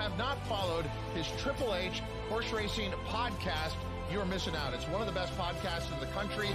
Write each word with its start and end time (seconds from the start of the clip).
Have 0.00 0.16
not 0.16 0.42
followed 0.46 0.86
his 1.14 1.26
Triple 1.42 1.74
H 1.74 2.00
horse 2.30 2.50
racing 2.52 2.90
podcast, 3.06 3.74
you're 4.10 4.24
missing 4.24 4.56
out. 4.56 4.72
It's 4.72 4.88
one 4.88 5.02
of 5.02 5.06
the 5.06 5.12
best 5.12 5.36
podcasts 5.36 5.92
in 5.92 6.00
the 6.00 6.06
country. 6.06 6.48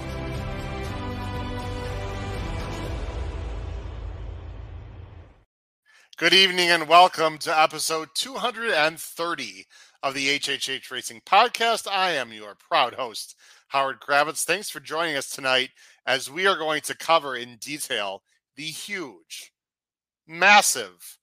Good 6.17 6.33
evening 6.33 6.71
and 6.71 6.87
welcome 6.87 7.37
to 7.37 7.55
episode 7.55 8.07
230 8.15 9.65
of 10.01 10.15
the 10.15 10.39
HHH 10.39 10.89
Racing 10.89 11.21
Podcast. 11.23 11.87
I 11.87 12.13
am 12.13 12.33
your 12.33 12.55
proud 12.55 12.95
host, 12.95 13.35
Howard 13.67 14.01
Kravets. 14.01 14.43
Thanks 14.43 14.71
for 14.71 14.79
joining 14.79 15.17
us 15.17 15.29
tonight 15.29 15.69
as 16.07 16.31
we 16.31 16.47
are 16.47 16.57
going 16.57 16.81
to 16.81 16.97
cover 16.97 17.35
in 17.35 17.57
detail 17.57 18.23
the 18.55 18.63
huge, 18.63 19.53
massive 20.27 21.19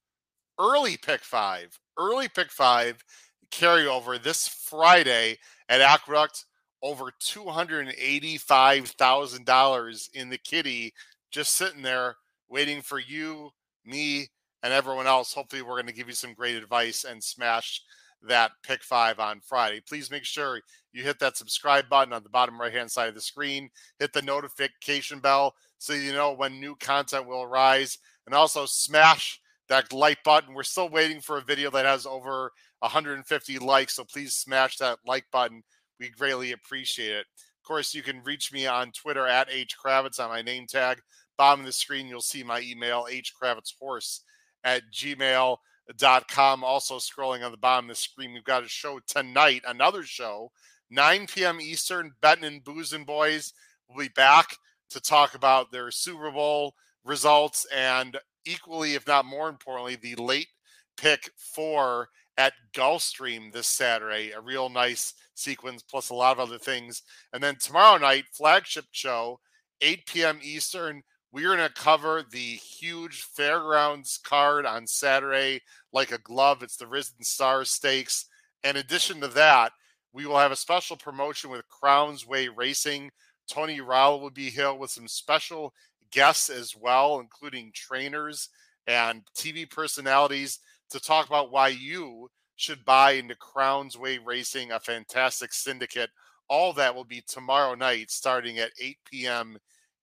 early 0.59 0.97
pick 0.97 1.23
five, 1.23 1.81
early 1.99 2.29
pick 2.29 2.51
five 2.51 3.03
carryover 3.51 4.23
this 4.23 4.49
Friday 4.49 5.39
at 5.69 5.81
Aqueduct. 5.81 6.45
Over 6.85 7.13
$285,000 7.23 10.09
in 10.15 10.31
the 10.31 10.39
kitty, 10.39 10.93
just 11.31 11.55
sitting 11.55 11.83
there 11.83 12.17
waiting 12.49 12.83
for 12.83 12.99
you, 12.99 13.51
me, 13.85 14.27
and 14.65 14.73
everyone 14.73 15.07
else. 15.07 15.33
Hopefully, 15.33 15.63
we're 15.63 15.77
going 15.77 15.87
to 15.87 15.93
give 15.93 16.09
you 16.09 16.15
some 16.15 16.35
great 16.35 16.57
advice 16.57 17.05
and 17.05 17.23
smash 17.23 17.83
that 18.29 18.53
pick 18.63 18.83
five 18.83 19.19
on 19.21 19.41
Friday. 19.41 19.81
Please 19.81 20.11
make 20.11 20.25
sure 20.25 20.61
you 20.93 21.03
hit 21.03 21.19
that 21.21 21.37
subscribe 21.37 21.89
button 21.89 22.13
on 22.13 22.23
the 22.23 22.29
bottom 22.29 22.61
right 22.61 22.73
hand 22.73 22.91
side 22.91 23.09
of 23.09 23.15
the 23.15 23.21
screen, 23.21 23.71
hit 23.99 24.13
the 24.13 24.23
notification 24.23 25.19
bell 25.19 25.55
so 25.79 25.93
you 25.93 26.13
know 26.13 26.33
when 26.33 26.61
new 26.61 26.77
content 26.77 27.27
will 27.27 27.43
arise, 27.43 27.99
and 28.27 28.35
also 28.35 28.67
smash 28.67 29.41
that 29.73 29.91
like 29.91 30.23
button. 30.23 30.53
We're 30.53 30.65
still 30.65 30.91
waiting 30.91 31.23
for 31.23 31.39
a 31.39 31.43
video 31.43 31.71
that 31.71 31.87
has 31.87 32.05
over 32.05 32.53
150 32.81 33.59
likes, 33.59 33.97
so 33.97 34.05
please 34.05 34.35
smash 34.37 34.77
that 34.77 34.99
like 35.07 35.25
button. 35.33 35.63
We 35.99 36.11
greatly 36.11 36.53
appreciate 36.53 37.13
it. 37.13 37.27
Of 37.37 37.67
course, 37.67 37.95
you 37.95 38.03
can 38.03 38.23
reach 38.23 38.53
me 38.53 38.67
on 38.67 38.93
Twitter 38.93 39.27
at 39.27 39.49
H 39.51 39.75
Kravets 39.83 40.21
on 40.21 40.29
my 40.29 40.43
name 40.43 40.67
tag. 40.67 41.01
Bottom 41.39 41.61
of 41.61 41.67
the 41.67 41.73
screen, 41.73 42.07
you'll 42.07 42.21
see 42.21 42.43
my 42.43 42.61
email, 42.61 43.07
hkravetshorse 43.11 44.21
at 44.63 44.83
gmail.com. 44.93 46.65
Also, 46.65 46.99
scrolling 46.99 47.43
on 47.43 47.51
the 47.51 47.57
bottom 47.57 47.87
of 47.87 47.97
the 47.97 48.01
screen, 48.01 48.35
we've 48.35 48.45
got 48.45 48.65
a 48.65 48.69
show 48.69 49.01
tonight, 49.07 49.63
another 49.67 50.03
show, 50.03 50.53
9 50.91 51.27
p.m. 51.29 51.63
Eastern. 51.63 52.13
Betting 52.21 52.45
and 52.45 52.63
Boozing 52.63 53.05
Boys 53.05 53.55
will 53.89 53.97
be 53.97 54.11
back 54.11 54.55
to 54.91 55.01
talk 55.01 55.35
about 55.35 55.73
their 55.73 55.91
Super 55.91 56.31
Bowl 56.31 56.75
results 57.05 57.67
and 57.75 58.19
equally, 58.45 58.95
if 58.95 59.07
not 59.07 59.25
more 59.25 59.49
importantly, 59.49 59.97
the 59.97 60.15
late 60.17 60.49
pick 60.97 61.31
four 61.37 62.09
at 62.37 62.53
Gulfstream 62.73 63.53
this 63.53 63.69
Saturday. 63.69 64.31
A 64.31 64.41
real 64.41 64.69
nice 64.69 65.15
sequence, 65.35 65.83
plus 65.83 66.11
a 66.11 66.15
lot 66.15 66.39
of 66.39 66.49
other 66.49 66.59
things. 66.59 67.03
And 67.33 67.43
then 67.43 67.57
tomorrow 67.57 67.99
night, 67.99 68.25
flagship 68.33 68.87
show, 68.91 69.41
8 69.81 70.07
p.m. 70.07 70.39
Eastern. 70.43 71.03
We're 71.33 71.57
going 71.57 71.67
to 71.67 71.75
cover 71.75 72.25
the 72.31 72.39
huge 72.39 73.23
fairgrounds 73.23 74.19
card 74.23 74.67
on 74.67 74.87
Saturday 74.87 75.63
like 75.93 76.13
a 76.13 76.19
glove. 76.19 76.63
It's 76.63 76.77
the 76.77 76.87
Risen 76.87 77.23
Star 77.23 77.65
Stakes. 77.65 78.27
In 78.65 78.77
addition 78.77 79.21
to 79.23 79.29
that, 79.29 79.73
we 80.13 80.27
will 80.27 80.39
have 80.39 80.53
a 80.53 80.57
special 80.57 80.97
promotion 80.97 81.51
with 81.51 81.67
Crowns 81.69 82.27
Way 82.27 82.49
Racing. 82.49 83.11
Tony 83.49 83.81
Rowell 83.81 84.21
will 84.21 84.31
be 84.31 84.51
here 84.51 84.75
with 84.75 84.91
some 84.91 85.09
special 85.09 85.73
guests 86.13 86.51
as 86.51 86.75
well, 86.77 87.21
including 87.21 87.73
trainers 87.75 88.49
and 88.87 89.23
TV 89.37 89.69
personalities 89.69 90.59
to 90.91 91.01
talk 91.01 91.27
about 91.27 91.51
why 91.51 91.69
you 91.69 92.29
should 92.57 92.85
buy 92.85 93.13
into 93.13 93.35
Crowns 93.35 93.99
Way 93.99 94.19
Racing, 94.19 94.73
a 94.73 94.81
fantastic 94.81 95.53
syndicate. 95.53 96.11
All 96.49 96.73
that 96.75 96.95
will 96.95 97.05
be 97.05 97.23
tomorrow 97.27 97.75
night 97.75 98.11
starting 98.11 98.59
at 98.59 98.71
8 98.81 98.97
p.m. 99.11 99.57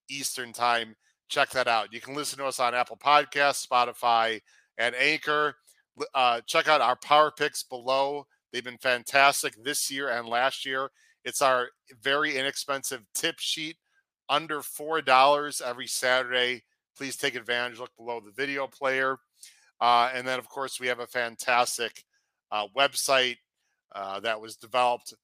Eastern 0.10 0.52
Time. 0.52 0.96
Check 1.30 1.52
that 1.52 1.68
out. 1.68 1.94
You 1.94 2.02
can 2.02 2.16
listen 2.16 2.40
to 2.40 2.46
us 2.46 2.60
on 2.60 2.74
Apple 2.74 2.98
Podcasts, 2.98 3.66
Spotify, 3.66 4.42
and 4.78 4.96
Anchor. 4.96 5.56
Uh, 6.16 6.42
check 6.48 6.68
out 6.68 6.82
our 6.82 6.96
power 6.96 7.32
picks 7.32 7.64
below. 7.64 8.26
They've 8.52 8.64
been 8.64 8.80
fantastic 8.80 9.54
this 9.64 9.92
year 9.92 10.10
and 10.10 10.28
last 10.28 10.66
year. 10.66 10.90
It's 11.24 11.42
our 11.42 11.70
very 12.02 12.36
inexpensive 12.36 13.04
tip 13.14 13.36
sheet 13.38 13.78
under 14.30 14.60
$4 14.60 15.62
every 15.62 15.88
Saturday. 15.88 16.64
Please 16.96 17.18
take 17.18 17.36
advantage. 17.36 17.80
Look 17.80 17.96
below 17.98 18.20
the 18.20 18.32
video 18.32 18.68
player. 18.68 19.18
Uh, 19.82 20.12
and 20.14 20.28
then, 20.28 20.38
of 20.40 20.50
course, 20.50 20.80
we 20.80 20.88
have 20.88 21.00
a 21.00 21.08
fantastic 21.08 22.04
uh, 22.52 22.68
website 22.78 23.38
uh, 23.96 24.20
that 24.20 24.40
was 24.40 24.56
developed 24.56 25.16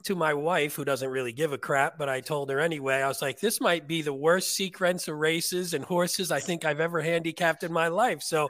to 0.05 0.15
my 0.15 0.33
wife, 0.33 0.75
who 0.75 0.85
doesn't 0.85 1.09
really 1.09 1.33
give 1.33 1.51
a 1.51 1.57
crap, 1.57 1.97
but 1.97 2.07
I 2.07 2.21
told 2.21 2.49
her 2.49 2.59
anyway. 2.61 3.01
I 3.01 3.07
was 3.09 3.21
like, 3.21 3.41
this 3.41 3.59
might 3.59 3.85
be 3.85 4.01
the 4.01 4.13
worst 4.13 4.55
sequence 4.55 5.09
of 5.09 5.17
races 5.17 5.73
and 5.73 5.83
horses 5.83 6.31
I 6.31 6.39
think 6.39 6.63
I've 6.63 6.79
ever 6.79 7.01
handicapped 7.01 7.63
in 7.63 7.73
my 7.73 7.89
life. 7.89 8.23
So 8.23 8.47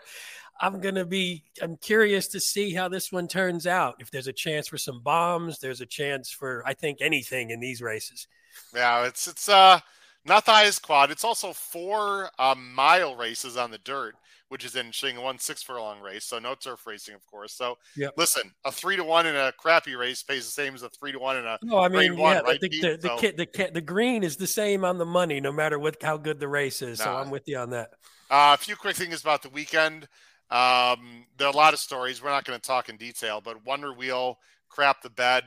I'm 0.61 0.79
going 0.79 0.94
to 0.94 1.06
be, 1.06 1.44
I'm 1.59 1.75
curious 1.77 2.27
to 2.29 2.39
see 2.39 2.73
how 2.75 2.88
this 2.88 3.11
one 3.11 3.27
turns 3.27 3.65
out. 3.65 3.95
If 4.00 4.11
there's 4.11 4.27
a 4.27 4.33
chance 4.33 4.67
for 4.67 4.77
some 4.77 5.01
bombs, 5.01 5.57
there's 5.57 5.81
a 5.81 5.88
chance 5.88 6.29
for, 6.29 6.61
I 6.67 6.75
think, 6.75 7.00
anything 7.01 7.50
in 7.50 7.59
these 7.59 7.81
races. 7.81 8.27
Yeah, 8.75 9.06
it's, 9.06 9.27
it's, 9.27 9.50
uh, 9.50 9.79
not 10.25 10.45
the 10.45 10.51
highest 10.51 10.81
quad. 10.81 11.12
It's 11.12 11.24
also 11.24 11.54
four 11.54 12.30
uh, 12.38 12.56
mile 12.56 13.16
races 13.16 13.57
on 13.57 13.71
the 13.71 13.77
dirt, 13.80 14.16
which 14.50 14.66
is 14.66 14.75
interesting. 14.75 15.21
One 15.21 15.39
six 15.39 15.63
furlong 15.63 16.01
race, 16.01 16.25
so 16.25 16.39
no 16.39 16.56
turf 16.56 16.86
racing, 16.86 17.16
of 17.16 17.25
course. 17.25 17.54
So 17.54 17.77
yep. 17.95 18.13
listen, 18.18 18.51
a 18.66 18.71
three 18.71 18.95
to 18.95 19.04
one 19.04 19.25
in 19.25 19.36
a 19.36 19.51
crappy 19.57 19.95
race 19.95 20.21
pays 20.21 20.45
the 20.45 20.51
same 20.51 20.75
as 20.75 20.83
a 20.83 20.89
three 20.89 21.12
to 21.12 21.19
one 21.19 21.38
in 21.38 21.45
a. 21.45 21.57
No, 21.63 21.80
I 21.80 21.88
mean, 21.88 22.13
yeah, 22.13 22.19
one, 22.19 22.44
right, 22.44 22.60
the, 22.60 22.69
the, 22.69 22.98
the, 23.01 23.07
so, 23.07 23.18
the, 23.18 23.48
the, 23.54 23.71
the, 23.75 23.81
green 23.81 24.24
is 24.24 24.36
the 24.38 24.48
same 24.48 24.83
on 24.83 24.98
the 24.98 25.06
money, 25.06 25.39
no 25.39 25.51
matter 25.51 25.80
what 25.80 26.01
how 26.01 26.18
good 26.18 26.39
the 26.39 26.48
race 26.48 26.81
is. 26.81 27.00
Nah. 27.00 27.06
So 27.06 27.16
I'm 27.18 27.30
with 27.30 27.48
you 27.48 27.57
on 27.57 27.69
that. 27.71 27.92
Uh, 28.30 28.54
a 28.54 28.57
few 28.57 28.75
quick 28.75 28.95
things 28.95 29.21
about 29.21 29.42
the 29.42 29.50
weekend. 29.50 30.07
Um, 30.51 31.25
there 31.38 31.48
are 31.48 31.54
a 31.54 31.57
lot 31.57 31.74
of 31.74 31.80
stories. 31.80 32.21
We're 32.21 32.30
not 32.30 32.45
going 32.45 32.60
to 32.60 32.68
talk 32.68 32.89
in 32.89 32.98
detail, 32.98 33.42
but 33.42 33.66
Wonder 33.66 33.94
Wheel 33.94 34.38
crapped 34.69 35.01
the 35.04 35.10
bed, 35.10 35.44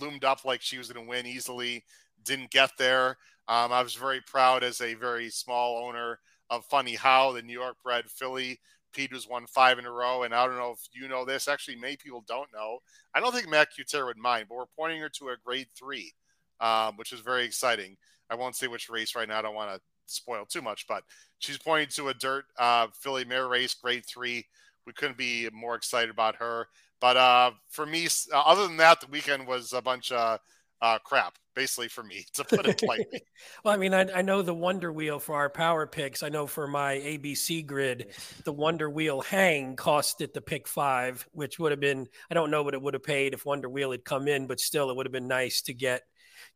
loomed 0.00 0.24
up 0.24 0.44
like 0.44 0.62
she 0.62 0.78
was 0.78 0.90
going 0.90 1.04
to 1.04 1.08
win 1.08 1.26
easily, 1.26 1.84
didn't 2.24 2.50
get 2.50 2.70
there. 2.78 3.16
Um, 3.48 3.72
I 3.72 3.82
was 3.82 3.94
very 3.94 4.20
proud 4.20 4.64
as 4.64 4.80
a 4.80 4.94
very 4.94 5.30
small 5.30 5.84
owner 5.86 6.18
of 6.50 6.64
Funny 6.64 6.94
How, 6.94 7.32
the 7.32 7.42
New 7.42 7.52
York 7.52 7.76
bred 7.82 8.06
filly. 8.10 8.60
Pete 8.92 9.12
has 9.12 9.28
won 9.28 9.46
five 9.46 9.78
in 9.78 9.86
a 9.86 9.90
row. 9.90 10.22
And 10.22 10.34
I 10.34 10.46
don't 10.46 10.56
know 10.56 10.72
if 10.72 10.80
you 10.92 11.06
know 11.06 11.24
this. 11.24 11.48
Actually, 11.48 11.76
many 11.76 11.96
people 11.96 12.24
don't 12.26 12.52
know. 12.52 12.78
I 13.14 13.20
don't 13.20 13.32
think 13.32 13.48
Matt 13.48 13.68
Cutera 13.76 14.06
would 14.06 14.16
mind, 14.16 14.46
but 14.48 14.56
we're 14.56 14.64
pointing 14.76 15.00
her 15.00 15.10
to 15.10 15.28
a 15.28 15.36
grade 15.44 15.68
three, 15.76 16.12
um, 16.60 16.96
which 16.96 17.12
is 17.12 17.20
very 17.20 17.44
exciting. 17.44 17.96
I 18.30 18.34
won't 18.34 18.56
say 18.56 18.66
which 18.66 18.88
race 18.88 19.14
right 19.14 19.28
now. 19.28 19.38
I 19.38 19.42
don't 19.42 19.54
want 19.54 19.74
to 19.74 19.80
spoil 20.06 20.44
too 20.46 20.62
much, 20.62 20.86
but 20.88 21.04
she's 21.38 21.58
pointing 21.58 21.88
to 21.90 22.08
a 22.08 22.14
dirt 22.14 22.46
uh, 22.58 22.88
filly 22.94 23.24
mare 23.24 23.48
race, 23.48 23.74
grade 23.74 24.04
three. 24.06 24.46
We 24.86 24.92
couldn't 24.92 25.18
be 25.18 25.48
more 25.52 25.74
excited 25.74 26.10
about 26.10 26.36
her. 26.36 26.66
But 27.00 27.16
uh, 27.16 27.50
for 27.68 27.84
me, 27.84 28.06
uh, 28.32 28.40
other 28.40 28.66
than 28.66 28.78
that, 28.78 29.00
the 29.00 29.08
weekend 29.08 29.46
was 29.46 29.72
a 29.72 29.82
bunch 29.82 30.10
of 30.10 30.40
uh, 30.82 30.98
crap, 30.98 31.36
basically 31.54 31.88
for 31.88 32.02
me, 32.02 32.26
to 32.34 32.44
put 32.44 32.66
it 32.66 32.82
lightly. 32.82 33.22
well, 33.64 33.74
I 33.74 33.76
mean, 33.76 33.94
I, 33.94 34.06
I, 34.18 34.22
know 34.22 34.42
the 34.42 34.54
Wonder 34.54 34.92
Wheel 34.92 35.18
for 35.18 35.36
our 35.36 35.48
power 35.48 35.86
picks. 35.86 36.22
I 36.22 36.28
know 36.28 36.46
for 36.46 36.66
my 36.66 36.94
ABC 36.94 37.66
grid, 37.66 38.12
the 38.44 38.52
Wonder 38.52 38.90
Wheel 38.90 39.20
hang 39.20 39.76
cost 39.76 40.20
it 40.20 40.34
the 40.34 40.40
pick 40.40 40.68
five, 40.68 41.26
which 41.32 41.58
would 41.58 41.72
have 41.72 41.80
been 41.80 42.06
I 42.30 42.34
don't 42.34 42.50
know 42.50 42.62
what 42.62 42.74
it 42.74 42.82
would 42.82 42.94
have 42.94 43.02
paid 43.02 43.34
if 43.34 43.46
Wonder 43.46 43.68
Wheel 43.68 43.92
had 43.92 44.04
come 44.04 44.28
in, 44.28 44.46
but 44.46 44.60
still, 44.60 44.90
it 44.90 44.96
would 44.96 45.06
have 45.06 45.12
been 45.12 45.28
nice 45.28 45.62
to 45.62 45.74
get 45.74 46.02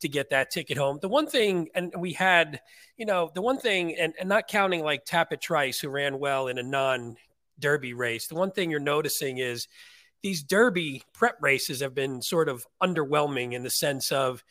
to 0.00 0.08
get 0.08 0.30
that 0.30 0.50
ticket 0.50 0.76
home. 0.76 0.98
The 1.00 1.08
one 1.08 1.26
thing, 1.26 1.68
and 1.74 1.92
we 1.96 2.12
had, 2.12 2.60
you 2.96 3.06
know, 3.06 3.30
the 3.34 3.42
one 3.42 3.58
thing, 3.58 3.96
and, 3.96 4.14
and 4.18 4.28
not 4.28 4.48
counting 4.48 4.82
like 4.82 5.04
Tapit 5.04 5.40
Trice, 5.40 5.78
who 5.80 5.88
ran 5.88 6.18
well 6.18 6.48
in 6.48 6.58
a 6.58 6.62
non 6.62 7.16
Derby 7.58 7.92
race, 7.92 8.26
the 8.26 8.34
one 8.34 8.50
thing 8.50 8.70
you're 8.70 8.80
noticing 8.80 9.38
is 9.38 9.68
these 10.22 10.42
Derby 10.42 11.02
prep 11.12 11.36
races 11.40 11.80
have 11.80 11.94
been 11.94 12.22
sort 12.22 12.48
of 12.48 12.66
underwhelming 12.82 13.52
in 13.52 13.62
the 13.62 13.70
sense 13.70 14.12
of 14.12 14.44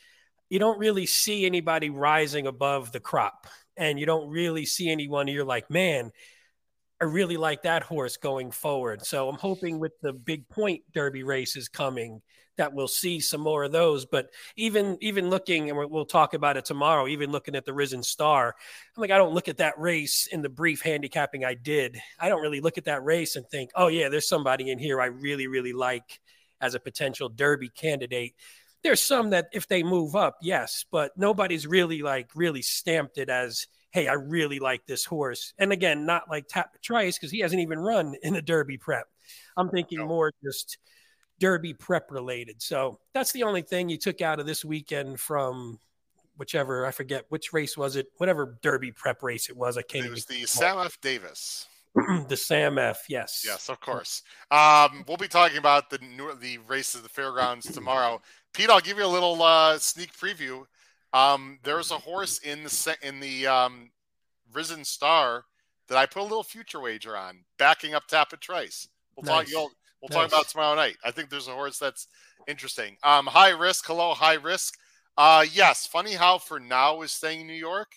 you 0.49 0.59
don't 0.59 0.79
really 0.79 1.05
see 1.05 1.45
anybody 1.45 1.89
rising 1.89 2.47
above 2.47 2.91
the 2.91 2.99
crop, 2.99 3.47
and 3.77 3.99
you 3.99 4.05
don't 4.05 4.29
really 4.29 4.65
see 4.65 4.89
anyone 4.89 5.27
you're 5.27 5.45
like, 5.45 5.69
man, 5.69 6.11
I 7.01 7.05
really 7.05 7.37
like 7.37 7.63
that 7.63 7.83
horse 7.83 8.17
going 8.17 8.51
forward. 8.51 9.05
So 9.05 9.29
I'm 9.29 9.37
hoping 9.37 9.79
with 9.79 9.93
the 10.01 10.11
big 10.11 10.49
point 10.49 10.81
Derby 10.93 11.23
races 11.23 11.69
coming 11.69 12.21
that 12.59 12.73
we'll 12.73 12.87
see 12.87 13.19
some 13.19 13.41
more 13.41 13.63
of 13.63 13.71
those. 13.71 14.05
But 14.05 14.29
even 14.55 14.97
even 15.01 15.29
looking, 15.29 15.69
and 15.69 15.89
we'll 15.89 16.05
talk 16.05 16.33
about 16.33 16.57
it 16.57 16.65
tomorrow. 16.65 17.07
Even 17.07 17.31
looking 17.31 17.55
at 17.55 17.65
the 17.65 17.73
Risen 17.73 18.03
Star, 18.03 18.55
I'm 18.95 19.01
like, 19.01 19.11
I 19.11 19.17
don't 19.17 19.33
look 19.33 19.47
at 19.47 19.57
that 19.57 19.79
race 19.79 20.27
in 20.31 20.41
the 20.41 20.49
brief 20.49 20.81
handicapping 20.81 21.43
I 21.43 21.55
did. 21.55 21.99
I 22.19 22.29
don't 22.29 22.41
really 22.41 22.61
look 22.61 22.77
at 22.77 22.85
that 22.85 23.03
race 23.03 23.35
and 23.35 23.47
think, 23.47 23.71
oh 23.75 23.87
yeah, 23.87 24.09
there's 24.09 24.27
somebody 24.27 24.69
in 24.69 24.77
here 24.77 25.01
I 25.01 25.07
really 25.07 25.47
really 25.47 25.73
like 25.73 26.19
as 26.61 26.75
a 26.75 26.79
potential 26.79 27.29
Derby 27.29 27.69
candidate. 27.69 28.35
There's 28.83 29.03
some 29.03 29.31
that 29.31 29.47
if 29.53 29.67
they 29.67 29.83
move 29.83 30.15
up, 30.15 30.37
yes, 30.41 30.85
but 30.91 31.11
nobody's 31.17 31.67
really 31.67 32.01
like 32.01 32.29
really 32.35 32.61
stamped 32.61 33.17
it 33.17 33.29
as 33.29 33.67
hey, 33.91 34.07
I 34.07 34.13
really 34.13 34.59
like 34.59 34.85
this 34.85 35.03
horse. 35.03 35.53
And 35.57 35.71
again, 35.71 36.05
not 36.05 36.29
like 36.29 36.47
Tapit 36.47 36.81
Trice 36.81 37.17
because 37.17 37.31
he 37.31 37.39
hasn't 37.39 37.61
even 37.61 37.79
run 37.79 38.15
in 38.21 38.35
a 38.35 38.41
Derby 38.41 38.77
prep. 38.77 39.07
I'm 39.57 39.69
thinking 39.69 39.99
no. 39.99 40.07
more 40.07 40.31
just 40.43 40.77
Derby 41.39 41.73
prep 41.73 42.11
related. 42.11 42.61
So 42.61 42.99
that's 43.13 43.31
the 43.31 43.43
only 43.43 43.61
thing 43.61 43.89
you 43.89 43.97
took 43.97 44.21
out 44.21 44.39
of 44.39 44.45
this 44.45 44.63
weekend 44.63 45.19
from 45.19 45.79
whichever 46.37 46.85
I 46.85 46.91
forget 46.91 47.25
which 47.29 47.53
race 47.53 47.77
was 47.77 47.95
it, 47.95 48.07
whatever 48.17 48.57
Derby 48.61 48.91
prep 48.91 49.23
race 49.23 49.49
it 49.49 49.57
was. 49.57 49.77
I 49.77 49.81
can't. 49.81 50.05
It 50.05 50.11
was 50.11 50.25
the 50.25 50.45
Sam 50.45 50.77
F. 50.79 50.99
Davis. 51.01 51.67
the 52.27 52.37
Sam 52.37 52.77
F. 52.77 53.03
Yes. 53.09 53.43
Yes, 53.45 53.69
of 53.69 53.79
course. 53.79 54.23
Um, 54.51 55.03
we'll 55.07 55.17
be 55.17 55.27
talking 55.27 55.57
about 55.57 55.89
the 55.89 55.99
the 56.39 56.59
race 56.67 56.95
of 56.95 57.03
the 57.03 57.09
fairgrounds 57.09 57.71
tomorrow. 57.71 58.21
Pete, 58.53 58.69
I'll 58.69 58.79
give 58.79 58.97
you 58.97 59.05
a 59.05 59.07
little 59.07 59.41
uh, 59.41 59.77
sneak 59.77 60.13
preview. 60.13 60.65
Um, 61.13 61.59
there's 61.63 61.91
a 61.91 61.97
horse 61.97 62.39
in 62.39 62.63
the 62.63 62.97
in 63.01 63.19
the 63.19 63.47
um, 63.47 63.91
Risen 64.53 64.85
Star 64.85 65.45
that 65.87 65.97
I 65.97 66.05
put 66.05 66.21
a 66.21 66.23
little 66.23 66.43
future 66.43 66.79
wager 66.79 67.17
on, 67.17 67.43
backing 67.57 67.93
up 67.93 68.07
Tapit 68.07 68.39
Trice. 68.39 68.87
We'll 69.15 69.25
nice. 69.25 69.45
talk. 69.45 69.51
You'll 69.51 69.71
We'll 70.01 70.09
nice. 70.09 70.29
talk 70.29 70.39
about 70.39 70.47
tomorrow 70.49 70.75
night. 70.75 70.97
I 71.03 71.11
think 71.11 71.29
there's 71.29 71.47
a 71.47 71.53
horse 71.53 71.77
that's 71.77 72.07
interesting. 72.47 72.97
Um, 73.03 73.25
high 73.25 73.49
risk. 73.49 73.85
Hello, 73.85 74.13
high 74.13 74.35
risk. 74.35 74.77
Uh, 75.17 75.45
yes. 75.51 75.85
Funny 75.85 76.13
how 76.13 76.37
for 76.37 76.59
now 76.59 77.01
is 77.01 77.11
staying 77.11 77.41
in 77.41 77.47
New 77.47 77.53
York. 77.53 77.91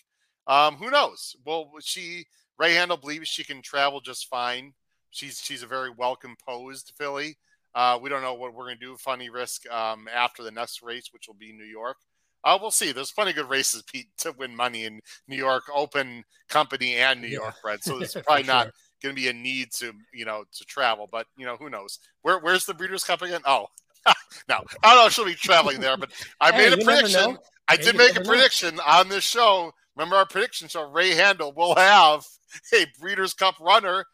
Um, 0.47 0.75
who 0.75 0.91
knows? 0.91 1.35
Well, 1.45 1.71
she 1.81 2.25
Ray 2.59 2.75
Handal 2.75 2.99
believes 2.99 3.29
she 3.29 3.43
can 3.43 3.61
travel 3.61 4.01
just 4.01 4.27
fine. 4.27 4.73
She's 5.11 5.39
she's 5.39 5.63
a 5.63 5.67
very 5.67 5.89
well 5.89 6.15
composed 6.15 6.93
filly. 6.97 7.37
Uh, 7.75 7.97
we 8.01 8.09
don't 8.09 8.21
know 8.21 8.33
what 8.33 8.53
we're 8.53 8.65
going 8.65 8.77
to 8.77 8.85
do. 8.85 8.97
Funny 8.97 9.29
risk 9.29 9.69
um, 9.71 10.07
after 10.13 10.43
the 10.43 10.51
next 10.51 10.83
race, 10.83 11.09
which 11.11 11.27
will 11.27 11.35
be 11.35 11.53
New 11.53 11.65
York. 11.65 11.97
Uh, 12.43 12.57
we'll 12.61 12.71
see. 12.71 12.91
There's 12.91 13.11
plenty 13.11 13.31
of 13.31 13.37
good 13.37 13.49
races, 13.49 13.83
Pete, 13.83 14.09
to 14.19 14.33
win 14.37 14.55
money 14.55 14.83
in 14.83 14.99
New 15.27 15.37
York 15.37 15.63
Open 15.73 16.23
Company 16.49 16.97
and 16.97 17.21
New 17.21 17.27
yeah. 17.27 17.39
York 17.39 17.55
Red. 17.63 17.81
So 17.83 17.97
it's 18.01 18.13
probably 18.13 18.43
not 18.43 18.69
going 19.03 19.15
to 19.15 19.21
be 19.21 19.27
a 19.27 19.33
need 19.33 19.71
to 19.73 19.93
you 20.13 20.25
know 20.25 20.45
to 20.51 20.65
travel. 20.65 21.07
But 21.11 21.27
you 21.37 21.45
know 21.45 21.57
who 21.57 21.69
knows? 21.69 21.99
Where 22.21 22.39
where's 22.39 22.65
the 22.65 22.73
Breeders' 22.73 23.03
Cup 23.03 23.21
again? 23.21 23.41
Oh, 23.45 23.67
no, 24.49 24.63
I 24.83 24.95
don't 24.95 25.05
know. 25.05 25.09
She'll 25.09 25.25
be 25.25 25.35
traveling 25.35 25.79
there, 25.79 25.97
but 25.97 26.11
I 26.39 26.51
hey, 26.51 26.69
made 26.69 26.81
a 26.81 26.83
prediction. 26.83 27.37
I 27.67 27.77
did 27.77 27.95
make 27.95 28.15
a 28.17 28.21
prediction 28.21 28.75
know. 28.75 28.83
on 28.85 29.09
this 29.09 29.23
show. 29.23 29.73
Remember 29.95 30.15
our 30.15 30.25
prediction 30.25 30.67
show? 30.67 30.89
Ray 30.89 31.11
Handal 31.11 31.55
will 31.55 31.75
have 31.75 32.25
a 32.73 32.85
Breeders' 32.99 33.33
Cup 33.33 33.55
runner. 33.59 34.05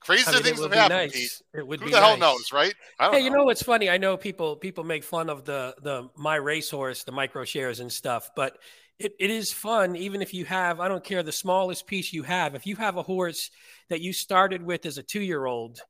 Crazy 0.00 0.24
I 0.28 0.34
mean, 0.34 0.42
things 0.42 0.60
have 0.60 0.72
happened. 0.72 1.12
Nice. 1.12 1.42
It 1.54 1.66
would 1.66 1.80
Who 1.80 1.86
the 1.86 2.00
nice. 2.00 2.04
hell 2.04 2.16
knows, 2.16 2.52
right? 2.52 2.74
hey, 3.00 3.10
know. 3.10 3.16
you 3.18 3.30
know 3.30 3.44
what's 3.44 3.62
funny? 3.62 3.90
I 3.90 3.98
know 3.98 4.16
people 4.16 4.56
people 4.56 4.84
make 4.84 5.04
fun 5.04 5.28
of 5.28 5.44
the 5.44 5.74
the 5.82 6.08
my 6.16 6.36
racehorse, 6.36 7.04
the 7.04 7.12
micro 7.12 7.44
shares 7.44 7.80
and 7.80 7.90
stuff, 7.90 8.30
but 8.36 8.58
it, 8.98 9.14
it 9.18 9.30
is 9.30 9.52
fun 9.52 9.94
even 9.96 10.22
if 10.22 10.32
you 10.32 10.44
have 10.44 10.80
i 10.80 10.88
don't 10.88 11.04
care 11.04 11.22
the 11.22 11.32
smallest 11.32 11.86
piece 11.86 12.12
you 12.12 12.22
have 12.22 12.54
if 12.54 12.66
you 12.66 12.76
have 12.76 12.96
a 12.96 13.02
horse 13.02 13.50
that 13.90 14.00
you 14.00 14.12
started 14.12 14.62
with 14.62 14.86
as 14.86 14.98
a 14.98 15.02
two 15.02 15.20
year 15.20 15.46
old 15.46 15.80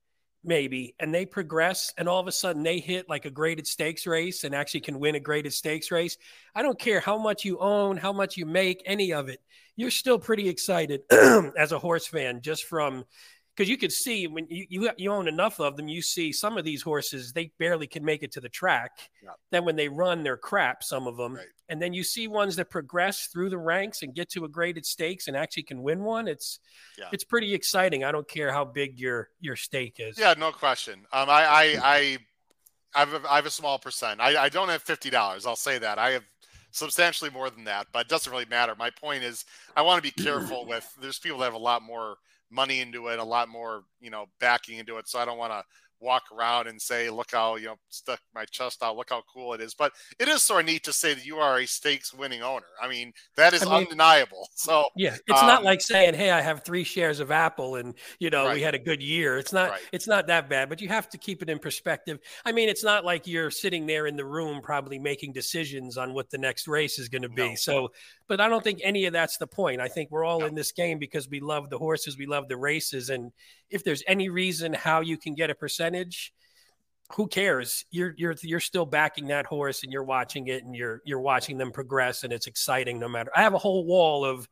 maybe 0.44 0.94
and 1.00 1.12
they 1.12 1.26
progress 1.26 1.92
and 1.98 2.08
all 2.08 2.20
of 2.20 2.28
a 2.28 2.32
sudden 2.32 2.62
they 2.62 2.78
hit 2.78 3.08
like 3.08 3.24
a 3.24 3.30
graded 3.30 3.66
stakes 3.66 4.06
race 4.06 4.44
and 4.44 4.54
actually 4.54 4.80
can 4.80 5.00
win 5.00 5.16
a 5.16 5.20
graded 5.20 5.52
stakes 5.52 5.90
race. 5.90 6.16
I 6.54 6.62
don't 6.62 6.78
care 6.78 7.00
how 7.00 7.18
much 7.18 7.44
you 7.44 7.58
own 7.58 7.96
how 7.96 8.12
much 8.12 8.36
you 8.36 8.46
make 8.46 8.82
any 8.86 9.12
of 9.12 9.28
it 9.28 9.40
you're 9.76 9.90
still 9.90 10.18
pretty 10.18 10.48
excited 10.48 11.02
as 11.10 11.72
a 11.72 11.78
horse 11.78 12.06
fan 12.06 12.40
just 12.40 12.64
from 12.64 13.04
because 13.56 13.70
you 13.70 13.78
could 13.78 13.92
see 13.92 14.26
when 14.26 14.46
you, 14.50 14.66
you 14.68 14.90
you 14.98 15.10
own 15.10 15.28
enough 15.28 15.60
of 15.60 15.76
them, 15.76 15.88
you 15.88 16.02
see 16.02 16.32
some 16.32 16.58
of 16.58 16.64
these 16.64 16.82
horses 16.82 17.32
they 17.32 17.50
barely 17.58 17.86
can 17.86 18.04
make 18.04 18.22
it 18.22 18.32
to 18.32 18.40
the 18.40 18.48
track. 18.48 18.90
Yeah. 19.22 19.30
Then 19.50 19.64
when 19.64 19.76
they 19.76 19.88
run, 19.88 20.22
they're 20.22 20.36
crap. 20.36 20.82
Some 20.82 21.06
of 21.06 21.16
them, 21.16 21.34
right. 21.34 21.46
and 21.68 21.80
then 21.80 21.94
you 21.94 22.04
see 22.04 22.28
ones 22.28 22.56
that 22.56 22.68
progress 22.68 23.26
through 23.26 23.50
the 23.50 23.58
ranks 23.58 24.02
and 24.02 24.14
get 24.14 24.28
to 24.30 24.44
a 24.44 24.48
graded 24.48 24.84
stakes 24.84 25.28
and 25.28 25.36
actually 25.36 25.62
can 25.62 25.82
win 25.82 26.02
one. 26.04 26.28
It's 26.28 26.58
yeah. 26.98 27.06
it's 27.12 27.24
pretty 27.24 27.54
exciting. 27.54 28.04
I 28.04 28.12
don't 28.12 28.28
care 28.28 28.52
how 28.52 28.64
big 28.64 28.98
your 29.00 29.30
your 29.40 29.56
stake 29.56 29.96
is. 29.98 30.18
Yeah, 30.18 30.34
no 30.36 30.52
question. 30.52 31.06
Um, 31.12 31.30
I 31.30 31.44
I 31.44 31.62
I, 31.82 32.18
I 32.94 33.00
have 33.00 33.14
a, 33.14 33.32
I 33.32 33.36
have 33.36 33.46
a 33.46 33.50
small 33.50 33.78
percent. 33.78 34.20
I, 34.20 34.44
I 34.44 34.48
don't 34.50 34.68
have 34.68 34.82
fifty 34.82 35.08
dollars. 35.08 35.46
I'll 35.46 35.56
say 35.56 35.78
that 35.78 35.98
I 35.98 36.10
have 36.10 36.24
substantially 36.72 37.30
more 37.30 37.48
than 37.48 37.64
that, 37.64 37.86
but 37.90 38.00
it 38.00 38.08
doesn't 38.08 38.30
really 38.30 38.44
matter. 38.44 38.74
My 38.78 38.90
point 38.90 39.24
is, 39.24 39.46
I 39.74 39.80
want 39.80 40.02
to 40.02 40.02
be 40.02 40.22
careful 40.22 40.66
with. 40.66 40.86
There's 41.00 41.18
people 41.18 41.38
that 41.38 41.46
have 41.46 41.54
a 41.54 41.58
lot 41.58 41.82
more 41.82 42.16
money 42.50 42.80
into 42.80 43.08
it, 43.08 43.18
a 43.18 43.24
lot 43.24 43.48
more, 43.48 43.82
you 44.00 44.10
know, 44.10 44.26
backing 44.40 44.78
into 44.78 44.98
it. 44.98 45.08
So 45.08 45.18
I 45.18 45.24
don't 45.24 45.38
want 45.38 45.52
to 45.52 45.62
walk 46.00 46.24
around 46.32 46.66
and 46.66 46.80
say, 46.80 47.08
look 47.10 47.32
how, 47.32 47.56
you 47.56 47.66
know, 47.66 47.76
stuck 47.88 48.20
my 48.34 48.44
chest 48.46 48.82
out, 48.82 48.96
look 48.96 49.10
how 49.10 49.22
cool 49.32 49.54
it 49.54 49.60
is. 49.60 49.74
But 49.74 49.92
it 50.18 50.28
is 50.28 50.42
sort 50.42 50.60
of 50.60 50.66
neat 50.66 50.84
to 50.84 50.92
say 50.92 51.14
that 51.14 51.24
you 51.24 51.36
are 51.36 51.58
a 51.58 51.66
stakes 51.66 52.12
winning 52.12 52.42
owner. 52.42 52.66
I 52.80 52.88
mean, 52.88 53.12
that 53.36 53.54
is 53.54 53.62
I 53.62 53.66
mean, 53.66 53.74
undeniable. 53.74 54.48
So 54.56 54.88
yeah, 54.96 55.16
it's 55.28 55.40
um, 55.40 55.46
not 55.46 55.62
like 55.64 55.80
saying, 55.80 56.14
Hey, 56.14 56.30
I 56.30 56.40
have 56.40 56.64
three 56.64 56.82
shares 56.82 57.20
of 57.20 57.30
Apple 57.30 57.76
and 57.76 57.94
you 58.18 58.30
know, 58.30 58.46
right. 58.46 58.54
we 58.54 58.62
had 58.62 58.74
a 58.74 58.78
good 58.78 59.02
year. 59.02 59.38
It's 59.38 59.52
not, 59.52 59.70
right. 59.70 59.80
it's 59.92 60.08
not 60.08 60.26
that 60.26 60.48
bad, 60.48 60.68
but 60.68 60.80
you 60.80 60.88
have 60.88 61.08
to 61.10 61.18
keep 61.18 61.42
it 61.42 61.48
in 61.48 61.58
perspective. 61.58 62.18
I 62.44 62.52
mean, 62.52 62.68
it's 62.68 62.82
not 62.82 63.04
like 63.04 63.26
you're 63.26 63.50
sitting 63.50 63.86
there 63.86 64.06
in 64.06 64.16
the 64.16 64.24
room, 64.24 64.60
probably 64.60 64.98
making 64.98 65.34
decisions 65.34 65.96
on 65.96 66.14
what 66.14 66.30
the 66.30 66.38
next 66.38 66.66
race 66.66 66.98
is 66.98 67.08
going 67.08 67.22
to 67.22 67.28
be. 67.28 67.50
No. 67.50 67.54
So, 67.54 67.88
but 68.28 68.40
I 68.40 68.48
don't 68.48 68.64
think 68.64 68.80
any 68.82 69.04
of 69.06 69.12
that's 69.12 69.36
the 69.38 69.46
point. 69.46 69.80
I 69.80 69.88
think 69.88 70.10
we're 70.10 70.24
all 70.24 70.44
in 70.44 70.54
this 70.54 70.72
game 70.72 70.98
because 70.98 71.28
we 71.28 71.40
love 71.40 71.70
the 71.70 71.78
horses, 71.78 72.18
we 72.18 72.26
love 72.26 72.48
the 72.48 72.56
races. 72.56 73.10
And 73.10 73.32
if 73.70 73.84
there's 73.84 74.02
any 74.06 74.28
reason 74.28 74.72
how 74.72 75.00
you 75.00 75.16
can 75.16 75.34
get 75.34 75.50
a 75.50 75.54
percentage, 75.54 76.32
who 77.14 77.28
cares? 77.28 77.84
You're 77.90 78.14
you're 78.16 78.34
you're 78.42 78.60
still 78.60 78.86
backing 78.86 79.28
that 79.28 79.46
horse 79.46 79.82
and 79.82 79.92
you're 79.92 80.02
watching 80.02 80.48
it 80.48 80.64
and 80.64 80.74
you're 80.74 81.02
you're 81.04 81.20
watching 81.20 81.56
them 81.56 81.70
progress 81.70 82.24
and 82.24 82.32
it's 82.32 82.46
exciting 82.46 82.98
no 82.98 83.08
matter. 83.08 83.30
I 83.36 83.42
have 83.42 83.54
a 83.54 83.58
whole 83.58 83.84
wall 83.84 84.24
of 84.24 84.48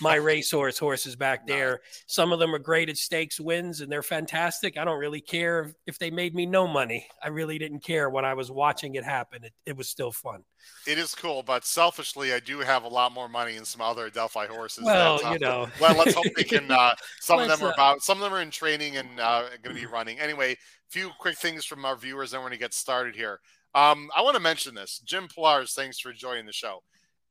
my 0.00 0.14
racehorse 0.16 0.78
horses 0.78 1.16
back 1.16 1.46
there. 1.46 1.80
Some 2.06 2.32
of 2.32 2.38
them 2.38 2.54
are 2.54 2.58
graded 2.58 2.96
stakes 2.96 3.38
wins 3.38 3.80
and 3.80 3.92
they're 3.92 4.02
fantastic. 4.02 4.78
I 4.78 4.84
don't 4.84 4.98
really 4.98 5.20
care 5.20 5.72
if 5.86 5.98
they 5.98 6.10
made 6.10 6.34
me 6.34 6.46
no 6.46 6.66
money. 6.66 7.06
I 7.22 7.28
really 7.28 7.58
didn't 7.58 7.80
care 7.80 8.08
when 8.08 8.24
I 8.24 8.34
was 8.34 8.50
watching 8.50 8.94
it 8.94 9.04
happen. 9.04 9.44
It, 9.44 9.52
it 9.66 9.76
was 9.76 9.88
still 9.88 10.12
fun. 10.12 10.44
It 10.86 10.98
is 10.98 11.14
cool, 11.14 11.42
but 11.42 11.64
selfishly, 11.64 12.32
I 12.32 12.40
do 12.40 12.60
have 12.60 12.84
a 12.84 12.88
lot 12.88 13.12
more 13.12 13.28
money 13.28 13.56
in 13.56 13.64
some 13.64 13.80
other 13.80 14.08
Delphi 14.10 14.46
horses. 14.46 14.84
Well, 14.84 15.20
you 15.32 15.38
know. 15.38 15.68
well, 15.80 15.96
let's 15.96 16.14
hope 16.14 16.26
they 16.34 16.44
can. 16.44 16.70
Uh, 16.70 16.94
some 17.20 17.40
of 17.40 17.48
them 17.48 17.62
are 17.62 17.70
uh, 17.70 17.74
about. 17.74 18.02
Some 18.02 18.18
of 18.18 18.24
them 18.24 18.32
are 18.32 18.40
in 18.40 18.50
training 18.50 18.96
and 18.96 19.20
uh, 19.20 19.44
going 19.62 19.74
to 19.74 19.80
be 19.80 19.86
running. 19.86 20.18
Anyway, 20.18 20.56
few 20.90 21.10
quick 21.18 21.36
things 21.36 21.64
from 21.64 21.84
our 21.84 21.96
viewers, 21.96 22.30
then 22.30 22.40
we're 22.40 22.48
going 22.48 22.58
to 22.58 22.64
get 22.64 22.74
started 22.74 23.14
here. 23.14 23.40
Um, 23.74 24.10
I 24.16 24.22
want 24.22 24.36
to 24.36 24.42
mention 24.42 24.74
this. 24.74 25.00
Jim 25.04 25.28
Pillars, 25.28 25.74
thanks 25.74 25.98
for 25.98 26.12
joining 26.12 26.46
the 26.46 26.52
show. 26.52 26.82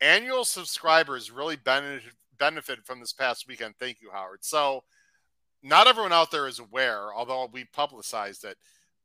Annual 0.01 0.45
subscribers 0.45 1.31
really 1.31 1.55
benefit 1.55 2.13
benefited 2.37 2.85
from 2.85 2.99
this 2.99 3.13
past 3.13 3.47
weekend. 3.47 3.73
Thank 3.79 3.99
you, 3.99 4.09
Howard. 4.13 4.43
So, 4.43 4.83
not 5.63 5.87
everyone 5.87 6.13
out 6.13 6.29
there 6.29 6.47
is 6.47 6.59
aware, 6.59 7.13
although 7.15 7.49
we 7.51 7.65
publicized 7.65 8.45
it. 8.45 8.57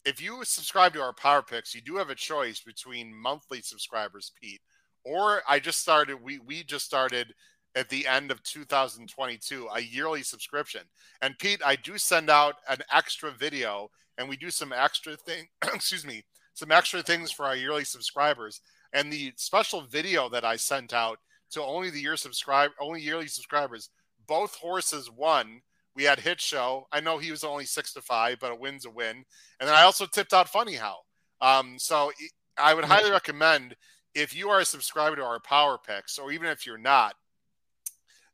If 0.04 0.20
you 0.20 0.44
subscribe 0.44 0.92
to 0.94 1.00
our 1.00 1.14
Power 1.14 1.42
Picks, 1.42 1.74
you 1.74 1.80
do 1.80 1.96
have 1.96 2.10
a 2.10 2.14
choice 2.14 2.60
between 2.60 3.14
monthly 3.14 3.62
subscribers, 3.62 4.32
Pete, 4.40 4.60
or 5.04 5.40
I 5.48 5.60
just 5.60 5.80
started. 5.80 6.22
We 6.22 6.38
we 6.38 6.62
just 6.62 6.84
started 6.84 7.34
at 7.74 7.88
the 7.88 8.06
end 8.06 8.30
of 8.30 8.42
2022 8.42 9.68
a 9.74 9.80
yearly 9.80 10.22
subscription. 10.22 10.82
And 11.22 11.38
Pete, 11.38 11.62
I 11.64 11.76
do 11.76 11.96
send 11.96 12.28
out 12.28 12.56
an 12.68 12.78
extra 12.92 13.30
video 13.30 13.90
and 14.18 14.28
we 14.28 14.36
do 14.36 14.50
some 14.50 14.72
extra 14.72 15.16
thing 15.16 15.46
excuse 15.74 16.06
me 16.06 16.22
some 16.54 16.70
extra 16.70 17.02
things 17.02 17.30
for 17.30 17.46
our 17.46 17.56
yearly 17.56 17.84
subscribers 17.84 18.60
And 18.92 19.12
the 19.12 19.32
special 19.36 19.82
video 19.82 20.28
that 20.28 20.44
I 20.44 20.56
sent 20.56 20.92
out 20.92 21.18
to 21.52 21.62
only 21.62 21.90
the 21.90 22.00
year 22.00 22.16
subscribe, 22.16 22.70
only 22.80 23.00
yearly 23.00 23.26
subscribers, 23.26 23.90
both 24.26 24.54
horses 24.56 25.10
won. 25.10 25.60
We 25.94 26.04
had 26.04 26.20
Hit 26.20 26.40
Show. 26.40 26.86
I 26.92 27.00
know 27.00 27.18
he 27.18 27.30
was 27.30 27.44
only 27.44 27.66
six 27.66 27.92
to 27.94 28.02
five, 28.02 28.38
but 28.40 28.52
a 28.52 28.56
win's 28.56 28.86
a 28.86 28.90
win. 28.90 29.24
And 29.60 29.68
then 29.68 29.74
I 29.74 29.82
also 29.82 30.06
tipped 30.06 30.32
out 30.32 30.48
Funny 30.48 30.74
How. 30.74 30.98
Um, 31.40 31.78
so 31.78 32.12
I 32.56 32.74
would 32.74 32.84
highly 32.84 33.10
recommend 33.10 33.76
if 34.14 34.34
you 34.34 34.48
are 34.50 34.60
a 34.60 34.64
subscriber 34.64 35.16
to 35.16 35.24
our 35.24 35.40
Power 35.40 35.78
Picks, 35.78 36.18
or 36.18 36.32
even 36.32 36.48
if 36.48 36.66
you're 36.66 36.78
not, 36.78 37.14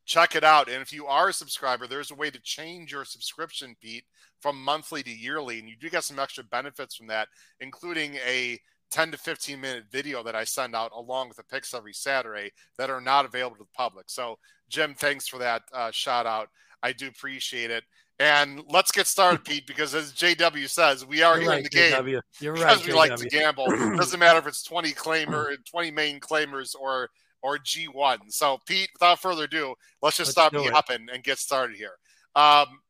check 0.08 0.34
it 0.34 0.42
out. 0.42 0.68
And 0.68 0.80
if 0.82 0.92
you 0.92 1.06
are 1.06 1.28
a 1.28 1.32
subscriber, 1.32 1.86
there's 1.86 2.10
a 2.10 2.16
way 2.16 2.30
to 2.30 2.40
change 2.40 2.90
your 2.90 3.04
subscription, 3.04 3.76
Pete, 3.80 4.04
from 4.40 4.60
monthly 4.60 5.02
to 5.02 5.10
yearly. 5.10 5.60
And 5.60 5.68
you 5.68 5.76
do 5.78 5.90
get 5.90 6.02
some 6.02 6.18
extra 6.18 6.42
benefits 6.42 6.96
from 6.96 7.06
that, 7.08 7.28
including 7.60 8.14
a 8.26 8.58
10 8.90 9.10
to 9.12 9.18
15 9.18 9.60
minute 9.60 9.84
video 9.92 10.22
that 10.22 10.34
I 10.34 10.44
send 10.44 10.74
out 10.74 10.92
along 10.96 11.28
with 11.28 11.36
the 11.36 11.44
picks 11.44 11.74
every 11.74 11.92
Saturday 11.92 12.50
that 12.78 12.88
are 12.88 13.02
not 13.02 13.26
available 13.26 13.56
to 13.58 13.64
the 13.64 13.76
public. 13.76 14.06
So, 14.08 14.38
Jim, 14.70 14.94
thanks 14.94 15.28
for 15.28 15.38
that 15.38 15.62
uh, 15.74 15.90
shout 15.90 16.26
out. 16.26 16.48
I 16.82 16.92
do 16.92 17.08
appreciate 17.08 17.70
it. 17.70 17.84
And 18.18 18.62
let's 18.68 18.90
get 18.90 19.06
started, 19.06 19.44
Pete, 19.44 19.66
because 19.66 19.94
as 19.94 20.12
JW 20.12 20.68
says, 20.68 21.06
we 21.06 21.22
are 21.22 21.34
You're 21.34 21.42
here 21.42 21.50
right, 21.50 21.58
in 21.58 21.64
the 21.64 21.68
game 21.68 21.92
JW. 21.92 22.20
You're 22.40 22.54
because 22.54 22.78
right. 22.78 22.86
we 22.86 22.92
like 22.94 23.14
to 23.14 23.26
JW. 23.26 23.30
gamble. 23.30 23.66
Doesn't 23.96 24.18
matter 24.18 24.38
if 24.38 24.46
it's 24.46 24.62
20 24.62 24.90
claimer, 24.92 25.54
20 25.70 25.90
maiden 25.92 26.18
claimers, 26.18 26.74
or 26.74 27.10
or 27.42 27.58
G1. 27.58 28.18
So, 28.28 28.58
Pete, 28.66 28.90
without 28.94 29.20
further 29.20 29.44
ado, 29.44 29.74
let's 30.02 30.16
just 30.16 30.36
Let's 30.36 30.50
stop 30.50 30.52
yapping 30.52 31.08
and 31.12 31.22
get 31.22 31.38
started 31.38 31.76
here. 31.76 31.96
Um, 32.34 32.80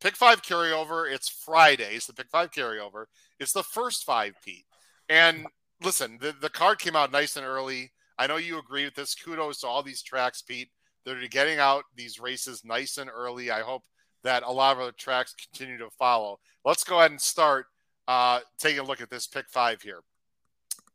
pick 0.00 0.16
five 0.16 0.42
carryover. 0.42 1.12
It's 1.12 1.28
Friday. 1.28 1.94
It's 1.94 2.06
the 2.06 2.14
pick 2.14 2.28
five 2.30 2.50
carryover. 2.50 3.06
It's 3.38 3.52
the 3.52 3.62
first 3.62 4.04
five, 4.04 4.34
Pete. 4.44 4.66
And 5.08 5.46
listen, 5.82 6.18
the, 6.20 6.34
the 6.40 6.50
card 6.50 6.78
came 6.78 6.96
out 6.96 7.12
nice 7.12 7.36
and 7.36 7.46
early. 7.46 7.92
I 8.18 8.26
know 8.26 8.36
you 8.36 8.58
agree 8.58 8.84
with 8.84 8.94
this. 8.94 9.14
Kudos 9.14 9.60
to 9.60 9.66
all 9.66 9.82
these 9.82 10.02
tracks, 10.02 10.42
Pete. 10.42 10.68
They're 11.04 11.28
getting 11.28 11.58
out 11.58 11.84
these 11.94 12.18
races 12.18 12.64
nice 12.64 12.98
and 12.98 13.10
early. 13.14 13.50
I 13.50 13.60
hope 13.60 13.82
that 14.24 14.42
a 14.42 14.50
lot 14.50 14.74
of 14.74 14.82
other 14.82 14.92
tracks 14.92 15.34
continue 15.34 15.78
to 15.78 15.90
follow. 15.90 16.40
Let's 16.64 16.82
go 16.82 16.98
ahead 16.98 17.12
and 17.12 17.20
start 17.20 17.66
uh, 18.08 18.40
taking 18.58 18.80
a 18.80 18.84
look 18.84 19.00
at 19.00 19.10
this 19.10 19.26
pick 19.26 19.48
five 19.48 19.82
here. 19.82 20.00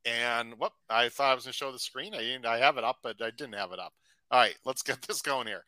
And 0.06 0.54
what 0.58 0.74
I 0.90 1.10
thought 1.10 1.32
I 1.32 1.36
was 1.36 1.44
going 1.46 1.52
to 1.52 1.58
show 1.58 1.72
the 1.72 1.80
screen. 1.80 2.14
I 2.14 2.20
didn't, 2.20 2.46
I 2.46 2.58
have 2.58 2.78
it 2.78 2.84
up, 2.84 2.98
but 3.04 3.22
I 3.22 3.30
didn't 3.32 3.54
have 3.54 3.72
it 3.72 3.80
up. 3.80 3.94
All 4.32 4.40
right, 4.40 4.56
let's 4.66 4.82
get 4.82 5.02
this 5.08 5.22
going 5.22 5.48
here. 5.48 5.64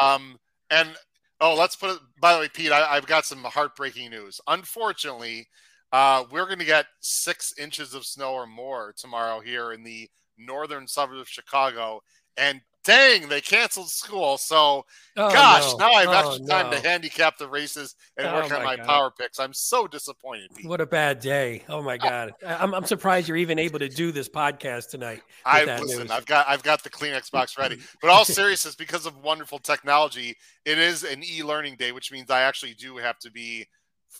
Um, 0.00 0.38
and 0.70 0.90
oh, 1.40 1.54
let's 1.54 1.76
put 1.76 1.90
it. 1.90 1.98
By 2.20 2.34
the 2.34 2.40
way, 2.40 2.48
Pete, 2.52 2.72
I, 2.72 2.96
I've 2.96 3.06
got 3.06 3.24
some 3.24 3.44
heartbreaking 3.44 4.10
news. 4.10 4.40
Unfortunately, 4.46 5.48
uh, 5.92 6.24
we're 6.30 6.46
going 6.46 6.58
to 6.58 6.64
get 6.64 6.86
six 7.00 7.54
inches 7.58 7.94
of 7.94 8.04
snow 8.04 8.32
or 8.32 8.46
more 8.46 8.92
tomorrow 8.96 9.40
here 9.40 9.72
in 9.72 9.82
the 9.82 10.08
northern 10.36 10.86
suburbs 10.86 11.20
of 11.20 11.28
Chicago. 11.28 12.02
And 12.36 12.60
dang, 12.88 13.28
they 13.28 13.40
canceled 13.40 13.90
school. 13.90 14.38
So, 14.38 14.86
Oh, 15.16 15.30
gosh, 15.30 15.72
no. 15.72 15.76
now 15.78 15.92
I 15.92 16.00
have 16.02 16.24
Oh, 16.26 16.28
extra 16.30 16.46
time 16.46 16.70
no. 16.70 16.76
to 16.80 16.88
handicap 16.88 17.36
the 17.38 17.48
races 17.48 17.94
and 18.16 18.26
Oh, 18.26 18.34
work 18.34 18.52
on 18.52 18.62
my 18.64 18.76
God. 18.76 18.86
power 18.86 19.10
picks. 19.10 19.38
I'm 19.38 19.52
so 19.52 19.86
disappointed. 19.86 20.50
What 20.62 20.80
a 20.80 20.86
bad 20.86 21.20
day. 21.20 21.64
Oh 21.68 21.82
my 21.82 21.98
God. 21.98 22.32
I'm, 22.46 22.74
I'm 22.74 22.84
surprised 22.86 23.28
you're 23.28 23.36
even 23.36 23.58
able 23.58 23.78
to 23.80 23.88
do 23.88 24.10
this 24.12 24.28
podcast 24.28 24.90
tonight. 24.90 25.22
I 25.44 25.64
listen. 25.64 26.02
News. 26.02 26.10
I've 26.10 26.26
got 26.26 26.48
I've 26.48 26.62
got 26.62 26.82
the 26.82 26.90
Kleenex 26.90 27.30
box 27.32 27.58
ready. 27.58 27.78
But 28.00 28.10
all 28.10 28.24
seriousness, 28.24 28.74
because 28.74 29.06
of 29.06 29.16
wonderful 29.18 29.58
technology, 29.58 30.36
it 30.64 30.78
is 30.78 31.04
an 31.04 31.22
e-learning 31.24 31.76
day, 31.76 31.92
which 31.92 32.10
means 32.12 32.30
I 32.30 32.42
actually 32.42 32.74
do 32.74 32.96
have 32.96 33.18
to 33.20 33.30
be 33.30 33.66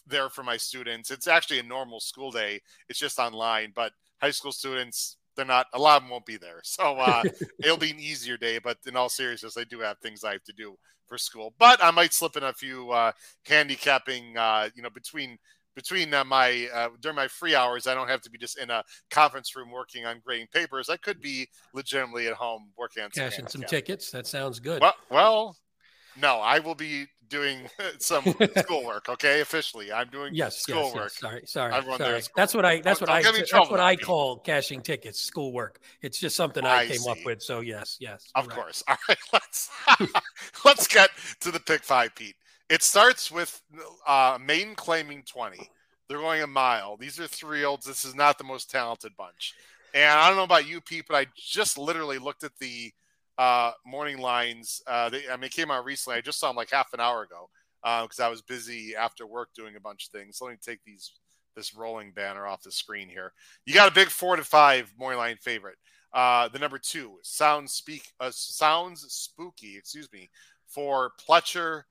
there 0.07 0.29
for 0.29 0.43
my 0.43 0.57
students. 0.57 1.11
It's 1.11 1.27
actually 1.29 1.61
a 1.61 1.63
normal 1.63 2.01
school 2.01 2.31
day. 2.31 2.61
It's 2.89 2.99
just 2.99 3.19
online, 3.19 3.73
but 3.75 3.93
high 4.21 4.33
school 4.33 4.53
students, 4.53 5.17
they're 5.39 5.47
not. 5.47 5.69
A 5.73 5.79
lot 5.79 5.97
of 5.97 6.03
them 6.03 6.11
won't 6.11 6.27
be 6.27 6.37
there, 6.37 6.61
so 6.65 6.97
uh, 6.97 7.23
it'll 7.63 7.79
be 7.79 7.93
an 7.93 8.01
easier 8.01 8.37
day. 8.37 8.59
But 8.59 8.79
in 8.87 8.97
all 8.97 9.09
seriousness, 9.09 9.57
I 9.57 9.65
do 9.65 9.79
have 9.79 9.99
things 9.99 10.25
I 10.25 10.33
have 10.33 10.45
to 10.45 10.53
do 10.53 10.77
for 11.07 11.17
school. 11.17 11.55
But 11.59 11.83
I 11.83 11.93
might 11.93 12.13
slip 12.13 12.37
in 12.37 12.43
a 12.43 12.53
few 12.53 12.91
uh, 12.91 13.13
handicapping, 13.47 14.37
uh, 14.37 14.69
you 14.75 14.83
know, 14.83 14.91
between 14.91 15.39
between 15.77 16.13
uh, 16.13 16.25
my 16.25 16.69
uh, 16.75 16.89
during 17.01 17.15
my 17.15 17.29
free 17.29 17.55
hours, 17.55 17.87
I 17.87 17.95
don't 17.95 18.09
have 18.09 18.21
to 18.23 18.31
be 18.31 18.37
just 18.37 18.59
in 18.59 18.69
a 18.69 18.83
conference 19.13 19.55
room 19.55 19.71
working 19.71 20.07
on 20.07 20.21
grading 20.25 20.49
papers. 20.53 20.89
I 20.89 20.97
could 20.97 21.21
be 21.21 21.49
legitimately 21.73 22.27
at 22.27 22.35
home 22.35 22.71
working 22.77 23.05
on 23.05 23.11
Cashing 23.11 23.47
some 23.47 23.61
handicap. 23.61 23.71
tickets. 23.71 24.11
That 24.11 24.27
sounds 24.27 24.59
good. 24.59 24.83
Well, 24.83 24.95
well, 25.09 25.57
no, 26.21 26.39
I 26.39 26.59
will 26.59 26.75
be 26.75 27.07
doing 27.29 27.69
some 27.99 28.25
schoolwork. 28.57 29.09
Okay, 29.09 29.41
officially, 29.41 29.93
I'm 29.93 30.09
doing 30.09 30.35
yes, 30.35 30.65
yes, 30.69 30.77
schoolwork. 30.77 31.11
yes. 31.13 31.19
Sorry, 31.19 31.43
sorry. 31.47 31.75
Everyone 31.75 31.99
sorry. 31.99 32.23
That's 32.37 32.55
what 32.55 32.65
I. 32.65 32.81
That's 32.81 33.01
Don't- 33.01 33.09
what 33.09 33.17
I. 33.17 33.23
don't 33.23 33.37
That's 33.51 33.71
what 33.71 33.81
I 33.81 33.97
call 33.97 34.39
cashing 34.39 34.83
tickets. 34.83 35.21
Schoolwork. 35.21 35.81
It's 36.03 36.19
just 36.19 36.37
something 36.37 36.65
I, 36.65 36.81
I 36.81 36.87
came 36.87 37.07
up 37.09 37.19
with. 37.25 37.43
So 37.43 37.61
yes, 37.61 37.97
yes. 38.01 38.31
Of 38.35 38.47
right. 38.47 38.57
course. 38.57 38.83
All 38.89 38.97
right, 39.09 39.19
let's 39.33 39.71
let's 40.65 40.87
get 40.89 41.11
to 41.41 41.51
the 41.51 41.61
pick 41.61 41.83
five, 41.85 42.15
Pete. 42.15 42.37
It 42.69 42.83
starts 42.83 43.31
with 43.31 43.61
uh, 44.07 44.39
Maine 44.41 44.75
claiming 44.75 45.23
twenty. 45.23 45.71
They're 46.09 46.19
going 46.19 46.43
a 46.43 46.47
mile. 46.47 46.97
These 46.97 47.21
are 47.21 47.27
three 47.27 47.65
olds. 47.65 47.85
This 47.87 48.05
is 48.05 48.15
not 48.15 48.39
the 48.39 48.45
most 48.45 48.71
talented 48.71 49.13
bunch. 49.17 49.55
And 49.95 50.19
I 50.19 50.29
don't 50.29 50.37
know 50.37 50.45
about 50.45 50.67
you, 50.69 50.81
Pete, 50.81 51.05
but 51.09 51.17
I 51.17 51.27
just 51.37 51.77
literally 51.79 52.19
looked 52.19 52.45
at 52.45 52.57
the 52.59 52.93
uh, 53.39 53.73
morning 53.87 54.19
lines. 54.19 54.83
Uh, 54.87 55.09
they, 55.09 55.23
I 55.31 55.37
mean, 55.37 55.51
came 55.51 55.71
out 55.71 55.85
recently. 55.85 56.19
I 56.19 56.21
just 56.21 56.39
saw 56.41 56.49
them 56.49 56.57
like 56.57 56.71
half 56.71 56.93
an 56.93 57.01
hour 57.01 57.23
ago 57.23 57.49
because 58.03 58.21
I 58.21 58.29
was 58.29 58.43
busy 58.43 58.95
after 58.97 59.27
work 59.27 59.51
doing 59.55 59.77
a 59.77 59.81
bunch 59.81 60.07
of 60.07 60.11
things. 60.11 60.41
Let 60.41 60.51
me 60.51 60.57
take 60.61 60.81
these 60.85 61.13
this 61.59 61.75
rolling 61.75 62.13
banner 62.13 62.47
off 62.47 62.63
the 62.63 62.71
screen 62.71 63.09
here. 63.09 63.33
You 63.67 63.75
got 63.75 63.91
a 63.91 63.95
big 63.95 64.09
four 64.09 64.37
to 64.37 64.45
five 64.45 64.93
morning 64.99 65.19
line 65.19 65.37
favorite. 65.41 65.77
Uh, 66.13 66.49
the 66.49 66.59
number 66.59 66.79
two 66.79 67.19
sounds 67.23 67.73
speak 67.73 68.13
uh, 68.21 68.31
sounds 68.33 69.05
spooky. 69.13 69.77
Excuse 69.77 70.09
me 70.13 70.31
for 70.67 71.13
Pletcher 71.21 71.83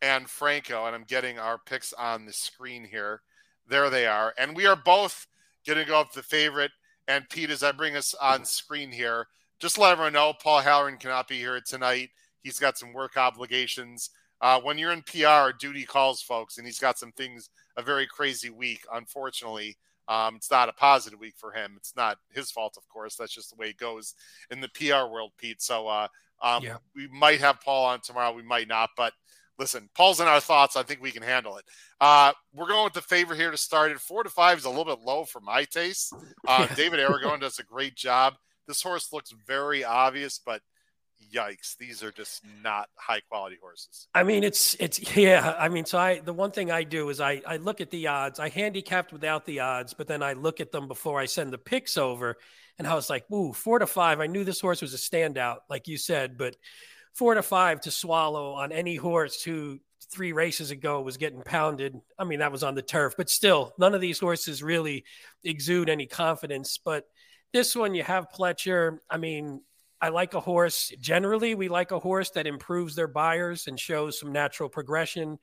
and 0.00 0.28
Franco, 0.28 0.86
and 0.86 0.94
I'm 0.94 1.04
getting 1.04 1.38
our 1.38 1.58
picks 1.58 1.92
on 1.92 2.24
the 2.24 2.32
screen 2.32 2.84
here. 2.84 3.22
There 3.68 3.90
they 3.90 4.06
are, 4.06 4.32
and 4.38 4.56
we 4.56 4.66
are 4.66 4.76
both 4.76 5.26
going 5.66 5.78
to 5.78 5.84
go 5.84 6.00
up 6.00 6.12
the 6.12 6.22
favorite. 6.22 6.70
And 7.08 7.28
Pete, 7.28 7.50
as 7.50 7.62
I 7.62 7.72
bring 7.72 7.96
us 7.96 8.14
on 8.14 8.44
screen 8.44 8.90
here, 8.90 9.28
just 9.60 9.78
let 9.78 9.92
everyone 9.92 10.12
know 10.12 10.32
Paul 10.32 10.60
Halloran 10.60 10.98
cannot 10.98 11.28
be 11.28 11.36
here 11.38 11.60
tonight. 11.60 12.10
He's 12.42 12.58
got 12.58 12.78
some 12.78 12.92
work 12.92 13.16
obligations. 13.16 14.10
Uh, 14.40 14.60
when 14.60 14.76
you're 14.78 14.92
in 14.92 15.02
PR, 15.02 15.56
duty 15.58 15.84
calls, 15.84 16.20
folks, 16.20 16.58
and 16.58 16.66
he's 16.66 16.78
got 16.78 16.98
some 16.98 17.12
things. 17.12 17.50
A 17.78 17.82
very 17.82 18.06
crazy 18.06 18.50
week, 18.50 18.84
unfortunately. 18.92 19.76
Um, 20.08 20.36
it's 20.36 20.50
not 20.50 20.68
a 20.68 20.72
positive 20.72 21.18
week 21.18 21.34
for 21.36 21.52
him. 21.52 21.74
It's 21.76 21.96
not 21.96 22.18
his 22.32 22.50
fault, 22.50 22.76
of 22.76 22.88
course. 22.88 23.16
That's 23.16 23.34
just 23.34 23.50
the 23.50 23.56
way 23.56 23.70
it 23.70 23.76
goes 23.76 24.14
in 24.50 24.60
the 24.60 24.68
PR 24.68 25.10
world, 25.10 25.32
Pete. 25.38 25.60
So 25.60 25.88
uh, 25.88 26.08
um, 26.42 26.62
Yeah. 26.62 26.76
we 26.94 27.08
might 27.08 27.40
have 27.40 27.60
Paul 27.60 27.86
on 27.86 28.00
tomorrow. 28.00 28.32
We 28.32 28.42
might 28.42 28.68
not. 28.68 28.90
But 28.96 29.12
listen, 29.58 29.88
Paul's 29.94 30.20
in 30.20 30.26
our 30.28 30.40
thoughts. 30.40 30.76
I 30.76 30.84
think 30.84 31.02
we 31.02 31.10
can 31.10 31.22
handle 31.22 31.56
it. 31.56 31.64
Uh, 32.00 32.32
we're 32.54 32.68
going 32.68 32.84
with 32.84 32.92
the 32.92 33.02
favor 33.02 33.34
here 33.34 33.50
to 33.50 33.56
start 33.58 33.90
it. 33.90 33.98
Four 34.00 34.22
to 34.22 34.30
five 34.30 34.58
is 34.58 34.64
a 34.64 34.70
little 34.70 34.84
bit 34.84 35.04
low 35.04 35.24
for 35.24 35.40
my 35.40 35.64
taste. 35.64 36.14
Uh. 36.46 36.66
David 36.76 37.00
Aragon 37.00 37.40
does 37.40 37.58
a 37.58 37.64
great 37.64 37.96
job. 37.96 38.34
This 38.66 38.82
horse 38.82 39.12
looks 39.12 39.32
very 39.46 39.84
obvious, 39.84 40.40
but 40.44 40.62
yikes, 41.32 41.76
these 41.78 42.02
are 42.02 42.12
just 42.12 42.42
not 42.62 42.88
high 42.96 43.20
quality 43.28 43.56
horses. 43.60 44.08
I 44.14 44.22
mean, 44.22 44.44
it's 44.44 44.74
it's 44.80 45.16
yeah. 45.16 45.54
I 45.58 45.68
mean, 45.68 45.84
so 45.84 45.98
I 45.98 46.20
the 46.20 46.32
one 46.32 46.50
thing 46.50 46.70
I 46.70 46.82
do 46.82 47.08
is 47.08 47.20
I 47.20 47.42
I 47.46 47.56
look 47.56 47.80
at 47.80 47.90
the 47.90 48.08
odds. 48.08 48.38
I 48.38 48.48
handicapped 48.48 49.12
without 49.12 49.44
the 49.46 49.60
odds, 49.60 49.94
but 49.94 50.06
then 50.06 50.22
I 50.22 50.34
look 50.34 50.60
at 50.60 50.72
them 50.72 50.88
before 50.88 51.20
I 51.20 51.26
send 51.26 51.52
the 51.52 51.58
picks 51.58 51.96
over, 51.96 52.36
and 52.78 52.86
I 52.86 52.94
was 52.94 53.10
like, 53.10 53.30
"Ooh, 53.30 53.52
four 53.52 53.78
to 53.78 53.86
five. 53.86 54.20
I 54.20 54.26
knew 54.26 54.44
this 54.44 54.60
horse 54.60 54.82
was 54.82 54.94
a 54.94 54.98
standout, 54.98 55.58
like 55.68 55.88
you 55.88 55.96
said, 55.96 56.36
but 56.36 56.56
four 57.14 57.34
to 57.34 57.42
five 57.42 57.80
to 57.82 57.90
swallow 57.90 58.52
on 58.52 58.72
any 58.72 58.96
horse 58.96 59.42
who 59.42 59.80
three 60.12 60.32
races 60.32 60.70
ago 60.70 61.00
was 61.00 61.16
getting 61.16 61.42
pounded. 61.42 61.98
I 62.18 62.24
mean, 62.24 62.38
that 62.38 62.52
was 62.52 62.62
on 62.62 62.74
the 62.74 62.82
turf, 62.82 63.14
but 63.16 63.28
still, 63.28 63.72
none 63.78 63.94
of 63.94 64.00
these 64.00 64.20
horses 64.20 64.62
really 64.62 65.04
exude 65.42 65.88
any 65.88 66.06
confidence. 66.06 66.78
But 66.82 67.04
this 67.52 67.74
one, 67.74 67.94
you 67.94 68.02
have 68.02 68.30
Pletcher. 68.30 68.98
I 69.10 69.16
mean, 69.16 69.60
I 70.00 70.10
like 70.10 70.34
a 70.34 70.40
horse. 70.40 70.92
Generally, 71.00 71.54
we 71.54 71.68
like 71.68 71.90
a 71.90 71.98
horse 71.98 72.30
that 72.30 72.46
improves 72.46 72.94
their 72.94 73.08
Beyers 73.08 73.66
and 73.66 73.78
shows 73.78 74.20
some 74.20 74.32
natural 74.32 74.68
progression. 74.68 75.38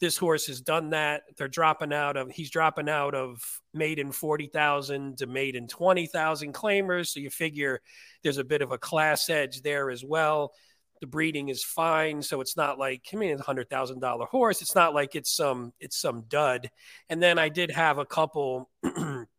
This 0.00 0.16
horse 0.16 0.46
has 0.46 0.60
done 0.60 0.90
that. 0.90 1.22
They're 1.36 1.48
dropping 1.48 1.92
out 1.92 2.16
of, 2.16 2.30
he's 2.30 2.50
dropping 2.50 2.88
out 2.88 3.14
of 3.16 3.42
maiden 3.74 4.12
40,000 4.12 5.18
to 5.18 5.26
maiden 5.26 5.66
20,000 5.66 6.54
claimers. 6.54 7.08
So 7.08 7.20
you 7.20 7.30
figure 7.30 7.80
there's 8.22 8.38
a 8.38 8.44
bit 8.44 8.62
of 8.62 8.70
a 8.70 8.78
class 8.78 9.28
edge 9.28 9.62
there 9.62 9.90
as 9.90 10.04
well. 10.04 10.52
The 11.00 11.08
breeding 11.08 11.48
is 11.48 11.64
fine. 11.64 12.22
So 12.22 12.40
it's 12.40 12.56
not 12.56 12.78
like, 12.78 13.06
I 13.12 13.16
mean, 13.16 13.38
a 13.38 13.42
hundred 13.42 13.68
thousand 13.68 14.00
dollar 14.00 14.26
horse. 14.26 14.62
It's 14.62 14.74
not 14.76 14.94
like 14.94 15.16
it's 15.16 15.34
some, 15.34 15.72
it's 15.80 16.00
some 16.00 16.22
dud. 16.28 16.70
And 17.08 17.20
then 17.20 17.38
I 17.38 17.48
did 17.48 17.72
have 17.72 17.98
a 17.98 18.06
couple, 18.06 18.70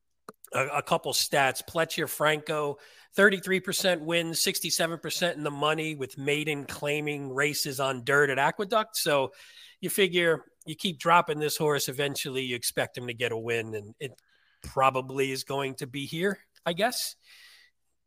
a, 0.54 0.68
a 0.68 0.82
couple 0.82 1.14
stats. 1.14 1.64
Pletcher 1.66 2.08
Franco, 2.08 2.78
33% 3.18 4.02
wins, 4.02 4.40
67% 4.40 5.36
in 5.36 5.44
the 5.44 5.52
money 5.52 5.96
with 5.96 6.18
maiden 6.18 6.66
claiming 6.66 7.34
races 7.34 7.80
on 7.80 8.04
dirt 8.04 8.30
at 8.30 8.40
Aqueduct. 8.40 8.96
So 8.98 9.32
you 9.82 9.90
figure 9.90 10.46
you 10.66 10.76
keep 10.76 11.00
dropping 11.00 11.40
this 11.40 11.58
horse, 11.58 11.90
eventually 11.90 12.44
you 12.44 12.56
expect 12.56 12.98
him 12.98 13.08
to 13.08 13.14
get 13.14 13.32
a 13.32 13.38
win, 13.38 13.74
and 13.74 13.96
it 14.00 14.12
probably 14.62 15.32
is 15.32 15.44
going 15.44 15.76
to 15.76 15.88
be 15.88 16.06
here, 16.06 16.38
I 16.66 16.74
guess. 16.74 17.16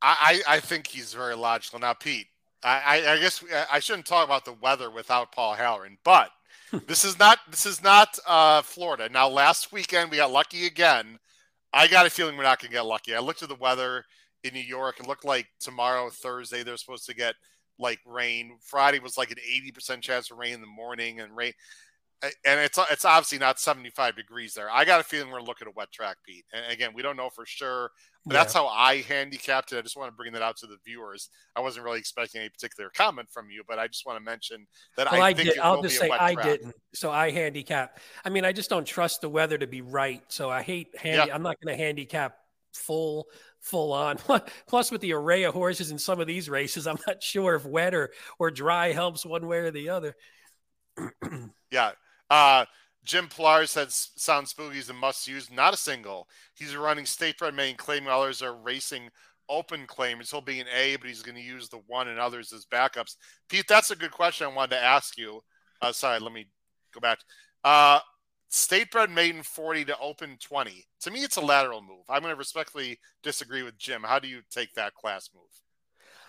I, 0.04 0.42
I 0.48 0.60
think 0.60 0.88
he's 0.88 1.14
very 1.14 1.36
logical. 1.36 1.78
Now, 1.78 1.92
Pete, 1.92 2.26
I, 2.64 3.04
I 3.06 3.18
guess 3.18 3.44
I 3.70 3.78
shouldn't 3.78 4.06
talk 4.06 4.24
about 4.24 4.44
the 4.44 4.52
weather 4.52 4.90
without 4.90 5.32
Paul 5.32 5.54
Halloran, 5.54 5.98
but 6.04 6.30
this 6.86 7.04
is 7.04 7.18
not 7.18 7.38
this 7.50 7.66
is 7.66 7.82
not 7.82 8.18
uh, 8.26 8.62
Florida. 8.62 9.08
Now, 9.08 9.28
last 9.28 9.72
weekend 9.72 10.10
we 10.10 10.16
got 10.18 10.30
lucky 10.30 10.66
again. 10.66 11.18
I 11.72 11.86
got 11.86 12.06
a 12.06 12.10
feeling 12.10 12.36
we're 12.36 12.42
not 12.42 12.60
going 12.60 12.70
to 12.70 12.76
get 12.76 12.86
lucky. 12.86 13.14
I 13.14 13.20
looked 13.20 13.42
at 13.42 13.48
the 13.48 13.54
weather 13.54 14.04
in 14.44 14.54
New 14.54 14.60
York. 14.60 15.00
It 15.00 15.06
looked 15.06 15.24
like 15.24 15.46
tomorrow, 15.60 16.10
Thursday, 16.10 16.62
they're 16.62 16.76
supposed 16.76 17.06
to 17.06 17.14
get 17.14 17.34
like 17.78 18.00
rain. 18.06 18.58
Friday 18.60 18.98
was 18.98 19.16
like 19.16 19.30
an 19.30 19.38
eighty 19.38 19.72
percent 19.72 20.02
chance 20.02 20.30
of 20.30 20.38
rain 20.38 20.54
in 20.54 20.60
the 20.60 20.66
morning 20.66 21.20
and 21.20 21.36
rain 21.36 21.52
and 22.22 22.60
it's 22.60 22.78
it's 22.90 23.04
obviously 23.04 23.38
not 23.38 23.58
75 23.58 24.16
degrees 24.16 24.54
there. 24.54 24.70
I 24.70 24.84
got 24.84 25.00
a 25.00 25.04
feeling 25.04 25.30
we're 25.30 25.40
looking 25.40 25.66
at 25.66 25.72
a 25.72 25.76
wet 25.76 25.90
track, 25.90 26.18
Pete. 26.24 26.44
And 26.52 26.70
again, 26.72 26.92
we 26.94 27.02
don't 27.02 27.16
know 27.16 27.30
for 27.30 27.44
sure. 27.44 27.90
But 28.24 28.34
yeah. 28.34 28.40
that's 28.40 28.54
how 28.54 28.68
I 28.68 29.02
handicapped 29.02 29.72
it. 29.72 29.78
I 29.78 29.82
just 29.82 29.96
want 29.96 30.08
to 30.08 30.16
bring 30.16 30.32
that 30.34 30.42
out 30.42 30.56
to 30.58 30.66
the 30.66 30.76
viewers. 30.84 31.28
I 31.56 31.60
wasn't 31.60 31.84
really 31.84 31.98
expecting 31.98 32.40
any 32.40 32.50
particular 32.50 32.90
comment 32.94 33.28
from 33.30 33.50
you, 33.50 33.64
but 33.66 33.80
I 33.80 33.88
just 33.88 34.06
want 34.06 34.18
to 34.18 34.24
mention 34.24 34.66
that 34.96 35.10
well, 35.10 35.20
I, 35.20 35.28
I, 35.30 35.34
think 35.34 35.50
did. 35.50 35.58
I'll 35.58 35.82
just 35.82 35.98
say 35.98 36.08
I 36.10 36.34
track. 36.34 36.46
didn't. 36.46 36.74
So 36.94 37.10
I 37.10 37.30
handicap. 37.30 37.98
I 38.24 38.30
mean, 38.30 38.44
I 38.44 38.52
just 38.52 38.70
don't 38.70 38.86
trust 38.86 39.22
the 39.22 39.28
weather 39.28 39.58
to 39.58 39.66
be 39.66 39.80
right. 39.80 40.22
So 40.28 40.50
I 40.50 40.62
hate. 40.62 40.94
Yeah. 41.04 41.26
I'm 41.32 41.42
not 41.42 41.60
going 41.60 41.76
to 41.76 41.82
handicap 41.82 42.36
full 42.72 43.26
full 43.60 43.92
on. 43.92 44.18
Plus, 44.68 44.90
with 44.90 45.00
the 45.00 45.14
array 45.14 45.44
of 45.44 45.54
horses 45.54 45.90
in 45.90 45.98
some 45.98 46.20
of 46.20 46.26
these 46.26 46.48
races, 46.48 46.86
I'm 46.86 46.98
not 47.06 47.22
sure 47.22 47.54
if 47.54 47.64
wet 47.64 47.94
or 47.94 48.10
or 48.38 48.50
dry 48.50 48.92
helps 48.92 49.24
one 49.24 49.46
way 49.46 49.58
or 49.58 49.70
the 49.70 49.88
other. 49.88 50.14
yeah, 51.70 51.92
uh, 52.30 52.66
Jim 53.04 53.28
Pilar 53.28 53.66
said 53.66 53.90
Sound 53.90 54.48
Spooky 54.48 54.78
is 54.78 54.88
a 54.88 54.94
must 54.94 55.26
use, 55.26 55.50
not 55.50 55.74
a 55.74 55.76
single. 55.76 56.28
He's 56.54 56.76
running 56.76 57.06
state 57.06 57.38
bred 57.38 57.54
maiden 57.54 57.76
claiming 57.76 58.08
others 58.08 58.42
are 58.42 58.54
racing 58.54 59.10
open 59.48 59.86
claimers. 59.86 60.30
He'll 60.30 60.40
be 60.40 60.60
an 60.60 60.66
A, 60.74 60.96
but 60.96 61.08
he's 61.08 61.22
going 61.22 61.36
to 61.36 61.42
use 61.42 61.68
the 61.68 61.80
one 61.86 62.08
and 62.08 62.18
others 62.18 62.52
as 62.52 62.64
backups. 62.64 63.16
Pete, 63.48 63.66
that's 63.68 63.90
a 63.90 63.96
good 63.96 64.12
question 64.12 64.46
I 64.46 64.54
wanted 64.54 64.76
to 64.76 64.82
ask 64.82 65.18
you. 65.18 65.40
Uh, 65.80 65.92
sorry, 65.92 66.20
let 66.20 66.32
me 66.32 66.46
go 66.94 67.00
back. 67.00 67.18
Uh, 67.64 67.98
state 68.48 68.90
bred 68.90 69.10
maiden 69.10 69.42
40 69.42 69.86
to 69.86 69.98
open 69.98 70.36
20. 70.40 70.86
To 71.00 71.10
me, 71.10 71.24
it's 71.24 71.36
a 71.36 71.40
lateral 71.40 71.82
move. 71.82 72.04
I'm 72.08 72.22
going 72.22 72.32
to 72.32 72.38
respectfully 72.38 73.00
disagree 73.22 73.62
with 73.62 73.78
Jim. 73.78 74.02
How 74.04 74.20
do 74.20 74.28
you 74.28 74.42
take 74.50 74.72
that 74.74 74.94
class 74.94 75.30
move? 75.34 75.61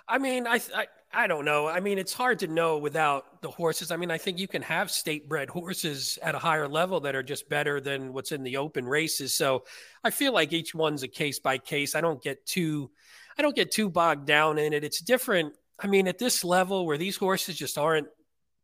I 0.07 0.17
mean, 0.17 0.47
I, 0.47 0.59
I 0.75 0.87
I 1.15 1.27
don't 1.27 1.45
know. 1.45 1.67
I 1.67 1.79
mean, 1.79 1.99
it's 1.99 2.13
hard 2.13 2.39
to 2.39 2.47
know 2.47 2.79
without 2.79 3.41
the 3.43 3.51
horses. 3.51 3.91
I 3.91 3.97
mean, 3.97 4.09
I 4.09 4.17
think 4.17 4.39
you 4.39 4.47
can 4.47 4.63
have 4.63 4.89
state 4.89 5.29
bred 5.29 5.47
horses 5.47 6.17
at 6.23 6.33
a 6.33 6.39
higher 6.39 6.67
level 6.67 6.99
that 7.01 7.15
are 7.15 7.21
just 7.21 7.47
better 7.47 7.79
than 7.79 8.13
what's 8.13 8.31
in 8.31 8.41
the 8.41 8.57
open 8.57 8.85
races. 8.85 9.37
So 9.37 9.65
I 10.03 10.09
feel 10.09 10.33
like 10.33 10.53
each 10.53 10.73
one's 10.73 11.03
a 11.03 11.07
case 11.07 11.39
by 11.39 11.59
case. 11.59 11.93
I 11.93 12.01
don't 12.01 12.21
get 12.21 12.43
too 12.47 12.89
I 13.37 13.41
don't 13.43 13.55
get 13.55 13.71
too 13.71 13.89
bogged 13.89 14.25
down 14.25 14.57
in 14.57 14.73
it. 14.73 14.83
It's 14.83 15.01
different. 15.01 15.53
I 15.79 15.87
mean, 15.87 16.07
at 16.07 16.17
this 16.17 16.43
level 16.43 16.85
where 16.85 16.97
these 16.97 17.17
horses 17.17 17.55
just 17.55 17.77
aren't 17.77 18.07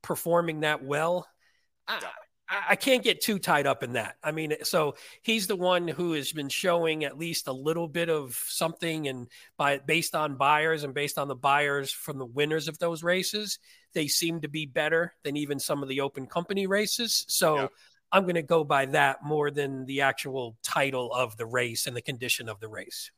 performing 0.02 0.62
that 0.62 0.84
well, 0.84 1.28
I, 1.88 2.02
I 2.50 2.76
can't 2.76 3.04
get 3.04 3.22
too 3.22 3.38
tied 3.38 3.68
up 3.68 3.84
in 3.84 3.94
that. 3.94 4.16
I 4.24 4.32
mean, 4.32 4.56
so 4.64 4.96
he's 5.22 5.46
the 5.46 5.56
one 5.56 5.88
who 5.88 6.14
has 6.14 6.32
been 6.32 6.50
showing 6.50 7.04
at 7.04 7.18
least 7.18 7.48
a 7.48 7.54
little 7.54 7.88
bit 7.88 8.10
of 8.10 8.36
something, 8.48 9.08
and 9.08 9.28
by 9.58 9.78
based 9.80 10.16
on 10.16 10.36
Beyers 10.36 10.84
and 10.84 10.94
based 10.94 11.20
on 11.20 11.28
the 11.28 11.36
Beyers 11.36 11.92
from 11.92 12.18
the 12.18 12.26
winners 12.26 12.68
of 12.68 12.80
those 12.80 13.04
races, 13.04 13.60
they 13.94 14.08
seem 14.08 14.42
to 14.42 14.48
be 14.48 14.66
better 14.66 15.14
than 15.24 15.38
even 15.38 15.60
some 15.60 15.84
of 15.84 15.90
the 15.90 16.02
open 16.02 16.26
company 16.26 16.66
races. 16.66 17.26
So 17.28 17.56
yeah. 17.56 17.68
I'm 18.12 18.24
going 18.24 18.36
to 18.36 18.42
go 18.42 18.64
by 18.64 18.86
that 18.88 19.24
more 19.24 19.52
than 19.52 19.86
the 19.86 20.02
actual 20.02 20.58
title 20.64 21.14
of 21.14 21.38
the 21.38 21.46
race 21.46 21.86
and 21.86 21.96
the 21.96 22.02
condition 22.02 22.50
of 22.50 22.60
the 22.60 22.68
race. 22.68 23.12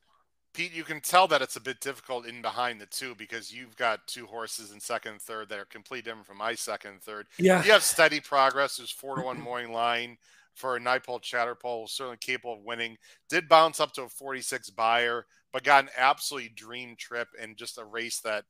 Pete, 0.53 0.73
you 0.73 0.83
can 0.83 0.99
tell 0.99 1.27
that 1.27 1.41
it's 1.41 1.55
a 1.55 1.61
bit 1.61 1.79
difficult 1.79 2.25
in 2.25 2.41
behind 2.41 2.81
the 2.81 2.85
two 2.85 3.15
because 3.15 3.53
you've 3.53 3.75
got 3.77 4.05
two 4.05 4.25
horses 4.25 4.71
in 4.71 4.79
second 4.79 5.13
and 5.13 5.21
third 5.21 5.49
that 5.49 5.59
are 5.59 5.65
completely 5.65 6.01
different 6.01 6.27
from 6.27 6.37
my 6.37 6.55
second 6.55 6.91
and 6.91 7.01
third. 7.01 7.27
Yeah. 7.37 7.63
You 7.63 7.71
have 7.71 7.83
steady 7.83 8.19
progress. 8.19 8.77
There's 8.77 8.91
four 8.91 9.15
to 9.15 9.21
one 9.21 9.39
morning 9.39 9.71
line 9.71 10.17
for 10.53 10.75
a 10.75 10.79
Naipaul 10.79 11.21
Chatterpaul, 11.21 11.89
certainly 11.89 12.17
capable 12.17 12.55
of 12.55 12.63
winning. 12.63 12.97
Did 13.29 13.47
bounce 13.47 13.79
up 13.79 13.93
to 13.93 14.03
a 14.03 14.09
46 14.09 14.71
Beyer, 14.71 15.25
but 15.53 15.63
got 15.63 15.85
an 15.85 15.89
absolutely 15.97 16.49
dream 16.49 16.95
trip 16.97 17.29
and 17.41 17.57
just 17.57 17.77
a 17.77 17.85
race 17.85 18.19
that 18.19 18.43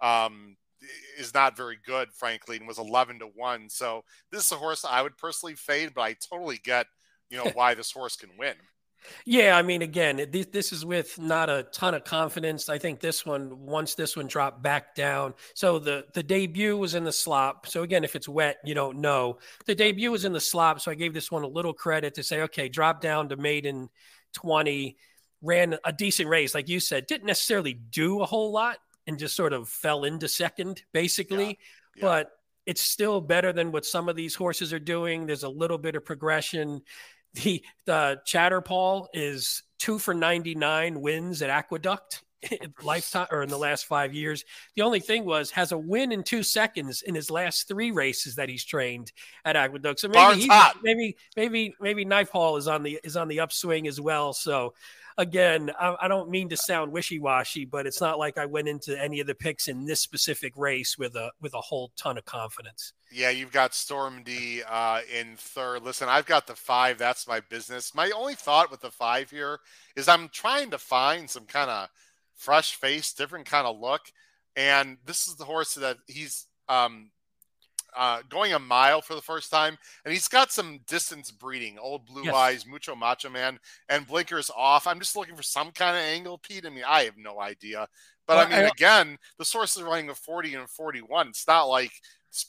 um, 0.00 0.56
is 1.18 1.34
not 1.34 1.56
very 1.56 1.78
good, 1.84 2.12
frankly, 2.12 2.56
and 2.56 2.66
was 2.66 2.78
11 2.78 3.18
to 3.20 3.26
1. 3.26 3.68
So 3.68 4.04
this 4.30 4.44
is 4.44 4.52
a 4.52 4.56
horse 4.56 4.84
I 4.84 5.02
would 5.02 5.16
personally 5.16 5.54
fade, 5.54 5.92
but 5.94 6.02
I 6.02 6.14
totally 6.14 6.60
get, 6.62 6.86
you 7.30 7.38
know, 7.38 7.50
why 7.54 7.74
this 7.74 7.92
horse 7.92 8.16
can 8.16 8.30
win. 8.38 8.54
Yeah, 9.24 9.56
I 9.56 9.62
mean, 9.62 9.82
again, 9.82 10.26
this, 10.30 10.46
this 10.46 10.72
is 10.72 10.84
with 10.84 11.18
not 11.18 11.48
a 11.48 11.66
ton 11.72 11.94
of 11.94 12.04
confidence. 12.04 12.68
I 12.68 12.78
think 12.78 13.00
this 13.00 13.24
one, 13.24 13.64
once 13.64 13.94
this 13.94 14.16
one 14.16 14.26
dropped 14.26 14.62
back 14.62 14.94
down, 14.94 15.34
so 15.54 15.78
the 15.78 16.04
the 16.14 16.22
debut 16.22 16.76
was 16.76 16.94
in 16.94 17.04
the 17.04 17.12
slop. 17.12 17.66
So 17.66 17.82
again, 17.82 18.04
if 18.04 18.16
it's 18.16 18.28
wet, 18.28 18.58
you 18.64 18.74
don't 18.74 18.98
know. 18.98 19.38
The 19.66 19.74
debut 19.74 20.10
was 20.10 20.24
in 20.24 20.32
the 20.32 20.40
slop, 20.40 20.80
so 20.80 20.90
I 20.90 20.94
gave 20.94 21.14
this 21.14 21.30
one 21.30 21.42
a 21.42 21.48
little 21.48 21.72
credit 21.72 22.14
to 22.14 22.22
say, 22.22 22.42
okay, 22.42 22.68
drop 22.68 23.00
down 23.00 23.28
to 23.30 23.36
maiden 23.36 23.88
twenty, 24.34 24.98
ran 25.42 25.78
a 25.84 25.92
decent 25.92 26.28
race, 26.28 26.54
like 26.54 26.68
you 26.68 26.80
said, 26.80 27.06
didn't 27.06 27.26
necessarily 27.26 27.74
do 27.74 28.20
a 28.20 28.26
whole 28.26 28.52
lot, 28.52 28.78
and 29.06 29.18
just 29.18 29.36
sort 29.36 29.52
of 29.52 29.68
fell 29.68 30.04
into 30.04 30.28
second, 30.28 30.82
basically, 30.92 31.46
yeah. 31.46 31.52
Yeah. 31.96 32.02
but. 32.02 32.30
It's 32.66 32.82
still 32.82 33.22
better 33.22 33.50
than 33.50 33.72
what 33.72 33.86
some 33.86 34.10
of 34.10 34.14
these 34.14 34.34
horses 34.34 34.74
are 34.74 34.78
doing. 34.78 35.24
There's 35.24 35.42
a 35.42 35.48
little 35.48 35.78
bit 35.78 35.94
of 35.94 36.04
progression 36.04 36.82
the 37.34 37.62
the 37.86 38.20
Chatterpaul 38.26 39.06
is 39.12 39.62
two 39.78 39.98
for 39.98 40.14
99 40.14 41.00
wins 41.00 41.42
at 41.42 41.50
Aqueduct 41.50 42.22
lifetime 42.82 43.26
or 43.30 43.42
in 43.42 43.48
the 43.48 43.58
last 43.58 43.86
five 43.86 44.14
years. 44.14 44.44
The 44.76 44.82
only 44.82 45.00
thing 45.00 45.24
was 45.24 45.50
has 45.52 45.72
a 45.72 45.78
win 45.78 46.12
in 46.12 46.22
two 46.22 46.42
seconds 46.42 47.02
in 47.02 47.14
his 47.14 47.30
last 47.30 47.68
three 47.68 47.90
races 47.90 48.36
that 48.36 48.48
he's 48.48 48.64
trained 48.64 49.12
at 49.44 49.56
Aqueduct. 49.56 50.00
So 50.00 50.08
maybe 50.08 50.48
maybe 50.82 51.16
maybe 51.36 51.74
maybe 51.80 52.04
Naipaul 52.04 52.58
is 52.58 52.68
on 52.68 52.82
the 52.82 52.98
is 53.02 53.16
on 53.16 53.28
the 53.28 53.40
upswing 53.40 53.88
as 53.88 54.00
well. 54.00 54.32
So 54.32 54.74
again, 55.18 55.70
I, 55.78 55.96
I 56.02 56.08
don't 56.08 56.30
mean 56.30 56.48
to 56.48 56.56
sound 56.56 56.92
wishy 56.92 57.18
washy, 57.18 57.64
but 57.64 57.86
it's 57.86 58.00
not 58.00 58.18
like 58.18 58.38
I 58.38 58.46
went 58.46 58.68
into 58.68 58.98
any 58.98 59.20
of 59.20 59.26
the 59.26 59.34
picks 59.34 59.68
in 59.68 59.84
this 59.84 60.00
specific 60.00 60.56
race 60.56 60.96
with 60.96 61.16
a 61.16 61.30
with 61.42 61.52
a 61.54 61.60
whole 61.60 61.90
ton 61.96 62.16
of 62.16 62.24
confidence. 62.24 62.94
Yeah, 63.12 63.30
you've 63.30 63.52
got 63.52 63.74
Storm 63.74 64.22
D 64.22 64.62
uh, 64.66 65.00
in 65.14 65.36
third. 65.36 65.82
Listen, 65.82 66.08
I've 66.08 66.26
got 66.26 66.46
the 66.46 66.54
five. 66.54 66.96
That's 66.96 67.28
my 67.28 67.40
business. 67.40 67.94
My 67.94 68.10
only 68.12 68.34
thought 68.34 68.70
with 68.70 68.80
the 68.80 68.90
five 68.90 69.30
here 69.30 69.58
is 69.96 70.08
I'm 70.08 70.28
trying 70.28 70.70
to 70.70 70.78
find 70.78 71.28
some 71.28 71.44
kind 71.44 71.68
of 71.68 71.88
fresh 72.34 72.74
face, 72.74 73.12
different 73.12 73.46
kind 73.46 73.66
of 73.66 73.78
look. 73.78 74.02
And 74.56 74.98
this 75.04 75.26
is 75.26 75.36
the 75.36 75.44
horse 75.44 75.74
that 75.74 75.98
he's 76.06 76.46
um, 76.68 77.10
uh, 77.96 78.22
going 78.28 78.52
a 78.52 78.58
mile 78.58 79.00
for 79.00 79.14
the 79.14 79.22
first 79.22 79.50
time, 79.50 79.78
and 80.04 80.12
he's 80.12 80.28
got 80.28 80.52
some 80.52 80.80
distance 80.86 81.30
breeding. 81.30 81.78
Old 81.78 82.06
blue 82.06 82.24
yes. 82.24 82.34
eyes, 82.34 82.66
mucho 82.66 82.94
macho 82.94 83.30
man, 83.30 83.58
and 83.88 84.06
blinkers 84.06 84.50
off. 84.56 84.86
I'm 84.86 85.00
just 85.00 85.16
looking 85.16 85.36
for 85.36 85.42
some 85.42 85.70
kind 85.72 85.96
of 85.96 86.02
angle, 86.02 86.38
Pete. 86.38 86.66
I 86.66 86.70
mean, 86.70 86.84
I 86.86 87.04
have 87.04 87.16
no 87.16 87.40
idea. 87.40 87.88
But 88.26 88.36
well, 88.36 88.46
I 88.46 88.50
mean, 88.50 88.66
I, 88.66 88.68
again, 88.68 89.18
the 89.38 89.44
source 89.44 89.76
is 89.76 89.82
running 89.82 90.10
a 90.10 90.14
40 90.14 90.54
and 90.54 90.68
41. 90.68 91.28
It's 91.28 91.48
not 91.48 91.64
like 91.64 91.92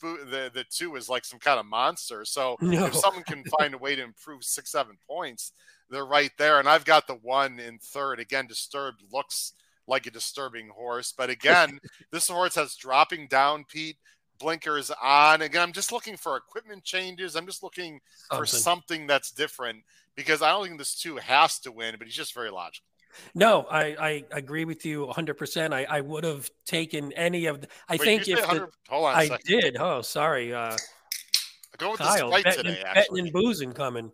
the 0.02 0.52
the 0.54 0.66
two 0.70 0.96
is 0.96 1.10
like 1.10 1.26
some 1.26 1.40
kind 1.40 1.60
of 1.60 1.66
monster. 1.66 2.26
So 2.26 2.58
no. 2.62 2.86
if 2.86 2.96
someone 2.96 3.24
can 3.24 3.44
find 3.60 3.74
a 3.74 3.78
way 3.78 3.96
to 3.96 4.04
improve 4.04 4.44
six 4.44 4.72
seven 4.72 4.98
points, 5.08 5.54
they're 5.90 6.06
right 6.06 6.32
there. 6.38 6.60
And 6.60 6.68
I've 6.68 6.86
got 6.86 7.08
the 7.08 7.16
one 7.16 7.60
in 7.60 7.80
third. 7.80 8.20
Again, 8.20 8.48
disturbed 8.48 9.04
looks 9.12 9.54
like 9.88 10.06
a 10.06 10.12
disturbing 10.12 10.70
horse, 10.70 11.14
but 11.18 11.30
again, 11.30 11.80
this 12.12 12.28
horse 12.28 12.56
has 12.56 12.76
dropping 12.76 13.28
down, 13.28 13.66
Pete 13.68 13.98
blinkers 14.40 14.92
on. 15.02 15.42
Again, 15.42 15.62
I'm 15.62 15.74
just 15.74 15.92
looking 15.92 16.18
for 16.18 16.38
equipment 16.38 16.84
changes. 16.84 17.36
I'm 17.36 17.46
just 17.46 17.64
looking 17.64 18.00
something. 18.30 18.40
for 18.40 18.46
something 18.46 19.08
that's 19.08 19.32
different 19.32 19.84
because 20.16 20.42
I 20.42 20.50
don't 20.50 20.66
think 20.66 20.78
this 20.80 20.96
two 20.96 21.18
has 21.18 21.60
to 21.60 21.72
win, 21.72 21.96
but 21.98 22.08
he's 22.08 22.16
just 22.16 22.34
very 22.34 22.50
logical. 22.50 22.86
No, 23.34 23.66
I, 23.70 23.96
I 24.00 24.24
agree 24.32 24.66
with 24.66 24.86
you 24.86 25.08
100%. 25.08 25.74
I, 25.74 25.86
I 25.86 26.02
would 26.02 26.24
have 26.24 26.50
taken 26.66 27.12
any 27.14 27.48
of 27.48 27.62
the. 27.62 27.68
I 27.88 27.94
Wait, 27.94 28.02
think 28.02 28.28
if 28.28 28.40
the, 28.42 28.70
hold 28.88 29.06
on 29.06 29.16
I 29.16 29.38
did. 29.46 29.78
Oh, 29.78 30.02
sorry. 30.02 30.54
Uh, 30.54 30.76
go 31.78 31.92
with 31.92 32.00
Kyle, 32.00 32.30
this 32.30 32.44
betting, 32.44 32.64
today, 32.64 32.84
actually. 32.86 33.22
Betting 33.22 33.26
and 33.26 33.34
boozing 33.34 33.74
coming. 33.74 34.12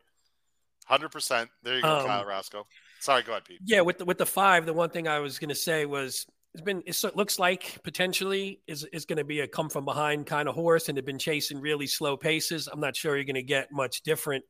100%. 0.90 1.50
There 1.64 1.76
you 1.76 1.82
go, 1.82 2.00
um, 2.00 2.06
Kyle 2.06 2.26
Roscoe. 2.26 2.66
Sorry, 3.00 3.24
go 3.24 3.34
ahead, 3.34 3.46
Pete. 3.46 3.60
Yeah, 3.66 3.82
with 3.82 3.98
the, 3.98 4.06
with 4.06 4.18
the 4.18 4.26
five, 4.26 4.66
the 4.66 4.74
one 4.74 4.90
thing 4.90 5.08
I 5.08 5.20
was 5.20 5.40
going 5.40 5.50
to 5.50 5.56
say 5.56 5.86
was 5.86 6.26
it's 6.56 6.62
been 6.62 6.84
it 6.86 7.16
looks 7.18 7.38
like 7.38 7.84
potentially 7.84 8.62
is 8.66 8.86
is 8.94 9.06
going 9.06 9.18
to 9.18 9.26
be 9.26 9.42
a 9.42 9.48
come 9.48 9.70
from 9.70 9.84
behind 9.84 10.26
kind 10.26 10.48
of 10.48 10.56
horse 10.56 10.88
and 10.88 10.98
have 10.98 11.06
been 11.06 11.20
chasing 11.20 11.60
really 11.60 11.86
slow 11.86 12.16
paces. 12.16 12.70
I'm 12.72 12.80
not 12.80 12.96
sure 12.96 13.16
you're 13.16 13.26
going 13.26 13.36
to 13.36 13.44
get 13.44 13.74
much 13.74 14.04
different 14.04 14.46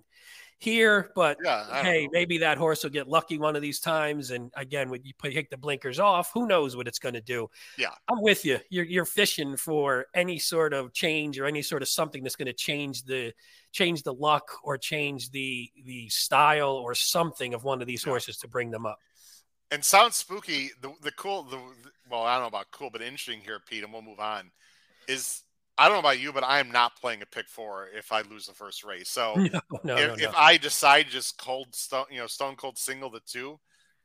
here, 0.60 1.12
but 1.16 1.38
yeah, 1.44 1.82
hey, 1.82 2.08
maybe 2.12 2.38
that 2.38 2.60
horse 2.60 2.84
will 2.84 2.92
get 2.92 3.08
lucky 3.08 3.40
one 3.40 3.56
of 3.56 3.64
these 3.64 3.80
times. 3.80 4.30
And 4.30 4.52
again, 4.56 4.90
when 4.90 5.02
you 5.04 5.14
take 5.24 5.50
the 5.50 5.58
blinkers 5.58 6.00
off, 6.00 6.30
who 6.32 6.48
knows 6.48 6.78
what 6.78 6.88
it's 6.88 7.00
going 7.00 7.16
to 7.16 7.22
do? 7.22 7.50
Yeah, 7.76 7.90
I'm 8.08 8.22
with 8.22 8.46
you. 8.46 8.60
You're 8.70 8.86
you're 8.86 9.06
fishing 9.06 9.58
for 9.58 10.06
any 10.14 10.38
sort 10.38 10.74
of 10.74 10.94
change 10.94 11.40
or 11.40 11.46
any 11.46 11.64
sort 11.64 11.82
of 11.82 11.88
something 11.88 12.22
that's 12.22 12.36
going 12.36 12.46
to 12.46 12.54
change 12.54 13.04
the 13.04 13.34
change 13.72 14.04
the 14.04 14.14
luck 14.14 14.48
or 14.64 14.78
change 14.78 15.32
the 15.32 15.72
the 15.86 16.08
style 16.10 16.74
or 16.74 16.94
something 16.94 17.56
of 17.56 17.64
one 17.64 17.82
of 17.82 17.88
these 17.88 18.04
horses 18.04 18.38
to 18.38 18.48
bring 18.48 18.70
them 18.70 18.86
up. 18.86 19.00
And 19.72 19.84
sounds 19.84 20.16
spooky. 20.16 20.70
The 20.82 20.94
the 21.02 21.12
cool 21.12 21.44
the 21.44 21.60
well, 22.10 22.24
I 22.24 22.36
don't 22.36 22.44
know 22.44 22.48
about 22.48 22.72
cool, 22.72 22.90
but 22.90 23.02
interesting 23.02 23.40
here, 23.40 23.60
Pete, 23.68 23.84
and 23.84 23.92
we'll 23.92 24.02
move 24.02 24.20
on. 24.20 24.52
Is 25.08 25.42
I 25.78 25.86
don't 25.86 25.96
know 25.96 26.08
about 26.08 26.20
you, 26.20 26.32
but 26.32 26.44
I 26.44 26.60
am 26.60 26.72
not 26.72 27.00
playing 27.00 27.22
a 27.22 27.26
pick 27.26 27.48
four 27.50 27.90
if 27.94 28.12
I 28.12 28.22
lose 28.22 28.46
the 28.46 28.54
first 28.54 28.84
race. 28.84 29.10
So 29.10 29.34
no, 29.36 29.60
no, 29.84 29.98
if, 29.98 30.08
no, 30.08 30.30
if. 30.30 30.36
I 30.36 30.58
decide 30.58 31.08
just 31.10 31.38
cold 31.38 31.76
stone, 31.76 32.06
you 32.10 32.20
know, 32.20 32.28
stone 32.28 32.56
cold 32.56 32.78
single 32.78 33.10
the 33.10 33.22
two, 33.26 33.60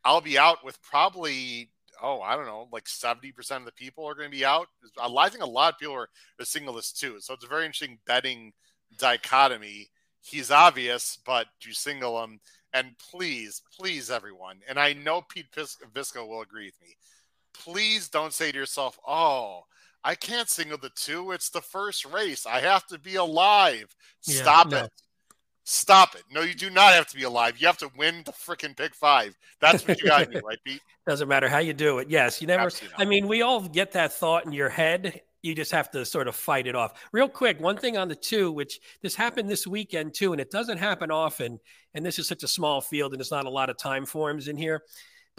I'll 0.05 0.21
be 0.21 0.39
out 0.39 0.65
with 0.65 0.83
probably 0.83 1.71
oh 2.03 2.21
I 2.23 2.37
don't 2.37 2.47
know, 2.47 2.69
like 2.73 2.89
seventy 2.89 3.31
percent 3.31 3.61
of 3.61 3.67
the 3.67 3.73
people 3.73 4.05
are 4.07 4.15
going 4.15 4.31
to 4.31 4.37
be 4.37 4.45
out. 4.45 4.67
I 5.01 5.29
think 5.29 5.45
a 5.45 5.49
lot 5.49 5.75
of 5.75 5.79
people 5.79 5.95
are, 5.95 6.09
are 6.41 6.45
single 6.45 6.75
this 6.75 6.93
too. 6.93 7.17
So 7.21 7.35
it's 7.35 7.45
a 7.45 7.49
very 7.49 7.67
interesting 7.67 7.99
betting 8.07 8.53
dichotomy. 8.99 9.91
He's 10.23 10.51
obvious, 10.51 11.19
but 11.25 11.47
do 11.61 11.69
you 11.69 11.75
single 11.75 12.23
him. 12.23 12.41
And 12.73 12.97
please, 12.99 13.63
please, 13.77 14.11
everyone, 14.11 14.59
and 14.69 14.79
I 14.79 14.93
know 14.93 15.23
Pete 15.23 15.51
Visco 15.53 16.27
will 16.27 16.43
agree 16.43 16.67
with 16.67 16.81
me. 16.81 16.97
Please 17.53 18.09
don't 18.09 18.33
say 18.33 18.53
to 18.53 18.59
yourself, 18.59 18.99
"Oh, 19.07 19.65
I 20.05 20.15
can't 20.15 20.49
single 20.49 20.79
the 20.79 20.91
two. 20.91 21.33
It's 21.33 21.51
the 21.51 21.61
first 21.61 22.05
race. 22.05 22.47
I 22.47 22.61
have 22.61 22.87
to 22.87 22.99
be 22.99 23.17
alive." 23.17 23.95
Yeah, 24.23 24.43
Stop 24.43 24.69
no. 24.69 24.85
it. 24.85 24.93
Stop 25.65 26.15
it. 26.15 26.25
No, 26.31 26.41
you 26.41 26.55
do 26.55 26.71
not 26.71 26.95
have 26.95 27.07
to 27.09 27.17
be 27.17 27.25
alive. 27.25 27.59
You 27.59 27.67
have 27.67 27.79
to 27.79 27.91
win 27.97 28.23
the 28.25 28.33
freaking 28.33 28.77
pick 28.77 28.95
five. 28.95 29.37
That's 29.61 29.87
what 29.87 30.01
you 30.01 30.09
got 30.09 30.31
to 30.31 30.41
do, 30.41 30.41
right, 30.47 30.59
Pete? 30.65 30.81
Doesn't 31.07 31.29
matter 31.29 31.49
how 31.49 31.59
you 31.59 31.73
do 31.73 31.99
it. 31.99 32.09
Yes, 32.09 32.41
you 32.41 32.47
never. 32.47 32.65
Absolutely. 32.65 32.97
I 32.99 33.09
mean, 33.09 33.29
we 33.29 33.43
all 33.43 33.61
get 33.69 33.93
that 33.93 34.13
thought 34.13 34.47
in 34.47 34.53
your 34.53 34.69
head. 34.69 35.21
You 35.43 35.55
just 35.55 35.73
have 35.73 35.91
to 35.93 36.05
sort 36.05 36.29
of 36.29 36.37
fight 36.37 36.67
it 36.67 36.75
off. 36.75 36.93
Real 37.13 37.29
quick, 37.29 37.61
one 37.61 37.77
thing 37.77 37.97
on 37.97 38.09
the 38.09 38.15
two, 38.15 38.53
which 38.53 38.81
this 39.03 39.15
happened 39.15 39.49
this 39.49 39.67
weekend 39.67 40.15
too, 40.15 40.33
and 40.33 40.41
it 40.41 40.51
doesn't 40.51 40.79
happen 40.79 41.11
often. 41.11 41.59
And 41.95 42.05
this 42.05 42.19
is 42.19 42.29
such 42.29 42.43
a 42.43 42.49
small 42.49 42.81
field, 42.81 43.13
and 43.13 43.21
there's 43.21 43.31
not 43.31 43.47
a 43.47 43.51
lot 43.51 43.71
of 43.71 43.79
time 43.79 44.07
forms 44.07 44.49
in 44.49 44.57
here. 44.57 44.83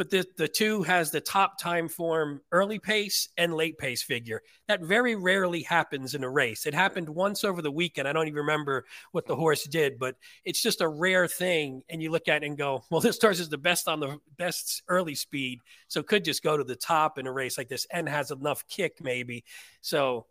But 0.01 0.09
the 0.09 0.25
the 0.35 0.47
two 0.47 0.81
has 0.81 1.11
the 1.11 1.21
top 1.21 1.59
time 1.59 1.87
form 1.87 2.41
early 2.51 2.79
pace 2.79 3.29
and 3.37 3.53
late 3.53 3.77
pace 3.77 4.01
figure. 4.01 4.41
That 4.67 4.81
very 4.81 5.13
rarely 5.13 5.61
happens 5.61 6.15
in 6.15 6.23
a 6.23 6.29
race. 6.29 6.65
It 6.65 6.73
happened 6.73 7.07
once 7.07 7.43
over 7.43 7.61
the 7.61 7.69
weekend. 7.69 8.07
I 8.07 8.13
don't 8.13 8.25
even 8.25 8.37
remember 8.39 8.85
what 9.11 9.27
the 9.27 9.35
horse 9.35 9.65
did, 9.65 9.99
but 9.99 10.15
it's 10.43 10.59
just 10.59 10.81
a 10.81 10.87
rare 10.87 11.27
thing. 11.27 11.83
And 11.87 12.01
you 12.01 12.09
look 12.09 12.27
at 12.27 12.41
it 12.41 12.47
and 12.47 12.57
go, 12.57 12.83
well, 12.89 12.99
this 12.99 13.21
horse 13.21 13.39
is 13.39 13.49
the 13.49 13.59
best 13.59 13.87
on 13.87 13.99
the 13.99 14.17
best 14.39 14.81
early 14.87 15.13
speed, 15.13 15.59
so 15.87 16.01
could 16.01 16.25
just 16.25 16.41
go 16.41 16.57
to 16.57 16.63
the 16.63 16.75
top 16.75 17.19
in 17.19 17.27
a 17.27 17.31
race 17.31 17.55
like 17.55 17.69
this 17.69 17.85
and 17.91 18.09
has 18.09 18.31
enough 18.31 18.67
kick 18.67 19.03
maybe. 19.03 19.43
So 19.81 20.25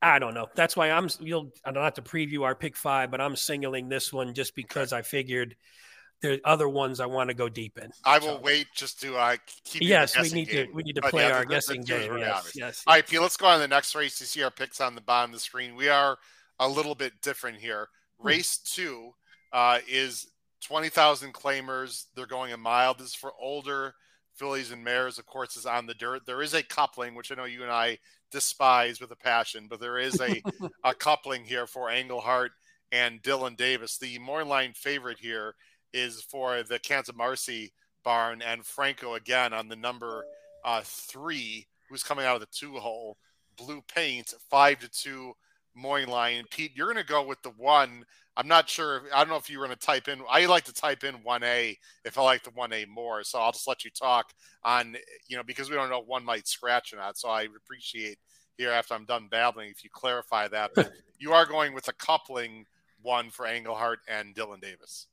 I 0.00 0.20
don't 0.20 0.32
know. 0.32 0.46
That's 0.54 0.74
why 0.74 0.90
I'm. 0.90 1.10
You'll. 1.20 1.52
I 1.66 1.70
don't 1.72 1.84
have 1.84 1.92
to 1.96 2.02
preview 2.02 2.44
our 2.44 2.54
pick 2.54 2.78
five, 2.78 3.10
but 3.10 3.20
I'm 3.20 3.36
singling 3.36 3.90
this 3.90 4.10
one 4.10 4.32
just 4.32 4.54
because 4.56 4.94
I 4.94 5.02
figured 5.02 5.54
there 6.22 6.32
are 6.32 6.38
other 6.44 6.68
ones 6.68 7.00
I 7.00 7.06
want 7.06 7.28
to 7.28 7.34
go 7.34 7.48
deep 7.48 7.78
in. 7.78 7.90
I 8.04 8.18
will 8.18 8.36
So- 8.36 8.40
wait 8.40 8.68
just 8.74 9.00
to 9.02 9.16
uh, 9.16 9.36
keep. 9.64 9.80
the 9.80 9.86
Yes, 9.86 10.16
we 10.18 10.30
need 10.30 10.48
game. 10.48 10.68
to. 10.68 10.72
We 10.72 10.82
need 10.84 10.94
to 10.94 11.02
But 11.02 11.10
play 11.10 11.22
yeah, 11.28 11.32
our 11.36 11.40
the- 11.40 11.44
the- 11.44 11.48
the 11.48 11.54
guessing 11.54 11.82
game. 11.82 12.18
Yes, 12.18 12.52
yes. 12.54 12.84
All 12.86 12.94
right, 12.94 13.06
Pete, 13.06 13.20
let's 13.20 13.36
go 13.36 13.46
on 13.46 13.56
to 13.56 13.60
the 13.60 13.68
next 13.68 13.94
race. 13.94 14.18
You 14.20 14.26
see 14.26 14.42
our 14.42 14.50
picks 14.50 14.80
on 14.80 14.94
the 14.94 15.00
bottom 15.00 15.30
of 15.30 15.34
the 15.36 15.40
screen. 15.40 15.74
We 15.74 15.88
are 15.88 16.18
a 16.60 16.68
little 16.68 16.94
bit 16.94 17.20
different 17.22 17.58
here. 17.58 17.88
Hmm. 18.20 18.26
Race 18.28 18.56
two 18.58 19.14
uh, 19.52 19.80
is 19.88 20.26
20,000 20.62 21.34
claimers. 21.34 22.04
They're 22.14 22.26
going 22.26 22.52
a 22.52 22.56
mile. 22.56 22.94
This 22.94 23.08
is 23.08 23.14
for 23.14 23.32
older 23.38 23.94
fillies 24.34 24.70
and 24.70 24.82
mares. 24.84 25.18
Of 25.18 25.26
course, 25.26 25.56
is 25.56 25.66
on 25.66 25.86
the 25.86 25.94
dirt. 25.94 26.24
There 26.24 26.40
is 26.40 26.54
a 26.54 26.62
coupling, 26.62 27.14
which 27.16 27.32
I 27.32 27.34
know 27.34 27.44
you 27.44 27.62
and 27.62 27.72
I 27.72 27.98
despise 28.30 29.00
with 29.00 29.10
a 29.10 29.16
passion, 29.16 29.66
but 29.68 29.80
there 29.80 29.98
is 29.98 30.20
a, 30.20 30.40
a 30.84 30.94
coupling 30.94 31.44
here 31.44 31.66
for 31.66 31.90
Englehart 31.90 32.52
and 32.92 33.22
Dylan 33.22 33.56
Davis. 33.56 33.98
The 33.98 34.18
more 34.20 34.44
line 34.44 34.72
favorite 34.74 35.18
here 35.18 35.54
is 35.92 36.22
for 36.22 36.62
the 36.62 36.78
Kansas 36.78 37.14
Marcy 37.14 37.72
barn 38.04 38.42
and 38.42 38.64
Franco 38.64 39.14
again 39.14 39.52
on 39.52 39.68
the 39.68 39.76
number 39.76 40.24
uh, 40.64 40.82
three, 40.84 41.66
who's 41.88 42.02
coming 42.02 42.24
out 42.24 42.34
of 42.34 42.40
the 42.40 42.48
two 42.50 42.74
hole, 42.74 43.16
blue 43.56 43.82
paint, 43.82 44.34
five 44.50 44.78
to 44.80 44.88
two 44.88 45.34
Moyne 45.74 46.08
line. 46.08 46.44
Pete, 46.50 46.72
you're 46.74 46.92
going 46.92 47.04
to 47.04 47.08
go 47.08 47.24
with 47.24 47.42
the 47.42 47.50
one. 47.50 48.04
I'm 48.36 48.48
not 48.48 48.68
sure. 48.68 49.02
I 49.14 49.20
don't 49.20 49.28
know 49.28 49.36
if 49.36 49.50
you 49.50 49.58
were 49.58 49.66
going 49.66 49.76
to 49.76 49.86
type 49.86 50.08
in. 50.08 50.20
I 50.30 50.46
like 50.46 50.64
to 50.64 50.72
type 50.72 51.04
in 51.04 51.16
1A 51.16 51.76
if 52.04 52.16
I 52.16 52.22
like 52.22 52.42
the 52.42 52.50
1A 52.50 52.88
more. 52.88 53.22
So 53.24 53.38
I'll 53.38 53.52
just 53.52 53.68
let 53.68 53.84
you 53.84 53.90
talk 53.90 54.32
on, 54.64 54.96
you 55.28 55.36
know, 55.36 55.42
because 55.42 55.68
we 55.68 55.76
don't 55.76 55.90
know 55.90 56.00
if 56.00 56.06
one 56.06 56.24
might 56.24 56.48
scratch 56.48 56.92
or 56.92 56.96
not. 56.96 57.18
So 57.18 57.28
I 57.28 57.42
appreciate 57.42 58.18
here 58.56 58.70
after 58.70 58.94
I'm 58.94 59.04
done 59.04 59.28
babbling 59.30 59.70
if 59.70 59.84
you 59.84 59.90
clarify 59.90 60.48
that. 60.48 60.72
But 60.74 60.92
you 61.18 61.32
are 61.32 61.46
going 61.46 61.74
with 61.74 61.88
a 61.88 61.92
coupling 61.92 62.66
one 63.02 63.30
for 63.30 63.46
Englehart 63.46 64.00
and 64.08 64.34
Dylan 64.34 64.60
Davis. 64.60 65.08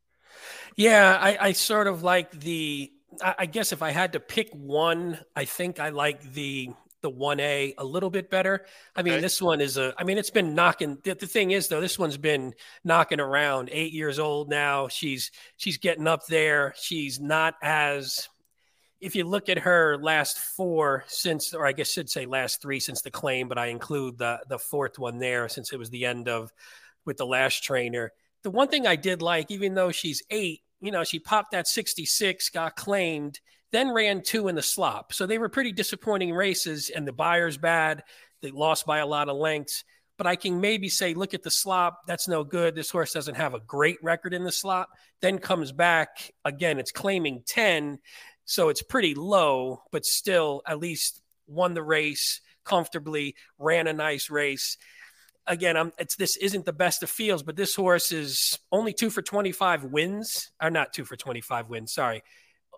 Yeah, 0.75 1.17
I, 1.19 1.37
I 1.47 1.51
sort 1.53 1.87
of 1.87 2.03
like 2.03 2.31
the. 2.39 2.91
I, 3.21 3.35
I 3.39 3.45
guess 3.45 3.71
if 3.71 3.81
I 3.81 3.91
had 3.91 4.13
to 4.13 4.19
pick 4.19 4.49
one, 4.53 5.19
I 5.35 5.45
think 5.45 5.79
I 5.79 5.89
like 5.89 6.33
the 6.33 6.69
the 7.01 7.09
one 7.09 7.39
A 7.39 7.73
a 7.77 7.85
little 7.85 8.09
bit 8.09 8.29
better. 8.29 8.65
I 8.95 9.03
mean, 9.03 9.13
Okay. 9.13 9.21
this 9.21 9.41
one 9.41 9.61
is 9.61 9.77
a. 9.77 9.93
I 9.97 10.03
mean, 10.03 10.17
it's 10.17 10.29
been 10.29 10.53
knocking. 10.55 10.97
The, 11.03 11.15
the 11.15 11.27
thing 11.27 11.51
is, 11.51 11.67
though, 11.67 11.81
this 11.81 11.97
one's 11.99 12.17
been 12.17 12.53
knocking 12.83 13.19
around. 13.19 13.69
Eight 13.71 13.93
years 13.93 14.19
old 14.19 14.49
now. 14.49 14.87
She's 14.87 15.31
she's 15.57 15.77
getting 15.77 16.07
up 16.07 16.25
there. 16.27 16.73
She's 16.77 17.19
not 17.19 17.55
as. 17.61 18.27
If 19.01 19.15
you 19.15 19.23
look 19.23 19.47
at 19.47 19.59
her 19.59 19.97
last 19.97 20.37
four 20.39 21.05
since, 21.07 21.53
or 21.53 21.65
I 21.65 21.71
guess 21.71 21.89
should 21.89 22.09
say 22.09 22.25
last 22.25 22.61
three 22.61 22.81
since 22.81 23.01
the 23.01 23.11
claim, 23.11 23.47
but 23.47 23.57
I 23.57 23.67
include 23.67 24.17
the 24.17 24.39
the 24.49 24.59
fourth 24.59 24.99
one 24.99 25.19
there 25.19 25.47
since 25.47 25.71
it 25.71 25.79
was 25.79 25.89
the 25.89 26.05
end 26.05 26.27
of 26.27 26.51
with 27.05 27.15
the 27.15 27.25
last 27.25 27.63
trainer. 27.63 28.11
The 28.43 28.51
one 28.51 28.67
thing 28.67 28.87
I 28.87 28.95
did 28.95 29.21
like, 29.21 29.51
even 29.51 29.73
though 29.73 29.91
she's 29.91 30.23
eight, 30.29 30.61
you 30.81 30.91
know, 30.91 31.03
she 31.03 31.19
popped 31.19 31.51
that 31.51 31.67
66, 31.67 32.49
got 32.49 32.75
claimed, 32.75 33.39
then 33.71 33.93
ran 33.93 34.21
two 34.21 34.47
in 34.47 34.55
the 34.55 34.61
slop. 34.61 35.13
So 35.13 35.25
they 35.25 35.37
were 35.37 35.49
pretty 35.49 35.71
disappointing 35.71 36.33
races, 36.33 36.89
and 36.89 37.07
the 37.07 37.11
Beyer's 37.11 37.57
bad. 37.57 38.03
They 38.41 38.51
lost 38.51 38.85
by 38.85 38.99
a 38.99 39.05
lot 39.05 39.29
of 39.29 39.37
lengths. 39.37 39.83
But 40.17 40.27
I 40.27 40.35
can 40.35 40.59
maybe 40.59 40.89
say, 40.89 41.13
look 41.13 41.33
at 41.33 41.43
the 41.43 41.51
slop. 41.51 42.01
That's 42.05 42.27
no 42.27 42.43
good. 42.43 42.75
This 42.75 42.89
horse 42.89 43.13
doesn't 43.13 43.35
have 43.35 43.53
a 43.53 43.59
great 43.61 43.97
record 44.03 44.33
in 44.33 44.43
the 44.43 44.51
slop. 44.51 44.89
Then 45.21 45.39
comes 45.39 45.71
back 45.71 46.33
again. 46.43 46.77
It's 46.79 46.91
claiming 46.91 47.43
10. 47.45 47.99
So 48.43 48.69
it's 48.69 48.81
pretty 48.81 49.15
low, 49.15 49.83
but 49.91 50.05
still 50.05 50.61
at 50.65 50.79
least 50.79 51.21
won 51.47 51.73
the 51.73 51.83
race 51.83 52.41
comfortably, 52.65 53.35
ran 53.57 53.87
a 53.87 53.93
nice 53.93 54.29
race 54.29 54.77
again, 55.49 55.75
I'm 55.75 55.91
it's 55.97 56.15
this 56.15 56.37
isn't 56.37 56.65
the 56.65 56.71
best 56.71 57.03
of 57.03 57.09
fields, 57.09 57.43
but 57.43 57.57
this 57.57 57.75
horse 57.75 58.11
is 58.13 58.57
only 58.71 58.93
two 58.93 59.09
for 59.09 59.21
25 59.21 59.83
wins, 59.83 60.51
or 60.61 60.69
not 60.69 60.93
two 60.93 61.03
for 61.03 61.17
25 61.17 61.67
wins, 61.67 61.91
sorry. 61.91 62.23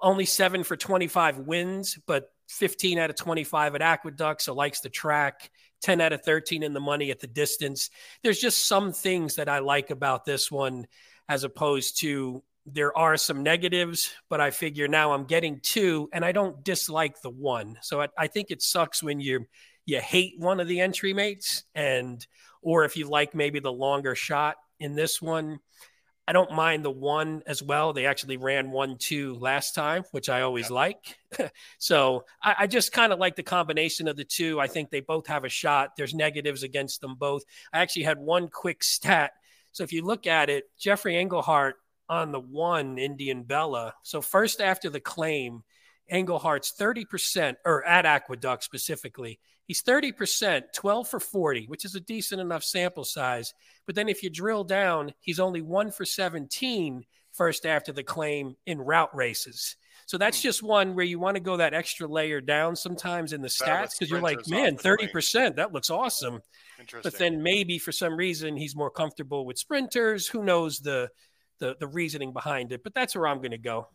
Only 0.02 0.26
seven 0.26 0.64
for 0.64 0.76
25 0.76 1.40
wins, 1.40 2.00
but 2.08 2.32
15 2.50 2.98
out 2.98 3.12
of 3.12 3.16
25 3.16 3.76
at 3.76 3.82
Aqueduct, 3.82 4.42
so 4.42 4.56
likes 4.56 4.80
the 4.80 4.90
track, 4.90 5.52
10 5.84 6.02
out 6.02 6.14
of 6.14 6.24
13 6.24 6.64
in 6.64 6.74
the 6.74 6.80
money 6.80 7.12
at 7.12 7.20
the 7.20 7.28
distance. 7.28 7.92
There's 8.24 8.40
just 8.40 8.68
some 8.68 8.94
things 8.94 9.36
that 9.36 9.48
I 9.48 9.60
like 9.60 9.92
about 9.92 10.26
this 10.26 10.50
one 10.50 10.88
as 11.30 11.44
opposed 11.44 12.00
to 12.00 12.44
there 12.66 12.96
are 12.98 13.18
some 13.18 13.44
negatives, 13.44 14.14
but 14.30 14.42
I 14.42 14.52
figure 14.52 14.88
now 14.88 15.14
I'm 15.14 15.26
getting 15.26 15.60
two 15.62 16.10
and 16.14 16.24
I 16.26 16.32
don't 16.32 16.64
dislike 16.64 17.22
the 17.22 17.30
one. 17.30 17.78
So 17.82 18.02
I, 18.02 18.08
I 18.18 18.28
think 18.28 18.52
it 18.52 18.62
sucks 18.62 19.02
when 19.02 19.20
you 19.20 19.46
you 19.86 20.00
hate 20.00 20.36
one 20.38 20.60
of 20.60 20.68
the 20.68 20.80
entry 20.80 21.14
mates 21.14 21.64
and 21.74 22.26
or 22.62 22.86
if 22.86 22.98
you 22.98 23.08
like 23.08 23.34
maybe 23.36 23.60
the 23.60 23.72
longer 23.72 24.16
shot 24.16 24.58
in 24.80 24.96
this 24.96 25.22
one. 25.22 25.60
I 26.28 26.34
don't 26.34 26.54
mind 26.54 26.86
the 26.86 26.92
one 26.92 27.42
as 27.46 27.64
well. 27.64 27.94
They 27.94 28.06
actually 28.06 28.38
ran 28.38 28.72
one 28.72 28.98
two 28.98 29.36
last 29.36 29.74
time, 29.74 30.04
which 30.12 30.30
I 30.30 30.42
always 30.42 30.70
like. 30.70 31.18
so 31.78 32.26
I, 32.42 32.56
I 32.60 32.68
just 32.68 32.92
kind 32.92 33.12
of 33.12 33.20
like 33.20 33.36
the 33.36 33.44
combination 33.44 34.08
of 34.08 34.16
the 34.16 34.24
two. 34.24 34.60
I 34.60 34.68
think 34.68 34.90
they 34.90 35.02
both 35.02 35.28
have 35.28 35.44
a 35.44 35.50
shot. 35.50 35.96
There's 35.98 36.14
negatives 36.14 36.64
against 36.64 37.02
them 37.02 37.16
both. 37.16 37.44
I 37.74 37.80
actually 37.80 38.04
had 38.04 38.20
one 38.20 38.48
quick 38.48 38.84
stat. 38.84 39.32
So 39.72 39.84
if 39.84 39.92
you 39.92 40.04
look 40.04 40.28
at 40.28 40.50
it, 40.50 40.66
Jeffrey 40.80 41.18
Englehart 41.18 41.76
on 42.08 42.32
the 42.32 42.40
one 42.40 42.98
Indian 42.98 43.44
Bella. 43.44 43.94
So 44.04 44.22
first 44.22 44.62
after 44.62 44.90
the 44.90 45.00
claim, 45.00 45.64
Englehart's 46.10 46.74
30%, 46.78 47.56
or 47.66 47.86
at 47.86 48.06
Aqueduct 48.06 48.64
specifically, 48.64 49.40
he's 49.72 49.82
30%, 49.84 50.64
12 50.76 51.08
for 51.08 51.20
40, 51.22 51.66
which 51.68 51.86
is 51.86 51.96
a 51.96 52.02
decent 52.02 52.42
enough 52.42 52.62
sample 52.62 53.06
size. 53.06 53.54
But 53.86 53.96
then 53.96 54.10
if 54.10 54.22
you 54.22 54.30
drill 54.30 54.66
down, 54.66 55.14
he's 55.22 55.40
only 55.40 55.62
one 55.62 55.92
for 55.92 56.04
17 56.04 57.06
first 57.32 57.66
after 57.66 57.94
the 57.94 58.04
claim 58.04 58.56
in 58.66 58.82
route 58.82 59.16
races. 59.16 59.78
So 60.08 60.18
that's 60.18 60.40
Hmm. 60.42 60.48
just 60.48 60.62
one 60.62 60.94
where 60.94 61.06
you 61.06 61.20
want 61.20 61.36
to 61.36 61.42
go 61.42 61.56
that 61.56 61.74
extra 61.74 62.06
layer 62.06 62.42
down 62.42 62.76
sometimes 62.76 63.32
in 63.32 63.42
the 63.42 63.48
stats 63.48 63.92
because 63.98 64.10
you're 64.10 64.20
like, 64.20 64.46
man, 64.50 64.74
off 64.76 64.82
the 64.84 64.98
claim. 64.98 65.10
30%, 65.10 65.56
that 65.56 65.72
looks 65.72 65.90
awesome. 65.90 66.42
But 67.02 67.18
then 67.18 67.42
maybe 67.42 67.78
for 67.80 67.94
some 67.94 68.18
reason 68.18 68.58
he's 68.58 68.76
more 68.76 68.92
comfortable 68.92 69.46
with 69.46 69.58
sprinters. 69.58 70.28
Who 70.28 70.44
knows 70.44 70.80
the 70.80 71.10
the, 71.60 71.78
the 71.80 71.88
reasoning 71.88 72.34
behind 72.34 72.74
it? 72.74 72.84
But 72.84 72.94
that's 72.94 73.16
where 73.16 73.28
I'm 73.28 73.38
going 73.38 73.52
to 73.52 73.58
go. 73.60 73.88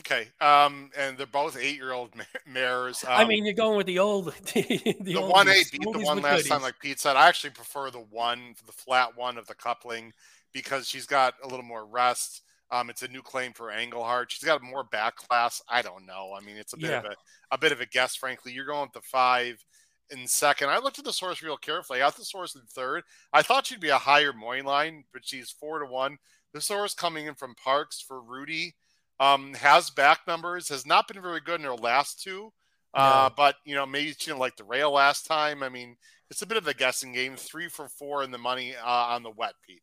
Okay. 0.00 0.28
Um, 0.40 0.90
and 0.96 1.16
they're 1.16 1.26
both 1.26 1.56
eight-year-old 1.56 2.10
mares. 2.46 3.04
Um, 3.04 3.12
I 3.12 3.24
mean, 3.24 3.44
you're 3.44 3.54
going 3.54 3.76
with 3.76 3.86
the 3.86 3.98
old, 3.98 4.26
the, 4.54 4.96
the 5.00 5.14
oldies, 5.14 5.30
one 5.30 5.48
eight 5.48 5.70
beat 5.70 5.80
the 5.82 5.98
one 6.00 6.20
last 6.22 6.48
time, 6.48 6.62
like 6.62 6.78
Pete 6.80 6.98
said. 6.98 7.16
I 7.16 7.28
actually 7.28 7.50
prefer 7.50 7.90
the 7.90 7.98
one, 8.00 8.54
the 8.66 8.72
flat 8.72 9.16
one 9.16 9.38
of 9.38 9.46
the 9.46 9.54
coupling, 9.54 10.12
because 10.52 10.88
she's 10.88 11.06
got 11.06 11.34
a 11.42 11.48
little 11.48 11.64
more 11.64 11.84
rest. 11.86 12.42
Um, 12.72 12.88
it's 12.88 13.02
a 13.02 13.08
new 13.08 13.22
claim 13.22 13.52
for 13.52 13.70
Englehart. 13.70 14.30
She's 14.32 14.44
got 14.44 14.62
more 14.62 14.84
back 14.84 15.16
class. 15.16 15.60
I 15.68 15.82
don't 15.82 16.06
know. 16.06 16.32
I 16.36 16.44
mean, 16.44 16.56
it's 16.56 16.72
a 16.72 16.76
bit 16.76 16.90
Yeah. 16.90 16.98
of 17.00 17.04
a, 17.06 17.14
a 17.52 17.58
bit 17.58 17.72
of 17.72 17.80
a 17.80 17.86
guess, 17.86 18.14
frankly. 18.16 18.52
You're 18.52 18.64
going 18.66 18.82
with 18.82 18.92
the 18.92 19.00
five 19.00 19.64
in 20.10 20.26
second. 20.26 20.70
I 20.70 20.78
looked 20.78 20.98
at 20.98 21.04
the 21.04 21.12
source 21.12 21.42
real 21.42 21.56
carefully. 21.56 22.00
I 22.00 22.06
got 22.06 22.16
the 22.16 22.24
source 22.24 22.54
in 22.54 22.62
third. 22.68 23.02
I 23.32 23.42
thought 23.42 23.66
she'd 23.66 23.80
be 23.80 23.88
a 23.88 23.98
higher 23.98 24.32
morning 24.32 24.64
line, 24.64 25.04
but 25.12 25.26
she's 25.26 25.50
four 25.50 25.80
to 25.80 25.86
one. 25.86 26.18
The 26.54 26.60
source 26.60 26.94
coming 26.94 27.26
in 27.26 27.34
from 27.34 27.54
Parks 27.56 28.00
for 28.00 28.20
Rudy 28.20 28.74
um, 29.20 29.54
has 29.54 29.90
back 29.90 30.20
numbers, 30.26 30.68
has 30.70 30.84
not 30.84 31.06
been 31.06 31.20
very 31.22 31.40
good 31.40 31.60
in 31.60 31.66
her 31.66 31.76
last 31.76 32.20
two. 32.22 32.52
Uh, 32.92 33.28
No. 33.28 33.34
but 33.36 33.54
you 33.64 33.76
know, 33.76 33.86
maybe 33.86 34.08
she 34.08 34.26
didn't 34.26 34.40
like 34.40 34.56
the 34.56 34.64
rail 34.64 34.90
last 34.90 35.26
time. 35.26 35.62
I 35.62 35.68
mean, 35.68 35.96
it's 36.30 36.42
a 36.42 36.46
bit 36.46 36.56
of 36.56 36.66
a 36.66 36.74
guessing 36.74 37.12
game. 37.12 37.36
Three 37.36 37.68
for 37.68 37.88
four 37.88 38.24
in 38.24 38.32
the 38.32 38.38
money 38.38 38.74
uh, 38.74 38.88
on 38.88 39.22
the 39.22 39.30
wet, 39.30 39.52
Pete. 39.64 39.82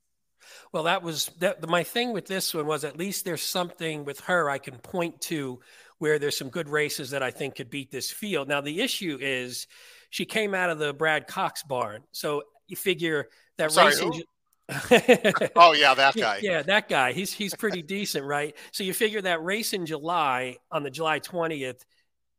Well, 0.74 0.84
that 0.84 1.04
was 1.04 1.28
that. 1.40 1.66
My 1.70 1.84
thing 1.84 2.12
with 2.12 2.26
this 2.26 2.54
one 2.54 2.66
was 2.68 2.84
at 2.84 2.98
least 2.98 3.24
there's 3.24 3.42
something 3.42 4.04
with 4.04 4.20
her 4.22 4.50
I 4.50 4.58
can 4.58 4.76
point 4.78 5.22
to 5.22 5.60
where 6.00 6.20
there's 6.20 6.38
some 6.38 6.50
good 6.50 6.70
races 6.70 7.10
that 7.12 7.24
I 7.24 7.32
think 7.32 7.56
could 7.56 7.70
beat 7.70 7.92
this 7.92 8.12
field. 8.12 8.48
Now 8.48 8.62
the 8.62 8.82
issue 8.82 9.18
is 9.22 9.68
she 10.10 10.26
came 10.26 10.54
out 10.54 10.70
of 10.70 10.78
the 10.80 10.94
Brad 10.94 11.28
Cox 11.28 11.64
barn, 11.64 12.04
so 12.12 12.44
you 12.68 12.76
figure 12.78 13.28
that 13.58 13.72
Sorry, 13.72 13.88
racing. 13.88 14.12
who? 14.14 14.22
Oh 15.56 15.74
yeah, 15.74 15.94
that 15.94 16.16
guy. 16.18 16.40
Yeah, 16.42 16.62
that 16.64 16.90
guy. 16.90 17.14
He's 17.14 17.32
he's 17.32 17.56
pretty 17.56 17.82
decent, 17.82 18.26
right? 18.26 18.56
So 18.72 18.84
you 18.84 18.94
figure 18.94 19.22
that 19.22 19.44
race 19.44 19.74
in 19.74 19.86
July 19.86 20.58
on 20.72 20.84
the 20.84 20.90
July 20.90 21.20
20th, 21.20 21.86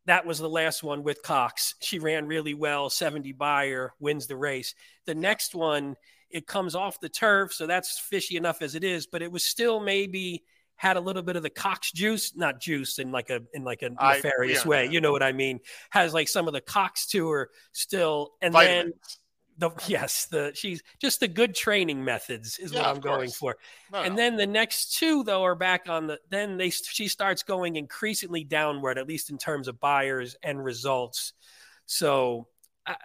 that 0.06 0.26
was 0.26 0.38
the 0.38 0.48
last 0.48 0.82
one 0.82 1.02
with 1.02 1.22
Cox. 1.22 1.74
She 1.80 1.98
ran 1.98 2.26
really 2.26 2.54
well, 2.54 2.90
70 2.90 3.32
Beyer, 3.32 3.92
wins 4.00 4.26
the 4.26 4.36
race. 4.36 4.74
The 5.06 5.14
next 5.14 5.54
one, 5.54 5.96
it 6.30 6.46
comes 6.46 6.74
off 6.74 7.00
the 7.00 7.08
turf, 7.08 7.52
so 7.52 7.66
that's 7.66 7.98
fishy 7.98 8.36
enough 8.36 8.62
as 8.62 8.74
it 8.74 8.84
is, 8.84 9.06
but 9.06 9.22
it 9.22 9.30
was 9.30 9.44
still 9.44 9.80
maybe 9.80 10.44
had 10.76 10.96
a 10.96 11.00
little 11.00 11.22
bit 11.22 11.36
of 11.36 11.42
the 11.42 11.50
Cox 11.50 11.92
juice, 11.92 12.36
not 12.36 12.60
juice 12.60 12.98
in 12.98 13.10
like 13.10 13.30
a 13.30 13.40
in 13.52 13.64
like 13.64 13.82
a 13.82 13.90
nefarious 13.90 14.64
yeah, 14.64 14.68
way. 14.68 14.84
yeah. 14.84 14.90
You 14.90 15.00
know 15.00 15.12
what 15.12 15.22
I 15.22 15.32
mean? 15.32 15.60
Has 15.90 16.14
like 16.14 16.28
some 16.28 16.46
of 16.46 16.54
the 16.54 16.60
Cox 16.60 17.06
to 17.08 17.28
her 17.30 17.50
still, 17.72 18.32
and 18.40 18.54
then 18.54 18.60
Vitamins. 18.60 19.18
The 19.58 19.70
yes, 19.88 20.26
the 20.26 20.52
she's 20.54 20.82
just 21.00 21.20
the 21.20 21.28
good 21.28 21.54
training 21.54 22.04
methods 22.04 22.58
is 22.58 22.72
Yeah, 22.72 22.80
what 22.80 22.86
I'm 22.86 23.00
going 23.00 23.32
for. 23.32 23.56
No, 23.90 24.02
And 24.02 24.14
no. 24.14 24.16
then 24.16 24.36
the 24.36 24.46
next 24.46 24.96
two 24.96 25.24
though 25.24 25.44
are 25.44 25.54
back 25.56 25.88
on 25.88 26.06
the 26.06 26.20
then 26.30 26.56
they 26.56 26.70
she 26.70 27.08
starts 27.08 27.42
going 27.42 27.76
increasingly 27.76 28.44
downward 28.44 28.98
at 28.98 29.08
least 29.08 29.30
in 29.30 29.38
terms 29.38 29.68
of 29.68 29.80
Beyers 29.80 30.36
and 30.42 30.62
results. 30.64 31.32
So 31.86 32.48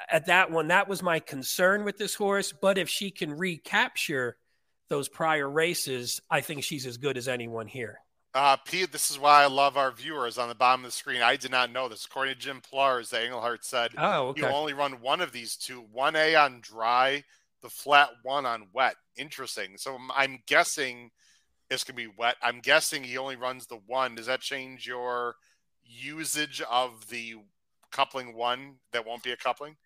at 0.10 0.28
that 0.28 0.52
one 0.52 0.68
that 0.68 0.88
was 0.88 1.02
my 1.04 1.20
concern 1.20 1.84
with 1.86 1.98
this 1.98 2.16
horse, 2.16 2.54
but 2.54 2.78
if 2.78 2.90
she 2.90 3.12
can 3.12 3.34
recapture 3.34 4.38
those 4.90 5.10
prior 5.10 5.50
races, 5.50 6.22
I 6.30 6.42
think 6.42 6.64
she's 6.64 6.86
as 6.86 6.98
good 6.98 7.18
as 7.18 7.28
anyone 7.28 7.68
here. 7.68 8.03
Uh, 8.36 8.58
Pete, 8.66 8.92
this 8.92 9.12
is 9.12 9.20
why 9.20 9.44
I 9.44 9.46
love 9.46 9.78
our 9.78 9.92
viewers 9.92 10.40
on 10.40 10.50
the 10.50 10.56
bottom 10.56 10.84
of 10.84 10.88
the 10.92 10.96
screen. 10.98 11.22
I 11.22 11.36
did 11.36 11.52
not 11.52 11.72
know 11.72 11.88
this. 11.88 12.06
According 12.06 12.34
to 12.34 12.40
Jim 12.40 12.62
Plars, 12.62 13.12
the 13.12 13.24
Englehart 13.24 13.64
said 13.64 13.92
Oh, 13.98 14.30
okay. 14.30 14.42
you 14.42 14.48
only 14.48 14.74
run 14.74 14.94
one 15.02 15.22
of 15.22 15.32
these 15.32 15.56
two, 15.56 15.82
one 15.92 16.16
A 16.16 16.34
on 16.34 16.60
dry, 16.62 17.24
the 17.62 17.70
flat 17.70 18.10
one 18.24 18.46
on 18.48 18.70
wet. 18.74 18.96
Interesting. 19.18 19.78
So 19.78 19.94
I'm- 19.94 20.12
I'm 20.16 20.44
guessing 20.48 21.12
it's 21.70 21.84
gonna 21.84 21.96
be 21.96 22.08
wet. 22.08 22.38
I'm 22.42 22.60
guessing 22.60 23.04
he 23.04 23.20
only 23.20 23.36
runs 23.36 23.68
the 23.68 23.78
one. 23.78 24.16
Does 24.16 24.26
that 24.26 24.42
change 24.42 24.88
your 24.88 25.36
usage 25.84 26.60
of 26.62 27.08
the 27.10 27.36
coupling 27.92 28.34
one 28.34 28.80
that 28.92 29.06
won't 29.06 29.22
be 29.22 29.32
a 29.32 29.38
coupling? 29.38 29.78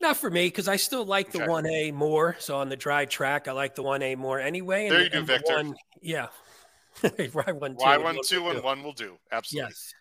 Not 0.00 0.18
for 0.18 0.28
me 0.28 0.48
because 0.48 0.68
I 0.68 0.76
still 0.76 1.06
like 1.06 1.30
the 1.32 1.38
Okay. 1.42 1.48
one 1.48 1.66
A 1.66 1.90
more. 1.90 2.36
So 2.38 2.58
on 2.58 2.68
the 2.68 2.76
dry 2.76 3.06
track, 3.06 3.48
I 3.48 3.52
like 3.52 3.74
the 3.74 3.82
one 3.82 4.02
A 4.02 4.14
more 4.14 4.38
anyway. 4.38 4.90
There 4.90 4.98
the- 4.98 5.04
you 5.04 5.10
go, 5.10 5.20
the 5.20 5.24
Victor. 5.24 5.54
one- 5.54 5.76
yeah. 6.02 6.28
Why 7.32 7.52
one 7.52 7.76
two? 7.76 7.84
And 7.84 8.04
one 8.04 8.18
two 8.24 8.42
will 8.42 8.50
and 8.50 8.58
do. 8.60 8.64
one 8.64 8.82
will 8.82 8.92
do. 8.92 9.16
Absolutely. 9.32 9.70
Yes. 9.70 9.94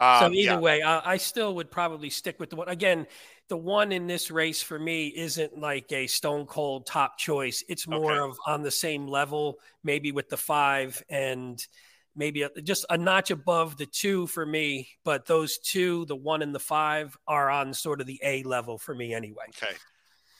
Um, 0.00 0.18
so 0.18 0.32
either 0.32 0.52
yeah. 0.52 0.58
way, 0.58 0.82
I, 0.82 1.12
I 1.12 1.16
still 1.18 1.54
would 1.56 1.70
probably 1.70 2.08
stick 2.08 2.40
with 2.40 2.48
the 2.48 2.56
one. 2.56 2.68
Again, 2.68 3.06
the 3.48 3.56
one 3.58 3.92
in 3.92 4.06
this 4.06 4.30
race 4.30 4.62
for 4.62 4.78
me 4.78 5.08
isn't 5.08 5.58
like 5.58 5.92
a 5.92 6.06
stone 6.06 6.46
cold 6.46 6.86
top 6.86 7.18
choice. 7.18 7.62
It's 7.68 7.86
more 7.86 8.12
Okay. 8.12 8.30
of 8.30 8.38
on 8.46 8.62
the 8.62 8.70
same 8.70 9.06
level, 9.06 9.58
maybe 9.84 10.10
with 10.10 10.30
the 10.30 10.38
five 10.38 11.02
and 11.10 11.62
maybe 12.16 12.42
a, 12.42 12.50
just 12.62 12.86
a 12.88 12.96
notch 12.96 13.30
above 13.30 13.76
the 13.76 13.84
two 13.84 14.26
for 14.26 14.46
me. 14.46 14.88
But 15.04 15.26
those 15.26 15.58
two, 15.58 16.06
the 16.06 16.16
one 16.16 16.40
and 16.40 16.54
the 16.54 16.60
five, 16.60 17.14
are 17.26 17.50
on 17.50 17.74
sort 17.74 18.00
of 18.00 18.06
the 18.06 18.20
A 18.24 18.42
level 18.44 18.78
for 18.78 18.94
me 18.94 19.12
anyway. 19.12 19.44
Okay. 19.50 19.76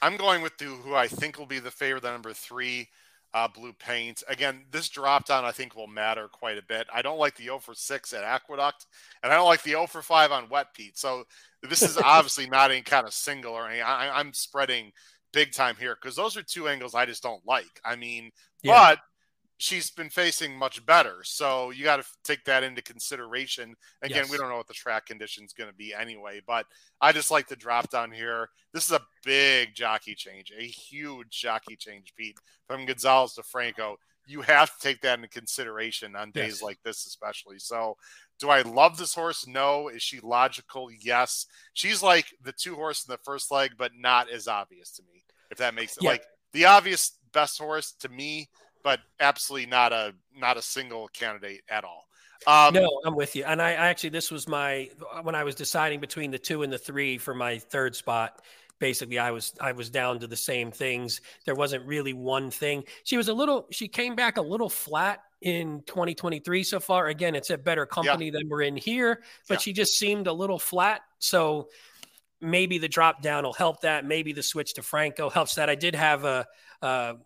I'm 0.00 0.16
going 0.16 0.40
with 0.40 0.56
the 0.56 0.64
who 0.64 0.94
I 0.94 1.06
think 1.06 1.38
will 1.38 1.44
be 1.44 1.58
the 1.58 1.70
favorite, 1.70 2.02
the 2.02 2.10
number 2.10 2.32
three, 2.32 2.88
uh, 3.34 3.48
blue 3.48 3.72
paint. 3.72 4.22
Again, 4.28 4.64
this 4.70 4.88
drop 4.88 5.26
down 5.26 5.44
I 5.44 5.52
think 5.52 5.76
will 5.76 5.86
matter 5.86 6.28
quite 6.28 6.58
a 6.58 6.62
bit. 6.66 6.86
I 6.92 7.02
don't 7.02 7.18
like 7.18 7.36
the 7.36 7.44
0 7.44 7.58
for 7.60 7.74
6 7.74 8.12
at 8.12 8.24
Aqueduct, 8.24 8.86
and 9.22 9.32
I 9.32 9.36
don't 9.36 9.46
like 9.46 9.62
the 9.62 9.70
0 9.70 9.86
for 9.86 10.02
5 10.02 10.32
on 10.32 10.48
Wet 10.48 10.68
Pete. 10.74 10.98
So 10.98 11.24
this 11.62 11.82
is 11.82 11.96
obviously 12.04 12.48
not 12.48 12.70
any 12.70 12.82
kind 12.82 13.06
of 13.06 13.12
single 13.12 13.52
or 13.52 13.66
anything. 13.66 13.84
I, 13.86 14.10
I'm 14.10 14.32
spreading 14.32 14.92
big 15.32 15.52
time 15.52 15.76
here 15.78 15.96
because 16.00 16.16
those 16.16 16.36
are 16.36 16.42
two 16.42 16.68
angles 16.68 16.94
I 16.94 17.06
just 17.06 17.22
don't 17.22 17.46
like. 17.46 17.80
I 17.84 17.94
mean, 17.96 18.30
Yeah. 18.62 18.94
but 18.94 18.98
she's 19.60 19.90
been 19.90 20.08
facing 20.08 20.56
much 20.56 20.84
better. 20.86 21.18
So 21.22 21.68
you 21.68 21.84
got 21.84 21.96
to 22.02 22.08
take 22.24 22.42
that 22.44 22.62
into 22.62 22.80
consideration. 22.80 23.74
Again, 24.00 24.24
we 24.30 24.38
don't 24.38 24.48
know 24.48 24.56
what 24.56 24.66
the 24.66 24.72
track 24.72 25.04
condition's 25.04 25.52
going 25.52 25.68
to 25.68 25.76
be 25.76 25.92
anyway, 25.92 26.40
but 26.46 26.64
I 27.02 27.12
just 27.12 27.30
like 27.30 27.46
the 27.46 27.56
drop 27.56 27.90
down 27.90 28.10
here. 28.10 28.48
This 28.72 28.86
is 28.86 28.92
a 28.92 29.02
big 29.22 29.74
jockey 29.74 30.14
change, 30.14 30.50
a 30.58 30.62
huge 30.64 31.28
jockey 31.28 31.76
change, 31.76 32.14
Pete, 32.16 32.38
from 32.66 32.86
Gonzalez 32.86 33.34
to 33.34 33.42
Franco. 33.42 33.96
You 34.26 34.40
have 34.40 34.70
to 34.74 34.80
take 34.80 35.02
that 35.02 35.18
into 35.18 35.28
consideration 35.28 36.16
on 36.16 36.30
days 36.30 36.54
Yes. 36.54 36.62
like 36.62 36.78
this, 36.82 37.04
especially. 37.06 37.58
So, 37.58 37.98
do 38.38 38.48
I 38.48 38.62
love 38.62 38.96
this 38.96 39.14
horse? 39.14 39.46
No. 39.46 39.88
Is 39.88 40.02
she 40.02 40.20
logical? 40.20 40.88
Yes. 40.90 41.44
She's 41.74 42.02
like 42.02 42.26
the 42.42 42.52
two 42.52 42.76
horse 42.76 43.04
in 43.06 43.12
the 43.12 43.18
first 43.18 43.50
leg, 43.50 43.72
but 43.76 43.92
not 43.94 44.30
as 44.30 44.48
obvious 44.48 44.90
to 44.92 45.02
me. 45.02 45.22
If 45.50 45.58
that 45.58 45.74
makes 45.74 45.98
it 45.98 46.04
Yeah. 46.04 46.10
like 46.10 46.24
the 46.52 46.64
obvious 46.64 47.18
best 47.32 47.58
horse 47.58 47.92
to 48.00 48.08
me, 48.08 48.48
but 48.82 49.00
absolutely 49.18 49.66
not 49.66 49.92
a 49.92 50.14
not 50.36 50.56
a 50.56 50.62
single 50.62 51.08
candidate 51.08 51.62
at 51.68 51.84
all. 51.84 52.06
Um, 52.46 52.72
no, 52.74 52.88
I'm 53.04 53.14
with 53.16 53.36
you. 53.36 53.44
And 53.44 53.60
I, 53.60 53.70
I 53.70 53.88
actually, 53.88 54.10
this 54.10 54.30
was 54.30 54.48
my 54.48 54.88
when 55.22 55.34
I 55.34 55.44
was 55.44 55.54
deciding 55.54 56.00
between 56.00 56.30
the 56.30 56.38
two 56.38 56.62
and 56.62 56.72
the 56.72 56.78
three 56.78 57.18
for 57.18 57.34
my 57.34 57.58
third 57.58 57.94
spot. 57.94 58.40
Basically, 58.78 59.18
I 59.18 59.30
was 59.30 59.52
I 59.60 59.72
was 59.72 59.90
down 59.90 60.20
to 60.20 60.26
the 60.26 60.36
same 60.36 60.70
things. 60.70 61.20
There 61.44 61.54
wasn't 61.54 61.84
really 61.86 62.14
one 62.14 62.50
thing. 62.50 62.84
She 63.04 63.18
was 63.18 63.28
a 63.28 63.34
little. 63.34 63.66
She 63.70 63.88
came 63.88 64.14
back 64.14 64.38
a 64.38 64.42
little 64.42 64.70
flat 64.70 65.20
in 65.42 65.82
2023 65.86 66.62
so 66.64 66.80
far. 66.80 67.08
Again, 67.08 67.34
it's 67.34 67.50
a 67.50 67.58
better 67.58 67.84
company 67.84 68.30
than 68.30 68.48
we're 68.48 68.62
in 68.62 68.76
here, 68.76 69.22
but 69.48 69.54
Yeah. 69.54 69.58
she 69.58 69.72
just 69.74 69.98
seemed 69.98 70.26
a 70.26 70.32
little 70.32 70.58
flat. 70.58 71.02
So 71.18 71.68
maybe 72.40 72.78
the 72.78 72.88
drop 72.88 73.20
down 73.20 73.44
will 73.44 73.52
help 73.52 73.82
that. 73.82 74.06
Maybe 74.06 74.32
the 74.32 74.42
switch 74.42 74.74
to 74.74 74.82
Franco 74.82 75.28
helps 75.28 75.56
that. 75.56 75.68
I 75.68 75.74
did 75.74 75.94
have 75.94 76.24
a, 76.24 76.46
a 76.80 77.16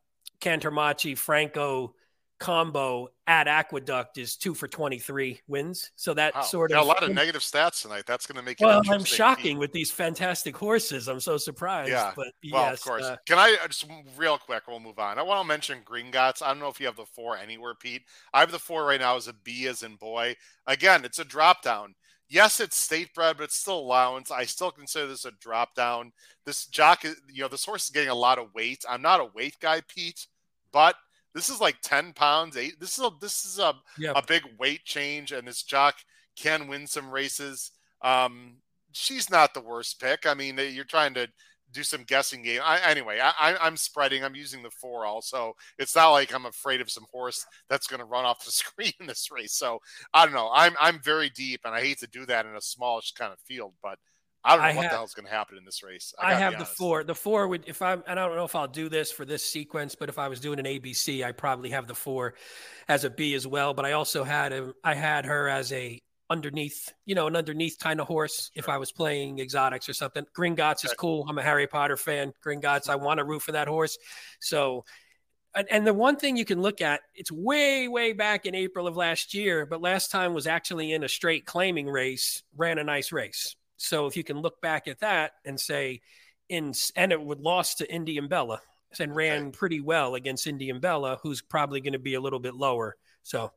Kantarmaci 0.45 1.17
Franco 1.17 1.95
combo 2.39 3.09
at 3.27 3.49
Aqueduct 3.49 4.19
is 4.19 4.37
two 4.37 4.53
for 4.53 4.69
23 4.69 5.41
wins. 5.49 5.93
So 5.97 6.13
that 6.15 6.35
wow. 6.35 6.43
sort 6.43 6.73
of 6.73 6.79
a 6.79 6.87
lot 6.87 7.03
of 7.03 7.11
negative 7.15 7.41
stats 7.41 7.81
tonight. 7.81 8.05
That's 8.07 8.27
going 8.27 8.37
to 8.37 8.43
make 8.43 8.61
it. 8.61 8.65
well, 8.65 8.83
I'm 8.91 9.05
shocking 9.05 9.57
with 9.57 9.73
these 9.73 9.91
fantastic 9.91 10.55
horses. 10.55 11.09
I'm 11.09 11.21
so 11.21 11.39
surprised. 11.39 11.91
Yeah. 11.91 12.13
But 12.15 12.33
Well, 12.53 12.71
yes, 12.71 12.81
of 12.81 12.85
course. 12.85 13.05
uh, 13.05 13.17
Can 13.27 13.39
I 13.39 13.57
uh, 13.63 13.69
just 13.69 13.87
real 14.17 14.37
quick? 14.37 14.65
We'll 14.69 14.81
move 14.81 14.99
on. 14.99 15.19
I 15.19 15.23
want 15.23 15.41
to 15.41 15.49
mention 15.49 15.79
Gringotts. 15.85 16.43
I 16.43 16.49
don't 16.49 16.59
know 16.59 16.69
if 16.69 16.79
you 16.81 16.87
have 16.87 16.97
the 16.97 17.07
four 17.07 17.39
anywhere, 17.39 17.75
Pete. 17.75 18.03
I 18.35 18.41
have 18.41 18.53
the 18.53 18.59
four 18.59 18.85
right 18.85 19.01
now 19.01 19.17
as 19.17 19.29
a 19.29 19.33
B 19.33 19.67
as 19.67 19.83
in 19.83 19.97
boy. 19.97 20.37
Again, 20.67 21.05
it's 21.05 21.19
a 21.19 21.25
drop 21.25 21.63
down. 21.63 21.95
Yes, 22.29 22.59
it's 22.59 22.77
state 22.77 23.15
bred, 23.15 23.37
but 23.37 23.45
it's 23.45 23.57
still 23.57 23.79
allowance. 23.79 24.31
I 24.31 24.45
still 24.45 24.71
consider 24.71 25.07
this 25.07 25.25
a 25.25 25.31
drop 25.33 25.75
down. 25.75 26.13
This 26.45 26.67
jock, 26.67 27.05
is, 27.05 27.17
you 27.33 27.43
know, 27.43 27.49
this 27.49 27.65
horse 27.65 27.85
is 27.85 27.91
getting 27.91 28.09
a 28.09 28.15
lot 28.15 28.39
of 28.39 28.55
weight. 28.55 28.85
I'm 28.89 29.03
not 29.03 29.21
a 29.21 29.31
weight 29.35 29.57
guy, 29.61 29.83
Pete, 29.87 30.27
but 30.75 30.97
this 31.35 31.49
is 31.49 31.61
like 31.61 31.77
10 31.83 32.13
pounds. 32.13 32.59
Eight. 32.59 32.79
This 32.79 32.99
is 32.99 33.05
a 33.05 33.11
this 33.21 33.47
is 33.47 33.59
a 33.59 33.75
yeah. 33.99 34.13
a 34.15 34.23
big 34.23 34.43
weight 34.59 34.85
change, 34.85 35.33
and 35.33 35.49
this 35.49 35.63
jock 35.63 35.95
can 36.37 36.69
win 36.69 36.87
some 36.87 37.11
races. 37.11 37.71
Um, 38.03 38.57
she's 38.93 39.31
not 39.31 39.55
the 39.55 39.63
worst 39.63 40.01
pick. 40.01 40.27
I 40.27 40.35
mean, 40.35 40.59
you're 40.59 40.85
trying 40.85 41.15
to 41.15 41.29
do 41.73 41.83
some 41.83 42.05
guessing 42.05 42.43
game. 42.43 42.61
I, 42.63 42.79
anyway, 42.81 43.19
I, 43.21 43.33
I, 43.39 43.57
I'm 43.61 43.77
spreading. 43.77 44.23
I'm 44.23 44.37
using 44.37 44.63
the 44.63 44.71
four 44.71 45.07
also. 45.07 45.55
It's 45.79 45.97
not 45.97 46.11
like 46.11 46.33
I'm 46.33 46.47
afraid 46.47 46.81
of 46.81 46.91
some 46.91 47.07
horse 47.11 47.45
that's 47.69 47.87
going 47.87 48.01
to 48.01 48.07
run 48.07 48.25
off 48.25 48.45
the 48.45 48.53
screen 48.53 48.93
in 49.01 49.07
this 49.07 49.31
race. 49.31 49.55
So 49.55 49.79
I 50.13 50.25
don't 50.25 50.35
know. 50.35 50.51
I'm 50.53 50.75
I'm 50.81 51.01
very 51.03 51.31
deep, 51.31 51.61
and 51.65 51.75
I 51.75 51.81
hate 51.81 51.99
to 52.01 52.07
do 52.07 52.27
that 52.27 52.47
in 52.47 52.57
a 52.57 52.61
smallish 52.61 53.13
kind 53.13 53.33
of 53.33 53.39
field, 53.41 53.75
but 53.83 53.99
I 54.45 54.51
don't 54.57 54.59
know 54.59 54.65
I 54.65 54.75
what 54.75 54.83
have- 54.83 54.91
the 54.91 54.97
hell's 54.99 55.15
going 55.15 55.27
to 55.27 55.33
happen 55.33 55.57
in 55.57 55.65
this 55.65 55.83
race. 55.83 56.13
I 56.19 56.33
gotta 56.33 56.45
have 56.45 56.59
the 56.59 56.65
four. 56.67 57.03
The 57.03 57.15
four 57.15 57.49
would, 57.49 57.65
if 57.67 57.81
I'm, 57.81 58.03
and 58.07 58.21
I 58.21 58.27
don't 58.27 58.37
know 58.37 58.45
if 58.45 58.55
I'll 58.55 58.69
do 58.69 58.89
this 58.89 59.11
for 59.11 59.25
this 59.25 59.45
sequence, 59.45 59.95
but 59.95 60.09
if 60.09 60.19
I 60.19 60.29
was 60.29 60.39
doing 60.41 60.59
an 60.59 60.67
ABC, 60.67 61.25
I 61.25 61.33
probably 61.33 61.71
have 61.71 61.87
the 61.87 61.95
four 61.95 62.35
as 62.89 63.05
a 63.05 63.11
B 63.11 63.35
as 63.35 63.47
well. 63.47 63.73
But 63.73 63.87
I 63.87 63.93
also 63.93 64.23
had 64.23 64.53
a, 64.53 64.75
I 64.85 64.95
had 64.95 65.25
her 65.25 65.49
as 65.49 65.73
a 65.73 66.01
underneath, 66.31 66.93
you 67.07 67.15
know, 67.15 67.27
an 67.27 67.37
underneath 67.37 67.79
kind 67.79 68.01
of 68.01 68.07
horse. 68.07 68.51
If 68.55 68.69
I 68.69 68.77
was 68.79 68.93
playing 68.93 69.39
exotics 69.39 69.89
or 69.89 69.93
something, 69.95 70.25
Gringotts 70.37 70.85
is 70.85 70.93
cool. 70.95 71.27
I'm 71.29 71.39
a 71.39 71.43
Harry 71.43 71.67
Potter 71.67 71.97
fan. 71.97 72.33
Gringotts, 72.45 72.89
I 72.89 72.97
want 72.97 73.19
to 73.19 73.25
root 73.25 73.43
for 73.43 73.53
that 73.53 73.69
horse. 73.69 73.97
So 74.41 74.85
And, 75.55 75.69
and 75.71 75.87
the 75.87 75.95
one 75.95 76.17
thing 76.17 76.37
you 76.37 76.45
can 76.45 76.61
look 76.61 76.81
at, 76.81 77.01
it's 77.15 77.31
way, 77.31 77.87
way 77.89 78.13
back 78.13 78.45
in 78.47 78.55
April 78.55 78.87
of 78.87 78.97
last 78.97 79.35
year, 79.35 79.67
but 79.67 79.81
last 79.81 80.11
time 80.11 80.35
was 80.35 80.47
actually 80.47 80.93
in 80.93 81.05
a 81.05 81.09
straight 81.09 81.47
claiming 81.47 81.87
race, 81.89 82.43
ran 82.57 82.79
a 82.79 82.85
nice 82.85 83.13
race. 83.13 83.55
So 83.77 84.07
if 84.07 84.17
you 84.17 84.25
can 84.25 84.41
look 84.41 84.61
back 84.61 84.89
at 84.89 85.01
that 85.01 85.33
and 85.45 85.59
say, 85.59 86.01
in 86.49 86.73
and 86.97 87.13
it 87.13 87.21
would 87.21 87.41
lost 87.41 87.79
to 87.79 87.93
Indian 87.93 88.29
Bella 88.29 88.61
and 89.01 89.15
ran 89.15 89.51
pretty 89.51 89.81
well 89.81 90.15
against 90.15 90.47
Indian 90.47 90.81
Bella, 90.81 91.19
who's 91.23 91.43
probably 91.43 91.81
going 91.81 91.95
to 91.95 91.99
be 91.99 92.15
a 92.15 92.21
little 92.21 92.39
bit 92.39 92.55
lower. 92.55 92.97
So 93.23 93.51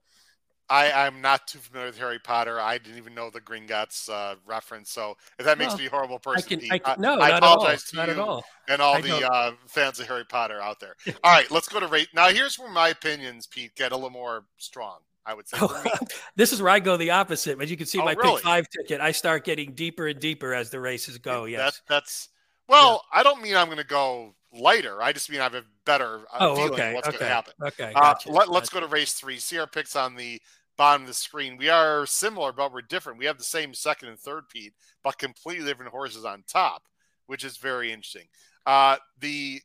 I, 0.69 0.91
I'm 0.91 1.21
not 1.21 1.47
too 1.47 1.60
familiar 1.60 1.88
with 1.89 1.97
Harry 1.97 2.19
Potter. 2.19 2.60
I 2.60 2.77
didn't 2.77 2.97
even 2.97 3.13
know 3.13 3.30
the 3.30 3.39
Gringotts 3.39 4.10
uh, 4.10 4.36
reference. 4.45 4.91
So 4.91 5.15
if 5.39 5.45
that 5.45 5.58
makes 5.58 5.71
well, 5.71 5.77
me 5.77 5.86
a 5.86 5.89
horrible 5.89 6.19
person, 6.19 6.60
I 6.60 6.62
can, 6.62 6.71
I 6.71 6.77
can, 6.80 7.01
no, 7.01 7.19
I 7.19 7.38
apologize 7.38 7.86
to 7.86 7.95
not 7.95 8.10
you 8.10 8.21
all. 8.21 8.43
and 8.67 8.82
all 8.82 9.01
the 9.01 9.25
uh, 9.32 9.53
fans 9.67 9.99
of 9.99 10.08
Harry 10.08 10.25
Potter 10.25 10.60
out 10.60 10.80
there. 10.80 10.95
all 11.23 11.32
right, 11.32 11.49
let's 11.51 11.69
go 11.69 11.80
to 11.80 11.88
rate. 11.88 12.10
Now, 12.13 12.30
here's 12.30 12.60
where 12.60 12.71
my 12.71 12.89
opinions, 12.89 13.47
Pete, 13.47 13.75
get 13.75 13.91
a 13.91 13.95
little 13.95 14.10
more 14.10 14.45
strong. 14.58 14.99
I 15.27 15.33
would 15.33 15.47
say. 15.47 15.57
this 16.35 16.53
is 16.53 16.61
where 16.61 16.71
I 16.71 16.79
go 16.79 16.97
the 16.97 17.11
opposite. 17.11 17.61
As 17.61 17.69
you 17.69 17.77
can 17.77 17.85
see, 17.85 17.99
oh, 17.99 18.05
my 18.05 18.13
really? 18.13 18.35
pick 18.35 18.43
five 18.43 18.67
ticket, 18.69 19.01
I 19.01 19.11
start 19.11 19.43
getting 19.43 19.73
deeper 19.73 20.07
and 20.07 20.19
deeper 20.19 20.53
as 20.53 20.69
the 20.69 20.79
races 20.79 21.17
go. 21.17 21.45
Yes, 21.45 21.81
that, 21.87 21.93
that's 21.93 22.29
well. 22.67 23.03
Yeah. 23.13 23.19
I 23.19 23.23
don't 23.23 23.41
mean 23.41 23.55
I'm 23.55 23.67
going 23.67 23.77
to 23.77 23.83
go 23.83 24.33
lighter. 24.53 25.01
I 25.01 25.11
just 25.11 25.29
mean 25.29 25.41
I 25.41 25.43
have 25.43 25.55
a 25.55 25.63
better 25.85 26.21
uh, 26.33 26.37
oh, 26.39 26.55
feeling 26.55 26.73
okay, 26.73 26.93
what's 26.93 27.07
okay, 27.09 27.17
going 27.17 27.29
to 27.29 27.35
happen. 27.35 27.53
Okay, 27.61 27.91
uh, 27.93 27.99
gotcha, 27.99 28.31
let, 28.31 28.47
us 28.47 28.53
gotcha. 28.53 28.73
go 28.73 28.79
to 28.79 28.87
race 28.87 29.13
three. 29.13 29.37
See 29.37 29.59
our 29.59 29.67
picks 29.67 29.95
on 29.95 30.15
the 30.15 30.41
bottom 30.77 31.01
of 31.01 31.07
the 31.07 31.13
screen. 31.13 31.57
We 31.57 31.69
are 31.69 32.05
similar, 32.05 32.53
but 32.53 32.71
we're 32.71 32.81
different. 32.81 33.19
We 33.19 33.25
have 33.25 33.37
the 33.37 33.43
same 33.43 33.73
second 33.73 34.09
and 34.09 34.19
third 34.19 34.47
Pete, 34.49 34.73
but 35.03 35.17
completely 35.17 35.65
different 35.65 35.91
horses 35.91 36.23
on 36.23 36.43
top, 36.47 36.83
which 37.25 37.43
is 37.43 37.57
very 37.57 37.91
interesting. 37.91 38.27
Uh, 38.65 38.97
the 39.19 39.61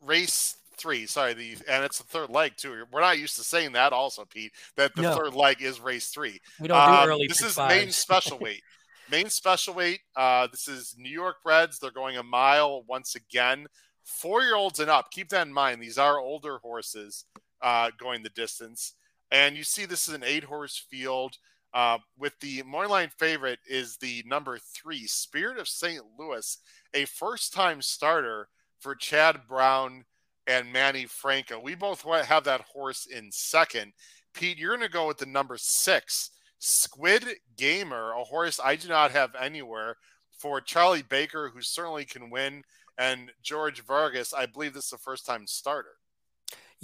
race 0.00 0.56
three, 0.76 1.06
sorry, 1.06 1.34
the 1.34 1.56
and 1.68 1.84
it's 1.84 1.98
the 1.98 2.04
third 2.04 2.30
leg 2.30 2.56
too. 2.56 2.84
We're 2.90 3.00
not 3.00 3.18
used 3.18 3.36
to 3.36 3.44
saying 3.44 3.72
that, 3.72 3.92
also, 3.92 4.24
Pete. 4.24 4.52
That 4.76 4.94
the 4.94 5.02
No. 5.02 5.14
third 5.16 5.34
leg 5.34 5.62
is 5.62 5.80
race 5.80 6.08
three. 6.08 6.40
We 6.60 6.68
don't 6.68 6.78
do 6.86 6.94
Um, 6.94 7.08
early. 7.08 7.26
This 7.26 7.42
is 7.42 7.56
maiden 7.58 7.92
special 7.92 8.38
weight. 8.40 8.62
Maiden 9.10 9.30
special 9.30 9.74
weight. 9.74 10.00
Uh, 10.16 10.46
this 10.46 10.68
is 10.68 10.94
New 10.96 11.10
York 11.10 11.42
breds. 11.42 11.78
They're 11.78 11.90
going 11.90 12.16
a 12.16 12.22
mile 12.22 12.82
once 12.84 13.14
again. 13.14 13.66
Four 14.04 14.42
year 14.42 14.54
olds 14.54 14.80
and 14.80 14.90
up. 14.90 15.10
Keep 15.10 15.28
that 15.30 15.46
in 15.46 15.52
mind. 15.52 15.80
These 15.82 15.98
are 15.98 16.18
older 16.18 16.58
horses 16.58 17.24
uh, 17.60 17.90
going 17.98 18.22
the 18.22 18.30
distance. 18.30 18.94
And 19.30 19.56
you 19.56 19.64
see, 19.64 19.84
this 19.86 20.08
is 20.08 20.14
an 20.14 20.24
eight 20.24 20.44
horse 20.44 20.76
field. 20.90 21.36
Uh, 21.74 21.96
with 22.18 22.38
the 22.40 22.62
morning 22.64 22.90
line 22.90 23.10
favorite 23.18 23.58
is 23.66 23.96
the 23.96 24.22
number 24.26 24.58
three, 24.58 25.06
Spirit 25.06 25.58
of 25.58 25.66
St. 25.66 26.02
Louis, 26.18 26.58
a 26.92 27.06
first 27.06 27.54
time 27.54 27.80
starter 27.80 28.48
for 28.78 28.94
Chad 28.94 29.46
Brown 29.48 30.04
and 30.46 30.72
Manny 30.72 31.06
Franco. 31.06 31.60
We 31.60 31.74
both 31.74 32.02
have 32.02 32.44
that 32.44 32.62
horse 32.72 33.06
in 33.06 33.30
second. 33.30 33.92
Pete, 34.34 34.58
you're 34.58 34.76
going 34.76 34.86
to 34.86 34.92
go 34.92 35.06
with 35.06 35.18
the 35.18 35.26
number 35.26 35.56
six, 35.58 36.30
Squid 36.58 37.24
Gamer, 37.56 38.12
a 38.12 38.24
horse 38.24 38.60
I 38.62 38.76
do 38.76 38.88
not 38.88 39.10
have 39.10 39.34
anywhere 39.34 39.96
for 40.38 40.60
Charlie 40.60 41.02
Baker, 41.02 41.50
who 41.54 41.62
certainly 41.62 42.04
can 42.04 42.30
win, 42.30 42.62
and 42.98 43.30
George 43.42 43.82
Vargas. 43.82 44.32
I 44.32 44.46
believe 44.46 44.74
this 44.74 44.84
is 44.84 44.90
the 44.90 44.98
first 44.98 45.26
time 45.26 45.46
starter. 45.46 45.96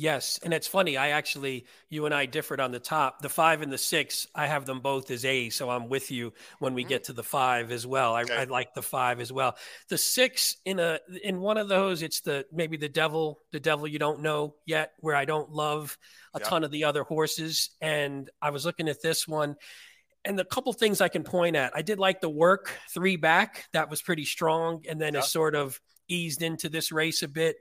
Yes, 0.01 0.39
and 0.45 0.55
it's 0.55 0.69
funny. 0.69 0.97
I 0.97 1.09
actually, 1.09 1.67
you 1.91 2.07
and 2.07 2.15
I 2.15 2.25
differed 2.25 2.61
on 2.61 2.71
the 2.71 2.79
top. 2.79 3.21
The 3.21 3.29
five 3.29 3.63
and 3.63 3.73
the 3.73 3.77
six, 3.79 4.29
I 4.33 4.47
have 4.47 4.65
them 4.65 4.79
both 4.79 5.11
as 5.11 5.25
A, 5.25 5.51
so 5.51 5.69
I'm 5.71 5.89
with 5.89 6.13
you 6.13 6.33
when 6.61 6.73
we 6.73 6.85
Mhm. 6.85 6.89
get 6.89 7.05
to 7.05 7.13
the 7.13 7.25
five 7.25 7.73
as 7.73 7.85
well. 7.85 8.15
I, 8.15 8.23
Okay. 8.23 8.37
I 8.37 8.45
like 8.45 8.75
the 8.75 8.83
five 8.83 9.19
as 9.19 9.33
well. 9.33 9.59
The 9.89 9.99
six 9.99 10.57
in 10.65 10.79
a 10.79 11.01
in 11.25 11.41
one 11.41 11.57
of 11.57 11.67
those, 11.67 12.03
it's 12.03 12.21
the 12.21 12.47
maybe 12.53 12.77
the 12.77 12.89
devil, 12.89 13.43
the 13.51 13.59
devil 13.59 13.89
you 13.89 13.99
don't 13.99 14.21
know 14.23 14.55
yet, 14.65 14.93
where 15.01 15.17
I 15.17 15.25
don't 15.25 15.51
love 15.51 15.99
a 16.33 16.39
Yeah. 16.39 16.47
ton 16.49 16.63
of 16.63 16.71
the 16.71 16.85
other 16.85 17.03
horses. 17.03 17.71
And 17.81 18.31
I 18.41 18.51
was 18.51 18.65
looking 18.65 18.89
at 18.89 19.03
this 19.03 19.27
one, 19.27 19.57
and 20.25 20.39
the 20.39 20.45
couple 20.45 20.73
things 20.75 21.01
I 21.01 21.09
can 21.09 21.25
point 21.25 21.57
at, 21.57 21.75
I 21.75 21.83
did 21.83 21.99
like 21.99 22.21
the 22.21 22.31
work 22.31 22.71
three 22.95 23.17
back. 23.17 23.67
That 23.73 23.91
was 23.91 24.01
pretty 24.01 24.27
strong, 24.27 24.85
and 24.89 25.01
then 25.01 25.15
Yeah. 25.15 25.21
it 25.21 25.25
sort 25.25 25.57
of 25.57 25.81
eased 26.07 26.41
into 26.41 26.69
this 26.69 26.93
race 26.93 27.25
a 27.25 27.29
bit. 27.29 27.57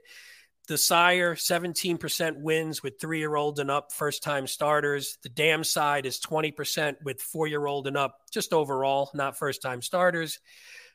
The 0.68 0.76
sire, 0.76 1.34
17% 1.34 2.42
wins 2.42 2.82
with 2.82 3.00
three 3.00 3.20
year 3.20 3.34
old 3.34 3.58
and 3.58 3.70
up, 3.70 3.90
first 3.90 4.22
time 4.22 4.46
starters. 4.46 5.16
The 5.22 5.30
dam 5.30 5.64
side 5.64 6.04
is 6.04 6.20
20% 6.20 6.96
with 7.02 7.22
four 7.22 7.46
year 7.46 7.66
old 7.66 7.86
and 7.86 7.96
up, 7.96 8.20
just 8.30 8.52
overall, 8.52 9.10
not 9.14 9.38
first 9.38 9.62
time 9.62 9.80
starters. 9.80 10.40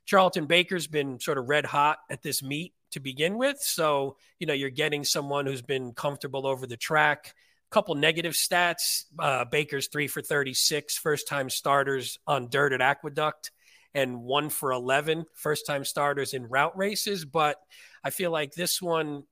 Charlton 0.05 0.45
Baker's 0.45 0.85
been 0.85 1.19
sort 1.19 1.39
of 1.39 1.49
red 1.49 1.65
hot 1.65 1.97
at 2.11 2.21
this 2.21 2.43
meet 2.43 2.73
to 2.91 2.99
begin 2.99 3.35
with. 3.35 3.59
So, 3.61 4.17
you 4.37 4.45
know, 4.45 4.53
you're 4.53 4.69
getting 4.69 5.03
someone 5.03 5.47
who's 5.47 5.63
been 5.63 5.93
comfortable 5.93 6.45
over 6.45 6.67
the 6.67 6.77
track. 6.77 7.33
Couple 7.71 7.95
negative 7.95 8.33
stats. 8.33 9.05
Uh, 9.17 9.45
Baker's 9.45 9.87
three 9.87 10.07
for 10.07 10.21
36, 10.21 10.97
first 10.99 11.27
time 11.27 11.49
starters 11.49 12.19
on 12.27 12.47
dirt 12.49 12.73
at 12.73 12.81
Aqueduct, 12.81 13.49
and 13.95 14.21
one 14.21 14.49
for 14.49 14.71
11, 14.71 15.25
first 15.33 15.65
time 15.65 15.83
starters 15.83 16.35
in 16.35 16.47
route 16.47 16.77
races. 16.77 17.25
But 17.25 17.57
I 18.03 18.11
feel 18.11 18.29
like 18.29 18.53
this 18.53 18.79
one, 18.79 19.23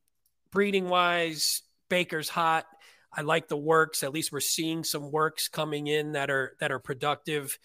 breeding 0.51 0.89
wise, 0.89 1.63
Baker's 1.89 2.29
hot. 2.29 2.65
I 3.13 3.21
like 3.21 3.47
the 3.47 3.57
works. 3.57 4.03
At 4.03 4.13
least 4.13 4.31
we're 4.31 4.39
seeing 4.39 4.83
some 4.83 5.11
works 5.11 5.47
coming 5.47 5.87
in 5.87 6.13
that 6.13 6.29
are 6.29 6.55
that 6.59 6.71
are 6.71 6.79
productive. 6.79 7.57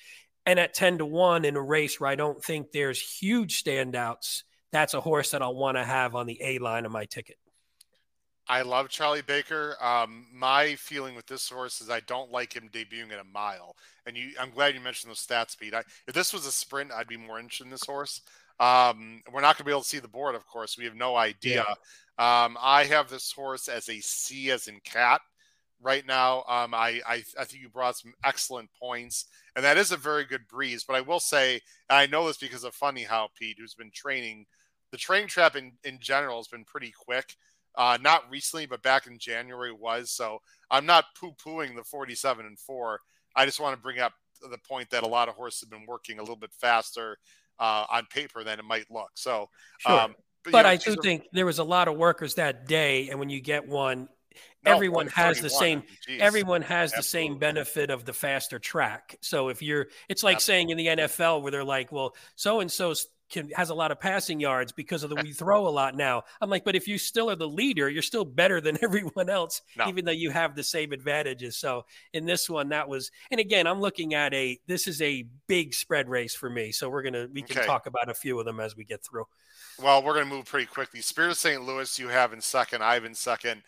And 0.45 0.61
at 0.61 0.75
10 0.75 0.99
to 0.99 1.07
1 1.07 1.45
in 1.45 1.57
a 1.57 1.61
race 1.61 1.99
where 1.99 2.11
I 2.11 2.15
don't 2.15 2.43
think 2.43 2.71
there's 2.71 3.01
huge 3.01 3.63
standouts, 3.65 4.45
that's 4.71 4.95
a 4.95 5.01
horse 5.01 5.33
that 5.33 5.43
I'll 5.43 5.57
want 5.57 5.77
to 5.77 5.85
have 5.85 6.15
on 6.15 6.27
the 6.27 6.41
A 6.41 6.59
line 6.59 6.85
of 6.85 6.93
my 6.93 7.05
ticket. 7.05 7.37
I 8.49 8.63
love 8.63 8.89
Charlie 8.89 9.23
Baker. 9.23 9.77
Um, 9.81 10.27
my 10.33 10.77
feeling 10.77 11.17
with 11.17 11.27
this 11.27 11.49
horse 11.49 11.81
is 11.81 11.91
I 11.91 12.01
don't 12.01 12.31
like 12.31 12.55
him 12.55 12.71
debuting 12.73 13.13
at 13.13 13.19
a 13.19 13.25
mile. 13.25 13.75
And 14.07 14.17
you, 14.17 14.31
I'm 14.41 14.51
glad 14.51 14.75
you 14.75 14.81
mentioned 14.81 15.11
those 15.11 15.27
stats, 15.27 15.51
speed. 15.51 15.75
I, 15.75 15.83
if 16.07 16.15
this 16.15 16.33
was 16.33 16.47
a 16.47 16.53
sprint, 16.53 16.93
I'd 16.93 17.09
be 17.09 17.17
more 17.17 17.41
interested 17.41 17.65
in 17.65 17.71
this 17.71 17.85
horse. 17.85 18.21
Um, 18.59 19.23
we're 19.33 19.41
not 19.41 19.57
going 19.57 19.59
to 19.59 19.65
be 19.65 19.71
able 19.71 19.83
to 19.83 19.89
see 19.89 19.99
the 19.99 20.09
board, 20.09 20.35
of 20.35 20.47
course. 20.47 20.79
We 20.79 20.85
have 20.85 20.95
no 20.95 21.17
idea. 21.17 21.65
Um, 22.19 22.57
I 22.61 22.85
have 22.89 23.11
this 23.11 23.31
horse 23.31 23.69
as 23.69 23.89
a 23.89 24.01
C 24.01 24.51
as 24.51 24.69
in 24.69 24.81
cat 24.85 25.21
right 25.83 26.07
now. 26.07 26.39
Um, 26.49 26.73
I, 26.73 27.01
I, 27.07 27.23
I 27.39 27.45
think 27.45 27.63
you 27.63 27.69
brought 27.69 27.99
some 27.99 28.15
excellent 28.25 28.71
points, 28.81 29.27
and 29.55 29.65
that 29.65 29.77
is 29.77 29.93
a 29.93 29.97
very 29.97 30.25
good 30.25 30.49
breeze. 30.49 30.85
But 30.85 30.97
I 30.97 31.03
will 31.03 31.21
say, 31.21 31.61
and 31.91 31.99
I 31.99 32.07
know 32.07 32.27
this 32.27 32.39
because 32.39 32.65
of 32.65 32.75
Funny 32.75 33.03
How 33.03 33.29
Pete, 33.39 33.59
who's 33.61 33.75
been 33.75 33.91
training, 33.91 34.47
the 34.93 34.97
train 34.97 35.27
trap 35.27 35.57
in, 35.57 35.73
in 35.85 35.99
general 36.01 36.39
has 36.39 36.49
been 36.49 36.65
pretty 36.65 36.93
quick. 36.93 37.37
Uh, 37.75 37.99
not 38.01 38.31
recently, 38.31 38.65
but 38.65 38.83
back 38.83 39.07
in 39.07 39.19
January 39.19 39.73
was. 39.73 40.11
So 40.11 40.39
I'm 40.71 40.87
not 40.87 41.15
poo 41.21 41.33
pooing 41.33 41.77
the 41.77 41.85
47 41.85 42.47
and 42.47 42.59
four. 42.59 43.01
I 43.35 43.45
just 43.45 43.61
want 43.61 43.77
to 43.77 43.83
bring 43.83 43.99
up 43.99 44.15
the 44.41 44.59
point 44.67 44.89
that 44.91 45.03
a 45.03 45.09
lot 45.09 45.29
of 45.29 45.35
horses 45.35 45.61
have 45.61 45.71
been 45.71 45.87
working 45.87 46.19
a 46.19 46.23
little 46.23 46.37
bit 46.37 46.53
faster 46.59 47.19
uh, 47.59 47.87
on 47.91 48.07
paper 48.07 48.45
than 48.45 48.59
it 48.59 48.65
might 48.65 48.91
look. 48.91 49.11
So, 49.15 49.49
Sure. 49.79 49.93
um, 50.01 50.17
But, 50.45 50.55
you 50.59 50.63
know, 50.63 50.69
I 50.69 50.77
do 50.77 50.93
are- 50.93 50.97
think 51.03 51.25
there 51.33 51.47
was 51.47 51.59
a 51.59 51.65
lot 51.65 51.89
of 51.89 51.97
workers 51.97 52.35
that 52.35 52.67
day. 52.67 53.09
And 53.09 53.19
when 53.19 53.31
you 53.31 53.41
get 53.41 53.67
one, 53.67 54.09
no, 54.65 54.73
everyone 54.73 55.09
has 55.09 55.41
the 55.41 55.51
same- 55.51 55.83
geez. 56.07 56.21
everyone 56.21 56.63
has 56.63 56.93
the 56.93 57.03
same 57.03 57.39
benefit 57.39 57.91
of 57.91 58.05
the 58.05 58.13
faster 58.13 58.59
track. 58.59 59.17
So 59.23 59.49
if 59.49 59.63
you're, 59.63 59.89
it's 60.09 60.23
like 60.23 60.41
saying 60.41 60.71
in 60.71 60.77
the 60.77 60.87
NFL 60.89 61.43
where 61.43 61.51
they're 61.51 61.65
like, 61.65 61.91
well, 61.91 62.15
so 62.37 62.61
and 62.61 62.71
so 62.71 62.95
can 63.29 63.51
has 63.57 63.71
a 63.71 63.75
lot 63.75 63.91
of 63.91 63.99
passing 64.01 64.39
yards 64.41 64.73
because 64.73 65.03
of 65.03 65.11
the 65.11 65.17
we 65.17 65.33
throw 65.33 65.67
a 65.67 65.71
lot 65.71 65.97
now. 65.97 66.23
I'm 66.41 66.51
like, 66.51 66.65
but 66.65 66.77
if 66.77 66.87
you 66.87 66.99
still 66.99 67.31
are 67.31 67.37
the 67.37 67.49
leader, 67.49 67.89
you're 67.89 68.03
still 68.03 68.25
better 68.25 68.61
than 68.61 68.79
everyone 68.83 69.29
else, 69.29 69.63
No. 69.77 69.89
even 69.89 70.05
though 70.05 70.13
you 70.13 70.31
have 70.31 70.55
the 70.55 70.63
same 70.63 70.93
advantages. 70.93 71.57
So 71.57 71.85
in 72.13 72.25
this 72.25 72.49
one, 72.49 72.69
that 72.71 72.89
was, 72.89 73.11
and 73.31 73.41
again, 73.41 73.67
I'm 73.67 73.81
looking 73.81 74.15
at 74.15 74.33
a 74.35 74.59
this 74.67 74.87
is 74.87 75.03
a 75.03 75.27
big 75.47 75.75
spread 75.75 76.09
race 76.09 76.35
for 76.35 76.49
me. 76.51 76.73
So 76.73 76.89
we're 76.89 77.03
gonna 77.03 77.29
we 77.33 77.43
can 77.43 77.59
Okay. 77.59 77.67
talk 77.67 77.87
about 77.87 78.09
a 78.09 78.15
few 78.15 78.39
of 78.39 78.45
them 78.45 78.61
as 78.61 78.77
we 78.77 78.85
get 78.85 79.03
through. 79.05 79.27
Well, 79.83 80.03
we're 80.03 80.19
to 80.19 80.25
move 80.25 80.47
pretty 80.47 80.67
quickly. 80.67 81.01
Spirit 81.01 81.33
of 81.33 81.37
St. 81.37 81.63
Louis, 81.63 81.99
you 81.99 82.09
have 82.09 82.33
in 82.33 82.41
second. 82.41 82.83
I 82.83 82.95
have 82.95 83.05
in 83.05 83.15
second. 83.15 83.63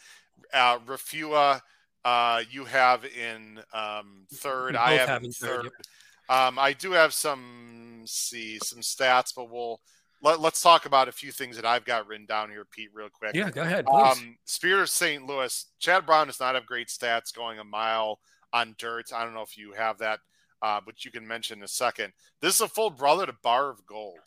Uh, 0.53 0.79
Refua, 0.81 1.61
uh, 2.05 2.43
you 2.51 2.65
have 2.65 3.05
in 3.05 3.61
um, 3.75 4.27
third. 4.33 4.77
I 4.77 4.93
have, 4.93 5.09
have 5.09 5.23
in 5.23 5.27
in 5.27 5.33
third, 5.33 5.63
third. 5.65 5.73
Um, 6.29 6.59
I 6.59 6.72
do 6.72 6.93
have 6.93 7.14
some 7.14 8.03
see 8.05 8.59
some 8.62 8.81
stats, 8.81 9.33
but 9.35 9.51
we'll 9.51 9.81
let, 10.22 10.41
let's 10.41 10.61
talk 10.61 10.87
about 10.87 11.09
a 11.09 11.12
few 11.12 11.31
things 11.31 11.57
that 11.57 11.64
I've 11.64 11.85
got 11.85 12.07
written 12.07 12.26
down 12.26 12.51
here, 12.51 12.64
Pete, 12.64 12.91
real 12.93 13.09
quick. 13.09 13.35
Yeah, 13.35 13.51
go 13.51 13.62
ahead, 13.62 13.87
please. 13.87 14.18
Um, 14.18 14.37
Spirit 14.45 14.83
of 14.83 14.91
St. 14.91 15.24
Louis, 15.24 15.66
Chad 15.79 16.07
Brown 16.07 16.26
does 16.26 16.41
not 16.41 16.55
have 16.55 16.66
great 16.66 16.89
stats 16.89 17.35
going 17.35 17.59
a 17.59 17.64
mile 17.64 18.18
on 18.53 18.74
dirt. 18.79 19.12
I 19.14 19.24
don't 19.24 19.35
know 19.35 19.43
if 19.43 19.57
you 19.57 19.72
have 19.72 19.99
that, 19.99 20.20
uh, 20.62 20.81
but 20.85 21.05
you 21.05 21.11
can 21.11 21.26
mention 21.26 21.59
in 21.59 21.64
a 21.64 21.68
second. 21.68 22.12
This 22.41 22.57
is 22.57 22.61
a 22.61 22.68
full 22.68 22.91
brother 22.91 23.26
to 23.26 23.35
Bar 23.43 23.70
of 23.70 23.87
Gold. 23.87 24.18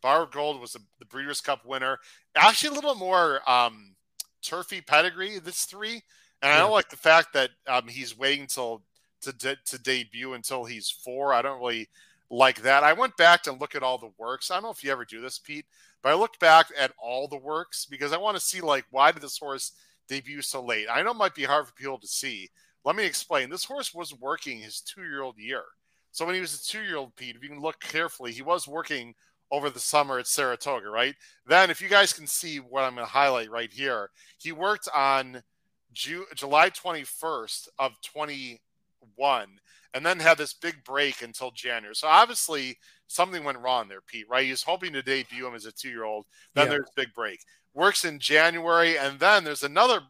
Bar 0.00 0.22
of 0.22 0.30
Gold 0.30 0.60
was 0.60 0.74
a, 0.74 0.80
the 0.98 1.06
Breeders' 1.06 1.40
Cup 1.40 1.64
winner. 1.64 1.98
Actually, 2.36 2.70
a 2.70 2.80
little 2.80 2.94
more 2.94 3.48
um, 3.50 3.94
turfy 4.42 4.80
pedigree, 4.80 5.38
this 5.38 5.64
three. 5.64 6.02
And 6.42 6.50
I 6.52 6.58
don't 6.58 6.72
like 6.72 6.90
the 6.90 6.96
fact 6.96 7.34
that 7.34 7.50
um, 7.68 7.86
he's 7.86 8.18
waiting 8.18 8.48
till 8.48 8.82
to, 9.22 9.32
de- 9.32 9.56
to 9.66 9.78
debut 9.78 10.34
until 10.34 10.64
he's 10.64 10.90
four. 10.90 11.32
I 11.32 11.42
don't 11.42 11.60
really 11.60 11.88
like 12.30 12.62
that. 12.62 12.82
I 12.82 12.92
went 12.92 13.16
back 13.16 13.42
to 13.42 13.52
look 13.52 13.74
at 13.74 13.82
all 13.82 13.98
the 13.98 14.12
works. 14.18 14.50
I 14.50 14.54
don't 14.54 14.64
know 14.64 14.70
if 14.70 14.82
you 14.82 14.90
ever 14.90 15.04
do 15.04 15.20
this, 15.20 15.38
Pete, 15.38 15.66
but 16.02 16.10
I 16.10 16.14
looked 16.14 16.40
back 16.40 16.66
at 16.78 16.92
all 17.02 17.28
the 17.28 17.36
works 17.36 17.86
because 17.86 18.12
I 18.12 18.16
want 18.16 18.36
to 18.36 18.42
see 18.42 18.60
like 18.60 18.84
why 18.90 19.12
did 19.12 19.22
this 19.22 19.38
horse 19.38 19.72
debut 20.08 20.42
so 20.42 20.64
late. 20.64 20.86
I 20.90 21.02
know 21.02 21.12
it 21.12 21.16
might 21.16 21.34
be 21.34 21.44
hard 21.44 21.66
for 21.66 21.72
people 21.74 21.98
to 21.98 22.06
see. 22.06 22.50
Let 22.84 22.96
me 22.96 23.04
explain. 23.04 23.50
This 23.50 23.64
horse 23.64 23.94
was 23.94 24.18
working 24.18 24.58
his 24.58 24.80
two 24.80 25.02
year. 25.36 25.62
So 26.10 26.26
when 26.26 26.34
he 26.34 26.40
was 26.40 26.54
a 26.54 26.64
two 26.64 26.82
year 26.82 26.96
old, 26.96 27.16
Pete, 27.16 27.36
if 27.36 27.42
you 27.42 27.48
can 27.48 27.60
look 27.60 27.80
carefully, 27.80 28.32
he 28.32 28.42
was 28.42 28.68
working 28.68 29.14
over 29.50 29.68
the 29.68 29.78
summer 29.78 30.18
at 30.18 30.26
Saratoga, 30.26 30.88
right? 30.88 31.14
Then, 31.46 31.70
if 31.70 31.80
you 31.80 31.88
guys 31.88 32.12
can 32.12 32.26
see 32.26 32.56
what 32.58 32.84
I'm 32.84 32.94
going 32.94 33.06
to 33.06 33.12
highlight 33.12 33.50
right 33.50 33.70
here, 33.70 34.10
he 34.38 34.50
worked 34.50 34.88
on 34.94 35.42
June, 35.92 36.24
July 36.34 36.70
21st 36.70 37.68
of 37.78 37.92
21 39.16 39.58
and 39.94 40.04
then 40.04 40.18
had 40.18 40.38
this 40.38 40.54
big 40.54 40.82
break 40.84 41.22
until 41.22 41.50
January. 41.50 41.94
So 41.94 42.08
obviously 42.08 42.78
something 43.08 43.44
went 43.44 43.58
wrong 43.58 43.88
there, 43.88 44.00
Pete, 44.00 44.28
right? 44.28 44.46
He's 44.46 44.62
hoping 44.62 44.92
to 44.94 45.02
debut 45.02 45.46
him 45.46 45.54
as 45.54 45.66
a 45.66 45.72
two 45.72 45.90
year 45.90 46.04
old. 46.04 46.26
Then 46.54 46.66
yeah. 46.66 46.70
there's 46.72 46.90
big 46.96 47.12
break. 47.14 47.40
Works 47.74 48.04
in 48.04 48.18
January, 48.18 48.98
and 48.98 49.18
then 49.18 49.44
there's 49.44 49.62
another 49.62 50.00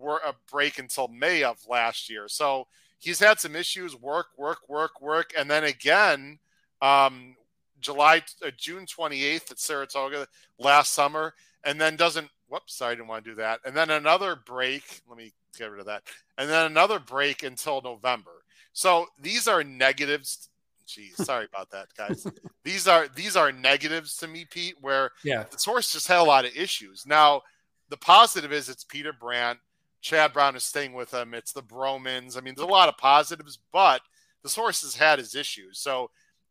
a 0.00 0.34
break 0.50 0.78
until 0.78 1.08
May 1.08 1.44
of 1.44 1.58
last 1.68 2.10
year. 2.10 2.26
So 2.28 2.66
he's 2.98 3.20
had 3.20 3.38
some 3.38 3.54
issues 3.54 3.94
work, 3.96 4.26
work, 4.36 4.68
work, 4.68 5.00
work. 5.00 5.32
And 5.38 5.50
then 5.50 5.64
again, 5.64 6.38
um, 6.80 7.36
July, 7.80 8.22
uh, 8.44 8.50
June 8.56 8.86
28th 8.86 9.52
at 9.52 9.58
Saratoga 9.58 10.26
last 10.58 10.92
summer, 10.92 11.34
and 11.64 11.80
then 11.80 11.96
doesn't. 11.96 12.28
Whoops, 12.48 12.74
sorry, 12.74 12.92
I 12.92 12.94
didn't 12.96 13.08
want 13.08 13.24
to 13.24 13.30
do 13.30 13.36
that. 13.36 13.60
And 13.64 13.74
then 13.74 13.90
another 13.90 14.36
break. 14.36 15.02
Let 15.08 15.16
me 15.16 15.32
get 15.56 15.70
rid 15.70 15.80
of 15.80 15.86
that. 15.86 16.02
And 16.36 16.50
then 16.50 16.66
another 16.66 16.98
break 16.98 17.42
until 17.44 17.80
November. 17.80 18.41
So 18.72 19.06
these 19.20 19.48
are 19.48 19.62
negatives. 19.62 20.48
Geez, 20.86 21.14
sorry 21.16 21.46
about 21.46 21.70
that, 21.70 21.88
guys. 21.96 22.26
these 22.64 22.88
are 22.88 23.08
these 23.08 23.36
are 23.36 23.52
negatives 23.52 24.16
to 24.18 24.28
me, 24.28 24.44
Pete. 24.44 24.76
Where 24.80 25.10
yeah, 25.24 25.44
the 25.50 25.58
source 25.58 25.92
just 25.92 26.08
had 26.08 26.18
a 26.18 26.24
lot 26.24 26.44
of 26.44 26.56
issues. 26.56 27.06
Now, 27.06 27.42
the 27.88 27.96
positive 27.96 28.52
is 28.52 28.68
it's 28.68 28.84
Peter 28.84 29.12
Brant. 29.12 29.58
Chad 30.00 30.32
Brown 30.32 30.56
is 30.56 30.64
staying 30.64 30.94
with 30.94 31.14
him. 31.14 31.32
It's 31.32 31.52
the 31.52 31.62
Bromans. 31.62 32.36
I 32.36 32.40
mean, 32.40 32.54
there's 32.56 32.68
a 32.68 32.70
lot 32.70 32.88
of 32.88 32.98
positives, 32.98 33.58
but 33.72 34.02
the 34.42 34.48
source 34.48 34.82
has 34.82 34.96
had 34.96 35.20
his 35.20 35.36
issues. 35.36 35.78
So 35.78 36.10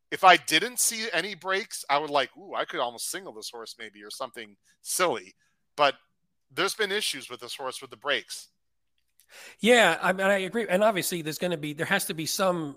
if 0.10 0.24
I 0.24 0.38
didn't 0.38 0.80
see 0.80 1.08
any 1.12 1.36
breaks, 1.36 1.84
I 1.90 1.98
would 1.98 2.10
like, 2.10 2.30
ooh, 2.38 2.54
I 2.54 2.66
could 2.66 2.80
almost 2.80 3.10
single 3.10 3.34
this 3.34 3.50
horse 3.50 3.76
maybe 3.78 4.04
or 4.04 4.10
something 4.10 4.56
silly. 4.82 5.36
But 5.76 5.96
there's 6.54 6.76
been 6.76 6.92
issues 6.92 7.30
with 7.30 7.40
this 7.40 7.56
horse 7.56 7.82
with 7.82 7.92
the 7.92 7.98
breaks. 7.98 8.50
Yeah, 9.60 9.98
I, 10.02 10.14
mean, 10.14 10.28
I 10.28 10.40
agree, 10.40 10.66
and 10.68 10.84
obviously 10.84 11.22
there's 11.22 11.38
going 11.38 11.52
to 11.52 11.58
be 11.58 11.74
there 11.74 11.86
has 11.86 12.06
to 12.06 12.14
be 12.14 12.26
some 12.26 12.76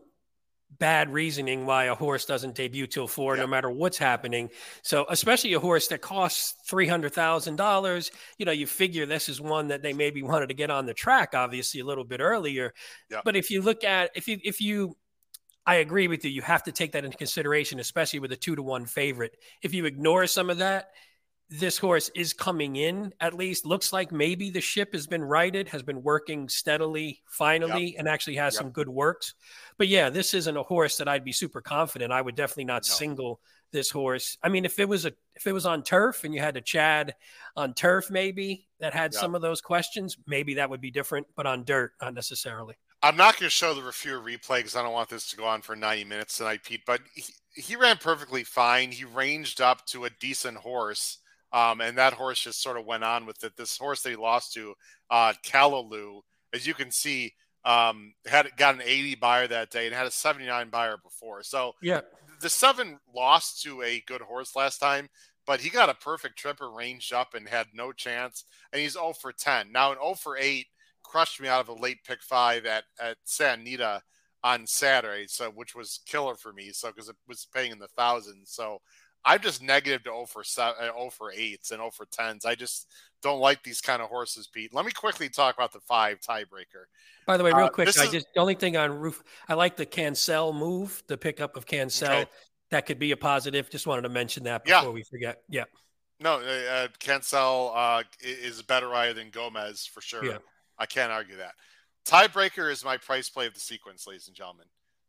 bad 0.79 1.13
reasoning 1.13 1.67
why 1.67 1.85
a 1.85 1.95
horse 1.95 2.25
doesn't 2.25 2.55
debut 2.55 2.87
till 2.87 3.07
four, 3.07 3.37
no 3.37 3.47
matter 3.47 3.71
what's 3.71 3.99
happening. 3.99 4.51
So, 4.83 5.07
especially 5.09 5.53
a 5.53 5.61
horse 5.61 5.89
that 5.89 6.01
costs 6.01 6.55
three 6.67 6.87
hundred 6.87 7.13
thousand 7.13 7.57
dollars, 7.57 8.11
you 8.39 8.47
know, 8.47 8.53
you 8.53 8.67
figure 8.67 9.07
this 9.07 9.29
is 9.29 9.41
one 9.41 9.69
that 9.69 9.83
they 9.83 9.93
maybe 9.93 10.23
wanted 10.23 10.49
to 10.49 10.55
get 10.55 10.71
on 10.71 10.87
the 10.87 10.95
track, 10.95 11.35
obviously 11.35 11.81
a 11.81 11.85
little 11.85 12.05
bit 12.05 12.21
earlier. 12.21 12.73
But 13.25 13.37
if 13.37 13.51
you 13.51 13.63
look 13.63 13.85
at 13.85 14.11
if 14.15 14.29
you 14.29 14.39
if 14.43 14.61
you 14.61 14.97
I 15.67 15.77
agree 15.77 16.09
with 16.09 16.25
you. 16.25 16.31
You 16.31 16.43
have 16.43 16.63
to 16.65 16.73
take 16.73 16.93
that 16.93 17.05
into 17.05 17.17
consideration, 17.17 17.81
especially 17.81 18.19
with 18.19 18.33
a 18.33 18.37
two 18.37 18.55
to 18.55 18.63
one 18.63 18.85
favorite. 18.85 19.37
If 19.63 19.73
you 19.73 19.87
ignore 19.87 20.27
some 20.27 20.51
of 20.51 20.59
that, 20.59 20.91
this 21.51 21.79
horse 21.79 22.11
is 22.15 22.33
coming 22.33 22.77
in 22.77 23.13
at 23.21 23.35
least. 23.35 23.67
Looks 23.67 23.93
like 23.93 24.11
maybe 24.11 24.51
the 24.51 24.61
ship 24.61 24.93
has 24.93 25.07
been 25.07 25.23
righted, 25.23 25.69
has 25.69 25.83
been 25.83 26.03
working 26.03 26.49
steadily, 26.49 27.23
finally, 27.27 27.93
yep. 27.93 27.95
and 27.99 28.09
actually 28.09 28.37
has 28.37 28.55
yep. 28.55 28.63
some 28.63 28.71
good 28.71 28.89
works. 28.89 29.35
But 29.77 29.89
yeah, 29.89 30.11
this 30.11 30.35
isn't 30.35 30.57
a 30.57 30.63
horse 30.63 30.97
that 30.97 31.09
I'd 31.09 31.25
be 31.25 31.33
super 31.33 31.61
confident. 31.61 32.13
I 32.13 32.23
would 32.23 32.35
definitely 32.35 32.65
not 32.65 32.83
no. 32.89 32.95
single 32.95 33.41
this 33.73 33.91
horse. 33.91 34.39
I 34.43 34.49
mean, 34.49 34.65
if 34.65 34.79
it 34.79 34.89
was 34.89 35.05
a 35.05 35.13
if 35.35 35.47
it 35.47 35.53
was 35.53 35.67
on 35.67 35.83
turf 35.83 36.25
and 36.25 36.33
you 36.33 36.41
had 36.41 36.57
a 36.57 36.63
Chad 36.63 37.15
on 37.57 37.75
turf, 37.75 38.11
maybe 38.11 38.67
that 38.81 38.95
had 38.95 39.13
yep. 39.13 39.21
some 39.21 39.35
of 39.35 39.43
those 39.43 39.61
questions, 39.61 40.17
maybe 40.27 40.55
that 40.55 40.71
would 40.71 40.81
be 40.81 40.91
different. 40.91 41.27
But 41.37 41.47
on 41.47 41.65
dirt, 41.65 41.93
not 42.01 42.15
necessarily. 42.15 42.77
I'm 43.03 43.17
not 43.17 43.39
going 43.39 43.49
to 43.49 43.51
show 43.51 43.75
the 43.75 43.83
review 43.83 44.13
replay 44.13 44.61
because 44.61 44.77
I 44.77 44.83
don't 44.83 44.95
want 44.95 45.11
this 45.11 45.29
to 45.29 45.37
go 45.37 45.45
on 45.45 45.61
for 45.61 45.77
90 45.77 46.05
minutes 46.05 46.39
tonight, 46.39 46.65
Pete. 46.65 46.87
But 46.87 47.03
he, 47.13 47.25
he 47.55 47.77
ran 47.77 47.99
perfectly 47.99 48.45
fine. 48.45 48.93
He 48.93 49.05
ranged 49.05 49.61
up 49.61 49.85
to 49.89 50.07
a 50.07 50.11
decent 50.21 50.57
horse, 50.57 51.19
um, 51.55 51.81
and 51.81 51.97
that 51.97 52.13
horse 52.13 52.41
just 52.41 52.61
sort 52.61 52.77
of 52.77 52.85
went 52.85 53.05
on 53.05 53.27
with 53.27 53.43
it. 53.45 53.57
This 53.57 53.79
horse 53.79 54.03
that 54.03 54.11
he 54.11 54.17
lost 54.17 54.53
to, 54.55 54.75
uh, 55.09 55.33
Callaloo, 55.47 56.21
as 56.53 56.67
you 56.67 56.75
can 56.75 56.91
see, 56.91 57.33
um, 57.65 58.13
had 58.27 58.49
got 58.57 58.75
an 58.75 58.83
80 58.85 59.15
Beyer 59.15 59.47
that 59.47 59.71
day 59.71 59.87
and 59.87 59.95
had 59.95 60.07
a 60.07 60.11
79 60.11 60.69
Beyer 60.69 60.97
before. 61.03 61.45
So 61.45 61.73
yeah, 61.81 62.01
the 62.41 62.51
seven 62.51 62.99
lost 63.15 63.63
to 63.63 63.83
a 63.83 64.03
good 64.07 64.21
horse 64.21 64.57
last 64.57 64.79
time, 64.79 65.09
but 65.47 65.61
he 65.61 65.71
got 65.71 65.89
a 65.89 65.95
perfect 65.95 66.37
tripper 66.37 66.71
ranged 66.71 67.13
up 67.13 67.35
and 67.35 67.49
had 67.49 67.69
no 67.73 67.93
chance. 67.93 68.45
And 68.73 68.83
he's 68.83 68.95
0 68.95 69.13
for 69.13 69.33
10. 69.33 69.71
Now 69.71 69.93
an 69.93 69.99
0 69.99 70.15
for 70.15 70.37
8 70.37 70.67
crushed 71.05 71.41
me 71.41 71.47
out 71.47 71.61
of 71.61 71.69
a 71.69 71.81
late 71.81 72.03
pick 72.05 72.21
five 72.21 72.67
at 72.67 72.83
at 73.01 73.17
Santa 73.23 73.61
Anita 73.61 74.03
on 74.43 74.67
Saturday, 74.67 75.27
so 75.29 75.51
which 75.51 75.77
was 75.77 76.01
killer 76.05 76.35
for 76.35 76.53
me. 76.53 76.71
So 76.73 76.89
because 76.89 77.09
it 77.09 77.17
was 77.29 77.47
paying 77.55 77.71
in 77.71 77.79
the 77.79 77.89
thousands, 77.97 78.51
so 78.51 78.81
I'm 79.25 79.41
just 79.41 79.63
negative 79.63 80.03
to 80.05 80.11
0 80.11 80.27
for 80.27 80.45
seven, 80.45 80.75
0 80.83 81.07
uh, 81.07 81.11
for 81.11 81.33
eights 81.33 81.71
and 81.71 81.79
0 81.79 81.91
for 81.91 82.07
tens. 82.07 82.45
I 82.45 82.55
just 82.55 82.89
don't 83.23 83.41
like 83.41 83.63
these 83.63 83.81
kind 83.81 84.03
of 84.03 84.09
horses, 84.09 84.47
Pete. 84.47 84.75
Let 84.75 84.85
me 84.85 84.93
quickly 84.93 85.29
talk 85.29 85.55
about 85.55 85.73
the 85.73 85.81
five 85.81 86.21
tiebreaker. 86.21 86.85
By 87.27 87.37
the 87.37 87.45
way, 87.45 87.53
real 87.53 87.67
uh, 87.67 87.71
quick, 87.71 87.89
I 87.99 88.05
is... 88.05 88.11
just 88.11 88.27
the 88.35 88.41
only 88.41 88.55
thing 88.55 88.77
on 88.77 88.91
roof. 88.99 89.23
I 89.49 89.55
like 89.55 89.77
the 89.77 89.87
Cancel 89.87 90.53
move, 90.53 91.03
the 91.07 91.17
pickup 91.17 91.57
of 91.57 91.65
Cancel. 91.67 92.09
Okay. 92.09 92.27
That 92.71 92.87
could 92.87 92.99
be 92.99 93.13
a 93.13 93.17
positive. 93.17 93.71
Just 93.71 93.87
wanted 93.87 94.03
to 94.03 94.09
mention 94.09 94.45
that 94.45 94.65
before 94.65 94.83
yeah. 94.83 94.89
we 94.91 95.05
forget. 95.05 95.43
Yeah. 95.49 95.65
No, 96.21 96.41
uh, 96.41 96.73
uh 96.73 96.89
Cancel 96.99 97.73
uh, 97.75 98.03
is 98.21 98.61
a 98.61 98.65
better 98.65 98.89
rider 98.89 99.15
than 99.15 99.31
Gomez 99.31 99.87
for 99.87 100.01
sure. 100.01 100.25
Yeah. 100.25 100.39
I 100.79 100.87
can't 100.87 101.13
argue 101.13 101.37
that. 101.37 101.53
Tiebreaker 102.07 102.71
is 102.71 102.85
my 102.85 102.99
price 102.99 103.31
play 103.31 103.47
of 103.47 103.55
the 103.55 103.61
sequence, 103.61 104.07
ladies 104.07 104.27
and 104.27 104.37
gentlemen. 104.37 104.67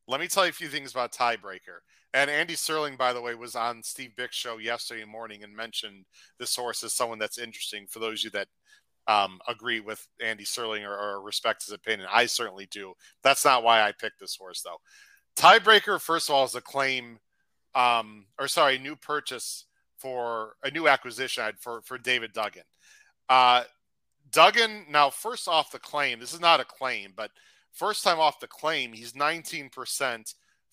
Let 0.08 0.20
me 0.20 0.28
tell 0.28 0.46
you 0.46 0.52
a 0.52 0.54
few 0.54 0.68
things 0.68 0.92
about 0.92 1.12
Tiebreaker. 1.12 1.80
And 2.14 2.30
Andy 2.30 2.54
Serling, 2.54 2.98
by 2.98 3.12
the 3.12 3.22
way, 3.22 3.36
was 3.36 3.56
on 3.56 3.84
Steve 3.84 4.16
Byk's 4.16 4.36
show 4.36 4.58
yesterday 4.58 5.04
morning 5.04 5.44
and 5.44 5.54
mentioned 5.54 6.06
this 6.40 6.56
horse 6.56 6.84
as 6.84 6.94
someone 6.94 7.20
that's 7.20 7.38
interesting 7.38 7.88
for 7.90 8.00
those 8.00 8.22
of 8.22 8.26
you 8.26 8.30
that 8.32 8.48
um, 9.08 9.40
agree 9.48 9.80
with 9.80 10.08
Andy 10.24 10.46
Serling 10.46 10.84
or, 10.84 10.96
or, 10.96 11.22
respect 11.22 11.66
his 11.66 11.74
opinion. 11.74 12.08
I 12.12 12.26
certainly 12.26 12.68
do. 12.72 12.94
That's 13.24 13.46
not 13.46 13.64
why 13.64 13.82
I 13.82 13.92
picked 13.92 14.20
this 14.20 14.36
horse, 14.36 14.62
though. 14.62 14.78
Tiebreaker, 15.36 16.02
first 16.02 16.30
of 16.30 16.36
all, 16.36 16.46
is 16.46 16.56
a 16.56 16.62
claim, 16.62 17.20
um, 17.76 18.26
or 18.40 18.48
sorry, 18.48 18.80
new 18.80 18.96
purchase 18.96 19.66
for 19.98 20.56
a 20.64 20.72
new 20.72 20.88
acquisition 20.88 21.52
for 21.60 21.82
for 21.84 21.98
David 21.98 22.34
Duggan. 22.34 22.64
Uh, 23.30 23.64
Duggan, 24.32 24.86
now, 24.90 25.10
first 25.10 25.48
off 25.48 25.72
the 25.72 25.80
claim, 25.80 26.20
this 26.20 26.34
is 26.34 26.40
not 26.40 26.60
a 26.60 26.66
claim, 26.66 27.14
but 27.16 27.32
first 27.76 28.04
time 28.04 28.20
off 28.20 28.40
the 28.40 28.48
claim, 28.48 28.94
he's 28.94 29.14
19%, 29.14 29.70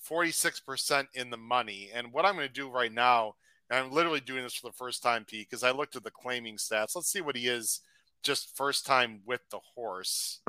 46% 0.09 1.07
in 1.15 1.31
the 1.31 1.37
money. 1.37 1.91
And 1.95 2.13
what 2.13 2.25
I'm 2.25 2.35
going 2.35 2.49
to 2.49 2.53
do 2.53 2.71
right 2.71 2.93
now, 2.93 3.35
and 3.69 3.79
I'm 3.79 3.93
literally 3.93 4.21
doing 4.21 4.43
this 4.43 4.55
for 4.55 4.69
the 4.69 4.75
first 4.75 5.03
time, 5.03 5.25
Pete, 5.25 5.49
because 5.51 5.63
I 5.63 5.73
looked 5.73 5.97
at 5.97 6.05
the 6.05 6.11
claiming 6.11 6.57
stats. 6.57 6.95
Let's 6.95 7.11
see 7.11 7.21
what 7.21 7.37
he 7.37 7.49
is 7.49 7.81
just 8.23 8.57
first 8.57 8.87
time 8.87 9.21
with 9.27 9.41
the 9.51 9.59
horse. 9.75 10.41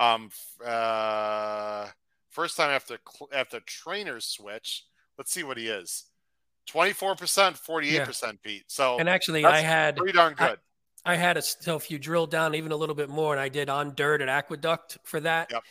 Um, 0.00 0.30
uh, 0.64 1.86
first 2.28 2.56
time 2.56 2.70
after 2.70 2.98
after 3.32 3.60
trainer 3.60 4.20
switch. 4.20 4.84
Let's 5.16 5.32
see 5.32 5.44
what 5.44 5.58
he 5.58 5.68
is. 5.68 6.06
24%, 6.70 7.16
48%, 7.60 8.22
yeah. 8.22 8.32
Pete. 8.42 8.64
So, 8.68 8.98
and 8.98 9.08
actually, 9.08 9.44
I 9.44 9.60
had 9.60 9.96
pretty 9.96 10.12
darn 10.12 10.34
good. 10.34 10.58
I 11.04 11.16
had 11.16 11.36
a 11.36 11.42
so 11.42 11.76
if 11.76 11.90
you 11.90 11.98
drill 11.98 12.26
down 12.26 12.54
even 12.54 12.72
a 12.72 12.76
little 12.76 12.94
bit 12.94 13.08
more, 13.08 13.32
and 13.32 13.40
I 13.40 13.48
did 13.48 13.68
on 13.68 13.94
dirt 13.94 14.22
at 14.22 14.28
Aqueduct 14.28 14.98
for 15.02 15.20
that. 15.20 15.50
Yep. 15.50 15.62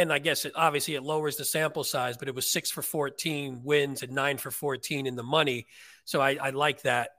And 0.00 0.10
I 0.10 0.18
guess 0.18 0.46
it 0.46 0.52
obviously 0.56 0.94
it 0.94 1.02
lowers 1.02 1.36
the 1.36 1.44
sample 1.44 1.84
size, 1.84 2.16
but 2.16 2.26
it 2.26 2.34
was 2.34 2.50
six 2.50 2.70
for 2.70 2.80
14 2.80 3.60
wins 3.62 4.02
and 4.02 4.12
nine 4.12 4.38
for 4.38 4.50
14 4.50 5.06
in 5.06 5.14
the 5.14 5.22
money. 5.22 5.66
So 6.06 6.22
I, 6.22 6.38
I 6.40 6.50
like 6.50 6.80
that, 6.82 7.10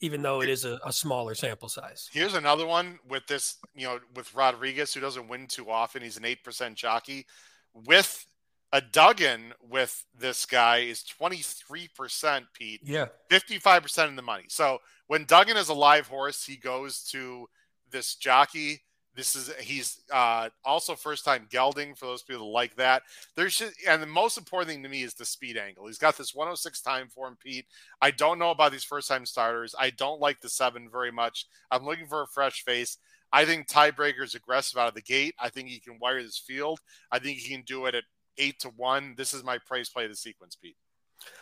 even 0.00 0.22
though 0.22 0.40
it 0.40 0.48
is 0.48 0.64
a, 0.64 0.80
a, 0.82 0.90
smaller 0.90 1.34
sample 1.34 1.68
size. 1.68 2.08
Here's 2.10 2.32
another 2.32 2.66
one 2.66 2.98
with 3.06 3.26
this, 3.26 3.58
you 3.74 3.86
know, 3.86 3.98
with 4.14 4.34
Rodriguez, 4.34 4.94
who 4.94 5.00
doesn't 5.00 5.28
win 5.28 5.48
too 5.48 5.70
often. 5.70 6.00
He's 6.00 6.16
an 6.16 6.22
8% 6.22 6.76
jockey. 6.76 7.26
With 7.74 8.26
a 8.72 8.80
Duggan 8.80 9.52
with 9.68 10.02
this 10.18 10.46
guy 10.46 10.78
is 10.78 11.04
23%, 11.20 12.44
Pete. 12.54 12.80
Yeah. 12.82 13.08
55% 13.30 14.08
in 14.08 14.16
the 14.16 14.22
money. 14.22 14.44
So 14.48 14.78
when 15.08 15.26
Duggan 15.26 15.58
is 15.58 15.68
a 15.68 15.74
live 15.74 16.06
horse, 16.06 16.42
he 16.42 16.56
goes 16.56 17.02
to 17.10 17.48
this 17.90 18.14
jockey. 18.14 18.80
This 19.16 19.34
is 19.34 19.52
he's 19.58 20.00
uh, 20.12 20.50
also 20.64 20.94
first 20.94 21.24
time 21.24 21.46
gelding 21.50 21.94
for 21.94 22.06
those 22.06 22.22
people 22.22 22.46
that 22.46 22.52
like 22.52 22.76
that. 22.76 23.02
There's 23.34 23.56
just, 23.56 23.74
and 23.86 24.00
the 24.00 24.06
most 24.06 24.38
important 24.38 24.70
thing 24.70 24.82
to 24.84 24.88
me 24.88 25.02
is 25.02 25.14
the 25.14 25.24
speed 25.24 25.56
angle. 25.56 25.86
He's 25.86 25.98
got 25.98 26.16
this 26.16 26.34
106 26.34 26.80
time 26.80 27.08
for 27.08 27.26
him, 27.26 27.36
Pete. 27.42 27.66
I 28.00 28.12
don't 28.12 28.38
know 28.38 28.50
about 28.50 28.72
these 28.72 28.84
first 28.84 29.08
time 29.08 29.26
starters. 29.26 29.74
I 29.78 29.90
don't 29.90 30.20
like 30.20 30.40
the 30.40 30.48
seven 30.48 30.88
very 30.90 31.10
much. 31.10 31.46
I'm 31.70 31.84
looking 31.84 32.06
for 32.06 32.22
a 32.22 32.28
fresh 32.28 32.62
face. 32.64 32.98
I 33.32 33.44
think 33.44 33.68
tiebreaker 33.68 34.22
is 34.22 34.34
aggressive 34.34 34.78
out 34.78 34.88
of 34.88 34.94
the 34.94 35.02
gate. 35.02 35.34
I 35.38 35.48
think 35.48 35.68
he 35.68 35.80
can 35.80 35.98
wire 36.00 36.22
this 36.22 36.38
field. 36.38 36.80
I 37.10 37.18
think 37.18 37.38
he 37.38 37.54
can 37.54 37.62
do 37.62 37.86
it 37.86 37.94
at 37.94 38.04
eight 38.38 38.60
to 38.60 38.68
one. 38.70 39.14
This 39.16 39.34
is 39.34 39.44
my 39.44 39.58
price 39.58 39.88
play 39.88 40.04
of 40.04 40.10
the 40.10 40.16
sequence, 40.16 40.56
Pete. 40.56 40.76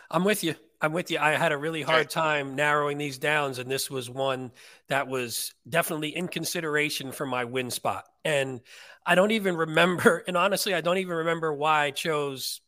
I'm 0.09 0.23
with 0.23 0.43
you. 0.43 0.55
I'm 0.81 0.93
with 0.93 1.11
you. 1.11 1.19
I 1.19 1.31
had 1.31 1.51
a 1.51 1.57
really 1.57 1.81
hard 1.81 2.09
time 2.09 2.55
narrowing 2.55 2.97
these 2.97 3.17
downs, 3.17 3.59
and 3.59 3.69
this 3.69 3.89
was 3.89 4.09
one 4.09 4.51
that 4.87 5.07
was 5.07 5.53
definitely 5.67 6.15
in 6.15 6.29
consideration 6.29 7.11
for 7.11 7.25
my 7.25 7.43
win 7.43 7.69
spot. 7.69 8.05
And 8.23 8.61
I 9.05 9.15
don't 9.15 9.31
even 9.31 9.57
remember, 9.57 10.23
and 10.27 10.37
honestly, 10.37 10.73
I 10.73 10.81
don't 10.81 10.97
even 10.97 11.17
remember 11.17 11.53
why 11.53 11.85
I 11.85 11.91
chose 11.91 12.61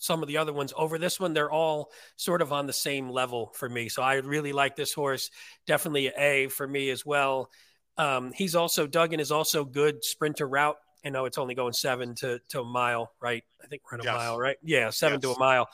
some 0.00 0.22
of 0.22 0.28
the 0.28 0.38
other 0.38 0.52
ones 0.52 0.72
over 0.76 0.98
this 0.98 1.20
one. 1.20 1.34
They're 1.34 1.50
all 1.50 1.90
sort 2.16 2.40
of 2.40 2.52
on 2.52 2.66
the 2.66 2.72
same 2.72 3.10
level 3.10 3.52
for 3.54 3.68
me. 3.68 3.88
So 3.88 4.00
I 4.00 4.14
really 4.14 4.52
like 4.52 4.76
this 4.76 4.92
horse. 4.92 5.30
Definitely 5.66 6.06
an 6.06 6.12
A 6.16 6.48
for 6.48 6.66
me 6.66 6.88
as 6.90 7.04
well. 7.04 7.50
Um, 7.96 8.32
he's 8.32 8.54
also 8.54 8.86
Duggan 8.86 9.20
is 9.20 9.32
also 9.32 9.64
good 9.64 10.04
sprinter 10.04 10.48
route. 10.48 10.76
I 11.04 11.10
know 11.10 11.26
it's 11.26 11.38
only 11.38 11.54
going 11.54 11.72
seven 11.72 12.14
to, 12.16 12.40
to 12.50 12.60
a 12.60 12.64
mile, 12.64 13.12
right? 13.20 13.42
I 13.62 13.66
think 13.66 13.82
we're 13.90 13.98
a 13.98 14.04
yes. 14.04 14.14
mile, 14.14 14.38
right? 14.38 14.56
Yeah, 14.62 14.90
seven 14.90 15.20
yes. 15.22 15.22
to 15.22 15.36
a 15.36 15.38
mile. 15.38 15.68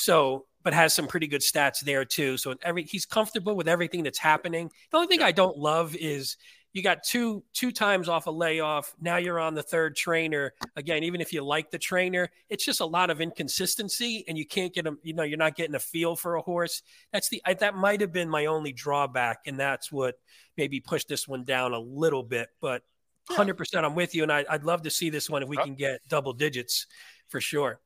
So, 0.00 0.46
but 0.62 0.72
has 0.72 0.94
some 0.94 1.06
pretty 1.06 1.26
good 1.26 1.42
stats 1.42 1.80
there 1.80 2.06
too. 2.06 2.38
So 2.38 2.54
every 2.62 2.84
he's 2.84 3.04
comfortable 3.04 3.54
with 3.54 3.68
everything 3.68 4.02
that's 4.02 4.18
happening. 4.18 4.70
The 4.90 4.96
only 4.96 5.08
thing. 5.08 5.22
I 5.22 5.30
don't 5.30 5.58
love 5.58 5.94
is 5.94 6.38
you 6.72 6.82
got 6.82 7.02
two 7.02 7.44
two 7.52 7.70
times 7.70 8.08
off 8.08 8.26
a 8.26 8.30
layoff. 8.30 8.94
Now 8.98 9.18
you're 9.18 9.38
on 9.38 9.54
the 9.54 9.62
third 9.62 9.96
trainer 9.96 10.54
again. 10.74 11.04
Even 11.04 11.20
if 11.20 11.34
you 11.34 11.42
like 11.42 11.70
the 11.70 11.78
trainer, 11.78 12.30
it's 12.48 12.64
just 12.64 12.80
a 12.80 12.86
lot 12.86 13.10
of 13.10 13.20
inconsistency, 13.20 14.24
and 14.26 14.38
you 14.38 14.46
can't 14.46 14.72
get 14.72 14.84
them. 14.84 14.98
You 15.02 15.12
know, 15.12 15.22
you're 15.22 15.36
not 15.36 15.54
getting 15.54 15.74
a 15.74 15.80
feel 15.80 16.16
for 16.16 16.36
a 16.36 16.42
horse. 16.42 16.82
That's 17.12 17.28
the 17.28 17.42
that 17.58 17.74
might 17.74 18.00
have 18.00 18.12
been 18.12 18.30
my 18.30 18.46
only 18.46 18.72
drawback, 18.72 19.40
and 19.46 19.60
that's 19.60 19.92
what 19.92 20.14
maybe 20.56 20.80
pushed 20.80 21.08
this 21.08 21.28
one 21.28 21.44
down 21.44 21.74
a 21.74 21.78
little 21.78 22.22
bit. 22.22 22.48
But 22.62 22.82
100, 23.26 23.54
percent 23.54 23.84
I'm 23.84 23.94
with 23.94 24.14
you, 24.14 24.22
and 24.22 24.32
I, 24.32 24.46
would 24.50 24.64
love 24.64 24.82
to 24.82 24.90
see 24.90 25.10
this 25.10 25.28
one 25.28 25.42
if 25.42 25.48
we 25.48 25.58
can 25.58 25.74
get 25.74 26.00
double 26.08 26.32
digits 26.32 26.86
for 27.28 27.40
sure. 27.40 27.80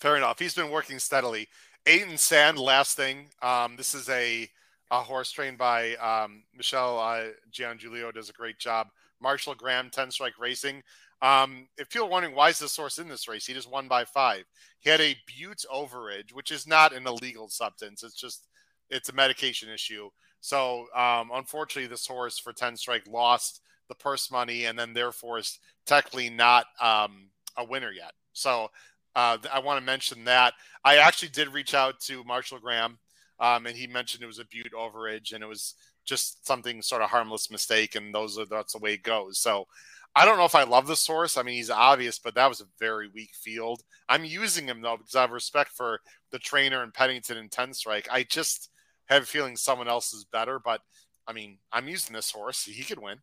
Fair 0.00 0.16
enough. 0.16 0.38
He's 0.38 0.54
been 0.54 0.70
working 0.70 0.98
steadily. 0.98 1.46
Aiden 1.86 2.18
Sand, 2.18 2.58
last 2.58 2.96
thing. 2.96 3.28
Um, 3.42 3.76
this 3.76 3.94
is 3.94 4.08
a 4.08 4.48
a 4.92 5.00
horse 5.00 5.30
trained 5.30 5.56
by 5.56 5.94
um, 5.96 6.42
Michelle 6.56 6.98
uh, 6.98 7.26
Giangiulio 7.52 8.12
does 8.12 8.28
a 8.28 8.32
great 8.32 8.58
job. 8.58 8.88
Marshall 9.22 9.54
Graham, 9.54 9.88
10 9.88 10.10
strike 10.10 10.36
racing. 10.36 10.82
Um, 11.22 11.68
if 11.78 11.94
you're 11.94 12.08
wondering 12.08 12.34
why 12.34 12.48
is 12.48 12.58
this 12.58 12.76
horse 12.76 12.98
in 12.98 13.06
this 13.06 13.28
race, 13.28 13.46
he 13.46 13.52
just 13.52 13.70
won 13.70 13.86
by 13.86 14.04
five. 14.04 14.44
He 14.80 14.90
had 14.90 15.00
a 15.00 15.14
Bute 15.26 15.64
overage, 15.72 16.32
which 16.32 16.50
is 16.50 16.66
not 16.66 16.92
an 16.92 17.06
illegal 17.06 17.48
substance. 17.48 18.02
It's 18.02 18.14
just 18.14 18.48
it's 18.88 19.10
a 19.10 19.14
medication 19.14 19.68
issue. 19.68 20.08
So 20.40 20.86
um, 20.96 21.30
unfortunately, 21.32 21.86
this 21.86 22.06
horse 22.06 22.38
for 22.38 22.52
10 22.52 22.76
strike 22.76 23.06
lost 23.06 23.60
the 23.88 23.94
purse 23.94 24.30
money, 24.30 24.64
and 24.64 24.78
then 24.78 24.92
therefore 24.92 25.38
is 25.38 25.60
technically 25.86 26.30
not 26.30 26.66
um, 26.80 27.28
a 27.56 27.64
winner 27.64 27.92
yet. 27.92 28.12
So 28.32 28.70
uh, 29.14 29.38
I 29.52 29.60
want 29.60 29.80
to 29.80 29.84
mention 29.84 30.24
that 30.24 30.54
I 30.84 30.96
actually 30.96 31.30
did 31.30 31.48
reach 31.48 31.74
out 31.74 32.00
to 32.02 32.24
Marshall 32.24 32.58
Graham 32.58 32.98
um, 33.40 33.66
and 33.66 33.74
he 33.74 33.86
mentioned 33.86 34.22
it 34.22 34.26
was 34.26 34.38
a 34.38 34.44
Bute 34.44 34.72
overage, 34.78 35.32
and 35.32 35.42
it 35.42 35.46
was 35.46 35.74
just 36.04 36.46
something 36.46 36.82
sort 36.82 37.02
of 37.02 37.10
harmless 37.10 37.50
mistake, 37.50 37.94
and 37.94 38.14
those 38.14 38.38
are 38.38 38.44
that's 38.44 38.74
the 38.74 38.78
way 38.78 38.94
it 38.94 39.02
goes. 39.02 39.38
So 39.38 39.66
I 40.14 40.24
don't 40.24 40.36
know 40.36 40.44
if 40.44 40.54
I 40.54 40.64
love 40.64 40.86
the 40.86 40.96
source. 40.96 41.36
I 41.36 41.42
mean, 41.42 41.54
he's 41.54 41.70
obvious, 41.70 42.18
but 42.18 42.34
that 42.34 42.48
was 42.48 42.60
a 42.60 42.66
very 42.78 43.08
weak 43.08 43.30
field. 43.34 43.82
I'm 44.08 44.24
using 44.24 44.66
him 44.66 44.82
though 44.82 44.98
because 44.98 45.14
I 45.14 45.22
have 45.22 45.30
respect 45.30 45.70
for 45.70 46.00
the 46.30 46.38
trainer 46.38 46.82
and 46.82 46.92
Pennington 46.92 47.38
and 47.38 47.50
Ten 47.50 47.72
Strike. 47.72 48.08
I 48.12 48.24
just 48.24 48.70
have 49.06 49.22
a 49.22 49.26
feeling 49.26 49.56
someone 49.56 49.88
else 49.88 50.12
is 50.12 50.24
better, 50.24 50.60
but 50.62 50.82
I 51.26 51.32
mean, 51.32 51.58
I'm 51.72 51.88
using 51.88 52.14
this 52.14 52.30
horse. 52.30 52.64
He 52.64 52.84
could 52.84 53.00
win. 53.00 53.18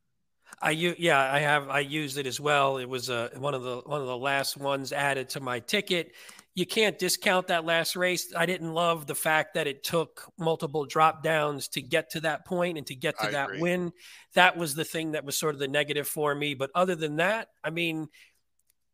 I 0.61 0.71
use 0.71 0.95
yeah, 0.97 1.19
I 1.19 1.39
have 1.39 1.69
I 1.69 1.79
used 1.79 2.17
it 2.17 2.25
as 2.25 2.39
well. 2.39 2.77
It 2.77 2.89
was 2.89 3.09
uh, 3.09 3.29
one 3.37 3.53
of 3.53 3.63
the 3.63 3.81
one 3.85 4.01
of 4.01 4.07
the 4.07 4.17
last 4.17 4.57
ones 4.57 4.91
added 4.91 5.29
to 5.29 5.39
my 5.39 5.59
ticket 5.59 6.13
you 6.57 6.65
can't 6.65 6.97
discount 6.97 7.49
that 7.49 7.65
last 7.65 7.95
race. 7.95 8.33
I 8.35 8.47
didn't 8.47 8.73
love 8.73 9.05
the 9.05 9.13
fact 9.13 9.53
that 9.53 9.67
it 9.67 9.83
took 9.83 10.23
multiple 10.39 10.85
drop 10.85 11.21
downs 11.21 11.67
to 11.69 11.83
get 11.83 12.09
to 12.11 12.21
that 12.21 12.47
point 12.47 12.79
and 12.79 12.87
to 12.87 12.95
get 12.95 13.15
to 13.19 13.27
I 13.27 13.31
that 13.31 13.49
agree. 13.49 13.61
win. 13.61 13.93
That 14.33 14.57
was 14.57 14.73
the 14.73 14.83
thing 14.83 15.11
that 15.11 15.23
was 15.23 15.37
sort 15.37 15.53
of 15.53 15.59
the 15.59 15.67
negative 15.67 16.07
for 16.07 16.33
me. 16.33 16.55
But 16.55 16.71
other 16.73 16.95
than 16.95 17.17
that, 17.17 17.49
I 17.63 17.69
mean, 17.69 18.07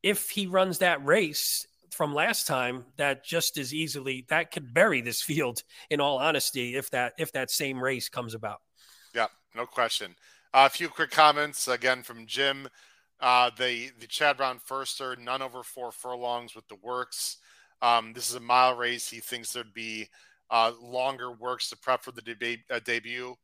if 0.04 0.30
he 0.30 0.46
runs 0.46 0.80
that 0.80 1.06
race 1.06 1.66
from 1.90 2.14
last 2.14 2.48
time, 2.48 2.84
that 2.98 3.24
just 3.24 3.58
as 3.58 3.74
easily 3.74 4.26
that 4.28 4.52
could 4.52 4.74
bury 4.74 5.00
this 5.00 5.22
field. 5.22 5.64
In 5.90 6.02
all 6.02 6.18
honesty, 6.18 6.76
if 6.76 6.90
that 6.90 7.14
if 7.18 7.32
that 7.32 7.50
same 7.50 7.82
race 7.82 8.10
comes 8.10 8.34
about. 8.34 8.60
Yeah, 9.16 9.28
no 9.56 9.66
question. 9.66 10.16
A 10.56 10.70
few 10.70 10.88
quick 10.88 11.10
comments 11.10 11.68
again 11.68 12.04
from 12.04 12.28
Jim. 12.28 12.68
Uh, 13.20 13.50
the 13.58 13.90
the 14.00 14.06
Chad 14.06 14.38
Brown 14.38 14.60
firster, 14.60 15.18
none 15.18 15.42
over 15.42 15.64
four 15.64 15.92
furlongs 15.92 16.54
with 16.56 16.68
the 16.68 16.76
works. 16.76 17.38
Um, 17.82 18.14
this 18.14 18.30
is 18.30 18.36
a 18.36 18.40
mile 18.40 18.76
race. 18.76 19.10
He 19.10 19.20
thinks 19.20 19.52
there'd 19.52 19.74
be 19.74 20.10
uh, 20.52 20.74
longer 20.80 21.32
works 21.32 21.70
to 21.70 21.78
prep 21.78 22.04
for 22.04 22.12
the 22.12 22.22
deb- 22.22 22.60
uh, 22.70 22.80
debut. 22.86 23.36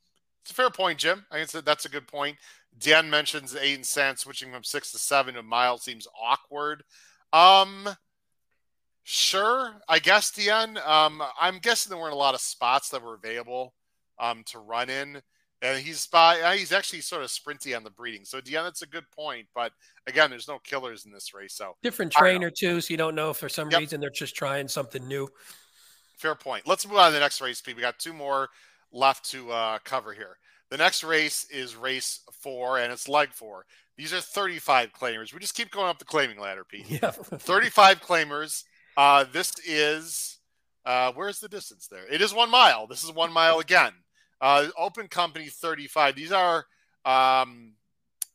It's 0.44 0.52
a 0.52 0.54
fair 0.54 0.70
point, 0.70 1.00
Jim. 1.00 1.26
I 1.32 1.40
guess 1.40 1.52
that's 1.52 1.86
a 1.86 1.90
good 1.90 2.08
point. 2.08 2.38
Dan 2.78 3.10
mentions 3.10 3.56
eight 3.56 3.76
and 3.76 3.86
Sand 3.86 4.20
switching 4.20 4.52
from 4.52 4.64
six 4.64 4.92
to 4.92 5.00
seven 5.00 5.34
to 5.34 5.42
mile 5.42 5.80
seems 5.80 6.08
awkward. 6.22 6.84
Um, 7.34 7.90
sure, 9.04 9.82
I 9.88 9.98
guess, 9.98 10.30
Dan. 10.32 10.78
Um, 10.86 11.24
I'm 11.42 11.58
guessing 11.58 11.90
there 11.90 12.00
weren't 12.00 12.14
a 12.14 12.18
lot 12.18 12.36
of 12.36 12.42
spots 12.42 12.90
that 12.90 13.02
were 13.02 13.16
available 13.16 13.74
um, 14.20 14.44
to 14.48 14.60
run 14.60 14.92
in 14.92 15.24
and 15.62 15.80
he's 15.80 16.08
by 16.08 16.40
uh, 16.42 16.54
he's 16.54 16.72
actually 16.72 17.02
sort 17.02 17.24
of 17.24 17.30
sprinty 17.30 17.76
on 17.76 17.84
the 17.84 17.90
breeding. 17.90 18.26
So 18.26 18.40
yeah, 18.46 18.64
that's 18.64 18.82
a 18.82 18.88
good 18.88 19.10
point. 19.12 19.48
But 19.54 19.74
again, 20.08 20.30
there's 20.30 20.48
no 20.48 20.60
killers 20.60 21.06
in 21.06 21.12
this 21.12 21.34
race. 21.34 21.54
So 21.54 21.76
different 21.84 22.12
trainer 22.12 22.50
too, 22.50 22.82
so 22.82 22.92
you 22.92 22.98
don't 22.98 23.16
know 23.16 23.32
if 23.32 23.38
for 23.38 23.50
some 23.50 23.70
yep. 23.70 23.82
reason 23.82 24.00
they're 24.00 24.10
just 24.10 24.36
trying 24.36 24.68
something 24.68 25.06
new. 25.08 25.28
Fair 26.18 26.36
point. 26.36 26.68
Let's 26.68 26.88
move 26.88 26.98
on 26.98 27.10
to 27.10 27.14
the 27.14 27.20
next 27.20 27.42
race, 27.42 27.62
Pete. 27.62 27.76
We 27.76 27.82
got 27.82 28.00
two 28.00 28.14
more 28.14 28.50
left 28.92 29.30
to 29.32 29.52
uh, 29.52 29.80
cover 29.84 30.14
here. 30.14 30.38
The 30.70 30.78
next 30.78 31.04
race 31.04 31.46
is 31.50 31.76
race 31.76 32.22
four, 32.32 32.80
and 32.80 32.92
it's 32.92 33.08
leg 33.08 33.30
four. 33.34 33.66
These 33.98 34.14
are 34.14 34.22
35 34.22 34.94
claimers. 34.94 35.34
We 35.34 35.40
just 35.40 35.56
keep 35.56 35.72
going 35.72 35.88
up 35.88 36.00
the 36.00 36.06
claiming 36.06 36.40
ladder, 36.40 36.64
Pete. 36.64 36.86
Yeah. 37.02 37.12
35 37.12 38.02
claimers. 38.02 38.64
Uh, 38.96 39.26
this 39.32 39.54
is 39.66 40.40
uh, 40.86 41.12
where's 41.14 41.40
the 41.40 41.50
distance 41.50 41.88
there? 41.88 42.06
It 42.12 42.22
is 42.22 42.34
one 42.34 42.50
mile. 42.50 42.88
This 42.88 43.04
is 43.04 43.12
one 43.12 43.32
mile 43.32 43.60
again. 43.60 43.92
Uh, 44.42 44.68
open 44.78 45.08
company 45.08 45.48
35. 45.48 46.16
These 46.16 46.32
are 46.32 46.66
um, 47.06 47.74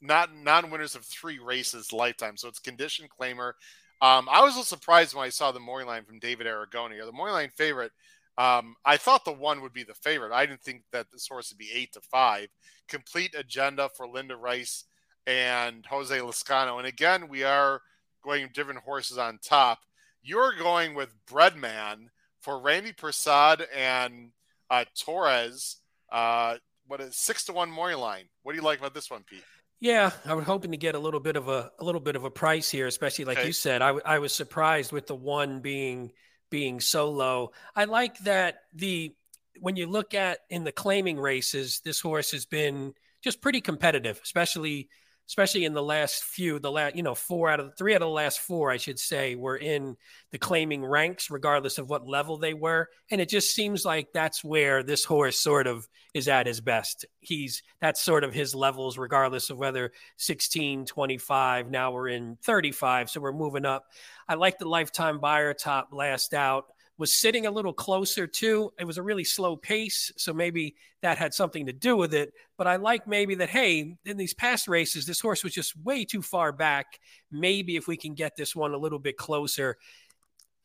not 0.01 0.35
non-winners 0.35 0.95
of 0.95 1.05
three 1.05 1.39
races 1.39 1.93
lifetime. 1.93 2.37
So 2.37 2.49
it's 2.49 2.59
condition 2.59 3.07
claimer. 3.09 3.53
Um, 4.01 4.29
I 4.31 4.43
was 4.43 4.55
a 4.55 4.59
little 4.59 4.65
surprised 4.65 5.15
when 5.15 5.25
I 5.25 5.31
saw 5.31 5.53
the 5.53 5.61
morning 5.61 5.89
line 5.89 6.05
from 6.05 6.19
David 6.19 6.47
Aragona, 6.47 7.01
or 7.01 7.07
the 7.07 7.13
morning 7.13 7.35
line 7.35 7.51
favorite. 7.57 7.93
Um, 8.37 8.75
I 8.85 8.97
thought 8.97 9.25
the 9.25 9.33
one 9.33 9.63
would 9.63 9.73
be 9.73 9.85
the 9.85 9.95
favorite. 9.95 10.33
I 10.33 10.45
didn't 10.45 10.63
think 10.63 10.83
that 10.93 11.11
this 11.11 11.29
horse 11.29 11.51
would 11.51 11.59
be 11.59 11.71
eight 11.73 11.93
to 11.93 12.01
five. 12.01 12.49
Complete 12.89 13.35
agenda 13.37 13.89
for 13.97 14.07
Linda 14.07 14.37
Rice 14.37 14.85
and 15.27 15.87
Jose 15.87 16.19
Lezcano. 16.19 16.79
And 16.79 16.87
again, 16.87 17.29
we 17.29 17.45
are 17.45 17.81
going 18.23 18.51
different 18.53 18.81
horses 18.81 19.19
on 19.19 19.39
top. 19.43 19.79
You're 20.23 20.55
going 20.59 20.95
with 20.95 21.15
Breadman 21.27 22.09
for 22.41 22.59
Randi 22.59 22.93
Persaud 22.93 23.65
and 23.75 24.33
uh, 24.69 24.85
Torres 24.99 25.77
uh, 26.15 26.57
what 26.87 27.01
is 27.01 27.17
six 27.17 27.45
to 27.47 27.53
one 27.53 27.71
morning 27.71 27.99
line? 27.99 28.25
What 28.43 28.53
do 28.53 28.59
you 28.59 28.65
like 28.65 28.79
about 28.79 28.95
this 28.95 29.11
one, 29.11 29.25
Pete? 29.29 29.43
Yeah, 29.81 30.13
I 30.25 30.35
was 30.35 30.47
hoping 30.47 30.71
to 30.71 30.77
get 30.77 30.95
a 30.95 30.99
little 30.99 31.21
bit 31.21 31.37
of 31.37 31.49
a 31.49 31.71
a 31.79 31.85
little 31.85 32.01
bit 32.01 32.17
of 32.17 32.25
a 32.25 32.31
price 32.31 32.71
here, 32.71 32.87
especially 32.87 33.25
like 33.25 33.39
okay. 33.39 33.49
you 33.49 33.53
said. 33.53 33.83
I, 33.83 33.89
I 34.07 34.19
was 34.21 34.33
surprised 34.33 34.93
with 34.93 35.09
the 35.09 35.17
one 35.17 35.61
being 35.61 36.13
being 36.51 36.81
so 36.81 37.11
low. 37.11 37.51
I 37.75 37.85
like 37.85 38.17
that 38.21 38.61
the 38.73 39.13
when 39.61 39.77
you 39.77 39.87
look 39.87 40.15
at 40.15 40.39
in 40.49 40.63
the 40.65 40.73
claiming 40.73 41.19
races, 41.19 41.81
this 41.85 42.01
horse 42.01 42.31
has 42.31 42.47
been 42.47 42.95
just 43.23 43.41
pretty 43.41 43.61
competitive, 43.61 44.21
especially 44.23 44.89
especially 45.29 45.65
in 45.65 45.73
the 45.73 45.83
last 45.83 46.23
few, 46.25 46.59
the 46.59 46.71
last, 46.71 46.97
you 46.97 47.03
know, 47.03 47.15
four 47.15 47.49
out 47.49 47.61
of 47.61 47.67
the 47.67 47.73
three 47.73 47.95
out 47.95 48.03
of 48.03 48.09
the 48.09 48.13
last 48.13 48.41
four, 48.41 48.71
I 48.71 48.77
should 48.77 48.99
say, 48.99 49.35
were 49.35 49.57
in 49.57 49.97
the 50.33 50.39
claiming 50.39 50.85
ranks, 50.85 51.31
regardless 51.31 51.79
of 51.79 51.89
what 51.89 52.07
level 52.07 52.37
they 52.37 52.55
were. 52.55 52.89
And 53.11 53.21
it 53.21 53.29
just 53.29 53.55
seems 53.55 53.85
like 53.85 54.09
that's 54.13 54.45
where 54.45 54.83
this 54.83 55.05
horse 55.05 55.39
sort 55.39 55.67
of 55.67 55.89
is 56.13 56.29
at 56.29 56.47
his 56.47 56.61
best. 56.61 57.07
He's 57.21 57.63
that's 57.81 58.03
sort 58.03 58.25
of 58.25 58.35
his 58.35 58.55
levels, 58.55 58.99
regardless 58.99 59.51
of 59.51 59.59
whether 59.59 59.93
16, 60.19 60.87
25, 60.87 61.71
now 61.71 61.93
we're 61.93 62.09
in 62.09 62.37
35. 62.43 63.11
So 63.11 63.21
we're 63.21 63.33
moving 63.33 63.65
up. 63.65 63.87
I 64.29 64.35
like 64.35 64.59
the 64.59 64.69
lifetime 64.69 65.21
Beyer 65.21 65.55
top 65.55 65.89
last 65.93 66.35
out 66.35 66.67
was 66.97 67.13
sitting 67.13 67.47
a 67.47 67.51
little 67.51 67.73
closer 67.73 68.27
too. 68.27 68.73
It 68.79 68.85
was 68.85 68.99
a 68.99 69.03
really 69.03 69.25
slow 69.25 69.57
pace, 69.57 70.13
so 70.17 70.33
maybe 70.33 70.77
that 71.03 71.19
had 71.19 71.35
something 71.35 71.67
to 71.67 71.73
do 71.73 71.97
with 71.97 72.15
it. 72.15 72.33
But 72.57 72.67
I 72.67 72.77
like 72.77 73.07
maybe 73.09 73.35
that, 73.37 73.51
hey, 73.51 73.97
in 74.05 74.17
these 74.17 74.35
past 74.35 74.69
races, 74.69 75.05
this 75.05 75.21
horse 75.21 75.43
was 75.43 75.53
just 75.53 75.77
way 75.77 76.05
too 76.05 76.23
far 76.23 76.53
back. 76.53 76.87
Maybe 77.33 77.77
if 77.77 77.89
we 77.89 77.97
can 77.97 78.15
get 78.15 78.37
this 78.37 78.55
one 78.55 78.75
a 78.75 78.79
little 78.79 79.01
bit 79.01 79.17
closer, 79.17 79.77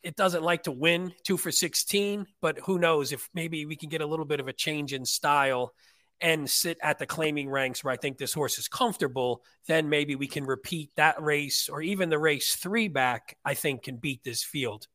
it 0.04 0.16
doesn't 0.16 0.44
like 0.44 0.64
to 0.64 0.72
win 0.72 1.14
two 1.24 1.38
for 1.38 1.52
16, 1.52 2.28
but 2.42 2.60
who 2.60 2.80
knows 2.80 3.12
if 3.12 3.28
maybe 3.34 3.66
we 3.66 3.76
can 3.76 3.90
get 3.90 4.02
a 4.02 4.06
little 4.06 4.26
bit 4.26 4.40
of 4.40 4.48
a 4.48 4.54
change 4.54 4.94
in 4.94 5.06
style 5.06 5.74
and 6.22 6.50
sit 6.50 6.78
at 6.82 7.00
the 7.00 7.06
claiming 7.06 7.50
ranks 7.50 7.84
where 7.84 7.94
I 7.94 7.98
think 7.98 8.18
this 8.18 8.34
horse 8.34 8.60
is 8.60 8.68
comfortable, 8.68 9.42
then 9.68 9.90
maybe 9.90 10.16
we 10.16 10.28
can 10.28 10.46
repeat 10.46 10.92
that 10.96 11.22
race 11.22 11.70
or 11.70 11.82
even 11.82 12.10
the 12.10 12.20
race 12.20 12.56
three 12.56 12.88
back, 12.88 13.38
I 13.44 13.54
think 13.54 13.84
can 13.84 13.98
beat 13.98 14.24
this 14.24 14.44
field. 14.44 14.88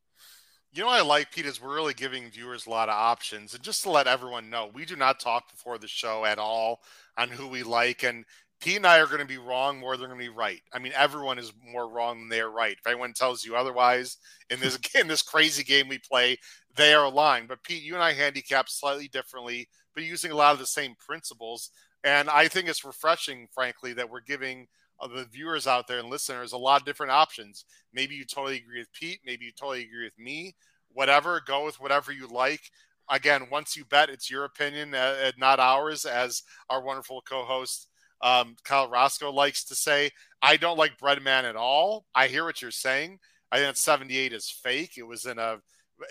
You 0.75 0.83
know 0.83 0.89
what 0.89 0.99
I 0.99 1.03
like, 1.03 1.31
Pete, 1.31 1.47
is 1.47 1.63
we're 1.63 1.77
really 1.77 1.95
giving 1.95 2.29
viewers 2.31 2.67
a 2.67 2.71
lot 2.71 2.89
of 2.89 2.97
options. 2.97 3.55
And 3.55 3.63
just 3.63 3.85
to 3.85 3.91
let 3.91 4.09
everyone 4.09 4.51
know, 4.51 4.73
we 4.75 4.85
do 4.85 4.97
not 4.97 5.21
talk 5.21 5.49
before 5.49 5.79
the 5.79 5.87
show 5.87 6.25
at 6.25 6.37
all 6.37 6.81
on 7.17 7.29
who 7.29 7.47
we 7.47 7.63
like. 7.63 8.03
And 8.03 8.25
Pete 8.61 8.79
and 8.79 8.87
I 8.87 8.99
are 8.99 9.07
going 9.07 9.21
to 9.21 9.25
be 9.25 9.39
wrong 9.39 9.79
more 9.79 9.97
than 9.97 10.09
going 10.09 10.19
to 10.19 10.25
be 10.25 10.37
right. 10.37 10.61
I 10.73 10.81
mean, 10.81 10.91
everyone 10.97 11.39
is 11.39 11.53
more 11.65 11.89
wrong 11.89 12.19
than 12.19 12.29
they 12.29 12.41
are 12.41 12.51
right. 12.51 12.77
If 12.77 12.89
anyone 12.89 13.13
tells 13.13 13.45
you 13.45 13.55
otherwise 13.55 14.17
in 14.51 14.59
this 14.59 14.77
in 14.97 15.07
this 15.07 15.23
crazy 15.23 15.63
game 15.63 15.87
we 15.87 15.99
play, 15.99 16.39
they 16.75 16.93
are 16.93 17.09
lying. 17.09 17.47
But 17.47 17.63
Pete, 17.63 17.85
you 17.85 17.95
and 17.95 18.03
I 18.03 18.13
handicap 18.13 18.69
slightly 18.69 19.07
differently, 19.07 19.69
but 19.95 20.03
using 20.03 20.33
a 20.33 20.37
lot 20.37 20.55
of 20.55 20.59
the 20.59 20.67
same 20.67 20.97
principles. 20.99 21.71
And 22.03 22.29
I 22.29 22.49
think 22.49 22.69
it's 22.69 22.85
refreshing, 22.85 23.47
frankly, 23.55 23.93
that 23.93 24.11
we're 24.11 24.23
giving 24.23 24.67
uh, 25.01 25.09
the 25.09 25.25
viewers 25.25 25.67
out 25.67 25.87
there 25.87 25.99
and 25.99 26.09
listeners 26.09 26.53
a 26.53 26.59
lot 26.59 26.81
of 26.81 26.87
different 26.87 27.13
options. 27.13 27.65
Maybe 27.93 28.15
you 28.15 28.25
totally 28.25 28.57
agree 28.57 28.81
with 28.81 28.93
Pete. 28.93 29.21
Maybe 29.25 29.47
you 29.47 29.53
totally 29.53 29.83
agree 29.83 30.05
with 30.05 30.19
me. 30.19 30.55
Whatever, 30.93 31.41
go 31.47 31.65
with 31.65 31.81
whatever 31.81 32.13
you 32.13 32.29
like. 32.29 32.71
Again, 33.11 33.49
once 33.51 33.77
you 33.77 33.85
bet, 33.85 34.09
it's 34.09 34.31
your 34.31 34.45
opinion, 34.45 34.95
uh, 34.95 35.33
not 35.37 35.61
ours, 35.61 36.05
as 36.05 36.43
our 36.71 36.83
wonderful 36.83 37.23
co 37.29 37.45
host 37.45 37.89
um, 38.23 38.57
Kyle 38.65 38.89
Roscoe 38.89 39.31
likes 39.31 39.65
to 39.65 39.75
say. 39.75 40.11
I 40.41 40.57
don't 40.57 40.79
like 40.79 40.99
Breadman 40.99 41.45
at 41.45 41.57
all. 41.57 42.07
I 42.15 42.29
hear 42.29 42.45
what 42.45 42.63
you're 42.63 42.71
saying. 42.71 43.19
I 43.53 43.59
think 43.59 43.77
78 43.77 44.33
is 44.33 44.51
fake. 44.51 44.93
It 44.97 45.07
was 45.07 45.27
in 45.27 45.39
a 45.39 45.59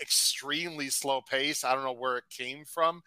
extremely 0.01 0.89
slow 0.89 1.21
pace. 1.21 1.63
I 1.63 1.73
don't 1.73 1.84
know 1.84 1.93
where 1.93 2.17
it 2.17 2.23
came 2.29 2.63
from 2.65 3.01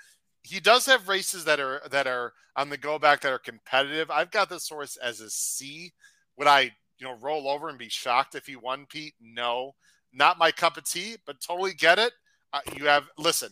he 0.47 0.61
does 0.61 0.87
have 0.87 1.09
races 1.09 1.45
that 1.45 1.59
are 1.59 1.83
that 1.91 2.07
are 2.07 2.33
on 2.55 2.71
the 2.71 2.77
go 2.77 2.99
back 2.99 3.21
that 3.21 3.33
are 3.33 3.39
competitive. 3.39 4.11
I've 4.11 4.31
got 4.31 4.49
this 4.49 4.69
horse 4.69 4.97
as 4.97 5.21
a 5.21 5.29
C. 5.29 5.93
Would 6.37 6.47
I, 6.47 6.73
you 6.99 7.07
know, 7.07 7.17
roll 7.21 7.49
over 7.49 7.69
and 7.69 7.79
be 7.79 7.89
shocked 7.89 8.35
if 8.35 8.47
he 8.47 8.55
won, 8.55 8.87
Pete? 8.89 9.15
No, 9.21 9.75
not 10.13 10.39
my 10.39 10.53
cup 10.53 10.77
of 10.77 10.85
tea, 10.85 11.17
but 11.27 11.41
totally 11.41 11.75
get 11.75 11.99
it. 11.99 12.13
Uh, 12.53 12.61
you 12.77 12.87
have 12.87 13.05
listen. 13.19 13.51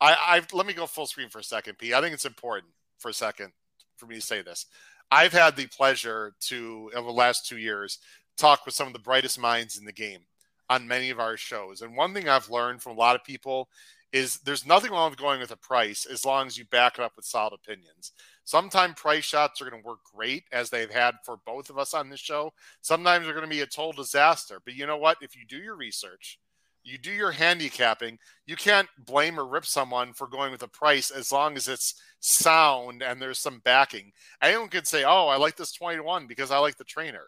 I, 0.00 0.16
I've 0.26 0.52
let 0.52 0.66
me 0.66 0.72
go 0.72 0.86
full 0.86 1.06
screen 1.06 1.30
for 1.30 1.38
a 1.40 1.44
second, 1.44 1.78
Pete. 1.78 1.94
I 1.94 2.00
think 2.00 2.14
it's 2.14 2.24
important 2.24 2.72
for 2.98 3.08
a 3.08 3.14
second 3.14 3.52
for 3.96 4.06
me 4.06 4.14
to 4.16 4.20
say 4.20 4.42
this. 4.42 4.66
I've 5.10 5.32
had 5.32 5.56
the 5.56 5.66
pleasure 5.66 6.34
to 6.42 6.90
over 6.94 7.06
the 7.06 7.12
last 7.12 7.46
two 7.46 7.58
years 7.58 7.98
talk 8.36 8.66
with 8.66 8.74
some 8.74 8.86
of 8.86 8.92
the 8.92 8.98
brightest 8.98 9.38
minds 9.38 9.78
in 9.78 9.84
the 9.84 9.92
game 9.92 10.20
on 10.68 10.86
many 10.86 11.10
of 11.10 11.18
our 11.18 11.36
shows, 11.36 11.80
and 11.80 11.96
one 11.96 12.12
thing 12.12 12.28
I've 12.28 12.50
learned 12.50 12.82
from 12.82 12.92
a 12.92 13.00
lot 13.00 13.16
of 13.16 13.24
people 13.24 13.68
is 14.12 14.38
there's 14.38 14.66
nothing 14.66 14.92
wrong 14.92 15.10
with 15.10 15.18
going 15.18 15.40
with 15.40 15.50
a 15.50 15.56
price 15.56 16.06
as 16.06 16.24
long 16.24 16.46
as 16.46 16.56
you 16.56 16.64
back 16.66 16.98
it 16.98 17.02
up 17.02 17.12
with 17.16 17.24
solid 17.24 17.52
opinions. 17.52 18.12
Sometimes 18.44 18.94
price 18.94 19.24
shots 19.24 19.60
are 19.60 19.68
going 19.68 19.82
to 19.82 19.86
work 19.86 19.98
great, 20.14 20.44
as 20.52 20.70
they've 20.70 20.90
had 20.90 21.16
for 21.24 21.38
both 21.44 21.68
of 21.68 21.78
us 21.78 21.94
on 21.94 22.08
this 22.08 22.20
show. 22.20 22.52
Sometimes 22.80 23.24
they're 23.24 23.34
going 23.34 23.48
to 23.48 23.54
be 23.54 23.62
a 23.62 23.66
total 23.66 23.92
disaster. 23.92 24.60
But 24.64 24.74
you 24.74 24.86
know 24.86 24.96
what? 24.96 25.18
If 25.20 25.34
you 25.36 25.42
do 25.48 25.56
your 25.56 25.74
research, 25.74 26.38
you 26.84 26.96
do 26.96 27.10
your 27.10 27.32
handicapping, 27.32 28.18
you 28.46 28.54
can't 28.54 28.88
blame 29.04 29.40
or 29.40 29.44
rip 29.44 29.66
someone 29.66 30.12
for 30.12 30.28
going 30.28 30.52
with 30.52 30.62
a 30.62 30.68
price 30.68 31.10
as 31.10 31.32
long 31.32 31.56
as 31.56 31.66
it's 31.66 31.94
sound 32.20 33.02
and 33.02 33.20
there's 33.20 33.40
some 33.40 33.58
backing. 33.64 34.12
Anyone 34.40 34.68
could 34.68 34.86
say, 34.86 35.02
"Oh, 35.02 35.26
I 35.26 35.36
like 35.36 35.56
this 35.56 35.72
twenty 35.72 35.96
to 35.96 36.04
one 36.04 36.28
because 36.28 36.52
I 36.52 36.58
like 36.58 36.76
the 36.76 36.84
trainer." 36.84 37.24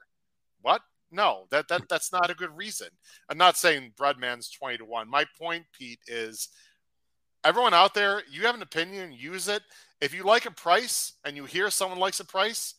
What? 0.63 0.83
No, 1.11 1.47
that 1.51 1.67
that 1.69 1.89
that's 1.89 2.13
not 2.13 2.31
a 2.31 2.35
good 2.35 2.57
reason. 2.57 2.89
I'm 3.29 3.39
not 3.39 3.57
saying 3.57 3.95
Breadman's 3.97 4.51
twenty 4.51 4.79
to 4.79 4.85
one. 4.85 5.09
My 5.11 5.25
point, 5.37 5.65
Pete, 5.77 6.01
is 6.07 6.49
everyone 7.45 7.75
out 7.75 7.95
there, 7.95 8.23
you 8.31 8.43
have 8.43 8.55
an 8.55 8.63
opinion, 8.63 9.13
use 9.13 9.49
it. 9.49 9.63
If 10.01 10.15
you 10.15 10.23
like 10.23 10.47
a 10.47 10.51
price 10.51 11.15
and 11.25 11.37
you 11.37 11.45
hear 11.45 11.71
someone 11.71 11.99
likes 11.99 12.21
a 12.21 12.25
price, 12.25 12.75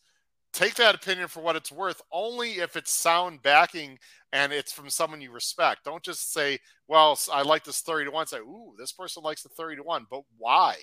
take 0.53 0.76
that 0.76 0.95
opinion 0.95 1.28
for 1.28 1.41
what 1.41 1.55
it's 1.55 1.72
worth, 1.72 2.01
only 2.12 2.53
if 2.53 2.76
it's 2.76 2.91
sound 2.91 3.41
backing 3.41 3.99
and 4.32 4.53
it's 4.53 4.72
from 4.72 4.89
someone 4.89 5.22
you 5.22 5.32
respect. 5.32 5.84
Don't 5.86 6.03
just 6.03 6.34
say, 6.34 6.60
well, 6.88 7.18
I 7.32 7.41
like 7.41 7.64
this 7.64 7.82
30 7.82 8.05
to 8.05 8.12
1. 8.12 8.28
Say, 8.28 8.38
ooh, 8.38 8.74
this 8.78 8.91
person 8.91 9.24
likes 9.24 9.43
the 9.43 9.49
30 9.49 9.78
to 9.78 9.84
1. 9.84 10.07
But 10.10 10.22
why? 10.38 10.76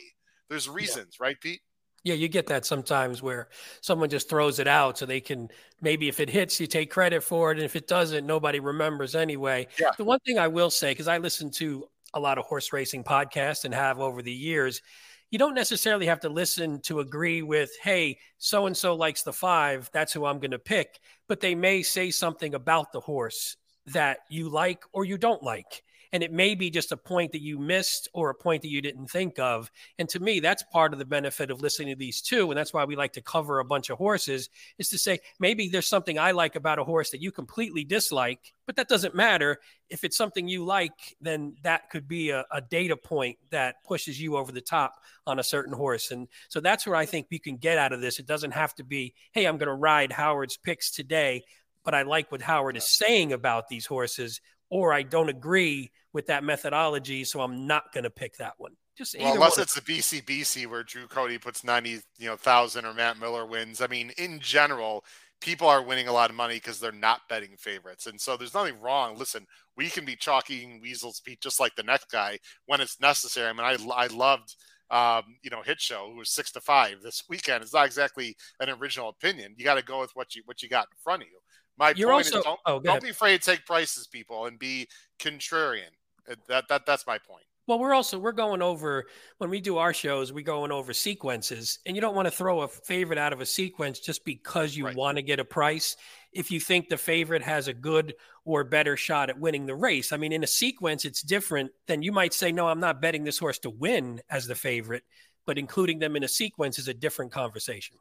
There's 0.49 0.69
reasons, 0.69 1.17
yeah. 1.19 1.27
right, 1.27 1.41
Pete? 1.41 1.61
Yeah, 2.05 2.15
you 2.15 2.29
get 2.29 2.47
that 2.47 2.65
sometimes 2.65 3.21
where 3.21 3.49
someone 3.81 4.09
just 4.09 4.29
throws 4.29 4.61
it 4.61 4.69
out 4.69 4.97
so 4.97 5.07
they 5.07 5.21
can 5.21 5.49
maybe 5.81 6.07
if 6.07 6.21
it 6.21 6.31
hits, 6.31 6.61
you 6.61 6.69
take 6.69 6.89
credit 6.89 7.21
for 7.23 7.51
it. 7.51 7.57
And 7.57 7.65
if 7.65 7.75
it 7.75 7.89
doesn't, 7.89 8.25
nobody 8.25 8.61
remembers 8.61 9.17
anyway. 9.17 9.67
Yeah. 9.81 9.91
The 9.97 10.05
one 10.05 10.21
thing 10.21 10.39
I 10.39 10.47
will 10.47 10.71
say, 10.71 10.93
because 10.93 11.09
I 11.09 11.19
listen 11.19 11.51
to 11.53 11.89
a 12.17 12.21
lot 12.21 12.39
of 12.39 12.47
horse 12.47 12.73
racing 12.73 13.05
podcasts 13.05 13.65
and 13.65 13.75
have 13.75 14.01
over 14.01 14.23
the 14.23 14.33
years, 14.33 14.83
you 15.31 15.39
don't 15.39 15.55
necessarily 15.55 16.07
have 16.07 16.21
to 16.21 16.29
listen 16.29 16.81
to 16.83 17.01
agree 17.01 17.43
with, 17.43 17.71
hey, 17.83 18.19
so 18.39 18.67
and 18.67 18.77
so 18.77 18.95
likes 18.95 19.23
the 19.23 19.33
five, 19.33 19.91
that's 19.93 20.13
who 20.13 20.25
I'm 20.25 20.39
going 20.39 20.53
to 20.53 20.59
pick. 20.59 20.99
But 21.29 21.41
they 21.41 21.55
may 21.55 21.83
say 21.83 22.11
something 22.11 22.55
about 22.55 22.93
the 22.93 23.01
horse 23.01 23.57
that 23.87 24.19
you 24.31 24.49
like 24.49 24.83
or 24.93 25.05
you 25.05 25.19
don't 25.19 25.43
like 25.43 25.83
and 26.13 26.23
it 26.23 26.33
may 26.33 26.55
be 26.55 26.71
just 26.71 26.93
a 26.93 26.97
point 26.97 27.33
that 27.33 27.43
you 27.43 27.59
missed 27.59 28.09
or 28.13 28.31
a 28.31 28.35
point 28.35 28.63
that 28.63 28.69
you 28.69 28.81
didn't 28.81 29.09
think 29.09 29.39
of. 29.39 29.71
And 29.99 30.09
to 30.11 30.21
me, 30.21 30.41
that's 30.41 30.63
part 30.65 30.93
of 30.93 30.99
the 30.99 31.05
benefit 31.05 31.51
of 31.51 31.61
listening 31.61 31.89
to 31.89 31.99
these 31.99 32.21
two. 32.21 32.51
And 32.51 32.59
that's 32.59 32.73
why 32.73 32.85
we 32.85 32.97
like 32.97 33.13
to 33.15 33.21
cover 33.21 33.59
a 33.59 33.65
bunch 33.65 33.91
of 33.91 33.99
horses 33.99 34.49
is 34.79 34.89
to 34.91 34.99
say, 34.99 35.19
maybe 35.39 35.69
there's 35.69 35.87
something 35.87 36.19
I 36.19 36.33
like 36.33 36.57
about 36.57 36.79
a 36.79 36.85
horse 36.85 37.11
that 37.11 37.23
you 37.23 37.33
completely 37.33 37.85
dislike, 37.85 38.53
but 38.67 38.77
that 38.77 38.89
doesn't 38.89 39.15
matter. 39.15 39.59
If 39.89 40.05
it's 40.05 40.17
something 40.17 40.49
you 40.49 40.65
like, 40.65 41.17
then 41.21 41.57
that 41.63 41.91
could 41.91 42.09
be 42.09 42.31
a, 42.31 42.45
a 42.51 42.61
data 42.61 42.97
point 42.97 43.39
that 43.51 43.85
pushes 43.85 44.21
you 44.21 44.37
over 44.37 44.53
the 44.53 44.61
top 44.61 44.95
on 45.27 45.39
a 45.39 45.45
certain 45.45 45.73
horse. 45.73 46.11
And 46.11 46.29
so 46.49 46.61
that's 46.61 46.87
where 46.87 46.97
I 46.97 47.07
think 47.07 47.27
you 47.31 47.41
can 47.41 47.57
get 47.57 47.79
out 47.79 47.93
of 47.93 48.01
this. 48.01 48.19
It 48.19 48.27
doesn't 48.27 48.53
have 48.53 48.75
to 48.77 48.85
be, 48.85 49.15
hey, 49.33 49.47
I'm 49.47 49.59
going 49.59 49.69
to 49.69 49.75
ride 49.75 50.13
Howard's 50.13 50.57
picks 50.57 50.91
today 50.91 51.45
but 51.87 51.95
I 51.95 52.03
like 52.03 52.33
what 52.33 52.43
Howard 52.43 52.77
is 52.77 52.91
saying 52.91 53.33
about 53.33 53.69
these 53.69 53.87
horses 53.87 54.41
or 54.71 54.93
I 54.93 55.03
don't 55.03 55.29
agree 55.29 55.91
with 56.13 56.27
that 56.27 56.45
methodology, 56.45 57.25
so 57.25 57.41
I'm 57.41 57.67
not 57.67 57.93
going 57.93 58.05
to 58.05 58.11
pick 58.11 58.37
that 58.39 58.55
one. 58.59 58.73
Just 58.97 59.15
well, 59.19 59.35
unless 59.35 59.59
one. 59.59 59.63
it's 59.63 59.75
the 59.75 59.83
BCBC 59.83 60.67
where 60.67 60.83
Drew 60.83 61.07
Cody 61.07 61.37
puts 61.37 61.63
ninety, 61.63 62.01
you 62.19 62.27
know, 62.27 62.37
thousand 62.37 62.87
or 62.87 62.95
Matt 62.95 63.21
Miller 63.21 63.45
wins. 63.45 63.83
I 63.83 63.87
mean, 63.87 64.11
in 64.17 64.41
general, 64.41 65.05
people 65.43 65.69
are 65.69 65.83
winning 65.83 66.09
a 66.09 66.13
lot 66.13 66.31
of 66.31 66.37
money 66.37 66.55
because 66.55 66.81
they're 66.81 66.93
not 66.93 67.21
betting 67.29 67.57
favorites, 67.59 68.07
and 68.07 68.19
so 68.19 68.37
there's 68.37 68.55
nothing 68.55 68.81
wrong. 68.81 69.19
Listen, 69.19 69.47
we 69.77 69.91
can 69.91 70.07
be 70.07 70.17
chalking 70.17 70.81
weasels 70.81 71.21
beat 71.25 71.43
just 71.43 71.61
like 71.61 71.75
the 71.77 71.83
next 71.83 72.11
guy 72.11 72.39
when 72.65 72.81
it's 72.81 72.99
necessary. 72.99 73.49
I 73.49 73.53
mean, 73.53 73.61
I 73.61 73.77
I 73.95 74.07
loved. 74.09 74.57
Um, 74.89 75.25
you 75.43 75.51
know, 75.51 75.63
hit 75.63 75.81
show 75.81 76.09
who 76.13 76.19
was 76.19 76.31
six 76.31 76.53
to 76.53 76.61
five 76.61 77.03
this 77.03 77.25
weekend. 77.29 77.65
It's 77.65 77.75
not 77.75 77.87
exactly 77.87 78.37
an 78.61 78.71
original 78.71 79.09
opinion. 79.09 79.57
You 79.57 79.65
got 79.65 79.75
to 79.75 79.83
go 79.83 79.99
with 79.99 80.13
what 80.15 80.37
you 80.37 80.43
what 80.45 80.63
you 80.63 80.69
got 80.69 80.85
in 80.85 80.97
front 81.03 81.23
of 81.23 81.29
you. 81.29 81.39
My 81.79 81.93
You're 81.97 82.11
point 82.11 82.27
also, 82.27 82.39
is 82.39 82.45
don't, 82.45 82.61
oh, 82.67 82.81
don't 82.81 83.03
be 83.03 83.11
afraid 83.11 83.43
to 83.43 83.51
take 83.51 83.67
prices, 83.67 84.07
people, 84.07 84.47
and 84.47 84.59
be 84.59 84.89
contrarian. 85.19 85.93
Uh, 86.31 86.35
that 86.49 86.69
that 86.69 86.87
that's 86.87 87.07
my 87.07 87.19
point. 87.19 87.45
Well, 87.67 87.81
we're 87.81 87.95
also 87.95 88.19
we're 88.19 88.31
going 88.31 88.63
over 88.63 89.07
when 89.39 89.51
we 89.51 89.61
do 89.61 89.79
our 89.79 89.93
shows, 89.93 90.33
we're 90.33 90.45
going 90.45 90.71
over 90.71 90.93
sequences, 90.93 91.81
and 91.85 91.97
you 91.97 92.01
don't 92.01 92.15
want 92.15 92.27
to 92.27 92.31
throw 92.31 92.61
a 92.61 92.69
favorite 92.69 93.19
out 93.19 93.33
of 93.33 93.41
a 93.41 93.47
sequence 93.47 93.99
just 93.99 94.25
because 94.25 94.77
you 94.77 94.87
right. 94.87 94.97
want 94.97 95.19
to 95.19 95.23
get 95.23 95.41
a 95.41 95.45
price. 95.45 95.97
If 96.33 96.51
you 96.51 96.61
think 96.61 96.89
the 96.89 96.97
favorite 96.97 97.43
has 97.43 97.67
a 97.67 97.75
good 97.75 98.15
or 98.45 98.63
better 98.63 98.97
shot 98.97 99.31
at 99.31 99.41
winning 99.41 99.67
the 99.67 99.75
race, 99.75 100.13
I 100.13 100.17
mean, 100.17 100.33
in 100.33 100.45
a 100.45 100.47
sequence, 100.47 101.05
it's 101.05 101.23
different 101.23 101.73
than 101.89 102.03
you 102.03 102.13
might 102.13 102.35
say, 102.35 102.53
no, 102.53 102.69
I'm 102.69 102.79
not 102.79 103.03
betting 103.03 103.25
this 103.25 103.39
horse 103.39 103.59
to 103.61 103.71
win 103.71 104.21
as 104.31 104.47
the 104.47 104.55
favorite, 104.55 105.03
but 105.45 105.59
including 105.59 105.99
them 105.99 106.15
in 106.15 106.23
a 106.23 106.29
sequence 106.29 106.79
is 106.79 106.87
a 106.87 106.95
different 106.95 107.33
conversation. 107.33 107.97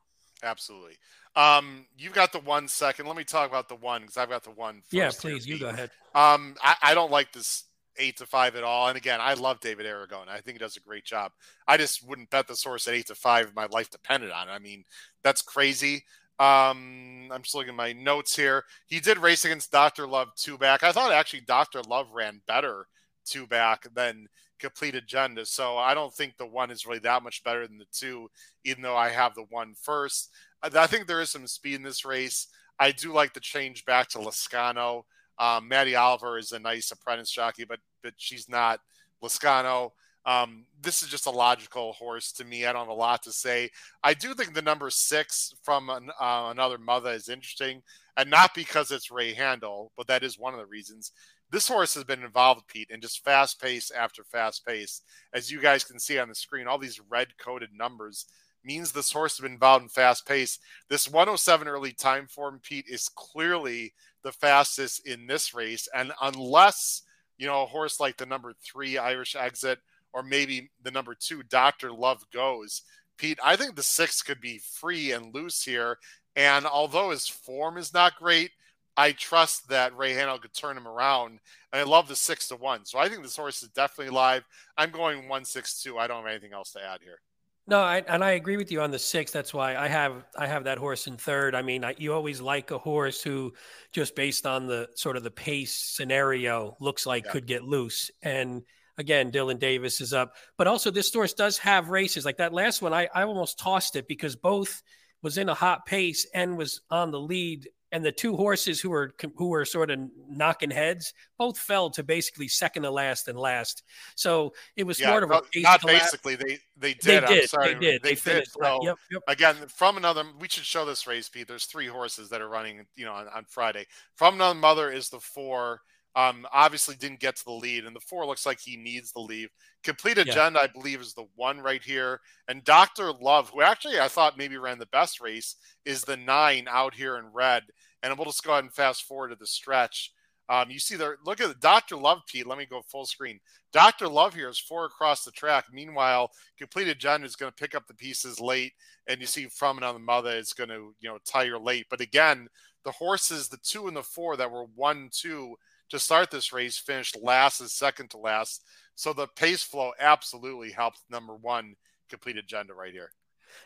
Absolutely. 0.46 0.94
Um, 1.36 1.86
you've 1.98 2.14
got 2.14 2.32
the 2.32 2.40
one 2.40 2.68
second. 2.68 3.08
Let 3.08 3.18
me 3.18 3.26
talk 3.26 3.50
about 3.50 3.68
the 3.68 3.76
one 3.76 4.02
because 4.02 4.16
I've 4.16 4.30
got 4.30 4.44
the 4.44 4.52
one. 4.52 4.84
yeah, 4.92 5.12
please, 5.12 5.46
you 5.46 5.60
go 5.60 5.68
ahead. 5.68 5.90
Um, 6.14 6.56
I, 6.64 6.76
I, 6.82 6.94
don't 6.94 7.12
like 7.12 7.34
this 7.34 7.66
eight 7.98 8.18
to 8.18 8.26
five 8.26 8.56
at 8.56 8.64
all. 8.64 8.88
And 8.88 8.96
again, 8.96 9.20
I 9.20 9.34
love 9.34 9.60
David 9.60 9.86
Aragona. 9.86 10.30
I 10.30 10.40
think 10.40 10.56
he 10.56 10.60
does 10.60 10.78
a 10.78 10.80
great 10.80 11.04
job. 11.04 11.34
I 11.68 11.76
just 11.76 12.08
wouldn't 12.08 12.30
bet 12.30 12.48
the 12.48 12.56
source 12.56 12.88
at 12.88 12.94
eight 12.94 13.08
to 13.08 13.16
five 13.16 13.48
if 13.48 13.56
my 13.56 13.66
life 13.66 13.90
depended 13.90 14.32
on 14.32 14.48
it. 14.48 14.52
I 14.52 14.60
mean, 14.60 14.86
that's 15.24 15.42
crazy. 15.42 16.06
Um, 16.40 17.30
I'm 17.32 17.42
just 17.42 17.56
looking 17.56 17.72
at 17.72 17.76
my 17.76 17.94
notes 17.94 18.36
here. 18.36 18.64
He 18.88 19.00
did 19.00 19.18
race 19.18 19.44
against 19.44 19.72
Dr. 19.72 20.08
Love 20.08 20.30
two 20.36 20.58
back. 20.58 20.84
I 20.84 20.92
thought 20.92 21.12
actually 21.12 21.42
Dr. 21.42 21.82
Love 21.82 22.08
ran 22.14 22.42
better 22.48 22.88
two 23.26 23.48
back 23.48 23.88
than 23.94 24.28
complete 24.60 24.96
agenda. 24.96 25.46
So 25.46 25.78
I 25.78 25.94
don't 25.94 26.14
think 26.14 26.38
the 26.38 26.46
one 26.46 26.72
is 26.72 26.86
really 26.86 27.00
that 27.00 27.24
much 27.24 27.44
better 27.44 27.68
than 27.68 27.78
the 27.78 27.86
two, 27.92 28.30
even 28.64 28.82
though 28.82 28.96
I 28.96 29.10
have 29.10 29.36
the 29.36 29.46
one 29.50 29.74
first. 29.82 30.32
I 30.62 30.88
think 30.88 31.08
there 31.08 31.22
is 31.22 31.30
some 31.30 31.48
speed 31.48 31.76
in 31.76 31.84
this 31.84 32.06
race. 32.06 32.48
I 32.80 32.92
do 32.92 33.14
like 33.14 33.34
the 33.34 33.40
change 33.40 33.86
back 33.86 34.10
to 34.10 34.20
Lezcano. 34.20 35.04
Um, 35.38 35.68
Maddie 35.68 35.96
Oliver 35.96 36.38
is 36.38 36.52
a 36.52 36.60
nice 36.60 36.92
apprentice 36.92 37.32
jockey, 37.32 37.66
but 37.66 37.80
but 38.04 38.14
she's 38.18 38.50
not 38.50 38.80
Lezcano. 39.24 39.92
Um, 40.26 40.66
this 40.82 41.04
is 41.04 41.10
just 41.10 41.28
a 41.28 41.32
logical 41.32 41.94
horse 41.94 42.32
to 42.34 42.46
me. 42.46 42.66
I 42.66 42.74
don't 42.74 42.88
have 42.88 42.90
a 42.90 42.94
lot 42.94 43.22
to 43.24 43.32
say. 43.32 43.70
I 44.04 44.16
do 44.16 44.34
think 44.34 44.54
the 44.54 44.62
number 44.62 44.90
six 44.90 45.54
from 45.62 45.90
an, 45.90 46.10
uh, 46.20 46.48
another 46.50 46.80
mother 46.80 47.12
is 47.12 47.30
interesting, 47.30 47.84
and 48.18 48.30
not 48.30 48.56
because 48.56 48.90
it's 48.90 49.12
Ray 49.12 49.36
Handal, 49.36 49.90
but 49.96 50.08
that 50.08 50.24
is 50.24 50.40
one 50.40 50.54
of 50.54 50.60
the 50.60 50.66
reasons. 50.66 51.12
This 51.56 51.70
horse 51.70 51.94
has 51.94 52.04
been 52.04 52.22
involved, 52.22 52.68
Pete, 52.68 52.90
in 52.90 53.00
just 53.00 53.24
fast 53.24 53.62
pace 53.62 53.90
after 53.90 54.26
fast 54.26 54.66
pace. 54.66 55.04
As 55.32 55.50
you 55.50 55.62
guys 55.62 55.86
can 55.86 56.02
see 56.02 56.20
on 56.20 56.28
the 56.28 56.36
screen, 56.36 56.68
all 56.68 56.78
these 56.78 57.00
red 57.10 57.30
coded 57.38 57.70
numbers 57.74 58.26
means 58.62 58.92
this 58.92 59.14
horse 59.14 59.38
has 59.38 59.42
been 59.42 59.54
involved 59.54 59.84
in 59.84 59.88
fast 59.88 60.28
pace. 60.28 60.60
This 60.90 61.08
107 61.08 61.66
early 61.70 61.94
time 61.94 62.28
form, 62.28 62.60
Pete, 62.62 62.88
is 62.90 63.08
clearly 63.08 63.94
the 64.22 64.34
fastest 64.34 65.08
in 65.08 65.28
this 65.28 65.54
race. 65.54 65.88
And 65.96 66.12
unless 66.22 67.04
you 67.38 67.48
know, 67.48 67.64
a 67.64 67.68
horse 67.68 68.02
like 68.02 68.18
the 68.18 68.26
number 68.26 68.52
three 68.62 68.98
Irish 68.98 69.34
Exit 69.34 69.80
or 70.12 70.24
maybe 70.24 70.72
the 70.84 70.92
number 70.92 71.16
two 71.16 71.42
Doctor 71.42 71.90
Love 71.90 72.30
Goes. 72.34 72.82
Pete, 73.18 73.40
I 73.42 73.56
think 73.56 73.78
the 73.78 73.84
six 73.84 74.22
could 74.22 74.42
be 74.42 74.58
free 74.58 75.14
and 75.14 75.34
loose 75.34 75.64
here. 75.64 76.00
And 76.36 76.66
although 76.66 77.12
his 77.12 77.30
form 77.30 77.78
is 77.78 77.94
not 77.94 78.18
great, 78.18 78.52
I 78.98 79.12
trust 79.12 79.70
that 79.70 79.98
Ray 79.98 80.14
Handal 80.14 80.42
could 80.42 80.54
turn 80.54 80.78
him 80.78 80.88
around. 80.88 81.40
And 81.74 81.82
I 81.82 81.84
love 81.84 82.08
the 82.08 82.16
six 82.16 82.48
to 82.50 82.56
one. 82.56 82.86
So 82.86 82.98
I 83.00 83.10
think 83.10 83.24
this 83.24 83.36
horse 83.36 83.62
is 83.62 83.70
definitely 83.70 84.14
live. 84.14 84.44
I'm 84.78 84.92
going 84.92 85.28
one 85.28 85.46
six 85.46 85.82
two. 85.82 85.98
I 85.98 86.08
don't 86.08 86.24
have 86.24 86.32
anything 86.32 86.54
else 86.54 86.72
to 86.74 86.84
add 86.84 87.02
here. 87.04 87.20
No, 87.68 87.80
I, 87.80 88.04
and 88.08 88.24
I 88.24 88.32
agree 88.32 88.58
with 88.58 88.72
you 88.72 88.82
on 88.82 88.92
the 88.92 89.00
six. 89.00 89.32
That's 89.32 89.54
why 89.54 89.76
I 89.76 89.88
have 89.88 90.24
I 90.38 90.46
have 90.46 90.66
that 90.66 90.78
horse 90.78 91.08
in 91.08 91.18
third. 91.18 91.56
I 91.56 91.64
mean, 91.64 91.84
I, 91.84 91.96
you 91.98 92.14
always 92.14 92.40
like 92.40 92.70
a 92.70 92.78
horse 92.78 93.24
who, 93.24 93.54
just 93.92 94.16
based 94.16 94.46
on 94.46 94.68
the 94.68 94.88
sort 94.94 95.18
of 95.18 95.24
the 95.24 95.32
pace 95.32 95.74
scenario, 95.74 96.78
looks 96.80 97.08
like 97.08 97.26
yeah. 97.26 97.32
could 97.32 97.48
get 97.48 97.64
loose. 97.64 98.12
And 98.22 98.62
again, 99.00 99.32
Dylan 99.32 99.58
Davis 99.58 100.00
is 100.00 100.14
up, 100.14 100.36
but 100.58 100.68
also 100.68 100.92
this 100.92 101.12
horse 101.12 101.34
does 101.34 101.58
have 101.58 101.90
races 101.90 102.24
like 102.24 102.38
that 102.38 102.54
last 102.54 102.84
one. 102.84 102.94
I 102.94 103.10
I 103.16 103.24
almost 103.24 103.58
tossed 103.58 103.96
it 103.96 104.08
because 104.08 104.36
both 104.36 104.84
was 105.24 105.40
in 105.40 105.50
a 105.50 105.56
hot 105.56 105.88
pace 105.88 106.28
and 106.36 106.56
was 106.56 106.82
on 106.92 107.10
the 107.10 107.20
lead 107.20 107.68
and 107.96 108.04
the 108.04 108.12
two 108.12 108.36
horses 108.36 108.82
who 108.82 108.90
were 108.90 109.14
who 109.38 109.48
were 109.48 109.64
sort 109.64 109.90
of 109.90 109.98
knocking 110.28 110.70
heads 110.70 111.14
both 111.38 111.58
fell 111.58 111.90
to 111.90 112.04
basically 112.04 112.46
second 112.46 112.84
to 112.84 112.92
last 112.92 113.30
and 113.30 113.40
last. 113.40 113.84
So 114.16 114.54
it 114.76 114.84
was 114.84 115.00
yeah, 115.00 115.12
sort 115.12 115.24
of 115.24 115.32
a 115.32 115.42
not 115.62 115.82
basically 115.82 116.36
they 116.36 116.60
they 116.76 116.94
did. 116.96 117.26
They 117.26 117.36
did. 117.36 117.50
They 117.50 117.74
did. 117.74 118.04
They, 118.04 118.16
they 118.16 118.34
did. 118.34 118.48
So 118.50 118.80
yep, 118.84 118.98
yep. 119.10 119.22
again, 119.30 119.56
from 119.70 119.96
another, 119.96 120.26
we 120.38 120.50
should 120.50 120.66
show 120.66 120.84
this 120.84 121.08
race, 121.08 121.30
Pete. 121.30 121.48
There's 121.48 121.68
three 121.68 121.88
horses 121.88 122.28
that 122.32 122.42
are 122.42 122.50
running, 122.50 122.86
you 122.98 123.06
know, 123.06 123.14
on, 123.14 123.30
on 123.30 123.46
Friday. 123.48 123.86
From 124.16 124.36
another 124.36 124.60
mother 124.60 124.92
is 124.92 125.08
the 125.08 125.22
four. 125.22 125.80
Um, 126.18 126.48
obviously 126.54 126.96
didn't 126.96 127.20
get 127.20 127.36
to 127.38 127.46
the 127.46 127.52
lead, 127.52 127.86
and 127.86 127.96
the 127.96 128.02
four 128.02 128.26
looks 128.26 128.46
like 128.46 128.60
he 128.60 128.78
needs 128.78 129.12
the 129.12 129.20
lead. 129.20 129.50
Complete 129.84 130.18
Agenda, 130.18 130.60
yeah. 130.60 130.64
I 130.64 130.68
believe, 130.68 131.02
is 131.02 131.14
the 131.14 131.28
one 131.36 131.60
right 131.60 131.84
here. 131.84 132.22
And 132.48 132.64
Dr. 132.64 133.12
Love, 133.12 133.50
who 133.50 133.62
actually 133.62 134.00
I 134.00 134.08
thought 134.08 134.38
maybe 134.38 134.58
ran 134.58 134.80
the 134.80 134.86
best 134.88 135.20
race, 135.20 135.58
is 135.84 136.04
the 136.04 136.16
nine 136.16 136.68
out 136.70 136.96
here 136.96 137.18
in 137.18 137.26
red. 137.34 137.64
And 138.06 138.16
we'll 138.16 138.26
just 138.26 138.44
go 138.44 138.52
ahead 138.52 138.64
and 138.64 138.74
fast 138.74 139.04
forward 139.04 139.30
to 139.30 139.36
the 139.36 139.48
stretch. 139.48 140.12
Um, 140.48 140.70
you 140.70 140.78
see 140.78 140.96
there, 140.96 141.18
look 141.26 141.42
at 141.42 141.48
the 141.48 141.56
Dr. 141.56 141.96
Love, 141.96 142.20
Pete. 142.28 142.46
Let 142.46 142.60
me 142.60 142.68
go 142.68 142.84
full 142.84 143.08
screen. 143.08 143.40
Dr. 143.74 144.08
Love 144.08 144.36
here 144.36 144.48
is 144.48 144.60
four 144.60 144.86
across 144.86 145.26
the 145.26 145.32
track. 145.32 145.66
Meanwhile, 145.74 146.30
completed 146.56 146.98
Agenda 146.98 147.26
is 147.26 147.36
going 147.36 147.52
to 147.52 147.56
pick 147.56 147.74
up 147.74 147.88
the 147.88 147.96
pieces 147.96 148.40
late. 148.40 148.74
And 149.08 149.20
you 149.20 149.26
see 149.26 149.48
from 149.48 149.80
another 149.80 149.98
mother, 149.98 150.30
is 150.30 150.54
going 150.54 150.70
to, 150.70 150.94
you 151.00 151.10
know, 151.10 151.18
tire 151.26 151.58
late. 151.58 151.88
But 151.90 152.00
again, 152.00 152.48
the 152.84 152.92
horses, 152.92 153.50
the 153.50 153.58
two 153.64 153.88
and 153.88 153.98
the 153.98 154.04
four 154.04 154.38
that 154.38 154.52
were 154.52 154.66
one, 154.76 155.10
two 155.12 155.56
to 155.90 155.98
start 155.98 156.30
this 156.30 156.54
race, 156.54 156.78
finished 156.78 157.18
last 157.20 157.60
and 157.60 157.70
second 157.70 158.12
to 158.12 158.18
last. 158.18 158.64
So 158.94 159.14
the 159.14 159.28
pace 159.36 159.64
flow 159.64 159.94
absolutely 160.00 160.72
helped 160.72 161.00
number 161.10 161.36
one 161.36 161.74
complete 162.08 162.38
agenda 162.38 162.76
right 162.76 162.94
here. 162.94 163.12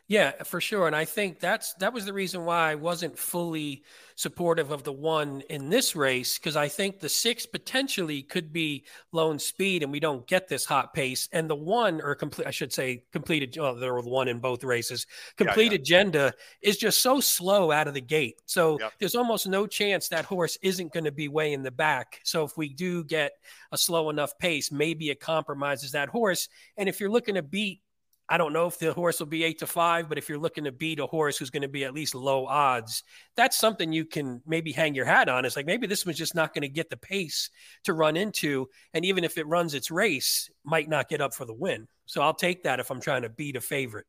Yeah, 0.07 0.43
for 0.43 0.59
sure. 0.59 0.87
And 0.87 0.95
I 0.95 1.05
think 1.05 1.39
that's 1.39 1.73
that 1.75 1.93
was 1.93 2.03
the 2.05 2.13
reason 2.13 2.43
why 2.43 2.71
I 2.71 2.75
wasn't 2.75 3.17
fully 3.17 3.83
supportive 4.15 4.71
of 4.71 4.83
the 4.83 4.91
one 4.91 5.41
in 5.49 5.69
this 5.69 5.95
race 5.95 6.37
because 6.37 6.55
I 6.55 6.67
think 6.67 6.99
the 6.99 7.07
six 7.07 7.45
potentially 7.45 8.23
could 8.23 8.51
be 8.51 8.85
lone 9.11 9.39
speed 9.39 9.83
and 9.83 9.91
we 9.91 9.99
don't 9.99 10.27
get 10.27 10.47
this 10.47 10.65
hot 10.65 10.95
pace. 10.95 11.29
And 11.31 11.47
the 11.47 11.55
one 11.55 12.01
or 12.01 12.15
complete 12.15 12.47
I 12.47 12.51
should 12.51 12.73
say 12.73 13.03
completed 13.11 13.57
oh, 13.59 13.75
there 13.75 13.93
were 13.93 14.01
one 14.01 14.27
in 14.27 14.39
both 14.39 14.63
races. 14.63 15.05
Complete 15.37 15.65
yeah, 15.65 15.71
yeah. 15.71 15.75
agenda 15.75 16.33
is 16.61 16.77
just 16.77 17.03
so 17.03 17.19
slow 17.19 17.71
out 17.71 17.87
of 17.87 17.93
the 17.93 18.01
gate. 18.01 18.41
So 18.45 18.79
yep. 18.79 18.93
there's 18.99 19.15
almost 19.15 19.47
no 19.47 19.67
chance 19.67 20.07
that 20.07 20.25
horse 20.25 20.57
isn't 20.63 20.91
going 20.91 21.05
to 21.05 21.11
be 21.11 21.27
way 21.27 21.53
in 21.53 21.61
the 21.61 21.71
back. 21.71 22.19
So 22.23 22.43
if 22.43 22.57
we 22.57 22.69
do 22.69 23.03
get 23.03 23.33
a 23.71 23.77
slow 23.77 24.09
enough 24.09 24.37
pace, 24.39 24.71
maybe 24.71 25.11
it 25.11 25.19
compromises 25.19 25.91
that 25.91 26.09
horse. 26.09 26.49
And 26.77 26.89
if 26.89 26.99
you're 26.99 27.11
looking 27.11 27.35
to 27.35 27.43
beat 27.43 27.81
I 28.29 28.37
don't 28.37 28.53
know 28.53 28.67
if 28.67 28.77
the 28.77 28.93
horse 28.93 29.19
will 29.19 29.27
be 29.27 29.43
eight 29.43 29.59
to 29.59 29.67
five, 29.67 30.07
but 30.07 30.19
if 30.19 30.29
you're 30.29 30.37
looking 30.37 30.65
to 30.65 30.71
beat 30.71 30.99
a 30.99 31.07
horse 31.07 31.37
who's 31.37 31.49
going 31.49 31.63
to 31.63 31.67
be 31.67 31.83
at 31.83 31.95
least 31.95 32.13
low 32.13 32.45
odds, 32.45 33.03
that's 33.35 33.57
something 33.57 33.91
you 33.91 34.05
can 34.05 34.41
maybe 34.45 34.71
hang 34.71 34.93
your 34.93 35.05
hat 35.05 35.27
on. 35.27 35.45
It's 35.45 35.55
like 35.55 35.65
maybe 35.65 35.87
this 35.87 36.05
one's 36.05 36.17
just 36.17 36.35
not 36.35 36.53
going 36.53 36.61
to 36.61 36.69
get 36.69 36.91
the 36.91 36.97
pace 36.97 37.49
to 37.85 37.93
run 37.93 38.15
into. 38.15 38.67
And 38.93 39.03
even 39.03 39.23
if 39.23 39.37
it 39.37 39.47
runs 39.47 39.73
its 39.73 39.89
race, 39.89 40.49
might 40.63 40.87
not 40.87 41.09
get 41.09 41.21
up 41.21 41.33
for 41.33 41.45
the 41.45 41.53
win. 41.53 41.87
So 42.05 42.21
I'll 42.21 42.35
take 42.35 42.63
that 42.63 42.79
if 42.79 42.91
I'm 42.91 43.01
trying 43.01 43.23
to 43.23 43.29
beat 43.29 43.55
a 43.55 43.61
favorite. 43.61 44.05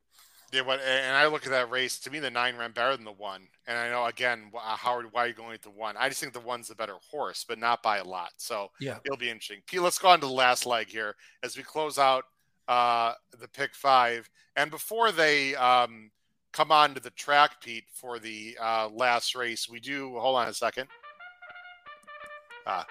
Yeah, 0.51 0.63
but 0.65 0.81
and 0.81 1.15
I 1.15 1.27
look 1.27 1.45
at 1.45 1.51
that 1.51 1.71
race. 1.71 1.97
To 1.99 2.11
me, 2.11 2.19
the 2.19 2.29
nine 2.29 2.57
ran 2.57 2.73
better 2.73 2.95
than 2.95 3.05
the 3.05 3.11
one. 3.13 3.47
And 3.67 3.77
I 3.77 3.89
know 3.89 4.05
again, 4.05 4.51
uh, 4.53 4.75
Howard, 4.75 5.07
why 5.11 5.23
are 5.23 5.27
you 5.27 5.33
going 5.33 5.51
with 5.51 5.61
the 5.61 5.69
one? 5.69 5.95
I 5.97 6.09
just 6.09 6.19
think 6.19 6.33
the 6.33 6.41
one's 6.41 6.67
the 6.67 6.75
better 6.75 6.97
horse, 7.09 7.45
but 7.47 7.57
not 7.57 7.81
by 7.81 7.97
a 7.97 8.03
lot. 8.03 8.31
So 8.35 8.69
yeah, 8.79 8.97
it'll 9.05 9.17
be 9.17 9.29
interesting. 9.29 9.61
P, 9.65 9.79
let's 9.79 9.97
go 9.97 10.09
on 10.09 10.19
to 10.19 10.27
the 10.27 10.31
last 10.31 10.65
leg 10.65 10.89
here 10.89 11.15
as 11.41 11.55
we 11.55 11.63
close 11.63 11.97
out 11.97 12.25
uh, 12.71 13.13
the 13.37 13.49
pick 13.49 13.75
five. 13.75 14.29
And 14.55 14.71
before 14.71 15.11
they 15.11 15.55
um, 15.55 16.09
come 16.53 16.71
on 16.71 16.93
to 16.93 17.01
the 17.01 17.09
track, 17.09 17.61
Pete, 17.61 17.83
for 17.93 18.17
the 18.17 18.57
uh, 18.61 18.87
last 18.93 19.35
race, 19.35 19.67
we 19.69 19.81
do 19.81 20.17
hold 20.17 20.37
on 20.37 20.47
a 20.47 20.53
second. 20.53 20.87
Ah, 22.65 22.85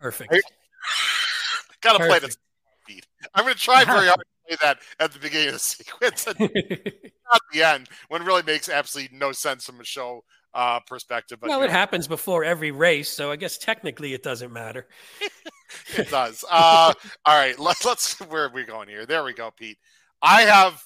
perfect. 0.00 0.32
Gotta 1.82 2.06
play 2.06 2.20
this 2.20 2.38
beat. 2.86 3.06
I'm 3.34 3.44
going 3.44 3.54
to 3.54 3.60
try 3.60 3.84
very 3.84 4.06
hard 4.06 4.20
to 4.20 4.24
play 4.48 4.56
that 4.62 4.78
at 4.98 5.12
the 5.12 5.18
beginning 5.18 5.48
of 5.48 5.54
the 5.54 5.58
sequence, 5.58 6.26
and 6.26 6.38
not 6.40 7.40
the 7.52 7.62
end, 7.62 7.88
when 8.08 8.22
it 8.22 8.24
really 8.24 8.44
makes 8.44 8.70
absolutely 8.70 9.14
no 9.18 9.32
sense 9.32 9.66
from 9.66 9.78
a 9.78 9.84
show 9.84 10.24
uh, 10.54 10.80
perspective. 10.80 11.38
But, 11.38 11.50
well, 11.50 11.62
it 11.62 11.66
know. 11.66 11.72
happens 11.72 12.08
before 12.08 12.44
every 12.44 12.70
race, 12.70 13.10
so 13.10 13.30
I 13.30 13.36
guess 13.36 13.58
technically 13.58 14.14
it 14.14 14.22
doesn't 14.22 14.52
matter. 14.52 14.86
it 15.96 16.10
does. 16.10 16.44
Uh, 16.50 16.92
all 17.24 17.38
right, 17.38 17.58
let, 17.58 17.84
let's. 17.84 18.18
Where 18.20 18.46
are 18.46 18.52
we 18.52 18.64
going 18.64 18.88
here? 18.88 19.06
There 19.06 19.24
we 19.24 19.32
go, 19.32 19.50
Pete. 19.50 19.78
I 20.20 20.42
have 20.42 20.82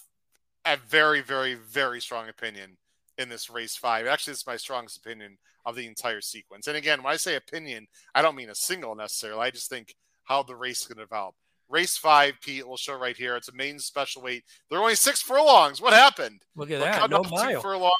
a 0.64 0.76
very, 0.88 1.20
very, 1.20 1.54
very 1.54 2.00
strong 2.00 2.28
opinion 2.28 2.76
in 3.18 3.28
this 3.28 3.50
race 3.50 3.76
five. 3.76 4.06
Actually, 4.06 4.32
it's 4.32 4.46
my 4.46 4.56
strongest 4.56 4.98
opinion 4.98 5.38
of 5.64 5.76
the 5.76 5.86
entire 5.86 6.20
sequence. 6.20 6.66
And 6.66 6.76
again, 6.76 7.02
when 7.02 7.12
I 7.12 7.16
say 7.16 7.36
opinion, 7.36 7.86
I 8.14 8.22
don't 8.22 8.36
mean 8.36 8.50
a 8.50 8.54
single 8.54 8.94
necessarily. 8.94 9.40
I 9.40 9.50
just 9.50 9.68
think 9.68 9.94
how 10.24 10.42
the 10.42 10.56
race 10.56 10.82
is 10.82 10.86
going 10.86 10.98
to 10.98 11.04
develop. 11.04 11.34
Race 11.68 11.96
five, 11.96 12.34
Pete, 12.42 12.66
will 12.66 12.76
show 12.76 12.96
right 12.96 13.16
here. 13.16 13.36
It's 13.36 13.48
a 13.48 13.52
maiden 13.52 13.80
special 13.80 14.22
weight. 14.22 14.44
There 14.70 14.78
are 14.78 14.82
only 14.82 14.94
six 14.94 15.20
furlongs. 15.20 15.80
What 15.80 15.92
happened? 15.92 16.42
Look 16.54 16.70
at 16.70 16.80
that. 16.80 17.10
No 17.10 17.24
mile. 17.24 17.60
Furlong. 17.60 17.96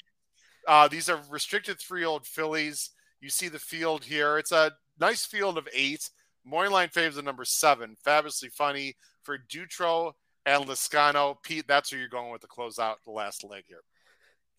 Uh, 0.69 0.89
these 0.89 1.09
are 1.09 1.21
restricted 1.31 1.81
three-year-old 1.81 2.27
fillies. 2.27 2.91
You 3.21 3.31
see 3.31 3.49
the 3.49 3.59
field 3.59 4.05
here. 4.05 4.39
It's 4.39 4.53
a 4.53 4.73
nice 5.01 5.25
field 5.25 5.59
of 5.59 5.69
eight. 5.73 6.11
Morning 6.47 6.73
line 6.73 6.89
favors 6.91 7.17
the 7.17 7.23
number 7.23 7.45
seven. 7.45 7.97
Fabulously 8.05 8.51
funny 8.51 8.95
for 9.25 9.37
Dutrow 9.37 10.13
and 10.47 10.65
Lezcano. 10.65 11.37
Pete, 11.43 11.67
that's 11.67 11.91
where 11.91 11.99
you're 11.99 12.09
going 12.09 12.31
with 12.31 12.41
the 12.41 12.47
closeout, 12.47 12.95
the 13.05 13.11
last 13.11 13.43
leg 13.43 13.65
here. 13.67 13.83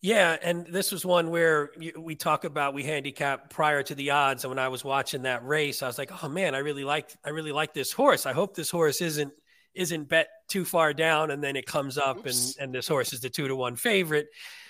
Yeah, 0.02 0.36
and 0.42 0.66
this 0.66 0.92
was 0.92 1.04
one 1.04 1.30
where 1.30 1.70
we 1.98 2.14
talk 2.14 2.44
about 2.44 2.72
we 2.74 2.84
handicap 2.84 3.50
prior 3.50 3.82
to 3.82 3.94
the 3.96 4.10
odds, 4.10 4.44
and 4.44 4.50
when 4.50 4.58
I 4.58 4.68
was 4.68 4.84
watching 4.84 5.22
that 5.22 5.44
race, 5.44 5.82
I 5.82 5.88
was 5.88 5.98
like, 5.98 6.22
"Oh 6.22 6.28
man, 6.28 6.54
I 6.54 6.58
really 6.58 6.84
like 6.84 7.10
I 7.24 7.30
really 7.30 7.50
like 7.50 7.74
this 7.74 7.90
horse. 7.90 8.24
I 8.24 8.32
hope 8.32 8.54
this 8.54 8.70
horse 8.70 9.00
isn't 9.00 9.32
isn't 9.74 10.08
bet 10.08 10.28
too 10.46 10.64
far 10.64 10.92
down, 10.92 11.32
and 11.32 11.42
then 11.42 11.56
it 11.56 11.66
comes 11.66 11.98
up, 11.98 12.18
Oops. 12.18 12.56
and 12.56 12.64
and 12.64 12.74
this 12.74 12.86
horse 12.86 13.12
is 13.12 13.20
the 13.20 13.30
two 13.30 13.48
to 13.48 13.56
one 13.56 13.74
favorite." 13.74 14.28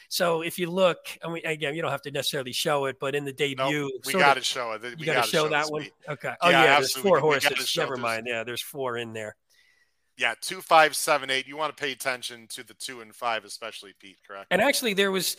So 0.08 0.40
if 0.40 0.58
you 0.58 0.70
look, 0.70 0.98
I 1.22 1.28
mean, 1.28 1.44
again, 1.44 1.74
you 1.74 1.82
don't 1.82 1.90
have 1.90 2.02
to 2.02 2.10
necessarily 2.10 2.52
show 2.52 2.86
it, 2.86 2.98
but 2.98 3.14
in 3.14 3.24
the 3.24 3.32
debut, 3.32 3.82
nope, 3.82 3.92
we 4.06 4.14
got 4.14 4.34
to 4.34 4.42
show 4.42 4.72
it. 4.72 4.82
We 4.82 4.94
you 4.98 5.04
got 5.04 5.24
to 5.24 5.30
show, 5.30 5.44
show 5.44 5.48
that 5.50 5.70
one. 5.70 5.86
Okay. 6.08 6.32
Oh 6.40 6.48
yeah, 6.48 6.64
yeah 6.64 6.74
there's 6.76 6.96
four 6.96 7.20
horses. 7.20 7.74
Never 7.76 7.96
mind. 7.96 8.26
Yeah, 8.26 8.42
there's 8.42 8.62
four 8.62 8.96
in 8.96 9.12
there. 9.12 9.36
Yeah, 10.16 10.34
two, 10.40 10.60
five, 10.60 10.96
seven, 10.96 11.30
eight. 11.30 11.46
You 11.46 11.56
want 11.56 11.76
to 11.76 11.80
pay 11.80 11.92
attention 11.92 12.48
to 12.48 12.64
the 12.64 12.74
two 12.74 13.02
and 13.02 13.14
five, 13.14 13.44
especially 13.44 13.92
Pete. 14.00 14.16
Correct. 14.26 14.46
And 14.50 14.60
actually, 14.60 14.94
there 14.94 15.12
was 15.12 15.36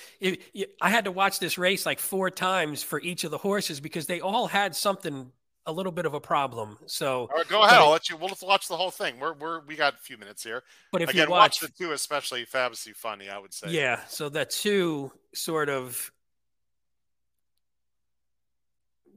I 0.81 0.89
had 0.89 1.05
to 1.05 1.11
watch 1.11 1.39
this 1.39 1.57
race 1.57 1.85
like 1.85 1.99
four 1.99 2.29
times 2.29 2.81
for 2.81 3.01
each 3.01 3.23
of 3.23 3.31
the 3.31 3.37
horses 3.37 3.79
because 3.79 4.05
they 4.05 4.21
all 4.21 4.47
had 4.47 4.75
something 4.75 5.31
a 5.65 5.71
little 5.71 5.91
bit 5.91 6.05
of 6.05 6.13
a 6.13 6.19
problem. 6.19 6.77
So 6.85 7.29
go 7.47 7.63
ahead. 7.63 7.79
I'll 7.79 7.91
let 7.91 8.09
you. 8.09 8.17
We'll 8.17 8.35
watch 8.41 8.67
the 8.67 8.77
whole 8.77 8.91
thing. 8.91 9.19
We're 9.19 9.33
we're 9.33 9.61
we 9.61 9.75
got 9.75 9.93
a 9.93 9.97
few 9.97 10.17
minutes 10.17 10.43
here. 10.43 10.63
But 10.91 11.01
if 11.01 11.09
Again, 11.09 11.27
you 11.27 11.31
watch, 11.31 11.61
watch 11.61 11.69
the 11.69 11.69
two, 11.69 11.91
especially 11.91 12.45
fabulously 12.45 12.93
funny, 12.93 13.29
I 13.29 13.37
would 13.37 13.53
say. 13.53 13.69
Yeah. 13.69 14.01
So 14.07 14.29
the 14.29 14.45
two 14.45 15.11
sort 15.33 15.69
of. 15.69 16.11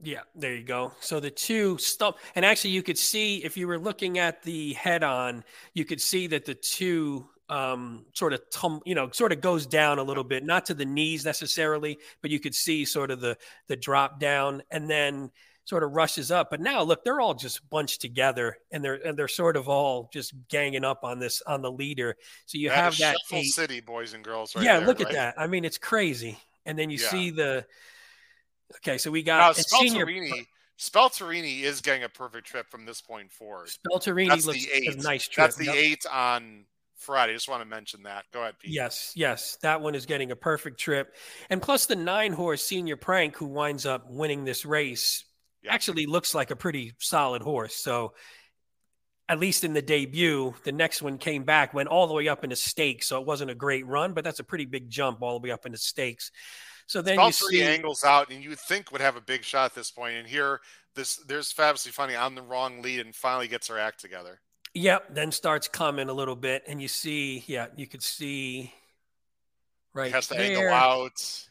Yeah, 0.05 0.19
there 0.35 0.53
you 0.53 0.65
go. 0.65 0.91
So 0.99 1.21
the 1.21 1.31
two 1.31 1.77
stump, 1.77 2.17
and 2.35 2.43
actually, 2.43 2.71
you 2.71 2.83
could 2.83 2.97
see 2.97 3.37
if 3.37 3.55
you 3.55 3.69
were 3.69 3.79
looking 3.79 4.19
at 4.19 4.43
the 4.43 4.73
head 4.73 5.01
on, 5.01 5.45
you 5.73 5.85
could 5.85 6.01
see 6.01 6.27
that 6.27 6.43
the 6.43 6.55
two 6.55 7.25
um, 7.47 8.05
sort 8.13 8.33
of 8.33 8.41
tum, 8.51 8.81
you 8.85 8.95
know, 8.95 9.09
sort 9.11 9.31
of 9.31 9.39
goes 9.39 9.65
down 9.65 9.99
a 9.99 10.03
little 10.03 10.23
bit, 10.25 10.43
not 10.43 10.65
to 10.65 10.73
the 10.73 10.85
knees 10.85 11.23
necessarily, 11.23 11.99
but 12.21 12.31
you 12.31 12.39
could 12.39 12.53
see 12.53 12.83
sort 12.83 13.11
of 13.11 13.21
the 13.21 13.37
the 13.67 13.77
drop 13.77 14.19
down, 14.19 14.61
and 14.71 14.89
then 14.89 15.31
sort 15.65 15.83
of 15.83 15.91
rushes 15.91 16.31
up. 16.31 16.49
But 16.49 16.61
now 16.61 16.81
look, 16.83 17.03
they're 17.03 17.21
all 17.21 17.33
just 17.33 17.67
bunched 17.69 18.01
together 18.01 18.57
and 18.71 18.83
they're 18.83 18.95
and 19.05 19.17
they're 19.17 19.27
sort 19.27 19.55
of 19.57 19.69
all 19.69 20.09
just 20.13 20.33
ganging 20.49 20.83
up 20.83 21.03
on 21.03 21.19
this 21.19 21.41
on 21.47 21.61
the 21.61 21.71
leader. 21.71 22.15
So 22.45 22.57
you 22.57 22.69
that 22.69 22.75
have 22.75 22.97
that 22.97 23.17
eight, 23.31 23.45
city 23.45 23.79
boys 23.81 24.13
and 24.13 24.23
girls 24.23 24.55
right 24.55 24.65
Yeah, 24.65 24.79
there, 24.79 24.87
look 24.87 24.99
right? 24.99 25.07
at 25.07 25.13
that. 25.13 25.35
I 25.37 25.47
mean, 25.47 25.65
it's 25.65 25.77
crazy. 25.77 26.37
And 26.65 26.77
then 26.77 26.89
you 26.89 26.97
yeah. 26.97 27.09
see 27.09 27.29
the 27.29 27.65
Okay, 28.77 28.97
so 28.97 29.11
we 29.11 29.21
got 29.23 29.55
now, 29.57 29.63
Spelterini, 29.63 30.47
Spelterini 30.79 31.61
is 31.61 31.81
getting 31.81 32.03
a 32.03 32.09
perfect 32.09 32.47
trip 32.47 32.69
from 32.69 32.85
this 32.85 33.01
point 33.01 33.31
forward. 33.31 33.69
Spelterini 33.69 34.29
That's 34.29 34.45
looks 34.45 34.65
the 34.65 34.71
eight. 34.73 35.03
nice 35.03 35.27
trip. 35.27 35.45
That's 35.45 35.55
the 35.55 35.65
Yep. 35.65 35.75
eight 35.75 36.05
on 36.11 36.65
Friday. 36.97 37.33
I 37.33 37.35
Just 37.35 37.49
want 37.49 37.61
to 37.61 37.67
mention 37.67 38.03
that. 38.03 38.25
Go 38.33 38.41
ahead, 38.41 38.55
Pete. 38.59 38.71
Yes, 38.71 39.11
yes, 39.15 39.57
that 39.61 39.81
one 39.81 39.93
is 39.95 40.05
getting 40.05 40.31
a 40.31 40.35
perfect 40.35 40.79
trip, 40.79 41.15
and 41.49 41.61
plus 41.61 41.85
the 41.85 41.95
nine 41.95 42.33
horse 42.33 42.63
Senior 42.63 42.97
Prank, 42.97 43.35
who 43.35 43.45
winds 43.45 43.85
up 43.85 44.09
winning 44.09 44.43
this 44.45 44.65
race, 44.65 45.25
Yeah. 45.63 45.73
actually 45.73 46.05
looks 46.05 46.35
like 46.35 46.51
a 46.51 46.55
pretty 46.55 46.93
solid 46.99 47.41
horse. 47.41 47.75
So, 47.75 48.13
at 49.29 49.39
least 49.39 49.63
in 49.63 49.73
the 49.73 49.81
debut, 49.81 50.53
the 50.63 50.71
next 50.71 51.01
one 51.01 51.17
came 51.17 51.43
back, 51.43 51.73
went 51.73 51.87
all 51.87 52.07
the 52.07 52.13
way 52.13 52.27
up 52.27 52.43
into 52.43 52.57
stakes. 52.57 53.07
So 53.07 53.19
it 53.21 53.25
wasn't 53.25 53.51
a 53.51 53.55
great 53.55 53.87
run, 53.87 54.13
but 54.13 54.23
that's 54.23 54.39
a 54.39 54.43
pretty 54.43 54.65
big 54.65 54.89
jump 54.89 55.21
all 55.21 55.39
the 55.39 55.43
way 55.47 55.51
up 55.51 55.65
into 55.65 55.77
stakes. 55.77 56.29
So 56.87 57.01
then 57.01 57.15
you 57.15 57.25
Spelterini 57.27 57.49
see, 57.49 57.63
angles 57.63 58.03
out, 58.03 58.29
and 58.31 58.43
you 58.43 58.55
think 58.55 58.91
would 58.91 59.01
have 59.01 59.15
a 59.15 59.21
big 59.21 59.43
shot 59.43 59.65
at 59.65 59.75
this 59.75 59.91
point. 59.91 60.15
And 60.15 60.27
here, 60.27 60.59
this 60.95 61.15
there's 61.27 61.51
fabulously 61.51 61.91
funny 61.91 62.15
on 62.15 62.35
the 62.35 62.41
wrong 62.41 62.81
lead, 62.81 62.99
and 62.99 63.15
finally 63.15 63.47
gets 63.47 63.67
her 63.69 63.79
act 63.79 64.01
together. 64.01 64.41
yep, 64.73 65.05
then 65.13 65.31
starts 65.31 65.67
coming 65.67 66.09
a 66.09 66.13
little 66.13 66.35
bit, 66.35 66.63
and 66.67 66.81
you 66.81 66.87
see, 66.87 67.43
yeah, 67.47 67.67
you 67.77 67.87
could 67.87 68.03
see 68.03 68.73
right 69.93 70.11
has 70.11 70.27
to 70.27 70.37
angle 70.37 70.67
out. 70.73 71.47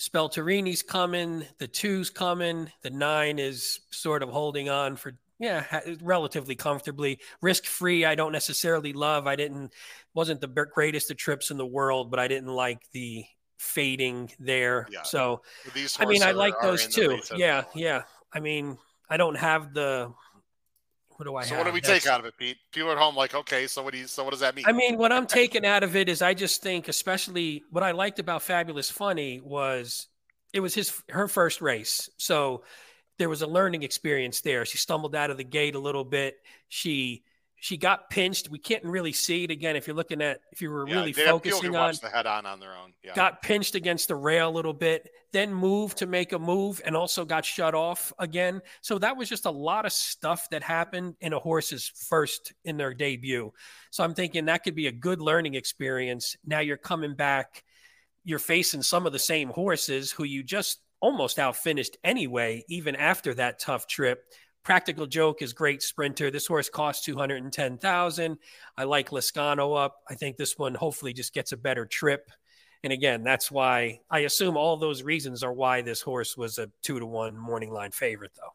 Spelterini's 0.00 0.82
coming, 0.82 1.44
the 1.58 1.68
two's 1.68 2.08
coming, 2.10 2.70
the 2.82 2.90
nine 2.90 3.38
is 3.38 3.80
sort 3.90 4.22
of 4.22 4.30
holding 4.30 4.68
on 4.68 4.96
for 4.96 5.12
yeah, 5.38 5.62
ha- 5.62 5.80
relatively 6.02 6.54
comfortably, 6.54 7.18
risk 7.40 7.64
free. 7.64 8.04
I 8.04 8.14
don't 8.14 8.32
necessarily 8.32 8.92
love. 8.92 9.26
I 9.26 9.36
didn't 9.36 9.72
wasn't 10.12 10.40
the 10.40 10.48
greatest 10.48 11.10
of 11.10 11.16
trips 11.16 11.50
in 11.50 11.56
the 11.56 11.66
world, 11.66 12.10
but 12.10 12.20
I 12.20 12.28
didn't 12.28 12.50
like 12.50 12.82
the 12.92 13.24
fading 13.56 14.30
there. 14.38 14.86
Yeah. 14.90 15.02
So 15.02 15.42
These 15.74 15.96
I 15.98 16.04
mean, 16.04 16.22
I 16.22 16.32
like 16.32 16.54
those 16.60 16.86
too. 16.86 17.10
race 17.10 17.30
at 17.30 17.36
the 17.36 17.40
Yeah, 17.40 17.64
yeah. 17.74 18.02
I 18.32 18.40
mean, 18.40 18.76
I 19.08 19.16
don't 19.16 19.36
have 19.36 19.72
the. 19.72 20.12
What 21.20 21.26
do 21.26 21.36
I 21.36 21.42
So 21.42 21.48
have? 21.50 21.58
what 21.58 21.64
do 21.66 21.74
we 21.74 21.80
That's- 21.82 22.02
take 22.04 22.10
out 22.10 22.20
of 22.20 22.24
it, 22.24 22.34
Pete? 22.38 22.56
People 22.72 22.90
at 22.92 22.96
home 22.96 23.14
like, 23.14 23.34
okay, 23.34 23.66
so 23.66 23.82
what 23.82 23.92
do 23.92 23.98
you, 23.98 24.06
so 24.06 24.24
what 24.24 24.30
does 24.30 24.40
that 24.40 24.54
mean? 24.56 24.64
I 24.66 24.72
mean, 24.72 24.96
what 24.96 25.12
I'm 25.12 25.26
taking 25.26 25.66
out 25.66 25.82
of 25.82 25.94
it 25.94 26.08
is 26.08 26.22
I 26.22 26.32
just 26.32 26.62
think, 26.62 26.88
especially 26.88 27.62
what 27.70 27.82
I 27.84 27.90
liked 27.90 28.18
about 28.18 28.42
Fabulous 28.42 28.90
Funny 28.90 29.38
was 29.44 30.06
it 30.54 30.60
was 30.60 30.74
his 30.74 31.02
her 31.10 31.28
first 31.28 31.60
race, 31.60 32.08
so 32.16 32.64
there 33.18 33.28
was 33.28 33.42
a 33.42 33.46
learning 33.46 33.82
experience 33.82 34.40
there. 34.40 34.64
She 34.64 34.78
stumbled 34.78 35.14
out 35.14 35.28
of 35.28 35.36
the 35.36 35.44
gate 35.44 35.74
a 35.74 35.78
little 35.78 36.04
bit. 36.04 36.38
She 36.70 37.22
she 37.62 37.76
got 37.76 38.08
pinched. 38.08 38.48
We 38.48 38.58
can't 38.58 38.82
really 38.84 39.12
see 39.12 39.44
it 39.44 39.50
again 39.50 39.76
if 39.76 39.86
you're 39.86 39.94
looking 39.94 40.22
at 40.22 40.40
if 40.50 40.62
you 40.62 40.70
were 40.70 40.88
yeah, 40.88 40.94
really 40.94 41.12
they 41.12 41.24
have- 41.24 41.42
people 41.42 41.58
focusing 41.58 41.76
on 41.76 41.94
the 42.02 42.08
head 42.08 42.26
on 42.26 42.46
on 42.46 42.58
their 42.58 42.74
own. 42.74 42.94
Yeah. 43.04 43.14
got 43.14 43.42
pinched 43.42 43.74
against 43.74 44.08
the 44.08 44.16
rail 44.16 44.48
a 44.48 44.50
little 44.50 44.72
bit, 44.72 45.10
then 45.32 45.52
moved 45.52 45.98
to 45.98 46.06
make 46.06 46.32
a 46.32 46.38
move 46.38 46.80
and 46.84 46.96
also 46.96 47.24
got 47.24 47.44
shut 47.44 47.74
off 47.74 48.14
again. 48.18 48.62
So 48.80 48.98
that 48.98 49.16
was 49.16 49.28
just 49.28 49.44
a 49.44 49.50
lot 49.50 49.84
of 49.84 49.92
stuff 49.92 50.48
that 50.50 50.62
happened 50.62 51.16
in 51.20 51.34
a 51.34 51.38
horse's 51.38 51.86
first 52.08 52.54
in 52.64 52.78
their 52.78 52.94
debut. 52.94 53.52
So 53.90 54.04
I'm 54.04 54.14
thinking 54.14 54.46
that 54.46 54.64
could 54.64 54.74
be 54.74 54.86
a 54.86 54.92
good 54.92 55.20
learning 55.20 55.54
experience. 55.54 56.36
Now 56.46 56.60
you're 56.60 56.78
coming 56.78 57.14
back, 57.14 57.62
you're 58.24 58.38
facing 58.38 58.82
some 58.82 59.06
of 59.06 59.12
the 59.12 59.18
same 59.18 59.50
horses 59.50 60.10
who 60.10 60.24
you 60.24 60.42
just 60.42 60.80
almost 61.00 61.38
outfinished 61.38 61.98
anyway, 62.04 62.64
even 62.68 62.96
after 62.96 63.34
that 63.34 63.58
tough 63.58 63.86
trip. 63.86 64.24
Practical 64.62 65.06
Joke 65.06 65.42
is 65.42 65.52
great 65.52 65.82
sprinter. 65.82 66.30
This 66.30 66.46
horse 66.46 66.68
costs 66.68 67.04
210,000. 67.04 68.38
I 68.76 68.84
like 68.84 69.10
Lezcano 69.10 69.82
up. 69.82 69.96
I 70.08 70.14
think 70.14 70.36
this 70.36 70.58
one 70.58 70.74
hopefully 70.74 71.12
just 71.12 71.32
gets 71.32 71.52
a 71.52 71.56
better 71.56 71.86
trip. 71.86 72.30
And 72.82 72.92
again, 72.92 73.22
that's 73.22 73.50
why 73.50 74.00
I 74.10 74.20
assume 74.20 74.56
all 74.56 74.76
those 74.76 75.02
reasons 75.02 75.42
are 75.42 75.52
why 75.52 75.82
this 75.82 76.00
horse 76.00 76.36
was 76.36 76.58
a 76.58 76.70
two 76.82 76.98
to 76.98 77.06
one 77.06 77.36
morning 77.36 77.70
line 77.70 77.90
favorite, 77.90 78.32
though. 78.36 78.54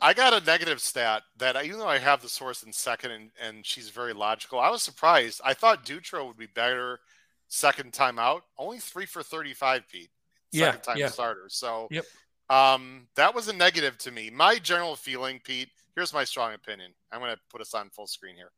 I 0.00 0.12
got 0.12 0.34
a 0.34 0.44
negative 0.44 0.80
stat 0.80 1.22
that 1.38 1.56
uh, 1.56 1.62
even 1.64 1.78
though 1.78 1.88
I 1.88 1.98
have 1.98 2.20
this 2.20 2.36
horse 2.36 2.62
in 2.62 2.72
second 2.72 3.12
and, 3.12 3.30
and 3.42 3.64
she's 3.64 3.88
very 3.88 4.12
logical, 4.12 4.58
I 4.60 4.68
was 4.68 4.82
surprised. 4.82 5.40
I 5.44 5.54
thought 5.54 5.86
Dutrow 5.86 6.26
would 6.26 6.36
be 6.36 6.46
better 6.46 7.00
second 7.48 7.94
time 7.94 8.18
out. 8.18 8.42
Only 8.58 8.78
three 8.78 9.06
for 9.06 9.22
35, 9.22 9.84
Pete. 9.90 10.10
Yeah, 10.52 10.66
Second 10.66 10.82
time 10.82 10.96
yeah. 10.98 11.08
starter. 11.08 11.46
So 11.48 11.88
Yep. 11.90 12.04
Um, 12.50 13.08
that 13.16 13.34
was 13.34 13.48
a 13.48 13.52
negative 13.52 13.98
to 13.98 14.10
me. 14.10 14.30
My 14.30 14.58
general 14.58 14.96
feeling, 14.96 15.40
Pete, 15.42 15.68
here's 15.94 16.12
my 16.12 16.24
strong 16.24 16.54
opinion. 16.54 16.92
I'm 17.12 17.20
going 17.20 17.32
to 17.34 17.40
put 17.50 17.60
us 17.60 17.74
on 17.74 17.90
full 17.90 18.06
screen 18.06 18.36
here. 18.36 18.50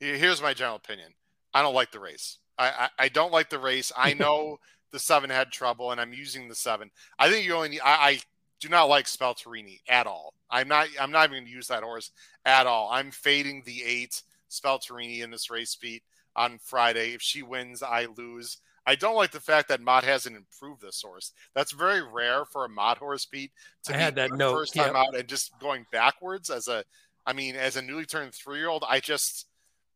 Here- 0.00 0.16
Here's 0.16 0.42
my 0.42 0.54
general 0.54 0.76
opinion. 0.76 1.12
I 1.54 1.62
don't 1.62 1.74
like 1.74 1.92
the 1.92 2.00
race. 2.00 2.38
I, 2.58 2.68
I, 2.68 2.88
I 3.04 3.08
don't 3.08 3.32
like 3.32 3.50
the 3.50 3.58
race. 3.58 3.92
I 3.96 4.14
know 4.14 4.58
the 4.92 4.98
seven 4.98 5.30
had 5.30 5.50
trouble, 5.50 5.90
and 5.92 6.00
I'm 6.00 6.12
using 6.12 6.48
the 6.48 6.54
seven. 6.54 6.90
I 7.18 7.30
think 7.30 7.46
you 7.46 7.54
only 7.54 7.70
need. 7.70 7.80
I, 7.80 8.10
I 8.10 8.20
do 8.60 8.68
not 8.68 8.84
like 8.88 9.06
Spelterini 9.06 9.80
at 9.88 10.06
all. 10.06 10.34
I'm 10.50 10.68
not. 10.68 10.88
I'm 11.00 11.10
not 11.12 11.24
even 11.24 11.38
going 11.38 11.46
to 11.46 11.50
use 11.50 11.68
that 11.68 11.82
horse 11.82 12.10
at 12.44 12.66
all. 12.66 12.88
I'm 12.90 13.10
fading 13.10 13.62
the 13.64 13.82
eight 13.84 14.22
Spelterini 14.50 15.22
in 15.22 15.30
this 15.30 15.50
race, 15.50 15.74
Pete, 15.76 16.02
on 16.34 16.58
Friday. 16.62 17.12
If 17.14 17.22
she 17.22 17.42
wins, 17.42 17.82
I 17.82 18.06
lose. 18.16 18.58
I 18.86 18.94
don't 18.94 19.16
like 19.16 19.32
the 19.32 19.40
fact 19.40 19.68
that 19.68 19.80
Mott 19.80 20.04
hasn't 20.04 20.36
improved 20.36 20.80
this 20.80 21.02
horse. 21.02 21.32
That's 21.54 21.72
very 21.72 22.02
rare 22.02 22.44
for 22.44 22.64
a 22.64 22.68
Mott 22.68 22.98
horse, 22.98 23.26
Pete. 23.26 23.50
To 23.84 23.94
I 23.94 23.96
be 23.96 24.02
had 24.02 24.14
that 24.16 24.32
note, 24.32 24.52
first 24.52 24.74
time 24.74 24.94
yeah. 24.94 25.00
out 25.00 25.16
and 25.16 25.28
just 25.28 25.58
going 25.60 25.86
backwards 25.92 26.50
as 26.50 26.68
a. 26.68 26.84
I 27.26 27.32
mean, 27.32 27.56
as 27.56 27.76
a 27.76 27.82
newly 27.82 28.04
turned 28.04 28.32
three 28.32 28.58
year 28.58 28.68
old, 28.68 28.84
I 28.88 29.00
just 29.00 29.46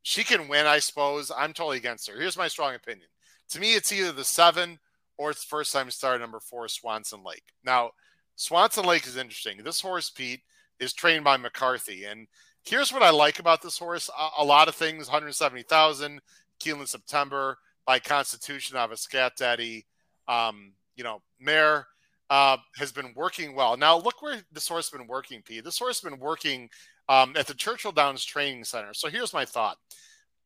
she 0.03 0.25
can 0.25 0.49
win. 0.49 0.67
I 0.67 0.81
suppose 0.81 1.31
I'm 1.37 1.53
totally 1.53 1.77
against 1.77 2.11
her. 2.11 2.19
Here's 2.19 2.37
my 2.37 2.49
strong 2.49 2.75
opinion. 2.75 3.09
To 3.51 3.61
me, 3.61 3.75
it's 3.75 3.93
either 3.93 4.13
the 4.13 4.25
seven 4.25 4.79
or 5.17 5.31
it's 5.31 5.45
first 5.45 5.73
time 5.73 5.91
starter 5.91 6.19
number 6.19 6.41
four, 6.41 6.67
Swanson 6.69 7.23
Lake. 7.25 7.45
Now, 7.65 7.91
Swanson 8.37 8.87
Lake 8.87 9.07
is 9.07 9.17
interesting. 9.17 9.59
This 9.59 9.81
horse, 9.81 10.09
Pete, 10.09 10.41
is 10.79 10.93
trained 10.93 11.25
by 11.25 11.37
McCarthy. 11.37 12.05
And 12.05 12.27
here's 12.65 12.93
what 12.93 13.03
I 13.03 13.11
like 13.11 13.39
about 13.39 13.61
this 13.61 13.79
horse 13.79 14.09
a, 14.19 14.43
a 14.43 14.45
lot 14.45 14.69
of 14.69 14.75
things 14.75 15.09
170,000, 15.09 16.21
Keeneland 16.59 16.89
September 16.89 17.59
by 17.91 17.99
Constitution 17.99 18.77
of 18.77 18.93
a 18.93 18.97
Scat 18.97 19.33
Daddy, 19.37 19.85
um, 20.29 20.57
you 20.95 21.03
know, 21.03 21.19
mayor 21.41 21.87
Uh, 22.31 22.59
has 22.77 22.93
been 22.93 23.13
working 23.17 23.57
well. 23.57 23.77
Now 23.77 23.99
look 23.99 24.23
where 24.23 24.41
this 24.53 24.69
horse 24.69 24.89
has 24.89 24.97
been 24.97 25.09
working, 25.09 25.43
P. 25.43 25.61
This 25.61 25.81
horse 25.81 26.01
has 26.01 26.09
been 26.09 26.21
working 26.21 26.71
um, 27.09 27.37
at 27.37 27.49
the 27.49 27.55
Churchill 27.65 27.91
Downs 27.91 28.25
Training 28.25 28.63
Center. 28.63 28.95
So 28.95 29.09
here's 29.09 29.33
my 29.41 29.45
thought: 29.45 29.77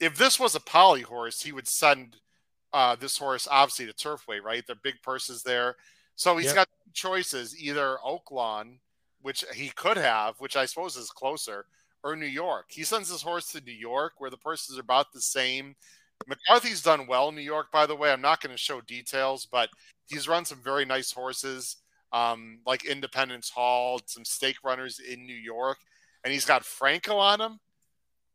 if 0.01 0.17
this 0.17 0.41
was 0.41 0.55
a 0.55 0.61
poly 0.61 1.03
horse, 1.03 1.43
he 1.43 1.53
would 1.53 1.69
send 1.69 2.17
uh, 2.73 2.97
this 2.97 3.19
horse 3.19 3.47
obviously 3.51 3.85
to 3.87 3.93
Turfway, 3.93 4.41
right? 4.41 4.65
They're 4.67 4.89
big 4.89 5.03
purses 5.03 5.43
there. 5.43 5.77
So 6.17 6.39
he's 6.39 6.47
Yep. 6.47 6.55
got 6.55 6.69
choices: 6.95 7.55
either 7.67 7.99
Oaklawn, 8.03 8.79
which 9.21 9.45
he 9.53 9.69
could 9.69 9.99
have, 9.99 10.41
which 10.41 10.57
I 10.57 10.65
suppose 10.65 10.97
is 10.97 11.11
closer, 11.11 11.67
or 12.03 12.17
New 12.17 12.33
York. 12.45 12.67
He 12.71 12.85
sends 12.85 13.11
his 13.11 13.21
horse 13.29 13.49
to 13.53 13.61
New 13.61 13.79
York, 13.91 14.13
where 14.17 14.33
the 14.33 14.45
purses 14.49 14.79
are 14.79 14.87
about 14.89 15.13
the 15.13 15.21
same. 15.21 15.77
McCarthy's 16.27 16.83
done 16.83 17.07
well 17.07 17.29
in 17.29 17.35
New 17.35 17.43
York, 17.43 17.71
by 17.73 17.87
the 17.87 17.97
way. 17.97 18.13
I'm 18.13 18.21
not 18.21 18.41
going 18.41 18.55
to 18.55 18.59
show 18.59 18.81
details, 18.81 19.47
but 19.51 19.69
he's 20.07 20.29
run 20.29 20.45
some 20.45 20.63
very 20.63 20.85
nice 20.85 21.13
horses, 21.13 21.77
um, 22.13 22.61
like 22.67 22.85
Independence 22.85 23.51
Hall, 23.51 24.01
some 24.07 24.25
stake 24.25 24.57
runners 24.65 25.01
in 25.01 25.27
New 25.27 25.35
York, 25.35 25.79
and 26.23 26.33
he's 26.33 26.45
got 26.45 26.65
Franco 26.65 27.17
on 27.17 27.41
him. 27.41 27.59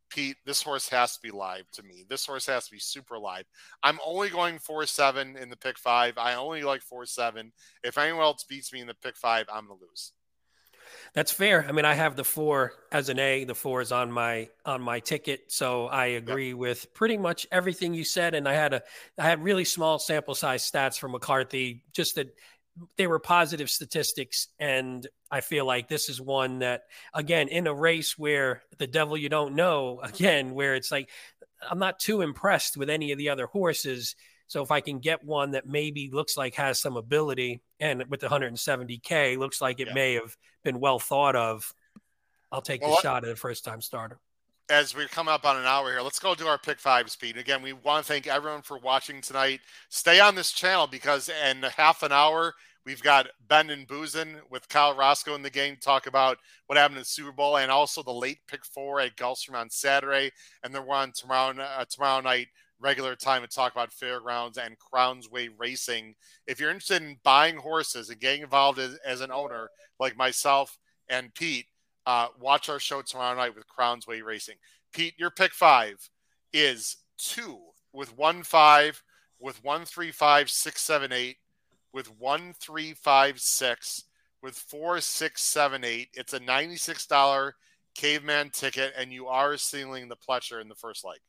Pete, 0.10 0.38
this 0.46 0.62
horse 0.64 0.90
has 0.90 1.14
to 1.16 1.22
be 1.22 1.30
live 1.30 1.70
to 1.72 1.84
me. 1.84 2.04
This 2.10 2.26
horse 2.26 2.48
has 2.48 2.66
to 2.66 2.72
be 2.72 2.80
super 2.80 3.18
live. 3.18 3.46
I'm 3.84 4.00
only 4.04 4.30
going 4.30 4.58
four 4.58 4.86
seven 4.88 5.38
in 5.38 5.50
the 5.50 5.58
pick 5.58 5.78
five. 5.78 6.18
I 6.18 6.34
only 6.34 6.64
like 6.64 6.82
four 6.82 7.06
seven. 7.06 7.52
If 7.84 7.98
anyone 7.98 8.24
else 8.24 8.44
beats 8.44 8.74
me 8.74 8.82
in 8.82 8.88
the 8.88 8.96
pick 8.96 9.16
five, 9.16 9.46
I'm 9.54 9.68
gonna 9.68 9.80
lose. 9.80 10.14
That's 11.14 11.32
fair. 11.32 11.66
I 11.68 11.72
mean, 11.72 11.86
I 11.86 11.94
have 11.94 12.16
the 12.16 12.24
four 12.24 12.74
as 12.92 13.10
an 13.10 13.20
A. 13.20 13.44
The 13.44 13.56
four 13.56 13.82
is 13.82 13.92
on 13.92 14.12
my 14.12 14.50
on 14.66 14.82
my 14.82 15.00
ticket, 15.00 15.52
so 15.52 15.88
I 15.88 16.08
agree 16.08 16.54
with 16.54 16.94
pretty 16.94 17.18
much 17.18 17.48
everything 17.52 17.94
you 17.94 18.04
said. 18.04 18.36
And 18.36 18.48
I 18.48 18.54
had 18.54 18.74
a 18.74 18.84
I 19.18 19.24
had 19.24 19.44
really 19.44 19.66
small 19.66 20.00
sample 20.00 20.36
size 20.36 20.70
stats 20.70 20.98
for 20.98 21.08
McCarthy, 21.10 21.84
just 21.94 22.16
that 22.16 22.34
they 22.98 23.08
were 23.08 23.20
positive 23.20 23.70
statistics, 23.70 24.48
and 24.60 25.06
I 25.32 25.42
feel 25.42 25.66
like 25.66 25.88
this 25.88 26.10
is 26.10 26.22
one 26.22 26.60
that 26.60 26.84
again 27.14 27.48
in 27.48 27.68
a 27.68 27.74
race 27.74 28.18
where 28.18 28.64
the 28.78 28.88
devil 28.88 29.18
you 29.18 29.30
don't 29.30 29.56
know 29.56 30.00
again, 30.04 30.54
where 30.54 30.76
it's 30.76 30.92
like 30.92 31.10
I'm 31.70 31.80
not 31.80 32.00
too 32.00 32.22
impressed 32.22 32.78
with 32.78 32.90
any 32.90 33.12
of 33.12 33.18
the 33.18 33.30
other 33.30 33.48
horses. 33.48 34.16
So 34.50 34.64
if 34.64 34.72
I 34.72 34.82
can 34.82 34.98
get 34.98 35.24
one 35.24 35.52
that 35.52 35.68
maybe 35.68 36.10
looks 36.12 36.36
like 36.36 36.56
has 36.56 36.80
some 36.80 36.98
ability, 36.98 37.62
and 37.80 38.04
with 38.10 38.20
the 38.20 38.28
170k, 38.28 39.38
looks 39.38 39.62
like 39.62 39.80
it 39.80 39.88
Yeah. 39.88 39.94
may 39.94 40.14
have 40.16 40.36
been 40.64 40.80
well 40.80 40.98
thought 40.98 41.36
of, 41.36 41.72
I'll 42.52 42.62
take 42.62 42.82
Well, 42.82 42.96
the 42.96 43.02
shot 43.02 43.24
at 43.24 43.30
a 43.30 43.36
first 43.36 43.64
time 43.64 43.80
starter. 43.80 44.20
as 44.72 44.96
we 44.96 45.06
come 45.08 45.28
up 45.28 45.46
on 45.46 45.56
an 45.58 45.66
hour 45.66 45.92
here, 45.92 46.02
let's 46.02 46.20
go 46.20 46.34
do 46.34 46.48
our 46.48 46.58
pick 46.58 46.80
five 46.80 47.12
speed. 47.12 47.38
Again, 47.38 47.62
we 47.62 47.74
want 47.74 48.06
to 48.06 48.12
thank 48.12 48.26
everyone 48.26 48.64
for 48.64 48.80
watching 48.80 49.22
tonight. 49.22 49.62
Stay 49.90 50.20
on 50.20 50.34
this 50.34 50.52
channel 50.52 50.88
because 50.88 51.30
in 51.30 51.62
half 51.64 52.02
an 52.02 52.12
hour, 52.12 52.56
we've 52.86 53.02
got 53.04 53.28
Bettin 53.48 53.70
N' 53.72 53.86
Boozin 53.86 54.42
with 54.50 54.68
Kyle 54.68 54.96
Roscoe 54.96 55.36
in 55.36 55.44
the 55.44 55.50
game 55.52 55.76
to 55.76 55.82
talk 55.82 56.08
about 56.08 56.40
what 56.66 56.78
happened 56.78 56.98
in 56.98 57.02
the 57.02 57.06
Super 57.06 57.32
Bowl 57.32 57.58
and 57.58 57.72
also 57.72 58.02
the 58.02 58.12
late 58.12 58.40
pick 58.48 58.66
four 58.66 59.00
at 59.00 59.16
Gulfstream 59.16 59.54
on 59.56 59.70
Saturday. 59.70 60.32
And 60.64 60.74
then 60.74 60.88
we're 60.88 60.96
on 60.96 61.12
tomorrow, 61.14 61.56
uh, 61.60 61.86
tomorrow 61.86 62.22
night, 62.22 62.48
regular 62.80 63.16
time 63.16 63.42
to 63.42 63.48
talk 63.48 63.74
about 63.74 63.92
fairgrounds 63.92 64.58
and 64.58 64.78
Crownsway 64.80 65.50
racing. 65.58 66.16
If 66.48 66.60
you're 66.60 66.70
interested 66.70 67.02
in 67.02 67.18
buying 67.24 67.58
horses 67.58 68.10
and 68.10 68.20
getting 68.20 68.44
involved 68.44 68.80
as, 68.80 68.96
as 69.06 69.22
an 69.22 69.32
owner 69.32 69.70
like 70.00 70.16
myself 70.16 70.78
And 71.10 71.34
Pete, 71.34 71.66
uh, 72.06 72.28
watch 72.40 72.70
our 72.70 72.80
show 72.80 73.02
tomorrow 73.02 73.36
night 73.36 73.56
with 73.56 73.68
Crowns 73.68 74.08
Way 74.08 74.22
Racing. 74.22 74.56
Pete, 74.94 75.16
your 75.18 75.32
pick 75.32 75.54
five 75.54 76.10
is 76.54 76.98
two 77.18 77.60
with 77.92 78.16
one 78.16 78.44
five, 78.44 79.04
with 79.40 79.64
one 79.64 79.86
three 79.86 80.12
five 80.12 80.50
six 80.50 80.82
seven 80.82 81.12
eight, 81.12 81.38
with 81.92 82.08
one 82.20 82.54
three 82.60 82.94
five 82.94 83.40
six, 83.40 84.04
with 84.42 84.56
four 84.56 85.02
six 85.02 85.42
seven 85.42 85.84
eight. 85.84 86.10
It's 86.14 86.34
a 86.34 86.40
ninety 86.40 86.78
six 86.78 87.06
dollar 87.06 87.56
caveman 87.96 88.52
ticket, 88.52 88.94
and 88.98 89.12
you 89.12 89.28
are 89.28 89.58
singling 89.58 90.08
the 90.08 90.16
Pletcher 90.16 90.62
in 90.62 90.70
the 90.70 90.76
first 90.76 91.04
leg. 91.04 91.20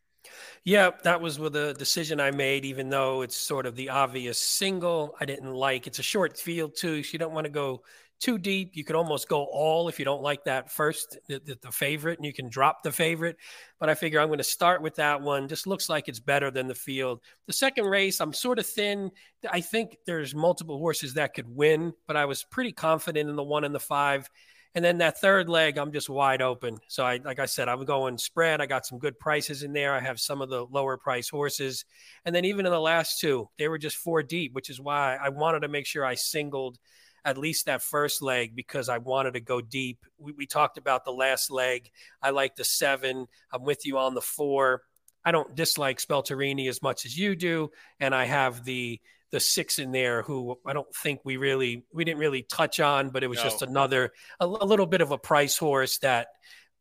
Yeah, 0.64 0.90
that 1.04 1.20
was 1.20 1.38
with 1.38 1.56
a 1.56 1.74
decision 1.74 2.20
I 2.20 2.30
made, 2.30 2.64
even 2.64 2.90
though 2.90 3.22
it's 3.22 3.36
sort 3.36 3.66
of 3.66 3.76
the 3.76 3.88
obvious 3.88 4.38
single 4.38 5.14
I 5.20 5.24
didn't 5.24 5.54
like. 5.54 5.86
It's 5.86 5.98
a 5.98 6.02
short 6.02 6.38
field 6.38 6.76
too, 6.76 7.02
so 7.02 7.12
you 7.12 7.18
don't 7.18 7.32
want 7.32 7.46
to 7.46 7.50
go 7.50 7.82
too 8.20 8.36
deep. 8.36 8.76
You 8.76 8.84
could 8.84 8.96
almost 8.96 9.28
go 9.28 9.44
all 9.44 9.88
if 9.88 9.98
you 9.98 10.04
don't 10.04 10.22
like 10.22 10.44
that 10.44 10.70
first, 10.70 11.18
the, 11.26 11.40
the, 11.44 11.58
the, 11.62 11.72
favorite, 11.72 12.18
and 12.18 12.26
you 12.26 12.34
can 12.34 12.48
drop 12.50 12.82
the 12.82 12.92
favorite. 12.92 13.36
But 13.78 13.88
I 13.88 13.94
figure 13.94 14.20
I'm 14.20 14.28
going 14.28 14.38
to 14.38 14.44
start 14.44 14.82
with 14.82 14.96
that 14.96 15.22
one. 15.22 15.48
Just 15.48 15.66
looks 15.66 15.88
like 15.88 16.06
it's 16.06 16.20
better 16.20 16.50
than 16.50 16.68
the 16.68 16.74
field. 16.74 17.20
The 17.46 17.54
second 17.54 17.86
race, 17.86 18.20
I'm 18.20 18.34
sort 18.34 18.58
of 18.58 18.66
thin. 18.66 19.10
I 19.50 19.62
think 19.62 19.96
there's 20.06 20.34
multiple 20.34 20.78
horses 20.78 21.14
that 21.14 21.32
could 21.34 21.48
win, 21.48 21.94
but 22.06 22.16
I 22.16 22.26
was 22.26 22.44
pretty 22.44 22.72
confident 22.72 23.30
in 23.30 23.36
the 23.36 23.42
one 23.42 23.64
and 23.64 23.74
the 23.74 23.80
five. 23.80 24.28
And 24.74 24.84
then 24.84 24.98
that 24.98 25.20
third 25.20 25.48
leg, 25.48 25.78
I'm 25.78 25.92
just 25.92 26.08
wide 26.08 26.42
open. 26.42 26.78
So 26.86 27.04
I, 27.04 27.18
like 27.24 27.40
I 27.40 27.46
said, 27.46 27.68
I'm 27.68 27.84
going 27.84 28.18
spread. 28.18 28.60
I 28.60 28.66
got 28.66 28.86
some 28.86 28.98
good 28.98 29.18
prices 29.18 29.64
in 29.64 29.72
there. 29.72 29.94
I 29.94 30.00
have 30.00 30.20
some 30.20 30.40
of 30.40 30.48
the 30.48 30.64
lower 30.64 30.96
price 30.96 31.28
horses, 31.28 31.84
and 32.24 32.34
then 32.34 32.44
even 32.44 32.66
in 32.66 32.72
the 32.72 32.80
last 32.80 33.20
two, 33.20 33.48
they 33.58 33.68
were 33.68 33.78
just 33.78 33.96
four 33.96 34.22
deep, 34.22 34.52
which 34.54 34.70
is 34.70 34.80
why 34.80 35.16
I 35.16 35.30
wanted 35.30 35.60
to 35.60 35.68
make 35.68 35.86
sure 35.86 36.04
I 36.04 36.14
singled 36.14 36.78
at 37.24 37.36
least 37.36 37.66
that 37.66 37.82
first 37.82 38.22
leg 38.22 38.54
because 38.54 38.88
I 38.88 38.98
wanted 38.98 39.34
to 39.34 39.40
go 39.40 39.60
deep. 39.60 39.98
We, 40.18 40.32
we 40.32 40.46
talked 40.46 40.78
about 40.78 41.04
the 41.04 41.12
last 41.12 41.50
leg. 41.50 41.90
I 42.22 42.30
like 42.30 42.56
the 42.56 42.64
seven. 42.64 43.26
I'm 43.52 43.64
with 43.64 43.84
you 43.84 43.98
on 43.98 44.14
the 44.14 44.22
four. 44.22 44.82
I 45.24 45.32
don't 45.32 45.54
dislike 45.54 45.98
Spelterini 45.98 46.68
as 46.68 46.80
much 46.80 47.04
as 47.04 47.18
you 47.18 47.36
do, 47.36 47.70
and 47.98 48.14
I 48.14 48.24
have 48.24 48.64
the 48.64 49.00
the 49.30 49.40
six 49.40 49.78
in 49.78 49.92
there 49.92 50.22
who 50.22 50.58
I 50.66 50.72
don't 50.72 50.92
think 50.94 51.20
we 51.24 51.36
really 51.36 51.84
we 51.92 52.04
didn't 52.04 52.20
really 52.20 52.42
touch 52.42 52.80
on, 52.80 53.10
but 53.10 53.22
it 53.22 53.28
was 53.28 53.38
no. 53.38 53.44
just 53.44 53.62
another 53.62 54.12
a, 54.40 54.44
a, 54.44 54.46
little 54.46 54.86
bit 54.86 55.00
of 55.00 55.10
a 55.10 55.18
price 55.18 55.56
horse 55.56 55.98
that 55.98 56.28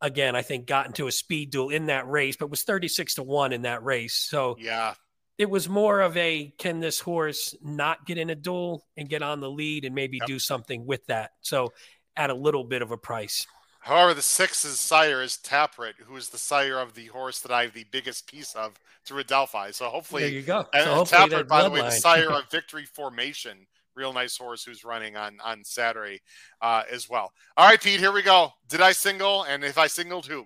again 0.01 0.35
I 0.35 0.41
think 0.41 0.65
got 0.65 0.87
into 0.87 1.07
a 1.07 1.11
speed 1.11 1.51
duel 1.51 1.69
in 1.69 1.87
that 1.87 2.07
race, 2.07 2.37
but 2.37 2.49
was 2.49 2.63
36 2.63 3.15
to 3.15 3.23
1 3.23 3.53
in 3.53 3.63
that 3.63 3.83
race. 3.83 4.15
So 4.15 4.55
yeah. 4.59 4.93
It 5.37 5.49
was 5.49 5.69
more 5.69 6.01
of 6.01 6.17
a 6.17 6.53
can 6.57 6.81
this 6.81 6.99
horse 6.99 7.55
not 7.61 8.05
get 8.05 8.17
in 8.17 8.29
a 8.29 8.35
duel 8.35 8.85
and 8.97 9.07
get 9.07 9.21
on 9.21 9.39
the 9.39 9.49
lead 9.49 9.85
and 9.85 9.95
maybe 9.95 10.17
yep. 10.17 10.27
do 10.27 10.37
something 10.37 10.85
with 10.85 11.05
that. 11.05 11.31
So 11.39 11.71
at 12.17 12.29
a 12.29 12.33
little 12.33 12.65
bit 12.65 12.81
of 12.81 12.91
a 12.91 12.97
price. 12.97 13.47
However, 13.79 14.13
the 14.13 14.21
six's 14.21 14.79
sire 14.79 15.21
is 15.21 15.37
Tapwrit, 15.43 15.93
who 16.05 16.15
is 16.17 16.29
the 16.29 16.37
sire 16.37 16.79
of 16.79 16.93
the 16.93 17.07
horse 17.07 17.39
that 17.39 17.51
I 17.51 17.63
have 17.63 17.73
the 17.73 17.85
biggest 17.91 18.27
piece 18.27 18.53
of 18.53 18.79
through 19.05 19.21
Adelphi. 19.21 19.71
So 19.71 19.89
hopefully, 19.89 20.23
there 20.23 20.31
you 20.31 20.41
go. 20.41 20.65
And, 20.73 20.83
so 20.83 21.15
Tapwrit, 21.15 21.47
by 21.47 21.63
the 21.63 21.69
way, 21.69 21.81
the 21.81 21.91
sire 21.91 22.31
of 22.31 22.43
Victory 22.51 22.85
Formation, 22.85 23.65
real 23.95 24.11
nice 24.13 24.37
horse 24.37 24.63
who's 24.63 24.83
running 24.83 25.15
on 25.15 25.37
on 25.43 25.63
Saturday 25.63 26.19
uh, 26.61 26.83
as 26.91 27.09
well. 27.09 27.31
All 27.55 27.67
right, 27.67 27.81
Pete, 27.81 27.99
here 27.99 28.11
we 28.11 28.21
go. 28.21 28.51
Did 28.67 28.81
I 28.81 28.91
single? 28.91 29.43
And 29.43 29.63
if 29.63 29.77
I 29.77 29.87
singled, 29.87 30.25
who? 30.25 30.45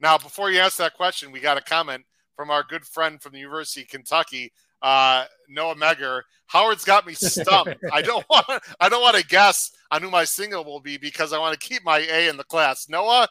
Now, 0.00 0.18
before 0.18 0.50
you 0.50 0.58
ask 0.58 0.76
that 0.76 0.94
question, 0.94 1.32
we 1.32 1.40
got 1.40 1.56
a 1.56 1.62
comment 1.62 2.04
from 2.36 2.50
our 2.50 2.62
good 2.62 2.84
friend 2.84 3.22
from 3.22 3.32
the 3.32 3.38
University 3.38 3.82
of 3.82 3.88
Kentucky, 3.88 4.52
uh, 4.84 5.24
Noah 5.48 5.74
Megger. 5.74 6.22
Howard's 6.46 6.84
got 6.84 7.06
me 7.06 7.14
stumped. 7.14 7.76
I 7.92 8.02
don't 8.02 8.24
want. 8.28 8.62
I 8.78 8.88
don't 8.88 9.02
want 9.02 9.16
to 9.16 9.26
guess 9.26 9.72
on 9.90 10.02
who 10.02 10.10
my 10.10 10.24
single 10.24 10.64
will 10.64 10.78
be 10.78 10.98
because 10.98 11.32
I 11.32 11.38
want 11.38 11.58
to 11.58 11.68
keep 11.68 11.82
my 11.84 11.98
A 11.98 12.28
in 12.28 12.36
the 12.36 12.44
class. 12.44 12.88
Noah, 12.88 13.28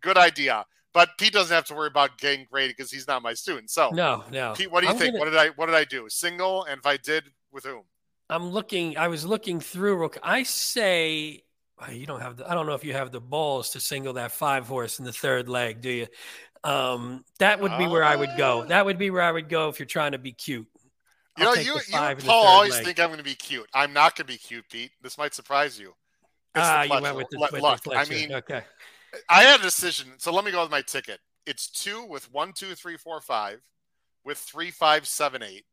good 0.00 0.16
idea. 0.16 0.64
But 0.92 1.10
Pete 1.18 1.34
doesn't 1.34 1.54
have 1.54 1.66
to 1.66 1.74
worry 1.74 1.88
about 1.88 2.16
getting 2.16 2.46
graded 2.50 2.74
because 2.74 2.90
he's 2.90 3.06
not 3.06 3.22
my 3.22 3.34
student. 3.34 3.70
So 3.70 3.90
no, 3.90 4.24
no. 4.32 4.54
Pete, 4.56 4.72
what 4.72 4.80
do 4.80 4.86
you 4.86 4.92
I'm 4.94 4.98
think? 4.98 5.12
Gonna... 5.12 5.24
What 5.24 5.30
did 5.30 5.38
I 5.38 5.48
what 5.50 5.66
did 5.66 5.74
I 5.74 5.84
do? 5.84 6.06
Single, 6.08 6.64
and 6.64 6.78
if 6.78 6.86
I 6.86 6.96
did, 6.96 7.24
with 7.52 7.64
whom? 7.64 7.82
I'm 8.30 8.48
looking. 8.48 8.96
I 8.96 9.08
was 9.08 9.24
looking 9.24 9.60
through. 9.60 10.10
I 10.22 10.42
say 10.42 11.42
you 11.92 12.06
don't 12.06 12.20
have. 12.20 12.38
The, 12.38 12.50
I 12.50 12.54
don't 12.54 12.66
know 12.66 12.74
if 12.74 12.84
you 12.84 12.94
have 12.94 13.12
the 13.12 13.20
balls 13.20 13.70
to 13.70 13.80
single 13.80 14.14
that 14.14 14.32
five 14.32 14.66
horse 14.66 14.98
in 14.98 15.04
the 15.04 15.12
third 15.12 15.48
leg, 15.48 15.82
do 15.82 15.90
you? 15.90 16.06
Um, 16.64 17.24
that 17.38 17.60
would 17.60 17.76
be 17.78 17.86
where 17.86 18.02
I 18.02 18.16
would 18.16 18.30
go. 18.36 18.62
Ah. 18.62 18.64
That 18.66 18.86
would 18.86 18.98
be 18.98 19.10
where 19.10 19.22
I 19.22 19.30
would 19.30 19.48
go 19.48 19.68
if 19.68 19.78
you're 19.78 19.86
trying 19.86 20.12
to 20.12 20.18
be 20.18 20.32
cute. 20.32 20.66
You 21.38 21.44
know, 21.44 21.54
you, 21.54 21.74
you 21.74 22.16
Paul 22.24 22.46
always 22.46 22.72
leg. 22.72 22.84
think 22.84 23.00
I'm 23.00 23.08
going 23.08 23.18
to 23.18 23.24
be 23.24 23.34
cute. 23.34 23.68
I'm 23.74 23.92
not 23.92 24.16
going 24.16 24.26
to 24.26 24.32
be 24.32 24.38
cute, 24.38 24.64
Pete. 24.70 24.90
This 25.02 25.18
might 25.18 25.34
surprise 25.34 25.78
you. 25.78 25.92
Ah, 26.54 26.84
you 26.84 26.90
went 26.90 27.16
with 27.16 27.28
the, 27.30 27.38
with 27.38 27.62
look. 27.62 27.82
The 27.82 27.94
I 27.94 28.04
mean, 28.06 28.32
okay. 28.32 28.62
I 29.28 29.42
had 29.42 29.60
a 29.60 29.62
decision, 29.62 30.12
so 30.18 30.32
let 30.32 30.44
me 30.44 30.50
go 30.50 30.62
with 30.62 30.70
my 30.70 30.82
ticket. 30.82 31.20
It's 31.46 31.68
two 31.68 32.04
with 32.04 32.32
one, 32.32 32.52
two, 32.52 32.74
three, 32.74 32.96
four, 32.96 33.20
five, 33.20 33.60
with 34.24 34.38
three, 34.38 34.70
five, 34.70 35.06
seven, 35.06 35.42
eight, 35.42 35.64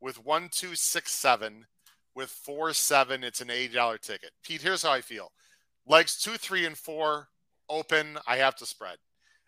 with 0.00 0.22
one, 0.24 0.48
two, 0.50 0.74
six, 0.74 1.12
seven, 1.12 1.66
with 2.14 2.30
four, 2.30 2.72
seven. 2.72 3.22
It's 3.22 3.40
an 3.40 3.50
eighty 3.50 3.74
dollar 3.74 3.98
ticket. 3.98 4.30
Pete, 4.42 4.62
here's 4.62 4.82
how 4.82 4.92
I 4.92 5.00
feel: 5.00 5.30
legs 5.86 6.20
two, 6.20 6.36
three, 6.36 6.66
and 6.66 6.76
four 6.76 7.28
open. 7.68 8.18
I 8.26 8.36
have 8.36 8.56
to 8.56 8.66
spread. 8.66 8.96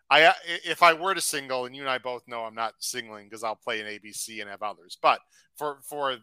I 0.09 0.32
if 0.64 0.82
I 0.82 0.92
were 0.92 1.14
to 1.14 1.20
single, 1.20 1.64
and 1.64 1.74
you 1.74 1.82
and 1.82 1.90
I 1.90 1.98
both 1.98 2.28
know 2.28 2.44
I'm 2.44 2.54
not 2.54 2.74
singling 2.78 3.26
because 3.26 3.42
I'll 3.42 3.57
play 3.57 3.80
an 3.80 3.86
ABC 3.86 4.40
and 4.40 4.48
have 4.48 4.62
others. 4.62 4.96
But 5.00 5.20
for 5.57 5.78
for 5.82 6.16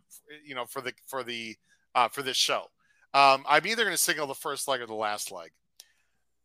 you 0.45 0.55
know 0.55 0.65
for 0.65 0.81
the 0.81 0.93
for 1.05 1.23
the 1.23 1.55
uh, 1.93 2.07
for 2.07 2.21
this 2.21 2.37
show, 2.37 2.67
um, 3.13 3.43
I'm 3.47 3.67
either 3.67 3.83
going 3.83 3.95
to 3.95 4.01
single 4.01 4.27
the 4.27 4.33
first 4.33 4.67
leg 4.67 4.81
or 4.81 4.87
the 4.87 4.93
last 4.93 5.31
leg. 5.31 5.51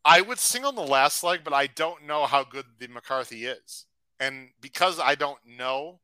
I 0.05 0.21
would 0.21 0.39
single 0.39 0.73
the 0.73 0.81
last 0.81 1.23
leg, 1.23 1.41
but 1.45 1.53
I 1.53 1.67
don't 1.67 2.07
know 2.07 2.27
how 2.27 2.43
good 2.43 2.67
the 2.79 2.89
McCarthy 2.89 3.47
is, 3.47 3.87
and 4.19 4.49
because 4.61 4.99
I 4.99 5.15
don't 5.15 5.41
know, 5.47 6.01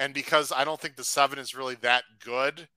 and 0.00 0.12
because 0.12 0.50
I 0.50 0.64
don't 0.64 0.80
think 0.80 0.96
the 0.96 1.04
seven 1.04 1.38
is 1.38 1.54
really 1.54 1.76
that 1.76 2.04
good, 2.24 2.68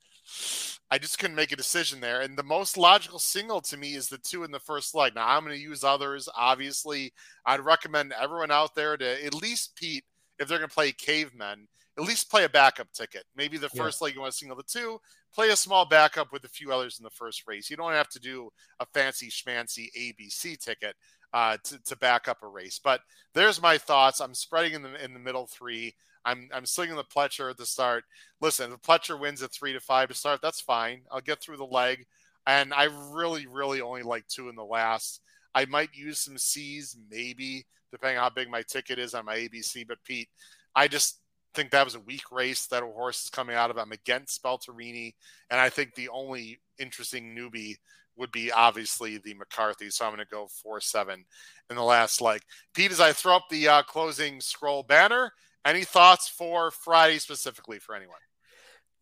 I 0.89 0.97
just 0.97 1.19
couldn't 1.19 1.35
make 1.35 1.51
a 1.51 1.57
decision 1.57 1.99
there. 1.99 2.21
And 2.21 2.37
the 2.37 2.43
most 2.43 2.77
logical 2.77 3.19
single 3.19 3.61
to 3.61 3.77
me 3.77 3.95
is 3.95 4.07
the 4.07 4.17
two 4.17 4.43
in 4.43 4.51
the 4.51 4.59
first 4.59 4.95
leg. 4.95 5.15
Now 5.15 5.27
I'm 5.27 5.43
going 5.43 5.55
to 5.55 5.61
use 5.61 5.83
others. 5.83 6.29
Obviously, 6.35 7.13
I'd 7.45 7.59
recommend 7.59 8.13
everyone 8.13 8.51
out 8.51 8.75
there 8.75 8.97
to 8.97 9.25
at 9.25 9.33
least 9.33 9.75
Pete 9.75 10.05
if 10.39 10.47
they're 10.47 10.59
going 10.59 10.69
to 10.69 10.73
play 10.73 10.91
cavemen, 10.91 11.67
at 11.97 12.03
least 12.03 12.29
play 12.29 12.43
a 12.43 12.49
backup 12.49 12.91
ticket. 12.93 13.23
Maybe 13.35 13.57
the 13.57 13.69
first 13.69 13.99
yeah. 13.99 14.05
leg 14.05 14.15
you 14.15 14.21
want 14.21 14.31
to 14.31 14.37
single 14.37 14.55
the 14.55 14.63
two, 14.63 14.99
play 15.33 15.49
a 15.49 15.55
small 15.55 15.85
backup 15.85 16.31
with 16.31 16.43
a 16.43 16.49
few 16.49 16.71
others 16.71 16.99
in 16.99 17.03
the 17.03 17.09
first 17.09 17.43
race. 17.47 17.69
You 17.69 17.77
don't 17.77 17.93
have 17.93 18.09
to 18.09 18.19
do 18.19 18.49
a 18.79 18.85
fancy 18.85 19.29
schmancy 19.29 19.87
ABC 19.97 20.59
ticket 20.59 20.95
uh, 21.33 21.57
to, 21.63 21.83
to 21.83 21.97
back 21.97 22.27
up 22.27 22.43
a 22.43 22.47
race. 22.47 22.79
But 22.83 23.01
there's 23.33 23.61
my 23.61 23.77
thoughts. 23.77 24.19
I'm 24.19 24.35
spreading 24.35 24.73
in 24.73 24.83
the 24.83 25.03
in 25.03 25.13
the 25.13 25.19
middle 25.19 25.47
three. 25.47 25.95
I'm 26.27 26.49
I'm 26.53 26.65
slinging 26.65 26.97
the 26.97 27.03
Pletcher 27.03 27.49
at 27.49 27.57
the 27.57 27.65
start. 27.65 28.03
Listen, 28.41 28.69
the 28.69 28.77
Pletcher 28.77 29.19
wins 29.19 29.41
at 29.41 29.51
three 29.51 29.73
to 29.73 29.79
five 29.79 30.09
to 30.09 30.13
start. 30.13 30.41
That's 30.41 30.61
fine. 30.61 31.01
I'll 31.09 31.21
get 31.21 31.41
through 31.41 31.57
the 31.57 31.65
leg. 31.65 32.05
And 32.45 32.73
I 32.73 32.89
really, 33.11 33.47
really 33.47 33.81
only 33.81 34.03
like 34.03 34.27
two 34.27 34.49
in 34.49 34.55
the 34.55 34.63
last. 34.63 35.21
I 35.55 35.65
might 35.65 35.89
use 35.93 36.19
some 36.19 36.37
C's, 36.37 36.97
maybe, 37.09 37.65
depending 37.91 38.17
on 38.17 38.23
how 38.23 38.29
big 38.29 38.49
my 38.49 38.61
ticket 38.61 38.99
is 38.99 39.13
on 39.13 39.25
my 39.25 39.37
ABC. 39.37 39.87
But 39.87 40.03
Pete, 40.03 40.29
I 40.75 40.87
just 40.87 41.19
think 41.53 41.71
that 41.71 41.85
was 41.85 41.95
a 41.95 41.99
weak 42.01 42.31
race 42.31 42.67
that 42.67 42.83
a 42.83 42.85
horse 42.85 43.23
is 43.23 43.29
coming 43.29 43.55
out 43.55 43.71
of. 43.71 43.77
I'm 43.77 43.91
against 43.91 44.41
Spelterini, 44.41 45.13
and 45.49 45.59
I 45.59 45.69
think 45.69 45.95
the 45.95 46.09
only 46.09 46.59
interesting 46.77 47.35
newbie 47.35 47.75
would 48.17 48.31
be 48.31 48.51
obviously 48.51 49.17
the 49.17 49.33
McCarthy. 49.33 49.89
So 49.89 50.05
I'm 50.05 50.13
going 50.13 50.25
to 50.25 50.29
go 50.29 50.47
four 50.47 50.81
seven 50.81 51.25
in 51.69 51.75
the 51.75 51.83
last 51.83 52.21
leg. 52.21 52.41
Pete, 52.73 52.91
as 52.91 52.99
I 52.99 53.13
throw 53.13 53.35
up 53.35 53.45
the 53.49 53.67
uh, 53.67 53.83
closing 53.83 54.41
scroll 54.41 54.83
banner, 54.83 55.31
any 55.65 55.83
thoughts 55.83 56.27
for 56.27 56.71
Friday 56.71 57.19
specifically 57.19 57.79
for 57.79 57.95
anyone? 57.95 58.19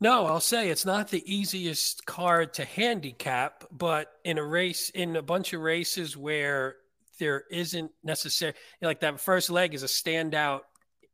No, 0.02 0.26
I'll 0.26 0.42
say 0.42 0.70
it's 0.70 0.86
not 0.86 1.10
the 1.10 1.24
easiest 1.26 2.06
card 2.06 2.54
to 2.56 2.66
handicap, 2.66 3.64
but 3.72 4.12
in 4.26 4.38
a 4.38 4.44
race, 4.44 4.90
in 4.90 5.16
a 5.16 5.22
bunch 5.22 5.54
of 5.54 5.62
races 5.62 6.18
where 6.18 6.76
there 7.18 7.46
isn't 7.50 7.92
necessary, 8.04 8.54
like 8.82 9.00
that 9.00 9.22
first 9.22 9.50
leg 9.50 9.74
is 9.74 9.84
a 9.84 9.88
standout 9.88 10.62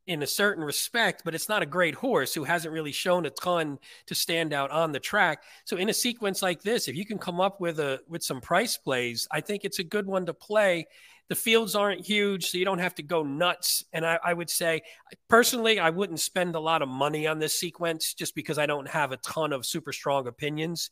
in 0.07 0.23
a 0.23 0.27
certain 0.27 0.63
respect, 0.63 1.21
but 1.23 1.35
it's 1.35 1.47
not 1.47 1.61
a 1.61 1.65
great 1.65 1.93
horse 1.93 2.33
who 2.33 2.43
hasn't 2.43 2.73
really 2.73 2.91
shown 2.91 3.25
a 3.25 3.29
ton 3.29 3.77
to 4.07 4.15
stand 4.15 4.51
out 4.51 4.71
on 4.71 4.91
the 4.91 4.99
track. 4.99 5.43
So 5.65 5.77
in 5.77 5.89
a 5.89 5.93
sequence 5.93 6.41
like 6.41 6.63
this, 6.63 6.87
if 6.87 6.95
you 6.95 7.05
can 7.05 7.19
come 7.19 7.39
up 7.39 7.61
with 7.61 7.79
a 7.79 8.01
with 8.07 8.23
some 8.23 8.41
price 8.41 8.77
plays, 8.77 9.27
I 9.31 9.41
think 9.41 9.63
it's 9.63 9.79
a 9.79 9.83
good 9.83 10.07
one 10.07 10.25
to 10.25 10.33
play. 10.33 10.87
The 11.31 11.35
fields 11.35 11.75
aren't 11.75 12.05
huge, 12.05 12.47
so 12.47 12.57
you 12.57 12.65
don't 12.65 12.79
have 12.79 12.95
to 12.95 13.03
go 13.03 13.23
nuts. 13.23 13.85
And 13.93 14.05
I, 14.05 14.19
I 14.21 14.33
would 14.33 14.49
say, 14.49 14.81
personally, 15.29 15.79
I 15.79 15.89
wouldn't 15.89 16.19
spend 16.19 16.55
a 16.55 16.59
lot 16.59 16.81
of 16.81 16.89
money 16.89 17.25
on 17.25 17.39
this 17.39 17.57
sequence 17.57 18.13
just 18.13 18.35
because 18.35 18.57
I 18.57 18.65
don't 18.65 18.89
have 18.89 19.13
a 19.13 19.17
ton 19.17 19.53
of 19.53 19.65
super 19.65 19.93
strong 19.93 20.27
opinions. 20.27 20.89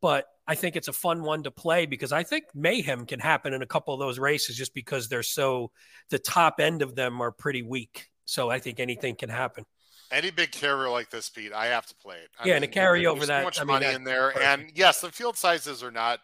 But 0.00 0.28
I 0.48 0.54
think 0.54 0.76
it's 0.76 0.88
a 0.88 0.94
fun 0.94 1.22
one 1.22 1.42
to 1.42 1.50
play 1.50 1.84
because 1.84 2.10
I 2.10 2.22
think 2.22 2.44
mayhem 2.54 3.04
can 3.04 3.20
happen 3.20 3.52
in 3.52 3.60
a 3.60 3.66
couple 3.66 3.92
of 3.92 4.00
those 4.00 4.18
races 4.18 4.56
just 4.56 4.72
because 4.72 5.10
they're 5.10 5.22
so, 5.22 5.72
the 6.08 6.18
top 6.18 6.58
end 6.58 6.80
of 6.80 6.94
them 6.94 7.20
are 7.20 7.30
pretty 7.30 7.60
weak. 7.60 8.08
So 8.24 8.48
I 8.48 8.60
think 8.60 8.80
anything 8.80 9.14
can 9.14 9.28
happen. 9.28 9.66
Any 10.10 10.30
big 10.30 10.52
carrier 10.52 10.88
like 10.88 11.10
this, 11.10 11.28
Pete, 11.28 11.52
I 11.52 11.66
have 11.66 11.84
to 11.88 11.94
play 11.96 12.16
it. 12.16 12.30
I 12.40 12.48
yeah, 12.48 12.54
mean, 12.54 12.62
and 12.62 12.64
a 12.64 12.68
carry 12.68 13.04
over 13.04 13.26
that. 13.26 13.40
So 13.40 13.44
much 13.44 13.60
I 13.60 13.64
mean, 13.64 13.74
money 13.74 13.94
in 13.94 14.04
there, 14.04 14.30
perfect. 14.30 14.46
and 14.46 14.72
yes, 14.74 15.02
the 15.02 15.12
field 15.12 15.36
sizes 15.36 15.82
are 15.82 15.90
not 15.90 16.20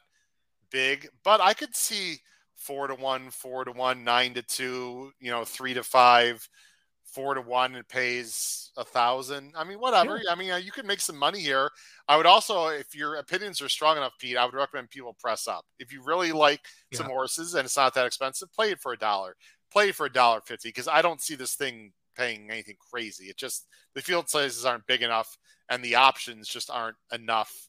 big, 0.70 1.06
but 1.22 1.42
I 1.42 1.52
could 1.52 1.76
see 1.76 2.20
four 2.58 2.88
to 2.88 2.94
one, 2.94 3.30
four 3.30 3.64
to 3.64 3.72
one, 3.72 4.04
nine 4.04 4.34
to 4.34 4.42
two, 4.42 5.12
you 5.20 5.30
know, 5.30 5.44
three 5.44 5.74
to 5.74 5.82
five, 5.82 6.46
four 7.04 7.34
to 7.34 7.40
one, 7.40 7.74
it 7.74 7.88
pays 7.88 8.70
a 8.76 8.84
thousand. 8.84 9.52
I 9.56 9.64
mean, 9.64 9.78
whatever. 9.78 10.20
Yeah. 10.22 10.32
I 10.32 10.34
mean, 10.34 10.50
uh, 10.50 10.56
you 10.56 10.70
can 10.70 10.86
make 10.86 11.00
some 11.00 11.16
money 11.16 11.40
here. 11.40 11.70
I 12.06 12.16
would 12.16 12.26
also, 12.26 12.66
if 12.68 12.94
your 12.94 13.16
opinions 13.16 13.62
are 13.62 13.68
strong 13.68 13.96
enough, 13.96 14.12
Pete, 14.18 14.36
I 14.36 14.44
would 14.44 14.54
recommend 14.54 14.90
people 14.90 15.16
press 15.18 15.48
up. 15.48 15.64
If 15.78 15.92
you 15.92 16.02
really 16.04 16.32
like 16.32 16.60
yeah. 16.90 16.98
some 16.98 17.06
horses 17.06 17.54
and 17.54 17.64
it's 17.64 17.76
not 17.76 17.94
that 17.94 18.06
expensive, 18.06 18.52
play 18.52 18.70
it 18.70 18.80
for 18.80 18.92
a 18.92 18.98
dollar. 18.98 19.36
Play 19.72 19.90
it 19.90 19.94
for 19.94 20.06
a 20.06 20.12
dollar 20.12 20.40
fifty 20.40 20.70
because 20.70 20.88
I 20.88 21.02
don't 21.02 21.20
see 21.20 21.34
this 21.34 21.54
thing 21.54 21.92
paying 22.16 22.50
anything 22.50 22.76
crazy. 22.90 23.26
It 23.26 23.36
just 23.36 23.66
the 23.94 24.00
field 24.00 24.28
sizes 24.28 24.64
aren't 24.64 24.86
big 24.86 25.02
enough 25.02 25.36
and 25.70 25.82
the 25.82 25.94
options 25.94 26.48
just 26.48 26.70
aren't 26.70 26.96
enough 27.12 27.67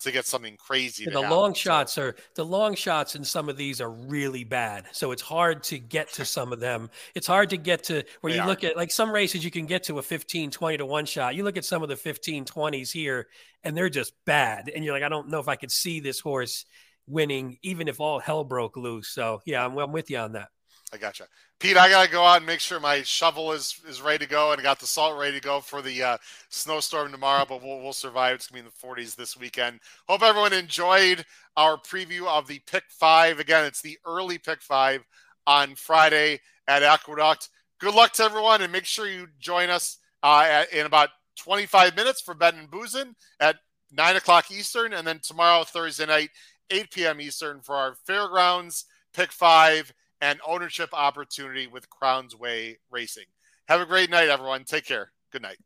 to 0.00 0.12
get 0.12 0.26
something 0.26 0.56
crazy. 0.56 1.04
the 1.04 1.12
happen. 1.12 1.30
long 1.30 1.54
shots 1.54 1.96
are 1.98 2.14
the 2.34 2.44
long 2.44 2.74
shots 2.74 3.14
in 3.14 3.24
some 3.24 3.48
of 3.48 3.56
these 3.56 3.80
are 3.80 3.90
really 3.90 4.44
bad. 4.44 4.84
So 4.92 5.12
it's 5.12 5.22
hard 5.22 5.62
to 5.64 5.78
get 5.78 6.12
to 6.14 6.24
some 6.24 6.52
of 6.52 6.60
them. 6.60 6.90
It's 7.14 7.26
hard 7.26 7.50
to 7.50 7.56
get 7.56 7.84
to 7.84 8.04
where 8.20 8.32
they 8.32 8.36
you 8.38 8.42
are. 8.42 8.46
look 8.46 8.64
at 8.64 8.76
like 8.76 8.90
some 8.90 9.10
races 9.10 9.44
you 9.44 9.50
can 9.50 9.66
get 9.66 9.84
to 9.84 9.98
a 9.98 10.02
15, 10.02 10.50
20 10.50 10.76
to 10.78 10.86
one 10.86 11.06
shot. 11.06 11.34
You 11.34 11.44
look 11.44 11.56
at 11.56 11.64
some 11.64 11.82
of 11.82 11.88
the 11.88 11.96
15, 11.96 12.44
20s 12.44 12.92
here 12.92 13.28
and 13.64 13.76
they're 13.76 13.88
just 13.88 14.12
bad. 14.24 14.70
And 14.74 14.84
you're 14.84 14.94
like, 14.94 15.02
I 15.02 15.08
don't 15.08 15.28
know 15.28 15.40
if 15.40 15.48
I 15.48 15.56
could 15.56 15.72
see 15.72 16.00
this 16.00 16.20
horse 16.20 16.66
winning, 17.06 17.58
even 17.62 17.88
if 17.88 18.00
all 18.00 18.18
hell 18.18 18.44
broke 18.44 18.76
loose. 18.76 19.08
So 19.08 19.40
yeah, 19.46 19.64
I'm, 19.64 19.76
I'm 19.78 19.92
with 19.92 20.10
you 20.10 20.18
on 20.18 20.32
that. 20.32 20.48
I 20.92 20.98
gotcha. 20.98 21.26
Pete, 21.58 21.76
I 21.76 21.88
gotta 21.88 22.10
go 22.10 22.22
out 22.22 22.38
and 22.38 22.46
make 22.46 22.60
sure 22.60 22.78
my 22.78 23.02
shovel 23.02 23.52
is 23.52 23.80
is 23.88 24.00
ready 24.00 24.24
to 24.24 24.30
go 24.30 24.52
and 24.52 24.62
got 24.62 24.78
the 24.78 24.86
salt 24.86 25.18
ready 25.18 25.38
to 25.38 25.42
go 25.42 25.60
for 25.60 25.82
the 25.82 26.02
uh, 26.02 26.18
snowstorm 26.48 27.10
tomorrow. 27.10 27.44
But 27.48 27.62
we'll 27.62 27.80
we'll 27.80 27.92
survive. 27.92 28.36
It's 28.36 28.46
gonna 28.46 28.62
be 28.62 28.66
in 28.68 28.72
the 28.72 28.86
40s 28.86 29.16
this 29.16 29.36
weekend. 29.36 29.80
Hope 30.08 30.22
everyone 30.22 30.52
enjoyed 30.52 31.24
our 31.56 31.76
preview 31.76 32.26
of 32.26 32.46
the 32.46 32.60
pick 32.70 32.84
five. 32.88 33.40
Again, 33.40 33.64
it's 33.64 33.82
the 33.82 33.98
early 34.06 34.38
pick 34.38 34.62
five 34.62 35.02
on 35.46 35.74
Friday 35.74 36.40
at 36.68 36.82
Aqueduct. 36.82 37.48
Good 37.80 37.94
luck 37.94 38.12
to 38.14 38.24
everyone, 38.24 38.62
and 38.62 38.72
make 38.72 38.84
sure 38.84 39.08
you 39.08 39.26
join 39.40 39.70
us 39.70 39.98
uh, 40.22 40.44
at, 40.48 40.72
in 40.72 40.86
about 40.86 41.10
25 41.38 41.96
minutes 41.96 42.20
for 42.20 42.34
Bettin 42.34 42.60
N' 42.60 42.68
Boozin 42.68 43.14
at 43.40 43.56
nine 43.90 44.16
o'clock 44.16 44.50
Eastern, 44.50 44.92
and 44.92 45.06
then 45.06 45.20
tomorrow 45.22 45.64
Thursday 45.64 46.06
night, 46.06 46.30
8 46.70 46.90
p.m. 46.90 47.20
Eastern 47.20 47.60
for 47.60 47.74
our 47.74 47.94
fairgrounds 48.06 48.84
pick 49.12 49.32
five 49.32 49.92
and 50.20 50.40
ownership 50.46 50.90
opportunity 50.92 51.66
with 51.66 51.90
Crowns 51.90 52.34
Way 52.34 52.78
Racing. 52.90 53.26
Have 53.68 53.80
a 53.80 53.86
great 53.86 54.10
night, 54.10 54.28
everyone. 54.28 54.64
Take 54.64 54.86
care. 54.86 55.12
Good 55.32 55.42
night. 55.42 55.58